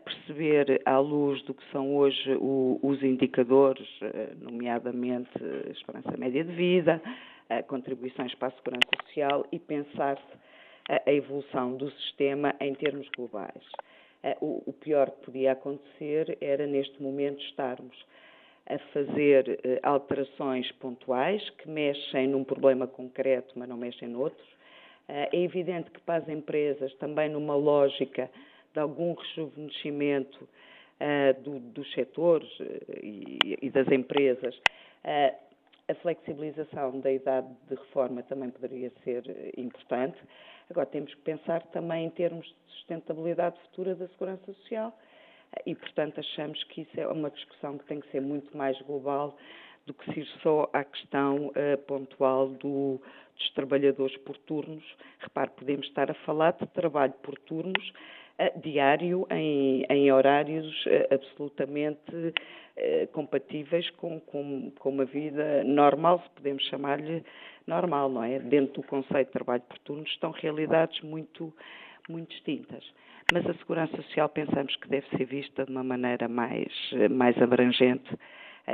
perceber 0.05 0.81
à 0.85 0.99
luz 0.99 1.43
do 1.43 1.53
que 1.53 1.63
são 1.73 1.97
hoje 1.97 2.37
o, 2.39 2.79
os 2.83 3.03
indicadores, 3.03 3.89
nomeadamente 4.41 5.31
a 5.43 5.71
esperança 5.71 6.17
média 6.17 6.45
de 6.45 6.53
vida, 6.53 7.03
contribuições 7.69 8.35
para 8.35 8.49
a 8.49 8.51
segurança 8.53 8.89
social 9.05 9.47
e 9.53 9.59
pensar-se 9.59 10.47
a 10.89 11.13
evolução 11.13 11.77
do 11.77 11.91
sistema 11.91 12.55
em 12.61 12.75
termos 12.75 13.09
globais. 13.17 13.63
O 14.41 14.73
pior 14.73 15.11
que 15.11 15.27
podia 15.27 15.53
acontecer 15.53 16.37
era, 16.41 16.67
neste 16.67 17.01
momento, 17.03 17.41
estarmos 17.43 17.97
a 18.69 18.79
fazer 18.93 19.81
alterações 19.83 20.71
pontuais 20.73 21.49
que 21.51 21.69
mexem 21.69 22.27
num 22.27 22.43
problema 22.43 22.87
concreto, 22.87 23.57
mas 23.57 23.69
não 23.69 23.77
mexem 23.77 24.09
noutros. 24.09 24.47
É 25.09 25.29
evidente 25.37 25.91
que 25.91 26.01
para 26.01 26.17
as 26.17 26.29
empresas, 26.29 26.93
também 26.95 27.29
numa 27.29 27.55
lógica 27.55 28.29
de 28.75 28.81
algum 28.81 29.15
rejuvenescimento 29.15 30.49
do, 31.45 31.61
dos 31.61 31.93
setores 31.93 32.49
e, 33.03 33.59
e 33.63 33.71
das 33.71 33.87
empresas, 33.93 34.61
a 35.89 35.95
flexibilização 35.97 37.01
da 37.01 37.13
idade 37.13 37.49
de 37.69 37.75
reforma 37.75 38.23
também 38.25 38.51
poderia 38.51 38.91
ser 39.05 39.53
importante. 39.57 40.19
Agora, 40.69 40.87
temos 40.87 41.15
que 41.15 41.21
pensar 41.21 41.63
também 41.69 42.07
em 42.07 42.11
termos 42.11 42.45
de 42.45 42.73
sustentabilidade 42.75 43.59
futura 43.63 43.95
da 43.95 44.09
segurança 44.09 44.53
social 44.53 44.97
e, 45.65 45.75
portanto, 45.75 46.19
achamos 46.19 46.63
que 46.65 46.83
isso 46.83 47.01
é 47.01 47.07
uma 47.07 47.31
discussão 47.31 47.79
que 47.79 47.85
tem 47.87 48.01
que 48.01 48.11
ser 48.11 48.21
muito 48.21 48.57
mais 48.57 48.81
global 48.83 49.37
do 49.87 49.95
que 49.95 50.13
se 50.13 50.21
ir 50.21 50.27
só 50.43 50.69
à 50.73 50.83
questão 50.83 51.47
uh, 51.49 51.79
pontual 51.87 52.49
do, 52.49 53.01
dos 53.37 53.51
trabalhadores 53.55 54.17
por 54.19 54.37
turnos. 54.39 54.85
Repare, 55.21 55.51
podemos 55.51 55.87
estar 55.87 56.11
a 56.11 56.15
falar 56.15 56.53
de 56.55 56.67
trabalho 56.67 57.15
por 57.23 57.39
turnos 57.41 57.93
uh, 58.41 58.61
diário 58.61 59.27
em, 59.31 59.87
em 59.89 60.11
horários 60.11 60.67
uh, 60.87 61.15
absolutamente 61.15 62.35
compatíveis 63.13 63.89
com, 63.91 64.21
com, 64.21 64.71
com 64.79 64.91
uma 64.91 65.05
vida 65.05 65.65
normal, 65.65 66.23
se 66.23 66.31
podemos 66.31 66.63
chamar-lhe 66.65 67.25
normal, 67.67 68.09
não 68.09 68.23
é? 68.23 68.39
Dentro 68.39 68.83
do 68.83 68.87
conceito 68.87 69.29
de 69.29 69.33
trabalho 69.33 69.63
por 69.63 69.79
turnos 69.79 70.09
estão 70.11 70.31
realidades 70.31 71.01
muito, 71.01 71.53
muito 72.09 72.31
distintas. 72.31 72.85
Mas 73.33 73.45
a 73.47 73.55
segurança 73.55 73.97
social 74.03 74.29
pensamos 74.29 74.77
que 74.77 74.89
deve 74.89 75.09
ser 75.09 75.25
vista 75.25 75.65
de 75.65 75.71
uma 75.73 75.83
maneira 75.83 76.29
mais, 76.29 76.73
mais 77.11 77.41
abrangente 77.43 78.09
eh, 78.13 78.19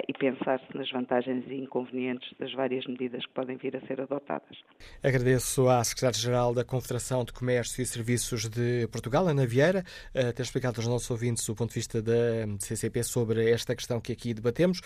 e 0.09 0.13
pensar-se 0.15 0.77
nas 0.77 0.91
vantagens 0.91 1.45
e 1.49 1.55
inconvenientes 1.55 2.33
das 2.39 2.53
várias 2.53 2.87
medidas 2.87 3.25
que 3.27 3.33
podem 3.33 3.57
vir 3.57 3.77
a 3.77 3.81
ser 3.87 4.01
adotadas. 4.01 4.59
Agradeço 5.03 5.69
à 5.69 5.85
Secretária-Geral 5.85 6.55
da 6.55 6.65
Confederação 6.65 7.25
de 7.25 7.33
Comércio 7.33 7.83
e 7.83 7.87
Serviços 7.87 8.49
de 8.49 8.89
Portugal, 8.89 9.29
Ana 9.29 9.47
Vieira, 9.47 9.85
a 10.15 10.33
ter 10.33 10.43
explicado 10.43 10.79
aos 10.79 10.89
nossos 10.89 11.11
ouvintes 11.11 11.47
o 11.49 11.55
ponto 11.55 11.71
de 11.71 11.75
vista 11.75 12.01
da 12.01 12.47
CCP 12.59 13.03
sobre 13.03 13.51
esta 13.51 13.77
questão 13.77 14.01
que 14.01 14.13
aqui 14.13 14.33
debatemos 14.33 14.81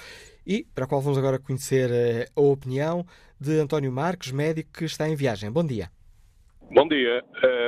e 0.46 0.64
para 0.74 0.84
a 0.84 0.88
qual 0.88 1.00
vamos 1.00 1.18
agora 1.18 1.38
conhecer 1.38 1.90
eh, 1.90 2.26
a 2.36 2.40
opinião 2.40 3.04
de 3.40 3.60
António 3.60 3.92
Marques, 3.92 4.32
médico 4.32 4.72
que 4.72 4.84
está 4.84 5.08
em 5.08 5.14
viagem. 5.14 5.50
Bom 5.50 5.64
dia. 5.64 5.88
Bom 6.70 6.88
dia. 6.88 7.22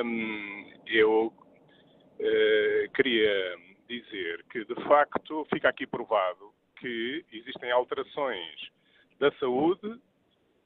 Um, 0.05 0.64
eu 0.86 1.26
uh, 1.26 2.93
queria 2.95 3.57
dizer 3.89 4.45
que, 4.51 4.64
de 4.64 4.74
facto, 4.86 5.47
fica 5.53 5.68
aqui 5.68 5.86
provado 5.86 6.53
que 6.80 7.24
existem 7.32 7.70
alterações 7.70 8.70
da 9.18 9.30
saúde 9.32 10.00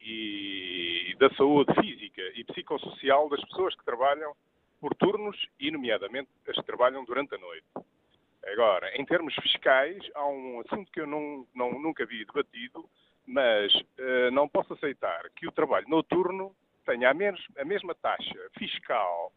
e 0.00 1.14
da 1.18 1.30
saúde 1.34 1.72
física 1.80 2.22
e 2.34 2.44
psicossocial 2.44 3.28
das 3.28 3.42
pessoas 3.44 3.74
que 3.74 3.84
trabalham 3.84 4.34
por 4.80 4.94
turnos 4.96 5.36
e, 5.60 5.70
nomeadamente, 5.70 6.28
as 6.48 6.56
que 6.56 6.64
trabalham 6.64 7.04
durante 7.04 7.34
a 7.34 7.38
noite. 7.38 7.66
Agora, 8.44 8.90
em 8.96 9.04
termos 9.04 9.32
fiscais, 9.36 10.02
há 10.14 10.26
um 10.26 10.60
assunto 10.60 10.90
que 10.90 11.00
eu 11.00 11.06
não, 11.06 11.46
não, 11.54 11.80
nunca 11.80 12.04
vi 12.04 12.24
debatido, 12.24 12.88
mas 13.24 13.72
uh, 13.74 14.30
não 14.32 14.48
posso 14.48 14.72
aceitar 14.72 15.30
que 15.36 15.46
o 15.46 15.52
trabalho 15.52 15.88
noturno 15.88 16.54
tenha 16.84 17.10
a, 17.10 17.14
menos, 17.14 17.40
a 17.56 17.64
mesma 17.64 17.94
taxa 17.94 18.50
fiscal 18.58 19.32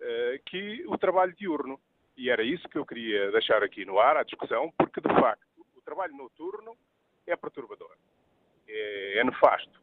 uh, 0.00 0.42
que 0.46 0.84
o 0.88 0.98
trabalho 0.98 1.32
diurno. 1.36 1.78
E 2.16 2.28
era 2.28 2.42
isso 2.42 2.68
que 2.68 2.76
eu 2.76 2.84
queria 2.84 3.30
deixar 3.30 3.62
aqui 3.62 3.84
no 3.84 4.00
ar, 4.00 4.16
à 4.16 4.24
discussão, 4.24 4.72
porque 4.76 5.00
de 5.00 5.08
facto 5.08 5.46
trabalho 5.90 6.16
noturno 6.16 6.76
é 7.26 7.36
perturbador, 7.36 7.96
é, 8.68 9.18
é 9.18 9.24
nefasto. 9.24 9.80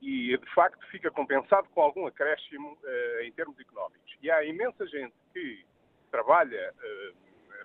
E 0.00 0.36
de 0.36 0.54
facto 0.54 0.84
fica 0.88 1.10
compensado 1.10 1.68
com 1.68 1.80
algum 1.80 2.06
acréscimo 2.06 2.72
uh, 2.72 3.20
em 3.22 3.30
termos 3.32 3.58
económicos. 3.60 4.16
E 4.20 4.30
há 4.30 4.42
imensa 4.44 4.84
gente 4.86 5.14
que 5.32 5.64
trabalha, 6.10 6.74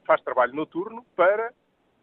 faz 0.05 0.21
trabalho 0.21 0.53
noturno 0.53 1.03
para 1.15 1.51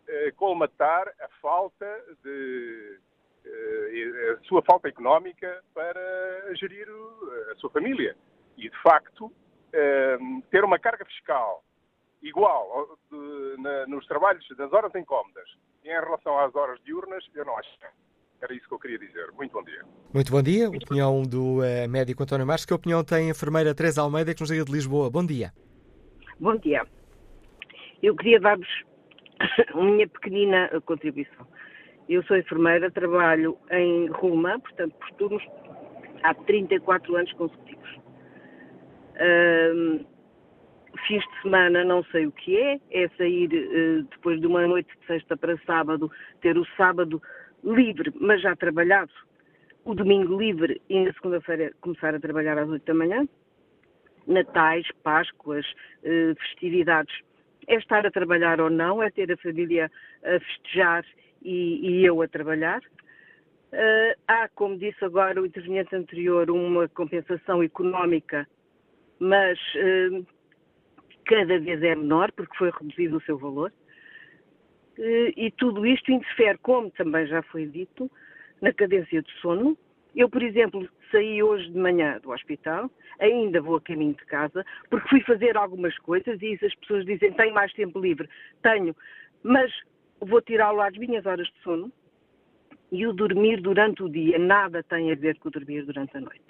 eh, 0.06 0.32
colmatar 0.32 1.08
a 1.18 1.28
falta 1.40 1.86
de 2.22 3.00
eh, 3.46 4.36
a 4.38 4.44
sua 4.44 4.62
falta 4.62 4.86
económica 4.86 5.64
para 5.72 6.54
gerir 6.56 6.86
a 7.50 7.54
sua 7.56 7.70
família. 7.70 8.14
E, 8.58 8.68
de 8.68 8.82
facto, 8.82 9.32
eh, 9.72 10.18
ter 10.50 10.62
uma 10.62 10.78
carga 10.78 11.06
fiscal 11.06 11.63
igual 12.24 12.98
de, 13.10 13.62
na, 13.62 13.86
nos 13.86 14.06
trabalhos 14.06 14.44
das 14.56 14.72
horas 14.72 14.92
incómodas 14.94 15.48
e 15.84 15.88
em 15.88 16.00
relação 16.00 16.38
às 16.38 16.54
horas 16.54 16.80
diurnas, 16.84 17.24
eu 17.34 17.44
não 17.44 17.56
acho. 17.58 17.70
Era 18.40 18.52
isso 18.52 18.66
que 18.66 18.74
eu 18.74 18.78
queria 18.78 18.98
dizer. 18.98 19.30
Muito 19.32 19.52
bom 19.52 19.62
dia. 19.62 19.82
Muito 20.12 20.32
bom 20.32 20.42
dia. 20.42 20.68
Opinião 20.68 21.22
do 21.22 21.60
uh, 21.60 21.88
médico 21.88 22.22
António 22.22 22.46
Marques. 22.46 22.66
Que 22.66 22.74
opinião 22.74 23.04
tem 23.04 23.28
a 23.28 23.30
enfermeira 23.30 23.74
Teresa 23.74 24.02
Almeida, 24.02 24.34
que 24.34 24.40
nos 24.40 24.50
liga 24.50 24.64
de 24.64 24.72
Lisboa? 24.72 25.10
Bom 25.10 25.24
dia. 25.24 25.52
Bom 26.40 26.56
dia. 26.56 26.84
Eu 28.02 28.16
queria 28.16 28.40
dar-vos 28.40 28.68
minha 29.74 30.08
pequenina 30.08 30.68
contribuição. 30.84 31.46
Eu 32.08 32.22
sou 32.24 32.36
enfermeira, 32.36 32.90
trabalho 32.90 33.56
em 33.70 34.08
Roma, 34.08 34.58
portanto, 34.58 34.94
por 34.96 35.10
turnos 35.12 35.42
há 36.22 36.34
34 36.34 37.16
anos 37.16 37.32
consecutivos. 37.32 37.98
Um, 39.20 40.04
fins 41.06 41.22
de 41.22 41.42
semana 41.42 41.84
não 41.84 42.04
sei 42.04 42.26
o 42.26 42.32
que 42.32 42.56
é, 42.56 42.80
é 42.90 43.08
sair 43.16 43.48
uh, 43.48 44.02
depois 44.10 44.40
de 44.40 44.46
uma 44.46 44.66
noite 44.66 44.88
de 45.00 45.06
sexta 45.06 45.36
para 45.36 45.58
sábado, 45.58 46.10
ter 46.40 46.56
o 46.56 46.66
sábado 46.76 47.20
livre, 47.62 48.12
mas 48.20 48.40
já 48.42 48.54
trabalhado, 48.54 49.12
o 49.84 49.94
domingo 49.94 50.38
livre 50.38 50.80
e 50.88 51.04
na 51.04 51.12
segunda-feira 51.12 51.72
começar 51.80 52.14
a 52.14 52.20
trabalhar 52.20 52.58
às 52.58 52.68
8 52.68 52.84
da 52.84 52.94
manhã. 52.94 53.28
Natais, 54.26 54.86
Páscoas, 55.02 55.66
uh, 56.02 56.34
festividades 56.40 57.14
é 57.66 57.76
estar 57.76 58.06
a 58.06 58.10
trabalhar 58.10 58.60
ou 58.60 58.70
não, 58.70 59.02
é 59.02 59.10
ter 59.10 59.30
a 59.32 59.36
família 59.36 59.90
a 60.22 60.40
festejar 60.40 61.04
e, 61.42 62.00
e 62.00 62.04
eu 62.04 62.20
a 62.22 62.28
trabalhar. 62.28 62.80
Uh, 63.72 64.14
há, 64.28 64.48
como 64.54 64.78
disse 64.78 65.04
agora 65.04 65.40
o 65.40 65.46
interveniente 65.46 65.94
anterior, 65.94 66.50
uma 66.50 66.88
compensação 66.88 67.62
económica, 67.62 68.46
mas 69.18 69.58
uh, 69.74 70.26
cada 71.24 71.58
vez 71.58 71.82
é 71.82 71.94
menor 71.94 72.32
porque 72.32 72.56
foi 72.56 72.70
reduzido 72.70 73.16
o 73.16 73.22
seu 73.22 73.38
valor. 73.38 73.72
Uh, 74.98 75.32
e 75.36 75.52
tudo 75.56 75.84
isto 75.84 76.12
interfere, 76.12 76.58
como 76.58 76.90
também 76.90 77.26
já 77.26 77.42
foi 77.42 77.66
dito, 77.66 78.10
na 78.60 78.72
cadência 78.72 79.22
de 79.22 79.30
sono, 79.40 79.76
eu, 80.14 80.28
por 80.28 80.42
exemplo, 80.42 80.88
saí 81.10 81.42
hoje 81.42 81.70
de 81.70 81.78
manhã 81.78 82.20
do 82.22 82.30
hospital, 82.30 82.88
ainda 83.18 83.60
vou 83.60 83.76
a 83.76 83.80
caminho 83.80 84.14
de 84.14 84.24
casa, 84.26 84.64
porque 84.88 85.08
fui 85.08 85.20
fazer 85.22 85.56
algumas 85.56 85.96
coisas 85.98 86.40
e 86.40 86.58
as 86.62 86.74
pessoas 86.76 87.04
dizem: 87.04 87.32
tenho 87.32 87.52
mais 87.52 87.72
tempo 87.72 87.98
livre. 87.98 88.28
Tenho, 88.62 88.94
mas 89.42 89.72
vou 90.20 90.40
tirá-lo 90.40 90.80
às 90.80 90.96
minhas 90.96 91.26
horas 91.26 91.46
de 91.48 91.58
sono 91.62 91.92
e 92.92 93.06
o 93.06 93.12
dormir 93.12 93.60
durante 93.60 94.02
o 94.02 94.08
dia 94.08 94.38
nada 94.38 94.82
tem 94.84 95.10
a 95.10 95.16
ver 95.16 95.36
com 95.38 95.48
o 95.48 95.52
dormir 95.52 95.84
durante 95.84 96.16
a 96.16 96.20
noite. 96.20 96.44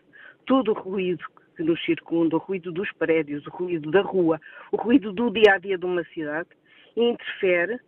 Todo 0.44 0.72
o 0.72 0.74
ruído 0.74 1.24
que 1.55 1.62
nos 1.62 1.82
circunda, 1.85 2.36
o 2.36 2.39
ruído 2.39 2.72
dos 2.72 2.90
prédios, 2.93 3.47
o 3.47 3.51
ruído 3.51 3.90
da 3.90 4.02
rua, 4.02 4.40
o 4.72 4.76
ruído 4.76 5.12
do 5.12 5.31
dia 5.31 5.55
a 5.55 5.59
dia 5.59 5.78
de 5.78 5.85
uma 5.85 6.05
cidade, 6.05 6.48
interfere 6.97 7.78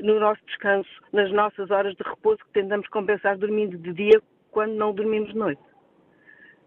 no 0.00 0.18
nosso 0.18 0.40
descanso, 0.46 0.90
nas 1.12 1.30
nossas 1.32 1.70
horas 1.70 1.94
de 1.94 2.02
repouso 2.02 2.44
que 2.44 2.52
tentamos 2.52 2.88
compensar 2.88 3.38
dormindo 3.38 3.78
de 3.78 3.92
dia 3.92 4.20
quando 4.50 4.72
não 4.72 4.92
dormimos 4.92 5.30
de 5.30 5.38
noite. 5.38 5.62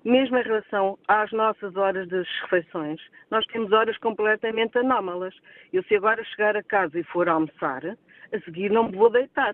Mesmo 0.03 0.38
em 0.38 0.43
relação 0.43 0.97
às 1.07 1.31
nossas 1.31 1.75
horas 1.75 2.07
das 2.07 2.27
refeições, 2.43 3.01
nós 3.29 3.45
temos 3.47 3.71
horas 3.73 3.97
completamente 3.97 4.77
anómalas. 4.77 5.35
Eu, 5.73 5.84
se 5.84 5.95
agora 5.95 6.23
chegar 6.23 6.55
a 6.55 6.63
casa 6.63 6.97
e 6.97 7.03
for 7.03 7.27
almoçar, 7.27 7.84
a 7.85 8.39
seguir 8.45 8.71
não 8.71 8.89
me 8.89 8.95
vou 8.95 9.09
deitar. 9.09 9.53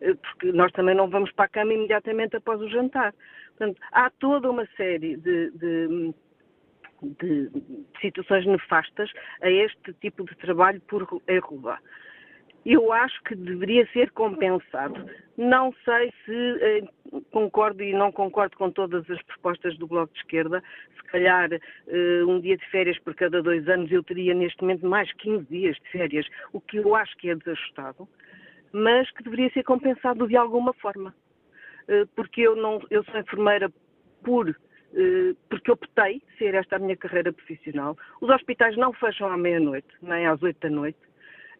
Eh, 0.00 0.14
porque 0.14 0.52
nós 0.52 0.72
também 0.72 0.94
não 0.94 1.10
vamos 1.10 1.30
para 1.32 1.44
a 1.46 1.48
cama 1.48 1.74
imediatamente 1.74 2.36
após 2.36 2.60
o 2.60 2.68
jantar. 2.68 3.14
Portanto, 3.56 3.80
há 3.92 4.10
toda 4.10 4.50
uma 4.50 4.66
série 4.76 5.16
de, 5.16 5.50
de, 5.52 6.14
de 7.02 7.50
situações 8.00 8.46
nefastas 8.46 9.10
a 9.40 9.50
este 9.50 9.94
tipo 9.94 10.24
de 10.24 10.34
trabalho 10.36 10.80
por 10.82 11.02
rua. 11.02 11.78
eu 12.66 12.92
acho 12.92 13.22
que 13.24 13.34
deveria 13.34 13.86
ser 13.92 14.10
compensado. 14.10 15.08
Não 15.38 15.72
sei 15.84 16.12
se 16.24 16.58
eh, 16.60 16.82
concordo 17.30 17.82
e 17.82 17.94
não 17.94 18.12
concordo 18.12 18.56
com 18.58 18.70
todas 18.70 19.08
as 19.10 19.22
propostas 19.22 19.76
do 19.78 19.86
Bloco 19.86 20.12
de 20.12 20.20
Esquerda. 20.20 20.62
Se 20.96 21.02
calhar 21.04 21.50
eh, 21.52 22.24
um 22.26 22.38
dia 22.38 22.58
de 22.58 22.66
férias 22.66 22.98
por 22.98 23.14
cada 23.14 23.42
dois 23.42 23.66
anos 23.68 23.90
eu 23.90 24.02
teria 24.02 24.34
neste 24.34 24.60
momento 24.60 24.86
mais 24.86 25.10
15 25.14 25.46
dias 25.46 25.76
de 25.76 25.90
férias, 25.90 26.26
o 26.52 26.60
que 26.60 26.76
eu 26.76 26.94
acho 26.94 27.16
que 27.16 27.30
é 27.30 27.34
desajustado, 27.34 28.06
mas 28.70 29.10
que 29.12 29.22
deveria 29.22 29.50
ser 29.50 29.62
compensado 29.62 30.28
de 30.28 30.36
alguma 30.36 30.74
forma. 30.74 31.14
Eh, 31.88 32.04
porque 32.14 32.40
eu, 32.42 32.56
não, 32.56 32.80
eu 32.90 33.04
sou 33.04 33.20
enfermeira 33.20 33.72
por 34.22 34.48
eh, 34.48 35.34
porque 35.48 35.70
optei 35.70 36.22
ser 36.38 36.54
esta 36.54 36.76
a 36.76 36.78
minha 36.78 36.96
carreira 36.96 37.32
profissional. 37.32 37.96
Os 38.20 38.30
hospitais 38.30 38.76
não 38.76 38.92
fecham 38.92 39.28
à 39.28 39.36
meia-noite, 39.36 39.88
nem 40.02 40.26
às 40.26 40.42
oito 40.42 40.58
da 40.60 40.70
noite. 40.70 40.98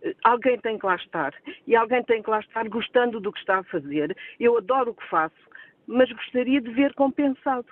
Eh, 0.02 0.14
alguém 0.24 0.58
tem 0.58 0.78
que 0.78 0.86
lá 0.86 0.96
estar. 0.96 1.34
E 1.66 1.76
alguém 1.76 2.02
tem 2.04 2.22
que 2.22 2.30
lá 2.30 2.40
estar 2.40 2.68
gostando 2.68 3.20
do 3.20 3.32
que 3.32 3.38
está 3.38 3.58
a 3.58 3.64
fazer. 3.64 4.16
Eu 4.40 4.56
adoro 4.58 4.92
o 4.92 4.94
que 4.94 5.08
faço, 5.08 5.36
mas 5.86 6.10
gostaria 6.10 6.60
de 6.60 6.70
ver 6.70 6.94
compensado. 6.94 7.66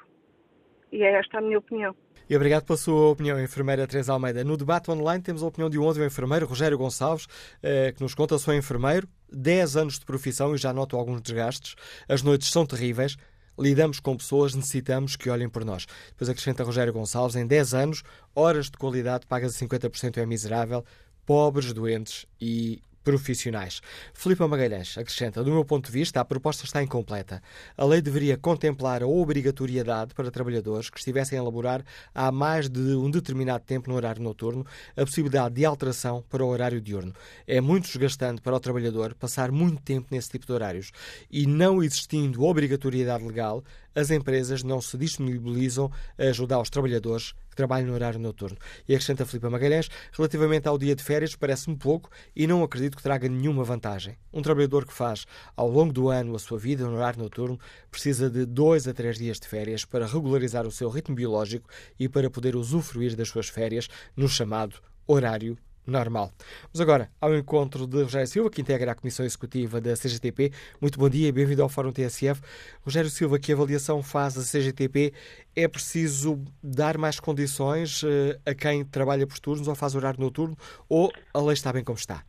E 0.92 1.02
é 1.02 1.18
esta 1.18 1.38
a 1.38 1.40
minha 1.40 1.58
opinião. 1.58 1.94
E 2.28 2.34
obrigado 2.34 2.64
pela 2.64 2.76
sua 2.76 3.10
opinião, 3.10 3.42
enfermeira 3.42 3.86
Teresa 3.86 4.12
Almeida. 4.12 4.42
No 4.42 4.56
debate 4.56 4.90
online 4.90 5.22
temos 5.22 5.42
a 5.42 5.46
opinião 5.46 5.68
de 5.68 5.78
um 5.78 5.82
outro 5.82 6.02
enfermeiro, 6.04 6.46
Rogério 6.46 6.78
Gonçalves, 6.78 7.26
eh, 7.62 7.92
que 7.92 8.02
nos 8.02 8.14
conta, 8.14 8.38
sou 8.38 8.54
enfermeiro, 8.54 9.06
10 9.30 9.76
anos 9.76 9.98
de 9.98 10.06
profissão 10.06 10.54
e 10.54 10.58
já 10.58 10.72
noto 10.72 10.96
alguns 10.96 11.20
desgastes. 11.20 11.74
As 12.08 12.22
noites 12.22 12.50
são 12.50 12.64
terríveis. 12.64 13.16
Lidamos 13.58 14.00
com 14.00 14.16
pessoas, 14.16 14.54
necessitamos 14.54 15.16
que 15.16 15.28
olhem 15.28 15.48
por 15.48 15.64
nós. 15.64 15.86
Depois 16.08 16.28
acrescenta 16.28 16.64
Rogério 16.64 16.92
Gonçalves, 16.92 17.36
em 17.36 17.46
10 17.46 17.74
anos, 17.74 18.02
horas 18.34 18.70
de 18.70 18.78
qualidade 18.78 19.26
pagas 19.26 19.54
a 19.54 19.66
50% 19.66 20.16
é 20.16 20.26
miserável 20.26 20.84
pobres, 21.26 21.72
doentes 21.72 22.26
e 22.40 22.82
profissionais. 23.04 23.80
Filipe 24.14 24.44
Magalhães 24.44 24.96
acrescenta: 24.98 25.44
do 25.44 25.52
meu 25.52 25.64
ponto 25.64 25.86
de 25.86 25.92
vista, 25.92 26.20
a 26.20 26.24
proposta 26.24 26.64
está 26.64 26.82
incompleta. 26.82 27.42
A 27.76 27.84
lei 27.84 28.00
deveria 28.00 28.36
contemplar 28.36 29.02
a 29.02 29.06
obrigatoriedade 29.06 30.14
para 30.14 30.30
trabalhadores 30.30 30.90
que 30.90 30.98
estivessem 30.98 31.38
a 31.38 31.42
elaborar 31.42 31.84
há 32.14 32.32
mais 32.32 32.68
de 32.68 32.80
um 32.80 33.10
determinado 33.10 33.62
tempo 33.64 33.90
no 33.90 33.96
horário 33.96 34.22
noturno 34.22 34.66
a 34.96 35.04
possibilidade 35.04 35.54
de 35.54 35.64
alteração 35.64 36.24
para 36.28 36.44
o 36.44 36.48
horário 36.48 36.80
diurno. 36.80 37.14
É 37.46 37.60
muito 37.60 37.86
desgastante 37.86 38.40
para 38.40 38.56
o 38.56 38.60
trabalhador 38.60 39.14
passar 39.14 39.52
muito 39.52 39.82
tempo 39.82 40.08
nesse 40.10 40.30
tipo 40.30 40.46
de 40.46 40.52
horários 40.52 40.90
e, 41.30 41.46
não 41.46 41.82
existindo 41.82 42.42
obrigatoriedade 42.42 43.24
legal, 43.24 43.62
as 43.94 44.10
empresas 44.10 44.62
não 44.62 44.80
se 44.80 44.96
disponibilizam 44.96 45.90
a 46.18 46.24
ajudar 46.24 46.60
os 46.60 46.70
trabalhadores 46.70 47.32
que 47.50 47.56
trabalham 47.56 47.88
no 47.88 47.94
horário 47.94 48.18
noturno. 48.18 48.56
E 48.88 48.94
acrescenta 48.94 49.24
Filipe 49.24 49.48
Magalhães, 49.48 49.88
relativamente 50.12 50.66
ao 50.66 50.76
dia 50.76 50.94
de 50.94 51.02
férias, 51.02 51.36
parece-me 51.36 51.76
pouco 51.76 52.10
e 52.34 52.46
não 52.46 52.62
acredito 52.62 52.96
que 52.96 53.02
traga 53.02 53.28
nenhuma 53.28 53.62
vantagem. 53.62 54.16
Um 54.32 54.42
trabalhador 54.42 54.84
que 54.84 54.92
faz 54.92 55.26
ao 55.56 55.68
longo 55.68 55.92
do 55.92 56.08
ano 56.08 56.34
a 56.34 56.38
sua 56.38 56.58
vida 56.58 56.84
no 56.84 56.96
horário 56.96 57.22
noturno 57.22 57.58
precisa 57.90 58.28
de 58.28 58.44
dois 58.44 58.88
a 58.88 58.92
três 58.92 59.18
dias 59.18 59.38
de 59.38 59.46
férias 59.46 59.84
para 59.84 60.06
regularizar 60.06 60.66
o 60.66 60.72
seu 60.72 60.88
ritmo 60.88 61.14
biológico 61.14 61.68
e 61.98 62.08
para 62.08 62.28
poder 62.28 62.56
usufruir 62.56 63.14
das 63.14 63.28
suas 63.28 63.48
férias 63.48 63.88
no 64.16 64.28
chamado 64.28 64.76
horário 65.06 65.56
normal. 65.86 66.30
Mas 66.72 66.80
agora 66.80 67.08
ao 67.20 67.34
encontro 67.34 67.86
de 67.86 68.02
Rogério 68.02 68.26
Silva, 68.26 68.50
que 68.50 68.60
integra 68.60 68.92
a 68.92 68.94
Comissão 68.94 69.24
Executiva 69.24 69.80
da 69.80 69.94
CGTP. 69.94 70.50
Muito 70.80 70.98
bom 70.98 71.08
dia 71.08 71.28
e 71.28 71.32
bem-vindo 71.32 71.62
ao 71.62 71.68
Fórum 71.68 71.92
TSF. 71.92 72.40
Rogério 72.82 73.10
Silva, 73.10 73.38
que 73.38 73.52
avaliação 73.52 74.02
faz 74.02 74.36
a 74.36 74.42
CGTP? 74.42 75.12
É 75.54 75.68
preciso 75.68 76.42
dar 76.62 76.98
mais 76.98 77.20
condições 77.20 78.02
uh, 78.02 78.08
a 78.46 78.54
quem 78.54 78.84
trabalha 78.84 79.26
por 79.26 79.38
turnos 79.38 79.68
ou 79.68 79.74
faz 79.74 79.94
horário 79.94 80.20
noturno 80.20 80.56
ou 80.88 81.10
a 81.32 81.40
lei 81.40 81.52
está 81.52 81.72
bem 81.72 81.84
como 81.84 81.98
está? 81.98 82.22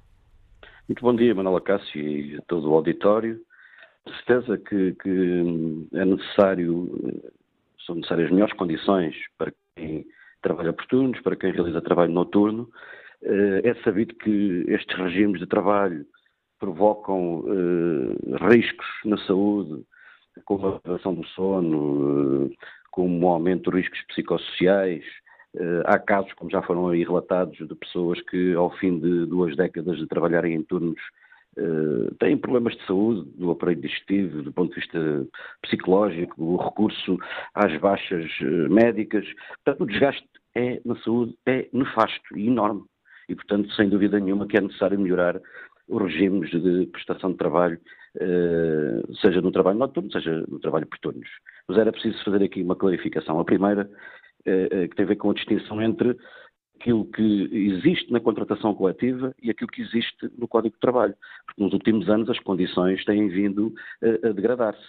Muito 0.88 1.02
bom 1.02 1.16
dia, 1.16 1.34
Manuela 1.34 1.62
Cássio 1.62 2.02
e 2.02 2.38
a 2.38 2.42
todo 2.42 2.70
o 2.70 2.76
auditório. 2.76 3.42
Com 4.04 4.14
certeza 4.14 4.58
que, 4.58 4.94
que 5.02 5.88
é 5.94 6.06
necessário, 6.06 7.24
são 7.86 7.96
necessárias 7.96 8.30
melhores 8.30 8.54
condições 8.54 9.16
para 9.36 9.52
quem 9.76 10.06
trabalha 10.46 10.72
por 10.72 10.86
turnos, 10.86 11.20
para 11.22 11.36
quem 11.36 11.52
realiza 11.52 11.82
trabalho 11.82 12.12
noturno, 12.12 12.70
eh, 12.70 12.76
é 13.24 13.74
sabido 13.84 14.14
que 14.16 14.66
estes 14.68 14.98
regimes 14.98 15.40
de 15.40 15.48
trabalho 15.48 16.06
provocam 16.60 17.42
uh, 17.42 18.48
riscos 18.50 18.88
na 19.04 19.18
saúde, 19.26 19.84
como 20.46 20.66
a 20.66 20.70
alteração 20.72 21.14
do 21.14 21.26
sono, 21.28 22.46
uh, 22.46 22.52
como 22.92 23.26
o 23.26 23.30
aumento 23.30 23.72
de 23.72 23.78
riscos 23.78 24.02
psicossociais. 24.08 25.04
Há 25.86 25.98
casos, 25.98 26.34
como 26.34 26.52
já 26.52 26.62
foram 26.62 26.90
aí 26.90 27.02
relatados, 27.06 27.58
de 27.58 27.76
pessoas 27.76 28.20
que, 28.24 28.54
ao 28.56 28.70
fim 28.72 29.00
de 29.00 29.26
duas 29.26 29.56
décadas 29.56 29.98
de 29.98 30.06
trabalharem 30.06 30.54
em 30.54 30.62
turnos, 30.62 31.00
têm 32.20 32.38
problemas 32.38 32.76
de 32.76 32.86
saúde, 32.86 33.24
do 33.38 33.52
aparelho 33.52 33.80
digestivo, 33.80 34.44
do 34.44 34.52
ponto 34.52 34.74
de 34.74 34.82
vista 34.82 35.26
psicológico, 35.62 36.44
o 36.44 36.58
recurso 36.58 37.18
às 37.54 37.74
baixas 37.80 38.30
médicas. 38.70 39.26
Portanto, 39.64 39.84
o 39.84 39.88
desgaste 39.88 40.28
é, 40.56 40.82
na 40.84 40.98
saúde 40.98 41.34
é 41.46 41.70
nefasto 41.72 42.38
e 42.38 42.48
enorme 42.48 42.84
e, 43.28 43.36
portanto, 43.36 43.72
sem 43.74 43.90
dúvida 43.90 44.20
nenhuma 44.20 44.48
que 44.48 44.58
é 44.58 44.62
necessário 44.62 45.00
melhorar 45.00 45.40
os 45.88 46.02
regimes 46.02 46.50
de 46.50 46.88
prestação 46.88 47.32
de 47.32 47.38
trabalho, 47.38 47.80
eh, 48.20 49.02
seja 49.22 49.42
no 49.42 49.52
trabalho 49.52 49.78
noturno, 49.78 50.12
seja 50.12 50.44
no 50.48 50.60
trabalho 50.60 50.88
por 50.88 50.98
turnos. 51.00 51.30
Mas 51.68 51.78
era 51.78 51.92
preciso 51.92 52.24
fazer 52.24 52.44
aqui 52.44 52.62
uma 52.62 52.76
clarificação. 52.76 53.40
A 53.40 53.46
primeira, 53.46 53.90
eh, 54.46 54.68
eh, 54.72 54.88
que 54.88 54.96
tem 54.96 55.06
a 55.06 55.10
ver 55.10 55.16
com 55.18 55.30
a 55.30 55.34
distinção 55.34 55.82
entre 55.82 56.18
aquilo 56.80 57.06
que 57.06 57.50
existe 57.52 58.12
na 58.12 58.20
contratação 58.20 58.74
coletiva 58.74 59.34
e 59.42 59.50
aquilo 59.50 59.70
que 59.70 59.82
existe 59.82 60.30
no 60.38 60.48
Código 60.48 60.76
de 60.76 60.80
Trabalho. 60.80 61.16
Porque 61.46 61.64
nos 61.64 61.74
últimos 61.74 62.10
anos 62.10 62.30
as 62.30 62.40
condições 62.40 63.04
têm 63.06 63.28
vindo 63.28 63.74
a 64.24 64.30
degradar-se. 64.30 64.84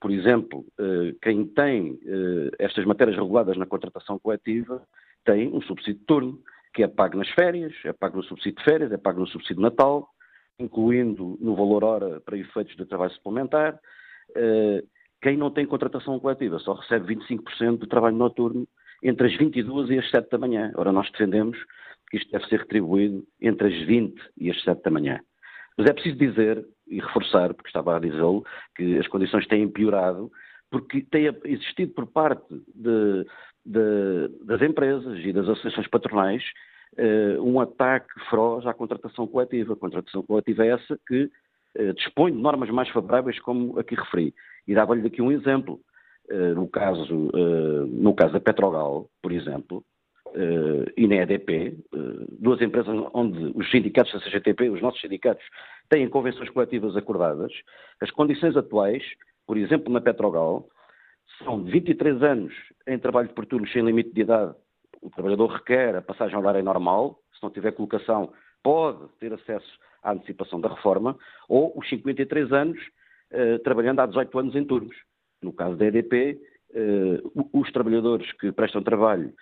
Por 0.00 0.12
exemplo, 0.12 0.64
quem 1.20 1.44
tem 1.44 1.98
estas 2.58 2.84
matérias 2.84 3.16
reguladas 3.16 3.56
na 3.56 3.66
contratação 3.66 4.18
coletiva 4.18 4.80
tem 5.24 5.48
um 5.48 5.60
subsídio 5.60 5.98
de 6.00 6.06
turno 6.06 6.40
que 6.74 6.82
é 6.82 6.88
pago 6.88 7.16
nas 7.16 7.28
férias, 7.30 7.72
é 7.84 7.92
pago 7.92 8.16
no 8.16 8.24
subsídio 8.24 8.58
de 8.58 8.64
férias, 8.64 8.92
é 8.92 8.98
pago 8.98 9.20
no 9.20 9.26
subsídio 9.28 9.56
de 9.56 9.62
Natal, 9.62 10.08
incluindo 10.58 11.38
no 11.40 11.54
valor 11.54 11.84
hora 11.84 12.20
para 12.20 12.36
efeitos 12.36 12.76
de 12.76 12.84
trabalho 12.84 13.12
suplementar. 13.12 13.78
Eh, 14.36 14.82
quem 15.22 15.36
não 15.36 15.50
tem 15.50 15.66
contratação 15.66 16.18
coletiva 16.18 16.58
só 16.58 16.74
recebe 16.74 17.14
25% 17.14 17.78
do 17.78 17.86
trabalho 17.86 18.16
noturno 18.16 18.66
entre 19.02 19.28
as 19.28 19.36
22 19.36 19.90
e 19.90 19.98
as 19.98 20.10
7 20.10 20.28
da 20.30 20.38
manhã. 20.38 20.72
Ora, 20.76 20.92
nós 20.92 21.10
defendemos 21.12 21.56
que 22.10 22.16
isto 22.16 22.30
deve 22.30 22.46
ser 22.48 22.60
retribuído 22.60 23.24
entre 23.40 23.68
as 23.68 23.86
20 23.86 24.20
e 24.36 24.50
as 24.50 24.62
7 24.62 24.82
da 24.82 24.90
manhã. 24.90 25.20
Mas 25.76 25.88
é 25.88 25.92
preciso 25.92 26.16
dizer 26.16 26.66
e 26.86 27.00
reforçar, 27.00 27.54
porque 27.54 27.68
estava 27.68 27.96
a 27.96 28.00
dizê-lo, 28.00 28.44
que 28.76 28.98
as 28.98 29.08
condições 29.08 29.46
têm 29.46 29.68
piorado, 29.68 30.30
porque 30.70 31.02
tem 31.02 31.26
existido 31.44 31.92
por 31.94 32.06
parte 32.06 32.46
de, 32.74 33.26
de, 33.64 34.28
das 34.44 34.60
empresas 34.62 35.18
e 35.24 35.32
das 35.32 35.48
associações 35.48 35.88
patronais 35.88 36.42
uh, 36.98 37.42
um 37.42 37.60
ataque 37.60 38.08
feroz 38.28 38.66
à 38.66 38.74
contratação 38.74 39.26
coletiva. 39.26 39.72
A 39.72 39.76
contratação 39.76 40.22
coletiva 40.22 40.64
é 40.64 40.70
essa 40.70 40.98
que 41.06 41.30
uh, 41.78 41.94
dispõe 41.94 42.32
de 42.32 42.38
normas 42.38 42.70
mais 42.70 42.88
favoráveis, 42.90 43.38
como 43.40 43.78
aqui 43.78 43.94
referi. 43.94 44.34
E 44.66 44.74
dava-lhe 44.74 45.06
aqui 45.06 45.22
um 45.22 45.32
exemplo. 45.32 45.80
Uh, 46.30 46.54
no, 46.54 46.66
caso, 46.66 47.30
no 47.86 48.14
caso 48.14 48.32
da 48.32 48.40
Petrogal, 48.40 49.10
por 49.20 49.30
exemplo, 49.30 49.84
e 50.96 51.06
na 51.06 51.16
EDP, 51.16 51.76
duas 52.40 52.60
empresas 52.62 52.92
onde 53.12 53.52
os 53.54 53.70
sindicatos 53.70 54.12
da 54.14 54.20
CGTP, 54.20 54.70
os 54.70 54.80
nossos 54.80 55.02
sindicatos, 55.02 55.44
têm 55.90 56.08
convenções 56.08 56.48
coletivas 56.48 56.96
acordadas, 56.96 57.52
as 58.00 58.10
condições 58.10 58.56
atuais, 58.56 59.04
por 59.46 59.58
exemplo, 59.58 59.92
na 59.92 60.00
Petrogal, 60.00 60.66
são 61.42 61.62
de 61.62 61.70
23 61.70 62.22
anos 62.22 62.54
em 62.86 62.98
trabalho 62.98 63.30
por 63.30 63.46
turnos 63.46 63.72
sem 63.72 63.82
limite 63.82 64.12
de 64.12 64.20
idade. 64.20 64.54
O 65.02 65.10
trabalhador 65.10 65.46
requer 65.48 65.96
a 65.96 66.02
passagem 66.02 66.36
horária 66.36 66.62
normal, 66.62 67.18
se 67.34 67.42
não 67.42 67.50
tiver 67.50 67.72
colocação, 67.72 68.32
pode 68.62 69.06
ter 69.20 69.32
acesso 69.32 69.78
à 70.02 70.12
antecipação 70.12 70.60
da 70.60 70.68
reforma, 70.68 71.16
ou 71.48 71.76
os 71.76 71.88
53 71.88 72.52
anos 72.52 72.78
eh, 73.30 73.58
trabalhando 73.58 74.00
há 74.00 74.06
18 74.06 74.38
anos 74.38 74.54
em 74.54 74.64
turnos. 74.64 74.96
No 75.42 75.52
caso 75.52 75.76
da 75.76 75.86
EDP, 75.86 76.40
eh, 76.74 77.22
os 77.52 77.70
trabalhadores 77.72 78.30
que 78.32 78.52
prestam 78.52 78.82
trabalho 78.82 79.32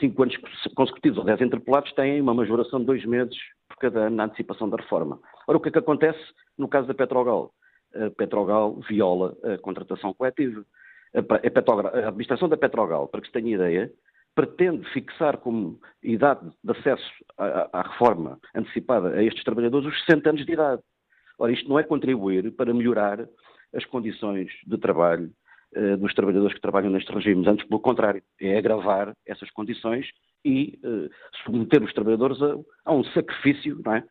5 0.00 0.22
eh, 0.22 0.24
anos 0.24 0.36
consecutivos 0.74 1.18
ou 1.18 1.24
10 1.24 1.40
interpelados 1.42 1.92
têm 1.92 2.20
uma 2.20 2.34
majoração 2.34 2.80
de 2.80 2.86
2 2.86 3.04
meses 3.06 3.36
por 3.68 3.76
cada 3.78 4.06
ano 4.06 4.16
na 4.16 4.24
antecipação 4.24 4.68
da 4.68 4.76
reforma. 4.76 5.20
Ora, 5.46 5.58
o 5.58 5.60
que 5.60 5.68
é 5.68 5.72
que 5.72 5.78
acontece 5.78 6.20
no 6.58 6.68
caso 6.68 6.88
da 6.88 6.94
Petrogal? 6.94 7.52
A 7.94 8.10
Petrogal 8.10 8.74
viola 8.88 9.36
a 9.42 9.58
contratação 9.58 10.12
coletiva 10.14 10.64
a, 11.14 12.08
administração 12.08 12.48
da 12.48 12.56
Petrogal, 12.56 13.08
para 13.08 13.20
que 13.20 13.26
se 13.26 13.32
tenha 13.32 13.54
ideia, 13.54 13.92
pretende 14.34 14.88
fixar 14.92 15.38
como 15.38 15.80
idade 16.02 16.48
de 16.62 16.70
acesso 16.70 17.10
à, 17.36 17.68
à, 17.72 17.82
reforma 17.82 18.38
antecipada 18.54 19.10
a 19.10 19.22
estes 19.22 19.44
trabalhadores 19.44 19.88
os 19.88 20.04
60 20.04 20.30
anos 20.30 20.46
de 20.46 20.52
idade. 20.52 20.82
Ora, 21.38 21.52
isto 21.52 21.68
não 21.68 21.78
é 21.78 21.82
contribuir 21.82 22.52
para 22.52 22.72
melhorar 22.72 23.26
as 23.74 23.84
condições 23.86 24.50
de 24.66 24.78
trabalho 24.78 25.30
uh, 25.76 25.96
dos 25.96 26.14
trabalhadores 26.14 26.54
que 26.54 26.60
trabalham 26.60 26.90
nestes 26.90 27.14
regimes, 27.14 27.46
antes 27.46 27.66
pelo 27.66 27.80
contrário, 27.80 28.22
é 28.40 28.56
agravar 28.56 29.14
essas 29.26 29.50
condições 29.50 30.06
e 30.44 30.78
uh, 30.84 31.10
submeter 31.44 31.82
os 31.82 31.92
trabalhadores 31.92 32.40
a, 32.42 32.56
a 32.84 32.94
um 32.94 33.04
sacrifício, 33.04 33.80
é? 33.88 34.04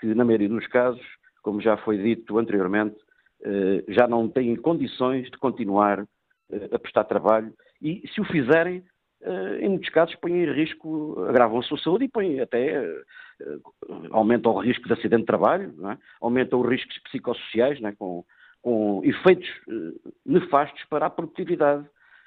que, 0.00 0.14
na 0.14 0.24
maioria 0.24 0.48
dos 0.48 0.66
casos, 0.68 1.04
como 1.42 1.60
já 1.60 1.76
foi 1.76 1.98
dito 1.98 2.38
anteriormente, 2.38 2.96
eh, 3.42 3.84
já 3.88 4.08
não 4.08 4.28
têm 4.28 4.56
condições 4.56 5.30
de 5.30 5.38
continuar 5.38 6.00
eh, 6.00 6.06
a 6.72 6.78
prestar 6.78 7.04
trabalho 7.04 7.52
e, 7.80 8.02
se 8.12 8.20
o 8.20 8.24
fizerem, 8.24 8.84
eh, 9.22 9.58
em 9.60 9.68
muitos 9.68 9.90
casos 9.90 10.14
põem 10.16 10.44
em 10.44 10.52
risco, 10.52 11.24
agravam 11.28 11.58
a 11.58 11.62
sua 11.62 11.78
saúde 11.78 12.04
e 12.04 12.08
põem 12.08 12.40
até, 12.40 12.82
aumentam 14.10 14.52
o 14.52 14.60
risco 14.60 14.86
de 14.86 14.92
acidente 14.92 15.22
de 15.22 15.26
trabalho, 15.26 15.74
é? 15.90 15.98
aumentam 16.20 16.60
os 16.60 16.68
riscos 16.68 16.98
psicossociais, 17.04 17.82
é? 17.82 17.92
com, 17.92 18.24
com 18.62 19.02
efeitos 19.04 19.48
nefastos 20.24 20.84
para 20.84 21.06
a 21.06 21.10
produtividade 21.10 21.86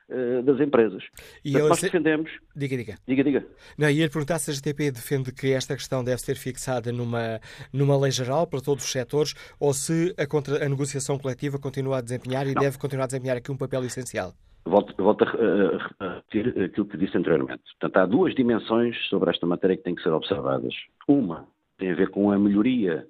uh, 0.10 0.44
das 0.44 0.60
empresas. 0.60 1.04
E 1.44 1.52
Portanto, 1.52 1.70
nós 1.70 1.82
defendemos. 1.82 2.32
Diga, 2.56 2.78
diga. 2.78 2.96
Diga, 3.08 3.24
diga. 3.24 3.46
Não, 3.78 3.90
ia 3.90 4.10
perguntar 4.10 4.40
se 4.40 4.52
a 4.52 4.54
GTP 4.54 4.92
defende 4.92 5.32
que 5.32 5.52
esta 5.54 5.76
questão 5.76 6.04
deve 6.04 6.22
ser 6.22 6.36
fixada 6.36 6.92
numa, 6.92 7.40
numa 7.72 7.98
lei 8.00 8.12
geral 8.12 8.48
para 8.48 8.62
todos 8.62 8.84
os 8.84 8.92
setores 8.92 9.34
ou 9.60 9.74
se 9.74 10.14
a, 10.18 10.26
contra, 10.26 10.66
a 10.66 10.70
negociação 10.70 11.18
coletiva 11.18 11.60
continua 11.60 11.98
a 11.98 12.02
desempenhar 12.02 12.48
e 12.48 12.54
Não. 12.54 12.62
deve 12.62 12.78
continuar 12.78 13.06
a 13.06 13.08
desempenhar 13.08 13.38
aqui 13.38 13.52
um 13.52 13.58
papel 13.58 13.84
essencial. 13.84 14.34
Volto, 14.66 14.94
volto 15.02 15.24
a, 15.24 16.06
a, 16.06 16.16
repetir 16.16 16.64
aquilo 16.64 16.86
que 16.86 16.98
disse 16.98 17.18
anteriormente. 17.18 17.64
Portanto, 17.80 17.98
há 17.98 18.06
duas 18.06 18.36
dimensões 18.36 18.96
sobre 19.10 19.32
esta 19.32 19.46
matéria 19.46 19.78
que 19.78 19.84
têm 19.84 19.96
que 19.96 20.04
ser 20.04 20.12
observadas. 20.12 20.74
Uma 21.08 21.48
tem 21.78 21.92
a 21.92 21.96
ver 21.96 22.10
com 22.10 22.32
a 22.32 22.38
melhoria 22.38 23.08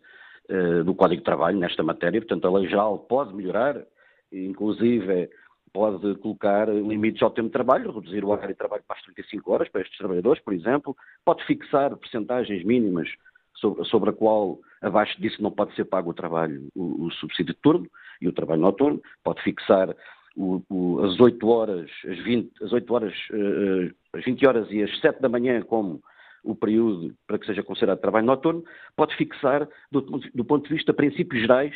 uh, 0.49 0.83
do 0.83 0.93
Código 0.93 1.21
de 1.21 1.25
Trabalho 1.25 1.57
nesta 1.57 1.83
matéria, 1.83 2.21
portanto, 2.21 2.47
a 2.47 2.59
lei 2.59 2.69
geral 2.69 2.99
pode 2.99 3.33
melhorar, 3.33 3.83
inclusive 4.31 5.29
pode 5.71 6.15
colocar 6.15 6.67
limites 6.67 7.21
ao 7.21 7.31
tempo 7.31 7.47
de 7.47 7.53
trabalho, 7.53 7.91
reduzir 7.91 8.23
o 8.23 8.29
horário 8.29 8.53
de 8.53 8.57
trabalho 8.57 8.83
para 8.87 8.97
as 8.97 9.03
35 9.03 9.51
horas 9.51 9.69
para 9.69 9.81
estes 9.81 9.97
trabalhadores, 9.97 10.41
por 10.43 10.53
exemplo, 10.53 10.95
pode 11.25 11.43
fixar 11.45 11.95
percentagens 11.97 12.63
mínimas 12.63 13.09
sobre, 13.55 13.83
sobre 13.85 14.09
a 14.09 14.13
qual, 14.13 14.59
abaixo 14.81 15.19
disso, 15.21 15.41
não 15.41 15.51
pode 15.51 15.75
ser 15.75 15.85
pago 15.85 16.11
o 16.11 16.13
trabalho, 16.13 16.67
o, 16.75 17.05
o 17.05 17.11
subsídio 17.11 17.53
de 17.53 17.61
turno 17.61 17.87
e 18.21 18.27
o 18.27 18.33
trabalho 18.33 18.61
noturno, 18.61 19.01
pode 19.23 19.41
fixar 19.43 19.95
o, 20.35 20.61
o, 20.69 21.03
as 21.03 21.19
8 21.19 21.47
horas, 21.47 21.91
as 22.05 22.17
20, 22.19 22.63
as 22.63 22.71
8 22.71 22.93
horas, 22.93 23.13
uh, 23.31 23.95
as 24.13 24.23
20 24.23 24.47
horas 24.47 24.71
e 24.71 24.83
as 24.83 24.99
7 24.99 25.21
da 25.21 25.29
manhã 25.29 25.61
como 25.61 26.01
o 26.43 26.55
período 26.55 27.13
para 27.27 27.37
que 27.37 27.45
seja 27.45 27.61
considerado 27.63 27.99
trabalho 27.99 28.25
noturno, 28.25 28.63
pode 28.95 29.15
fixar, 29.15 29.67
do, 29.91 30.01
do 30.01 30.45
ponto 30.45 30.67
de 30.67 30.73
vista 30.73 30.93
princípios 30.93 31.41
gerais, 31.41 31.75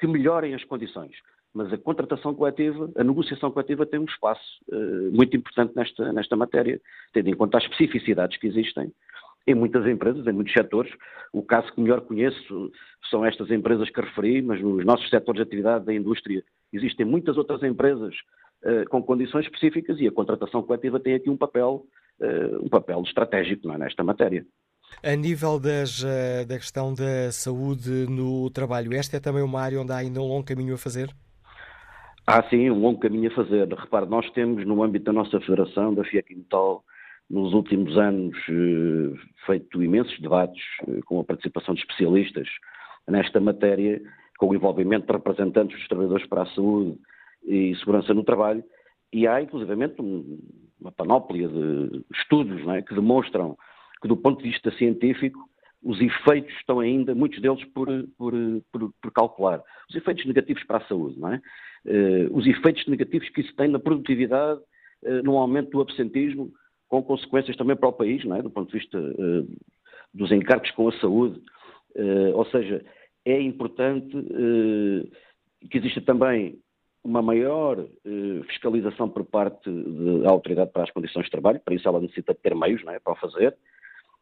que 0.00 0.06
melhorem 0.06 0.54
as 0.54 0.64
condições 0.64 1.12
mas 1.58 1.72
a 1.72 1.76
contratação 1.76 2.32
coletiva, 2.32 2.88
a 2.94 3.02
negociação 3.02 3.50
coletiva 3.50 3.84
tem 3.84 3.98
um 3.98 4.04
espaço 4.04 4.40
uh, 4.70 5.10
muito 5.12 5.36
importante 5.36 5.72
nesta, 5.74 6.12
nesta 6.12 6.36
matéria, 6.36 6.80
tendo 7.12 7.28
em 7.28 7.34
conta 7.34 7.58
as 7.58 7.64
especificidades 7.64 8.38
que 8.38 8.46
existem 8.46 8.92
em 9.44 9.56
muitas 9.56 9.84
empresas, 9.84 10.24
em 10.24 10.32
muitos 10.32 10.52
setores. 10.52 10.92
O 11.32 11.42
caso 11.42 11.72
que 11.72 11.80
melhor 11.80 12.02
conheço 12.02 12.70
são 13.10 13.26
estas 13.26 13.50
empresas 13.50 13.90
que 13.90 14.00
referi, 14.00 14.40
mas 14.40 14.62
nos 14.62 14.84
nossos 14.84 15.10
setores 15.10 15.42
de 15.42 15.48
atividade 15.48 15.84
da 15.84 15.92
indústria 15.92 16.44
existem 16.72 17.04
muitas 17.04 17.36
outras 17.36 17.60
empresas 17.64 18.14
uh, 18.62 18.88
com 18.88 19.02
condições 19.02 19.44
específicas 19.44 19.98
e 19.98 20.06
a 20.06 20.12
contratação 20.12 20.62
coletiva 20.62 21.00
tem 21.00 21.14
aqui 21.14 21.28
um 21.28 21.36
papel, 21.36 21.84
uh, 22.20 22.64
um 22.64 22.68
papel 22.68 23.02
estratégico 23.04 23.68
é, 23.72 23.78
nesta 23.78 24.04
matéria. 24.04 24.46
A 25.02 25.16
nível 25.16 25.58
das, 25.58 26.02
da 26.46 26.56
questão 26.56 26.94
da 26.94 27.32
saúde 27.32 28.06
no 28.08 28.48
trabalho, 28.48 28.94
esta 28.94 29.16
é 29.16 29.20
também 29.20 29.42
uma 29.42 29.60
área 29.60 29.80
onde 29.80 29.92
há 29.92 29.96
ainda 29.96 30.20
um 30.20 30.26
longo 30.26 30.44
caminho 30.44 30.74
a 30.74 30.78
fazer? 30.78 31.12
Há 32.30 32.42
sim 32.50 32.68
um 32.70 32.78
longo 32.78 33.00
caminho 33.00 33.30
a 33.30 33.34
fazer. 33.34 33.66
Repare, 33.72 34.04
nós 34.04 34.30
temos 34.32 34.62
no 34.66 34.82
âmbito 34.82 35.06
da 35.06 35.14
nossa 35.14 35.40
federação, 35.40 35.94
da 35.94 36.04
FIAC 36.04 36.36
nos 37.30 37.54
últimos 37.54 37.96
anos 37.96 38.36
eh, 38.50 39.18
feito 39.46 39.82
imensos 39.82 40.20
debates 40.20 40.62
eh, 40.86 41.00
com 41.06 41.20
a 41.20 41.24
participação 41.24 41.74
de 41.74 41.80
especialistas 41.80 42.46
nesta 43.08 43.40
matéria, 43.40 43.98
com 44.38 44.48
o 44.48 44.54
envolvimento 44.54 45.06
de 45.06 45.12
representantes 45.14 45.78
dos 45.78 45.88
trabalhadores 45.88 46.26
para 46.26 46.42
a 46.42 46.46
saúde 46.48 46.98
e 47.46 47.74
segurança 47.76 48.12
no 48.12 48.22
trabalho, 48.22 48.62
e 49.10 49.26
há 49.26 49.40
inclusivamente 49.40 49.94
uma 50.78 50.92
panóplia 50.92 51.48
de 51.48 52.04
estudos 52.12 52.60
é, 52.68 52.82
que 52.82 52.94
demonstram 52.94 53.56
que, 54.02 54.08
do 54.08 54.18
ponto 54.18 54.42
de 54.42 54.50
vista 54.50 54.70
científico, 54.72 55.48
os 55.82 55.98
efeitos 55.98 56.54
estão 56.56 56.80
ainda, 56.80 57.14
muitos 57.14 57.40
deles, 57.40 57.64
por, 57.72 57.88
por, 58.18 58.34
por, 58.70 58.92
por 59.00 59.12
calcular. 59.12 59.62
Os 59.88 59.96
efeitos 59.96 60.26
negativos 60.26 60.62
para 60.64 60.76
a 60.76 60.86
saúde, 60.88 61.18
não 61.18 61.32
é? 61.32 61.40
Uh, 61.86 62.36
os 62.36 62.46
efeitos 62.46 62.86
negativos 62.86 63.28
que 63.30 63.40
isso 63.40 63.54
tem 63.54 63.68
na 63.68 63.78
produtividade, 63.78 64.60
uh, 65.02 65.22
no 65.22 65.36
aumento 65.36 65.70
do 65.70 65.80
absentismo, 65.80 66.52
com 66.88 67.02
consequências 67.02 67.56
também 67.56 67.76
para 67.76 67.88
o 67.88 67.92
país, 67.92 68.24
não 68.24 68.36
é? 68.36 68.42
do 68.42 68.50
ponto 68.50 68.70
de 68.70 68.78
vista 68.78 68.98
uh, 68.98 69.48
dos 70.12 70.32
encargos 70.32 70.70
com 70.72 70.88
a 70.88 70.92
saúde. 71.00 71.40
ou 72.34 72.44
seja, 72.46 72.84
é 73.24 73.40
importante 73.40 74.16
que 75.70 75.78
exista 75.78 76.00
também 76.00 76.58
uma 77.04 77.20
maior 77.20 77.86
fiscalização 78.48 79.08
por 79.08 79.24
parte 79.24 79.70
da 80.22 80.30
Autoridade 80.30 80.72
para 80.72 80.84
as 80.84 80.90
Condições 80.90 81.24
de 81.24 81.30
Trabalho, 81.30 81.60
para 81.60 81.74
isso 81.74 81.86
ela 81.86 82.00
necessita 82.00 82.34
ter 82.34 82.54
meios 82.54 82.82
não 82.84 82.92
é? 82.92 82.98
para 82.98 83.12
o 83.12 83.16
fazer, 83.16 83.54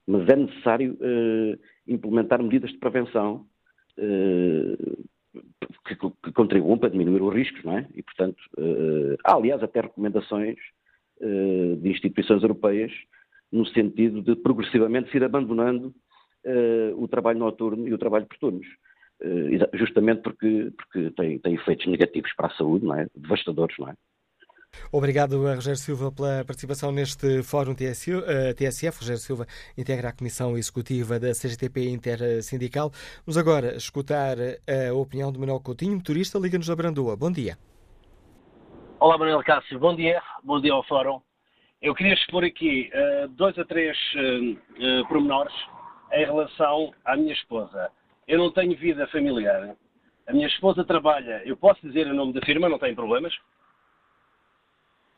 mas 0.06 0.28
é 0.28 0.34
necessário 0.36 0.98
implementar 1.86 2.42
medidas 2.42 2.70
de 2.70 2.78
prevenção 2.78 3.46
que, 5.86 5.96
que, 5.96 6.32
contribuam 6.32 6.78
para 6.78 6.90
diminuir 6.90 7.22
os 7.22 7.34
riscos, 7.34 7.62
não 7.64 7.78
é? 7.78 7.86
E, 7.94 8.02
portanto, 8.02 8.38
uh, 8.58 9.16
há, 9.24 9.34
aliás, 9.34 9.62
até 9.62 9.80
recomendações 9.80 10.56
uh, 11.20 11.76
de 11.76 11.88
instituições 11.88 12.42
europeias 12.42 12.92
no 13.50 13.66
sentido 13.66 14.22
de 14.22 14.34
progressivamente 14.36 15.10
se 15.10 15.16
ir 15.16 15.24
abandonando 15.24 15.94
uh, 16.44 17.02
o 17.02 17.08
trabalho 17.08 17.38
noturno 17.38 17.86
e 17.86 17.94
o 17.94 17.98
trabalho 17.98 18.26
por 18.26 18.38
turnos. 18.38 18.66
justamente 19.74 20.22
porque, 20.22 20.72
porque 20.76 21.10
tem, 21.12 21.38
tem 21.38 21.54
efeitos 21.54 21.86
negativos 21.86 22.32
para 22.36 22.48
a 22.48 22.56
saúde, 22.56 22.84
não 22.84 22.94
é? 22.94 23.06
Devastadores, 23.14 23.76
não 23.78 23.88
é? 23.88 23.94
Obrigado 24.92 25.46
a 25.46 25.54
Rogério 25.54 25.78
Silva 25.78 26.12
pela 26.12 26.44
participação 26.44 26.92
neste 26.92 27.42
Fórum 27.42 27.74
TSF. 27.74 28.24
Eh, 28.26 28.98
Rogério 28.98 29.20
Silva 29.20 29.46
integra 29.76 30.08
a 30.08 30.12
Comissão 30.12 30.56
Executiva 30.56 31.18
da 31.18 31.32
CGTP 31.32 31.90
Intersindical. 31.90 32.90
Vamos 33.26 33.36
agora 33.36 33.76
escutar 33.76 34.36
a 34.38 34.94
opinião 34.94 35.32
de 35.32 35.38
Manuel 35.38 35.60
Coutinho, 35.60 35.96
motorista, 35.96 36.38
Liga-nos 36.38 36.68
da 36.68 36.76
Brandoa. 36.76 37.16
Bom 37.16 37.30
dia. 37.30 37.58
Olá, 39.00 39.18
Manuel 39.18 39.42
Cássio. 39.44 39.78
Bom 39.78 39.94
dia. 39.94 40.22
Bom 40.42 40.60
dia 40.60 40.72
ao 40.72 40.82
Fórum. 40.84 41.20
Eu 41.82 41.94
queria 41.94 42.14
expor 42.14 42.42
aqui 42.44 42.90
uh, 42.94 43.28
dois 43.28 43.58
a 43.58 43.64
três 43.64 43.96
uh, 44.14 45.00
uh, 45.02 45.08
pormenores 45.08 45.54
em 46.12 46.24
relação 46.24 46.94
à 47.04 47.16
minha 47.16 47.34
esposa. 47.34 47.90
Eu 48.26 48.38
não 48.38 48.50
tenho 48.50 48.76
vida 48.78 49.06
familiar. 49.08 49.76
A 50.26 50.32
minha 50.32 50.46
esposa 50.46 50.84
trabalha, 50.84 51.42
eu 51.44 51.56
posso 51.56 51.86
dizer 51.86 52.06
o 52.06 52.14
nome 52.14 52.32
da 52.32 52.40
firma, 52.40 52.68
não 52.68 52.78
tem 52.78 52.94
problemas? 52.94 53.32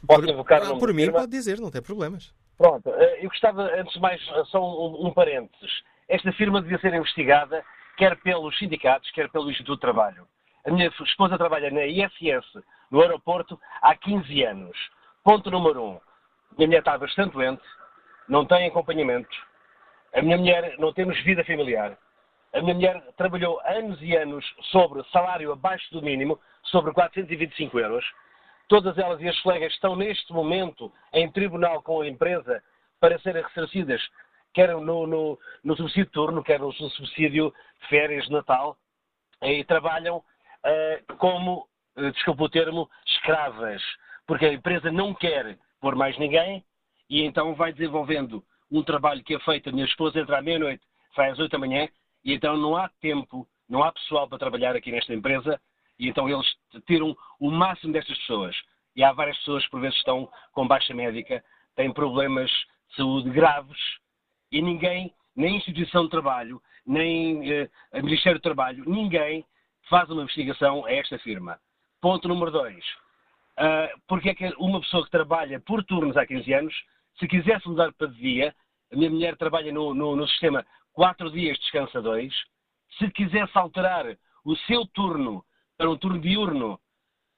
Posso 0.07 0.31
invocar 0.31 0.63
ah, 0.63 0.79
Por 0.79 0.93
mim 0.93 1.05
firma? 1.05 1.21
pode 1.21 1.33
dizer, 1.33 1.59
não 1.61 1.71
tem 1.71 1.83
problemas. 1.83 2.33
Pronto, 2.57 2.89
eh, 2.91 3.25
eu 3.25 3.29
gostava, 3.29 3.63
antes 3.63 3.93
de 3.93 4.01
mais, 4.01 4.21
só 4.47 4.61
um, 4.61 5.07
um 5.07 5.13
parênteses. 5.13 5.83
Esta 6.09 6.33
firma 6.33 6.63
devia 6.63 6.79
ser 6.79 6.95
investigada, 6.95 7.65
quer 7.97 8.17
pelos 8.21 8.57
sindicatos, 8.59 9.11
quer 9.11 9.29
pelo 9.31 9.51
Instituto 9.51 9.77
de 9.77 9.81
Trabalho. 9.81 10.27
A 10.65 10.71
minha 10.71 10.89
esposa 11.01 11.39
trabalha 11.39 11.71
na 11.71 11.87
ISS, 11.87 12.63
no 12.91 13.01
aeroporto, 13.01 13.59
há 13.81 13.95
15 13.95 14.45
anos. 14.45 14.77
Ponto 15.23 15.51
número 15.51 15.83
um. 15.83 15.95
A 15.97 16.55
minha 16.57 16.67
mulher 16.67 16.79
está 16.81 16.99
bastante 16.99 17.33
doente, 17.33 17.63
não 18.29 18.45
tem 18.45 18.67
acompanhamento. 18.67 19.37
A 20.15 20.23
minha 20.23 20.37
mulher 20.37 20.75
não 20.79 20.93
temos 20.93 21.19
vida 21.23 21.45
familiar. 21.45 21.97
A 22.53 22.63
minha 22.63 22.75
mulher 22.75 23.03
trabalhou 23.17 23.61
anos 23.65 24.01
e 24.01 24.17
anos 24.17 24.45
sobre 24.71 25.05
salário 25.13 25.53
abaixo 25.53 25.91
do 25.93 26.03
mínimo, 26.03 26.41
sobre 26.65 26.93
425 26.93 27.79
euros. 27.79 28.05
Todas 28.69 28.99
elas 28.99 29.21
e 29.21 29.29
as 29.29 29.41
colegas 29.41 29.73
estão 29.73 29.97
neste 29.97 30.31
momento 30.33 30.93
em 31.13 31.31
tribunal 31.33 31.83
com 31.83 32.03
a 32.03 32.09
empresa 32.09 32.63
para 33.01 33.19
serem 33.21 33.43
ressarcidas, 33.43 34.03
quer 34.53 34.69
no, 34.77 35.07
no, 35.07 35.39
no 35.65 35.77
subsídio 35.77 36.05
de 36.05 36.11
turno, 36.11 36.45
quer 36.45 36.61
no 36.61 36.73
subsídio 36.73 37.51
de 37.81 37.89
férias 37.89 38.27
de 38.27 38.33
Natal, 38.33 38.77
e 39.43 39.65
trabalham 39.65 40.19
uh, 40.19 41.17
como, 41.17 41.67
uh, 41.97 42.11
desculpa 42.13 42.45
o 42.45 42.49
termo, 42.49 42.91
escravas, 43.07 43.83
porque 44.27 44.45
a 44.45 44.53
empresa 44.53 44.93
não 44.93 45.15
quer 45.15 45.59
pôr 45.81 45.95
mais 45.95 46.19
ninguém 46.19 46.63
e 47.09 47.23
então 47.23 47.55
vai 47.55 47.73
desenvolvendo 47.73 48.45
um 48.71 48.83
trabalho 48.83 49.25
que 49.25 49.35
é 49.35 49.41
feito. 49.41 49.71
A 49.71 49.73
minha 49.73 49.87
esposa 49.87 50.21
entra 50.21 50.39
à 50.39 50.43
meia-noite, 50.43 50.85
sai 51.15 51.31
às 51.31 51.39
oito 51.39 51.53
da 51.53 51.59
manhã 51.59 51.89
e 52.23 52.35
então 52.35 52.57
não 52.57 52.77
há 52.77 52.91
tempo, 53.01 53.49
não 53.69 53.83
há 53.83 53.93
pessoal 53.93 54.29
para 54.29 54.39
trabalhar 54.39 54.77
aqui 54.77 54.93
nesta 54.93 55.15
empresa 55.15 55.59
e 55.99 56.09
então 56.09 56.29
eles 56.29 56.47
tiram 56.87 57.17
o 57.41 57.51
máximo 57.51 57.93
destas 57.93 58.17
pessoas. 58.19 58.57
E 58.95 59.03
há 59.03 59.13
várias 59.13 59.37
pessoas 59.39 59.65
que 59.65 59.71
por 59.71 59.81
vezes 59.81 59.97
estão 59.99 60.29
com 60.53 60.67
baixa 60.67 60.95
médica, 60.95 61.45
têm 61.77 61.93
problemas 61.93 62.51
de 62.51 62.97
saúde 62.97 63.31
graves 63.31 63.79
e 64.51 64.63
ninguém, 64.63 65.15
nem 65.37 65.57
instituição 65.57 66.05
de 66.05 66.11
trabalho, 66.11 66.61
nem 66.87 67.51
eh, 67.53 67.69
Ministério 67.95 68.39
do 68.39 68.43
Trabalho, 68.43 68.85
ninguém 68.87 69.45
faz 69.89 70.09
uma 70.11 70.23
investigação 70.23 70.85
a 70.87 70.93
esta 70.93 71.19
firma. 71.19 71.59
Ponto 72.01 72.29
número 72.29 72.51
dois. 72.51 72.85
Uh, 73.59 74.01
porque 74.07 74.31
é 74.31 74.35
que 74.35 74.55
uma 74.59 74.81
pessoa 74.81 75.05
que 75.05 75.11
trabalha 75.11 75.59
por 75.61 75.83
turnos 75.85 76.17
há 76.17 76.25
15 76.25 76.53
anos, 76.53 76.75
se 77.19 77.27
quisesse 77.27 77.69
mudar 77.69 77.93
para 77.93 78.07
dia, 78.07 78.55
a 78.93 78.97
minha 78.97 79.11
mulher 79.11 79.37
trabalha 79.37 79.73
no, 79.73 79.93
no, 79.93 80.15
no 80.15 80.29
sistema 80.29 80.65
quatro 80.93 81.31
dias, 81.31 81.59
descansa 81.59 82.01
dois, 82.01 82.33
se 82.99 83.11
quisesse 83.11 83.57
alterar 83.59 84.17
o 84.45 84.57
seu 84.59 84.87
turno 84.87 85.45
para 85.79 85.89
um 85.89 85.97
turno 85.97 86.21
diurno, 86.21 86.79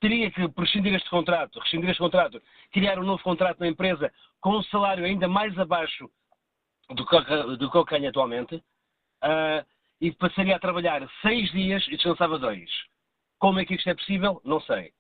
teria 0.01 0.31
que 0.31 0.49
prescindir 0.49 0.95
este 0.95 1.09
contrato, 1.11 1.61
rescindir 1.61 1.91
este 1.91 2.01
contrato, 2.01 2.43
criar 2.73 2.99
um 2.99 3.05
novo 3.05 3.23
contrato 3.23 3.61
na 3.61 3.69
empresa 3.69 4.11
com 4.41 4.57
um 4.57 4.63
salário 4.65 5.05
ainda 5.05 5.29
mais 5.29 5.57
abaixo 5.59 6.11
do 6.89 7.07
que, 7.07 7.57
do 7.59 7.71
que 7.71 7.85
ganha 7.85 8.09
atualmente, 8.09 8.57
uh, 8.57 9.65
e 10.01 10.11
passaria 10.13 10.57
a 10.57 10.59
trabalhar 10.59 11.07
seis 11.21 11.53
dias 11.53 11.87
e 11.89 11.91
descansava 11.91 12.39
dois. 12.39 12.71
Como 13.39 13.61
é 13.61 13.65
que 13.67 13.75
isto 13.75 13.89
é 13.89 13.95
possível? 13.95 14.41
Não 14.43 14.61
sei. 14.63 14.93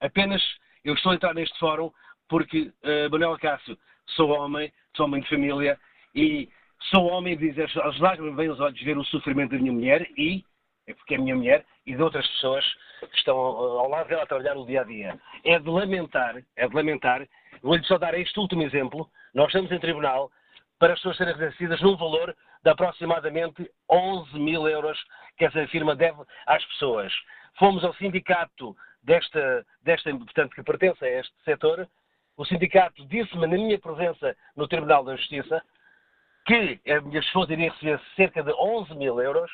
Apenas 0.00 0.42
eu 0.82 0.94
estou 0.94 1.12
a 1.12 1.14
entrar 1.14 1.34
neste 1.34 1.58
fórum 1.58 1.92
porque, 2.26 2.72
uh, 2.82 3.10
Manuel 3.10 3.38
Cássio, 3.38 3.78
sou 4.06 4.30
homem, 4.30 4.72
sou 4.96 5.04
homem 5.04 5.20
de 5.20 5.28
família 5.28 5.78
e 6.14 6.48
sou 6.90 7.06
homem 7.06 7.36
de 7.36 7.50
dizer, 7.50 7.70
aos 7.80 7.98
lágrimas 8.00 8.36
vêm 8.36 8.48
os 8.48 8.60
olhos 8.60 8.80
ver 8.80 8.96
o 8.96 9.04
sofrimento 9.04 9.50
da 9.50 9.58
minha 9.58 9.72
mulher 9.72 10.08
e, 10.16 10.44
é 10.86 10.94
porque 10.94 11.14
é 11.14 11.16
a 11.16 11.20
minha 11.20 11.34
mulher, 11.34 11.64
e 11.84 11.94
de 11.94 12.02
outras 12.02 12.26
pessoas 12.28 12.64
que 13.00 13.16
estão 13.16 13.36
ao 13.36 13.88
lado 13.88 14.08
dela 14.08 14.22
a 14.22 14.26
trabalhar 14.26 14.54
no 14.54 14.66
dia 14.66 14.82
a 14.82 14.84
dia. 14.84 15.18
É 15.44 15.58
de 15.58 15.68
lamentar, 15.68 16.42
é 16.56 16.68
de 16.68 16.74
lamentar, 16.74 17.26
vou-lhe 17.62 17.84
só 17.84 17.98
dar 17.98 18.14
este 18.14 18.38
último 18.38 18.62
exemplo, 18.62 19.08
nós 19.34 19.48
estamos 19.48 19.70
em 19.70 19.78
tribunal 19.78 20.30
para 20.78 20.92
as 20.92 20.98
pessoas 20.98 21.16
serem 21.16 21.34
ressarcidas 21.34 21.80
num 21.80 21.96
valor 21.96 22.36
de 22.62 22.70
aproximadamente 22.70 23.70
11 23.90 24.38
mil 24.38 24.68
euros 24.68 24.98
que 25.36 25.44
essa 25.44 25.66
firma 25.68 25.96
deve 25.96 26.22
às 26.46 26.64
pessoas. 26.66 27.12
Fomos 27.58 27.84
ao 27.84 27.94
sindicato 27.94 28.76
desta, 29.02 29.66
desta 29.82 30.10
portanto, 30.14 30.54
que 30.54 30.62
pertence 30.62 31.04
a 31.04 31.20
este 31.20 31.34
setor, 31.44 31.88
o 32.36 32.44
sindicato 32.44 33.06
disse-me 33.06 33.46
na 33.46 33.56
minha 33.56 33.78
presença 33.78 34.36
no 34.54 34.68
Tribunal 34.68 35.04
da 35.04 35.16
Justiça 35.16 35.62
que 36.44 36.80
a 36.88 37.00
minha 37.00 37.20
esposa 37.20 37.52
iria 37.54 37.72
receber 37.72 38.00
cerca 38.14 38.42
de 38.42 38.52
11 38.52 38.94
mil 38.94 39.20
euros 39.20 39.50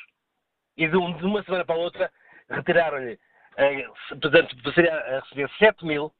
e 0.77 0.87
de, 0.87 0.95
uma 0.95 1.43
semana 1.43 1.65
para 1.65 1.75
a 1.75 1.79
outra 1.79 2.11
retiraram-lhe, 2.49 3.19
eh, 3.57 3.87
portanto, 4.09 4.55
passaria 4.63 4.93
a 4.93 5.19
receber 5.19 5.49
7 5.57 5.85
mil 5.85 6.11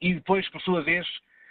e 0.00 0.14
depois, 0.14 0.48
por 0.50 0.60
sua 0.62 0.82
vez, 0.82 1.06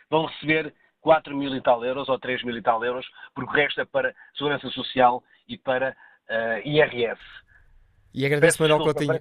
vão 0.09 0.25
receber 0.25 0.73
4 1.01 1.35
mil 1.35 1.55
e 1.55 1.61
tal 1.61 1.83
euros 1.83 2.09
ou 2.09 2.19
3 2.19 2.43
mil 2.43 2.57
e 2.57 2.61
tal 2.61 2.83
euros, 2.83 3.05
porque 3.33 3.51
o 3.51 3.53
resto 3.53 3.81
é 3.81 3.85
para 3.85 4.13
Segurança 4.35 4.69
Social 4.69 5.23
e 5.47 5.57
para 5.57 5.91
uh, 5.91 5.95
eh, 6.29 6.61
IRS. 6.65 7.21
E 8.13 8.25
agradeço, 8.25 8.61
Manuel 8.61 8.83
Coutinho. 8.83 9.13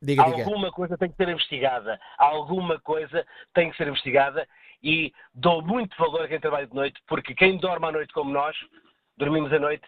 Diga, 0.00 0.24
diga. 0.24 0.42
Alguma 0.42 0.70
coisa 0.70 0.96
tem 0.96 1.10
que 1.10 1.16
ser 1.16 1.28
investigada. 1.28 2.00
Alguma 2.16 2.78
coisa 2.80 3.26
tem 3.52 3.70
que 3.70 3.76
ser 3.76 3.88
investigada 3.88 4.46
e 4.82 5.12
dou 5.34 5.60
muito 5.60 5.96
valor 5.96 6.22
a 6.22 6.28
quem 6.28 6.40
trabalha 6.40 6.66
de 6.66 6.74
noite, 6.74 7.00
porque 7.06 7.34
quem 7.34 7.58
dorme 7.58 7.86
à 7.86 7.92
noite 7.92 8.12
como 8.12 8.30
nós, 8.30 8.56
dormimos 9.16 9.52
à 9.52 9.58
noite, 9.58 9.84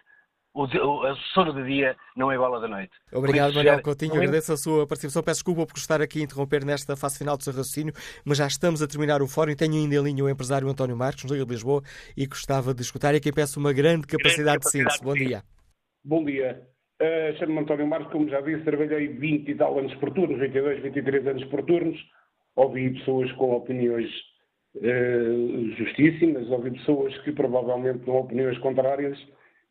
o, 0.53 0.63
o, 0.63 1.15
sono 1.33 1.53
do 1.53 1.63
dia 1.63 1.95
não 2.15 2.31
é 2.31 2.35
igual 2.35 2.53
ao 2.53 2.61
da 2.61 2.67
noite. 2.67 2.91
Obrigado, 3.13 3.53
Manuel 3.53 3.81
Coutinho. 3.81 4.15
Agradeço 4.15 4.51
a 4.51 4.57
sua 4.57 4.85
participação. 4.85 5.23
Peço 5.23 5.37
desculpa 5.37 5.65
por 5.65 5.77
estar 5.77 6.01
aqui 6.01 6.19
a 6.19 6.23
interromper 6.23 6.65
nesta 6.65 6.95
fase 6.97 7.17
final 7.17 7.37
do 7.37 7.43
seu 7.43 7.53
raciocínio, 7.53 7.93
mas 8.25 8.37
já 8.37 8.47
estamos 8.47 8.81
a 8.81 8.87
terminar 8.87 9.21
o 9.21 9.27
fórum 9.27 9.51
e 9.51 9.55
tenho 9.55 9.75
ainda 9.75 9.95
em 9.95 10.03
linha 10.03 10.23
o 10.23 10.29
empresário 10.29 10.67
António 10.67 10.97
Marques, 10.97 11.23
nos 11.23 11.31
Liga 11.31 11.45
de 11.45 11.51
Lisboa, 11.51 11.81
e 12.17 12.25
gostava 12.25 12.73
de 12.73 12.81
escutar 12.81 13.13
e 13.13 13.17
aqui 13.17 13.31
peço 13.31 13.59
uma 13.59 13.71
grande 13.71 14.05
capacidade, 14.05 14.43
grande 14.43 14.59
capacidade 14.59 14.61
de 14.61 14.71
síntese. 14.71 15.03
Bom 15.03 15.13
dia. 15.13 15.43
Bom 16.03 16.25
dia. 16.25 16.61
Uh, 17.01 17.37
Chamo-me 17.39 17.61
António 17.61 17.87
Marques, 17.87 18.11
como 18.11 18.29
já 18.29 18.41
disse, 18.41 18.63
trabalhei 18.63 19.07
20 19.07 19.49
e 19.49 19.55
tal 19.55 19.79
anos 19.79 19.93
por 19.95 20.11
turnos, 20.11 20.37
22, 20.39 20.83
23 20.83 21.27
anos 21.27 21.45
por 21.45 21.63
turnos. 21.63 21.97
Ouvi 22.57 22.91
pessoas 22.91 23.31
com 23.33 23.55
opiniões 23.55 24.09
uh, 24.75 25.75
justíssimas, 25.77 26.47
ouvi 26.49 26.71
pessoas 26.71 27.17
que 27.19 27.31
provavelmente 27.31 27.99
com 27.99 28.19
opiniões 28.19 28.57
contrárias 28.59 29.17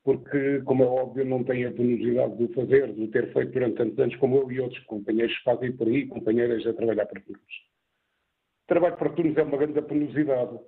porque, 0.03 0.63
como 0.63 0.83
é 0.83 0.87
óbvio, 0.87 1.25
não 1.25 1.45
tem 1.45 1.65
a 1.65 1.73
penosidade 1.73 2.37
de 2.37 2.45
o 2.45 2.55
fazer, 2.55 2.93
de 2.93 3.03
o 3.03 3.11
ter 3.11 3.33
feito 3.33 3.53
durante 3.53 3.77
tantos 3.77 3.99
anos 3.99 4.17
como 4.17 4.39
eu 4.39 4.51
e 4.51 4.61
outros 4.61 4.83
companheiros 4.85 5.37
que 5.37 5.45
fazem 5.45 5.77
por 5.77 5.87
aí, 5.87 6.07
companheiras 6.07 6.67
a 6.67 6.73
trabalhar 6.73 7.07
por 7.07 7.21
turnos. 7.21 7.71
Trabalho 8.67 8.97
por 8.97 9.15
turnos 9.15 9.37
é 9.37 9.43
uma 9.43 9.59
grande 9.59 9.83
penosidade. 9.83 10.59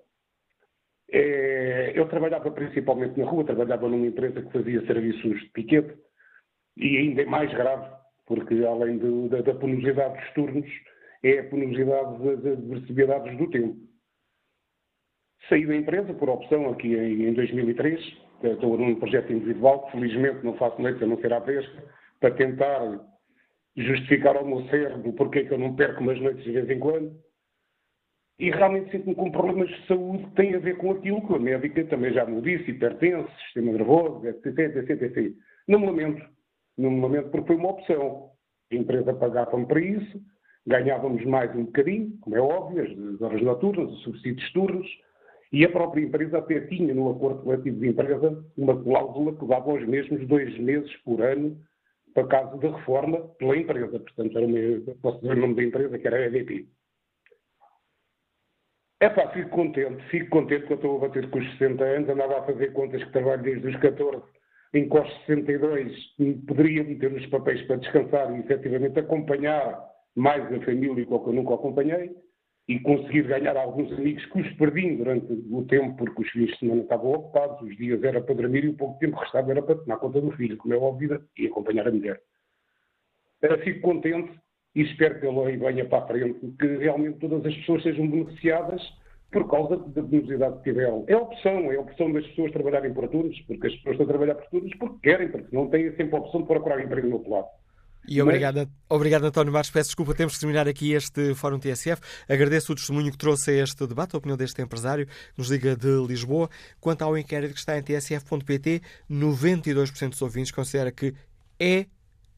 É, 1.10 1.92
eu 1.98 2.08
trabalhava 2.08 2.50
principalmente 2.50 3.18
na 3.18 3.26
rua, 3.26 3.44
trabalhava 3.44 3.88
numa 3.88 4.06
empresa 4.06 4.42
que 4.42 4.52
fazia 4.52 4.84
serviços 4.86 5.40
de 5.40 5.48
piquete, 5.50 5.94
e 6.76 6.96
ainda 6.96 7.22
é 7.22 7.26
mais 7.26 7.52
grave, 7.52 7.90
porque 8.26 8.64
além 8.64 8.98
da, 9.28 9.40
da 9.42 9.54
penosidade 9.54 10.20
dos 10.20 10.34
turnos, 10.34 10.70
é 11.22 11.38
a 11.38 11.44
penosidade 11.44 12.18
das 12.18 12.52
adversidades 12.52 13.38
do 13.38 13.50
tempo. 13.50 13.76
Saí 15.48 15.66
da 15.66 15.74
empresa 15.74 16.12
por 16.14 16.28
opção 16.28 16.70
aqui 16.70 16.94
em, 16.94 17.28
em 17.28 17.34
2003, 17.34 18.00
estou 18.46 18.76
num 18.76 18.94
projeto 18.96 19.32
individual, 19.32 19.86
que 19.86 19.92
felizmente 19.92 20.44
não 20.44 20.54
faço 20.54 20.80
noite 20.80 21.02
a 21.02 21.06
não 21.06 21.18
ser 21.18 21.32
à 21.32 21.38
vez, 21.38 21.68
para 22.20 22.34
tentar 22.34 23.00
justificar 23.76 24.36
ao 24.36 24.44
meu 24.44 24.62
cérebro 24.68 25.12
porque 25.14 25.44
que 25.44 25.52
eu 25.52 25.58
não 25.58 25.74
perco 25.74 26.00
umas 26.00 26.20
noites 26.20 26.44
de 26.44 26.52
vez 26.52 26.68
em 26.70 26.78
quando. 26.78 27.12
E 28.38 28.50
realmente 28.50 28.90
sinto-me 28.90 29.14
com 29.14 29.30
problemas 29.30 29.68
de 29.68 29.86
saúde 29.86 30.24
que 30.24 30.34
têm 30.34 30.54
a 30.54 30.58
ver 30.58 30.76
com 30.76 30.90
aquilo 30.90 31.26
que 31.26 31.34
a 31.34 31.38
médica 31.38 31.84
também 31.84 32.12
já 32.12 32.24
me 32.24 32.40
disse, 32.40 32.70
hipertenso, 32.70 33.30
sistema 33.44 33.72
nervoso, 33.72 34.26
etc, 34.26 34.58
etc, 34.58 35.02
etc. 35.02 35.34
Não 35.68 35.78
me 35.78 35.86
lamento. 35.86 36.26
Não 36.76 36.90
me 36.90 37.00
lamento 37.00 37.30
porque 37.30 37.48
foi 37.48 37.56
uma 37.56 37.70
opção. 37.70 38.30
A 38.72 38.74
empresa 38.74 39.12
pagava-me 39.14 39.66
para 39.66 39.80
isso, 39.80 40.20
ganhávamos 40.66 41.24
mais 41.24 41.54
um 41.54 41.66
bocadinho, 41.66 42.16
como 42.20 42.36
é 42.36 42.40
óbvio, 42.40 42.82
as 42.82 43.20
horas 43.20 43.42
noturnas, 43.42 43.92
os 43.92 44.02
subsídios 44.02 44.52
turnos, 44.52 44.88
e 45.52 45.64
a 45.64 45.68
própria 45.68 46.02
empresa 46.02 46.38
até 46.38 46.60
tinha 46.62 46.94
no 46.94 47.10
acordo 47.10 47.42
coletivo 47.42 47.78
de 47.78 47.88
empresa 47.88 48.42
uma 48.56 48.82
cláusula 48.82 49.36
que 49.36 49.46
dava 49.46 49.74
os 49.74 49.86
mesmos 49.86 50.26
dois 50.26 50.58
meses 50.58 50.90
por 51.04 51.20
ano 51.20 51.60
para 52.14 52.26
caso 52.26 52.58
de 52.58 52.68
reforma 52.68 53.18
pela 53.38 53.56
empresa. 53.56 54.00
Portanto, 54.00 54.38
era 54.38 54.46
uma, 54.46 54.94
posso 55.02 55.20
dizer 55.20 55.32
o 55.34 55.40
nome 55.40 55.54
da 55.54 55.62
empresa, 55.62 55.98
que 55.98 56.06
era 56.06 56.16
a 56.16 56.26
EDP. 56.26 56.68
É 59.00 59.08
pá, 59.10 59.28
fico 59.30 59.50
contente, 59.50 60.02
fico 60.10 60.30
contente 60.30 60.66
que 60.66 60.72
eu 60.72 60.76
estou 60.76 60.96
a 60.96 61.00
bater 61.00 61.28
com 61.28 61.38
os 61.38 61.50
60 61.58 61.84
anos, 61.84 62.08
andava 62.08 62.38
a 62.38 62.44
fazer 62.44 62.72
contas 62.72 63.02
que 63.02 63.12
trabalho 63.12 63.42
desde 63.42 63.66
os 63.66 63.76
14, 63.76 64.22
em 64.74 64.88
que 64.88 64.96
aos 64.96 65.12
62 65.26 65.92
poderia 66.46 66.84
meter 66.84 67.10
nos 67.10 67.26
papéis 67.26 67.60
para 67.66 67.76
descansar 67.76 68.34
e 68.34 68.40
efetivamente 68.40 69.00
acompanhar 69.00 69.82
mais 70.14 70.44
a 70.44 70.60
família 70.60 71.04
que 71.04 71.12
eu 71.12 71.32
nunca 71.32 71.54
acompanhei 71.54 72.14
e 72.68 72.78
conseguir 72.80 73.24
ganhar 73.24 73.56
alguns 73.56 73.92
amigos 73.92 74.24
que 74.26 74.40
os 74.40 74.52
perdi 74.54 74.96
durante 74.96 75.32
o 75.32 75.64
tempo, 75.64 75.96
porque 75.96 76.22
os 76.22 76.30
fins 76.30 76.50
de 76.52 76.58
semana 76.58 76.82
estavam 76.82 77.12
ocupados, 77.12 77.60
os 77.60 77.76
dias 77.76 78.02
era 78.02 78.20
para 78.20 78.34
dormir 78.34 78.64
e 78.64 78.68
o 78.68 78.76
pouco 78.76 78.98
tempo 78.98 79.18
restava 79.18 79.50
era 79.50 79.62
para 79.62 79.74
tomar 79.74 79.96
conta 79.96 80.20
do 80.20 80.30
filho, 80.32 80.56
como 80.56 80.72
é 80.72 80.76
óbvio, 80.76 81.22
e 81.36 81.46
acompanhar 81.46 81.88
a 81.88 81.90
mulher. 81.90 82.20
Fico 83.64 83.80
contente 83.80 84.32
e 84.74 84.82
espero 84.82 85.18
que 85.18 85.26
ele 85.26 85.56
venha 85.56 85.84
para 85.86 86.04
a 86.04 86.06
frente, 86.06 86.38
que 86.58 86.66
realmente 86.76 87.18
todas 87.18 87.44
as 87.44 87.54
pessoas 87.56 87.82
sejam 87.82 88.08
beneficiadas 88.08 88.80
por 89.32 89.50
causa 89.50 89.76
da 89.78 90.02
velocidade 90.02 90.58
que 90.58 90.64
tiveram. 90.64 91.04
É 91.08 91.16
opção, 91.16 91.72
é 91.72 91.78
opção 91.78 92.12
das 92.12 92.26
pessoas 92.28 92.52
trabalharem 92.52 92.94
por 92.94 93.08
turnos, 93.08 93.40
porque 93.42 93.66
as 93.66 93.74
pessoas 93.76 93.94
estão 93.94 94.06
a 94.06 94.08
trabalhar 94.08 94.34
por 94.36 94.48
turnos 94.50 94.74
porque 94.76 95.10
querem, 95.10 95.28
porque 95.28 95.56
não 95.56 95.68
têm 95.68 95.90
sempre 95.96 96.14
a 96.14 96.20
opção 96.20 96.42
de 96.42 96.46
procurar 96.46 96.82
emprego 96.82 97.08
no 97.08 97.16
outro 97.16 97.30
lado. 97.30 97.48
E 98.06 98.20
obrigado, 98.20 98.68
obrigado 98.88 99.24
António 99.24 99.52
Marques. 99.52 99.70
Peço 99.70 99.90
desculpa, 99.90 100.14
temos 100.14 100.34
que 100.34 100.40
terminar 100.40 100.66
aqui 100.66 100.92
este 100.92 101.34
Fórum 101.34 101.58
TSF. 101.58 102.02
Agradeço 102.28 102.72
o 102.72 102.74
testemunho 102.74 103.12
que 103.12 103.18
trouxe 103.18 103.50
a 103.52 103.62
este 103.62 103.86
debate, 103.86 104.14
a 104.14 104.18
opinião 104.18 104.36
deste 104.36 104.60
empresário 104.60 105.06
que 105.06 105.12
nos 105.38 105.48
liga 105.48 105.76
de 105.76 106.04
Lisboa. 106.06 106.50
Quanto 106.80 107.02
ao 107.02 107.16
inquérito 107.16 107.54
que 107.54 107.60
está 107.60 107.78
em 107.78 107.82
tsf.pt, 107.82 108.82
92% 109.10 110.10
dos 110.10 110.22
ouvintes 110.22 110.50
considera 110.50 110.90
que 110.90 111.14
é 111.60 111.86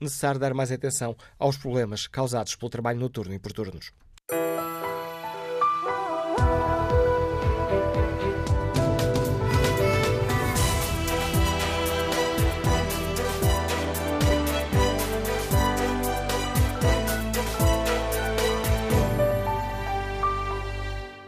necessário 0.00 0.38
dar 0.38 0.52
mais 0.52 0.70
atenção 0.70 1.16
aos 1.38 1.56
problemas 1.56 2.06
causados 2.06 2.54
pelo 2.56 2.70
trabalho 2.70 3.00
noturno 3.00 3.32
e 3.32 3.38
por 3.38 3.52
turnos. 3.52 3.92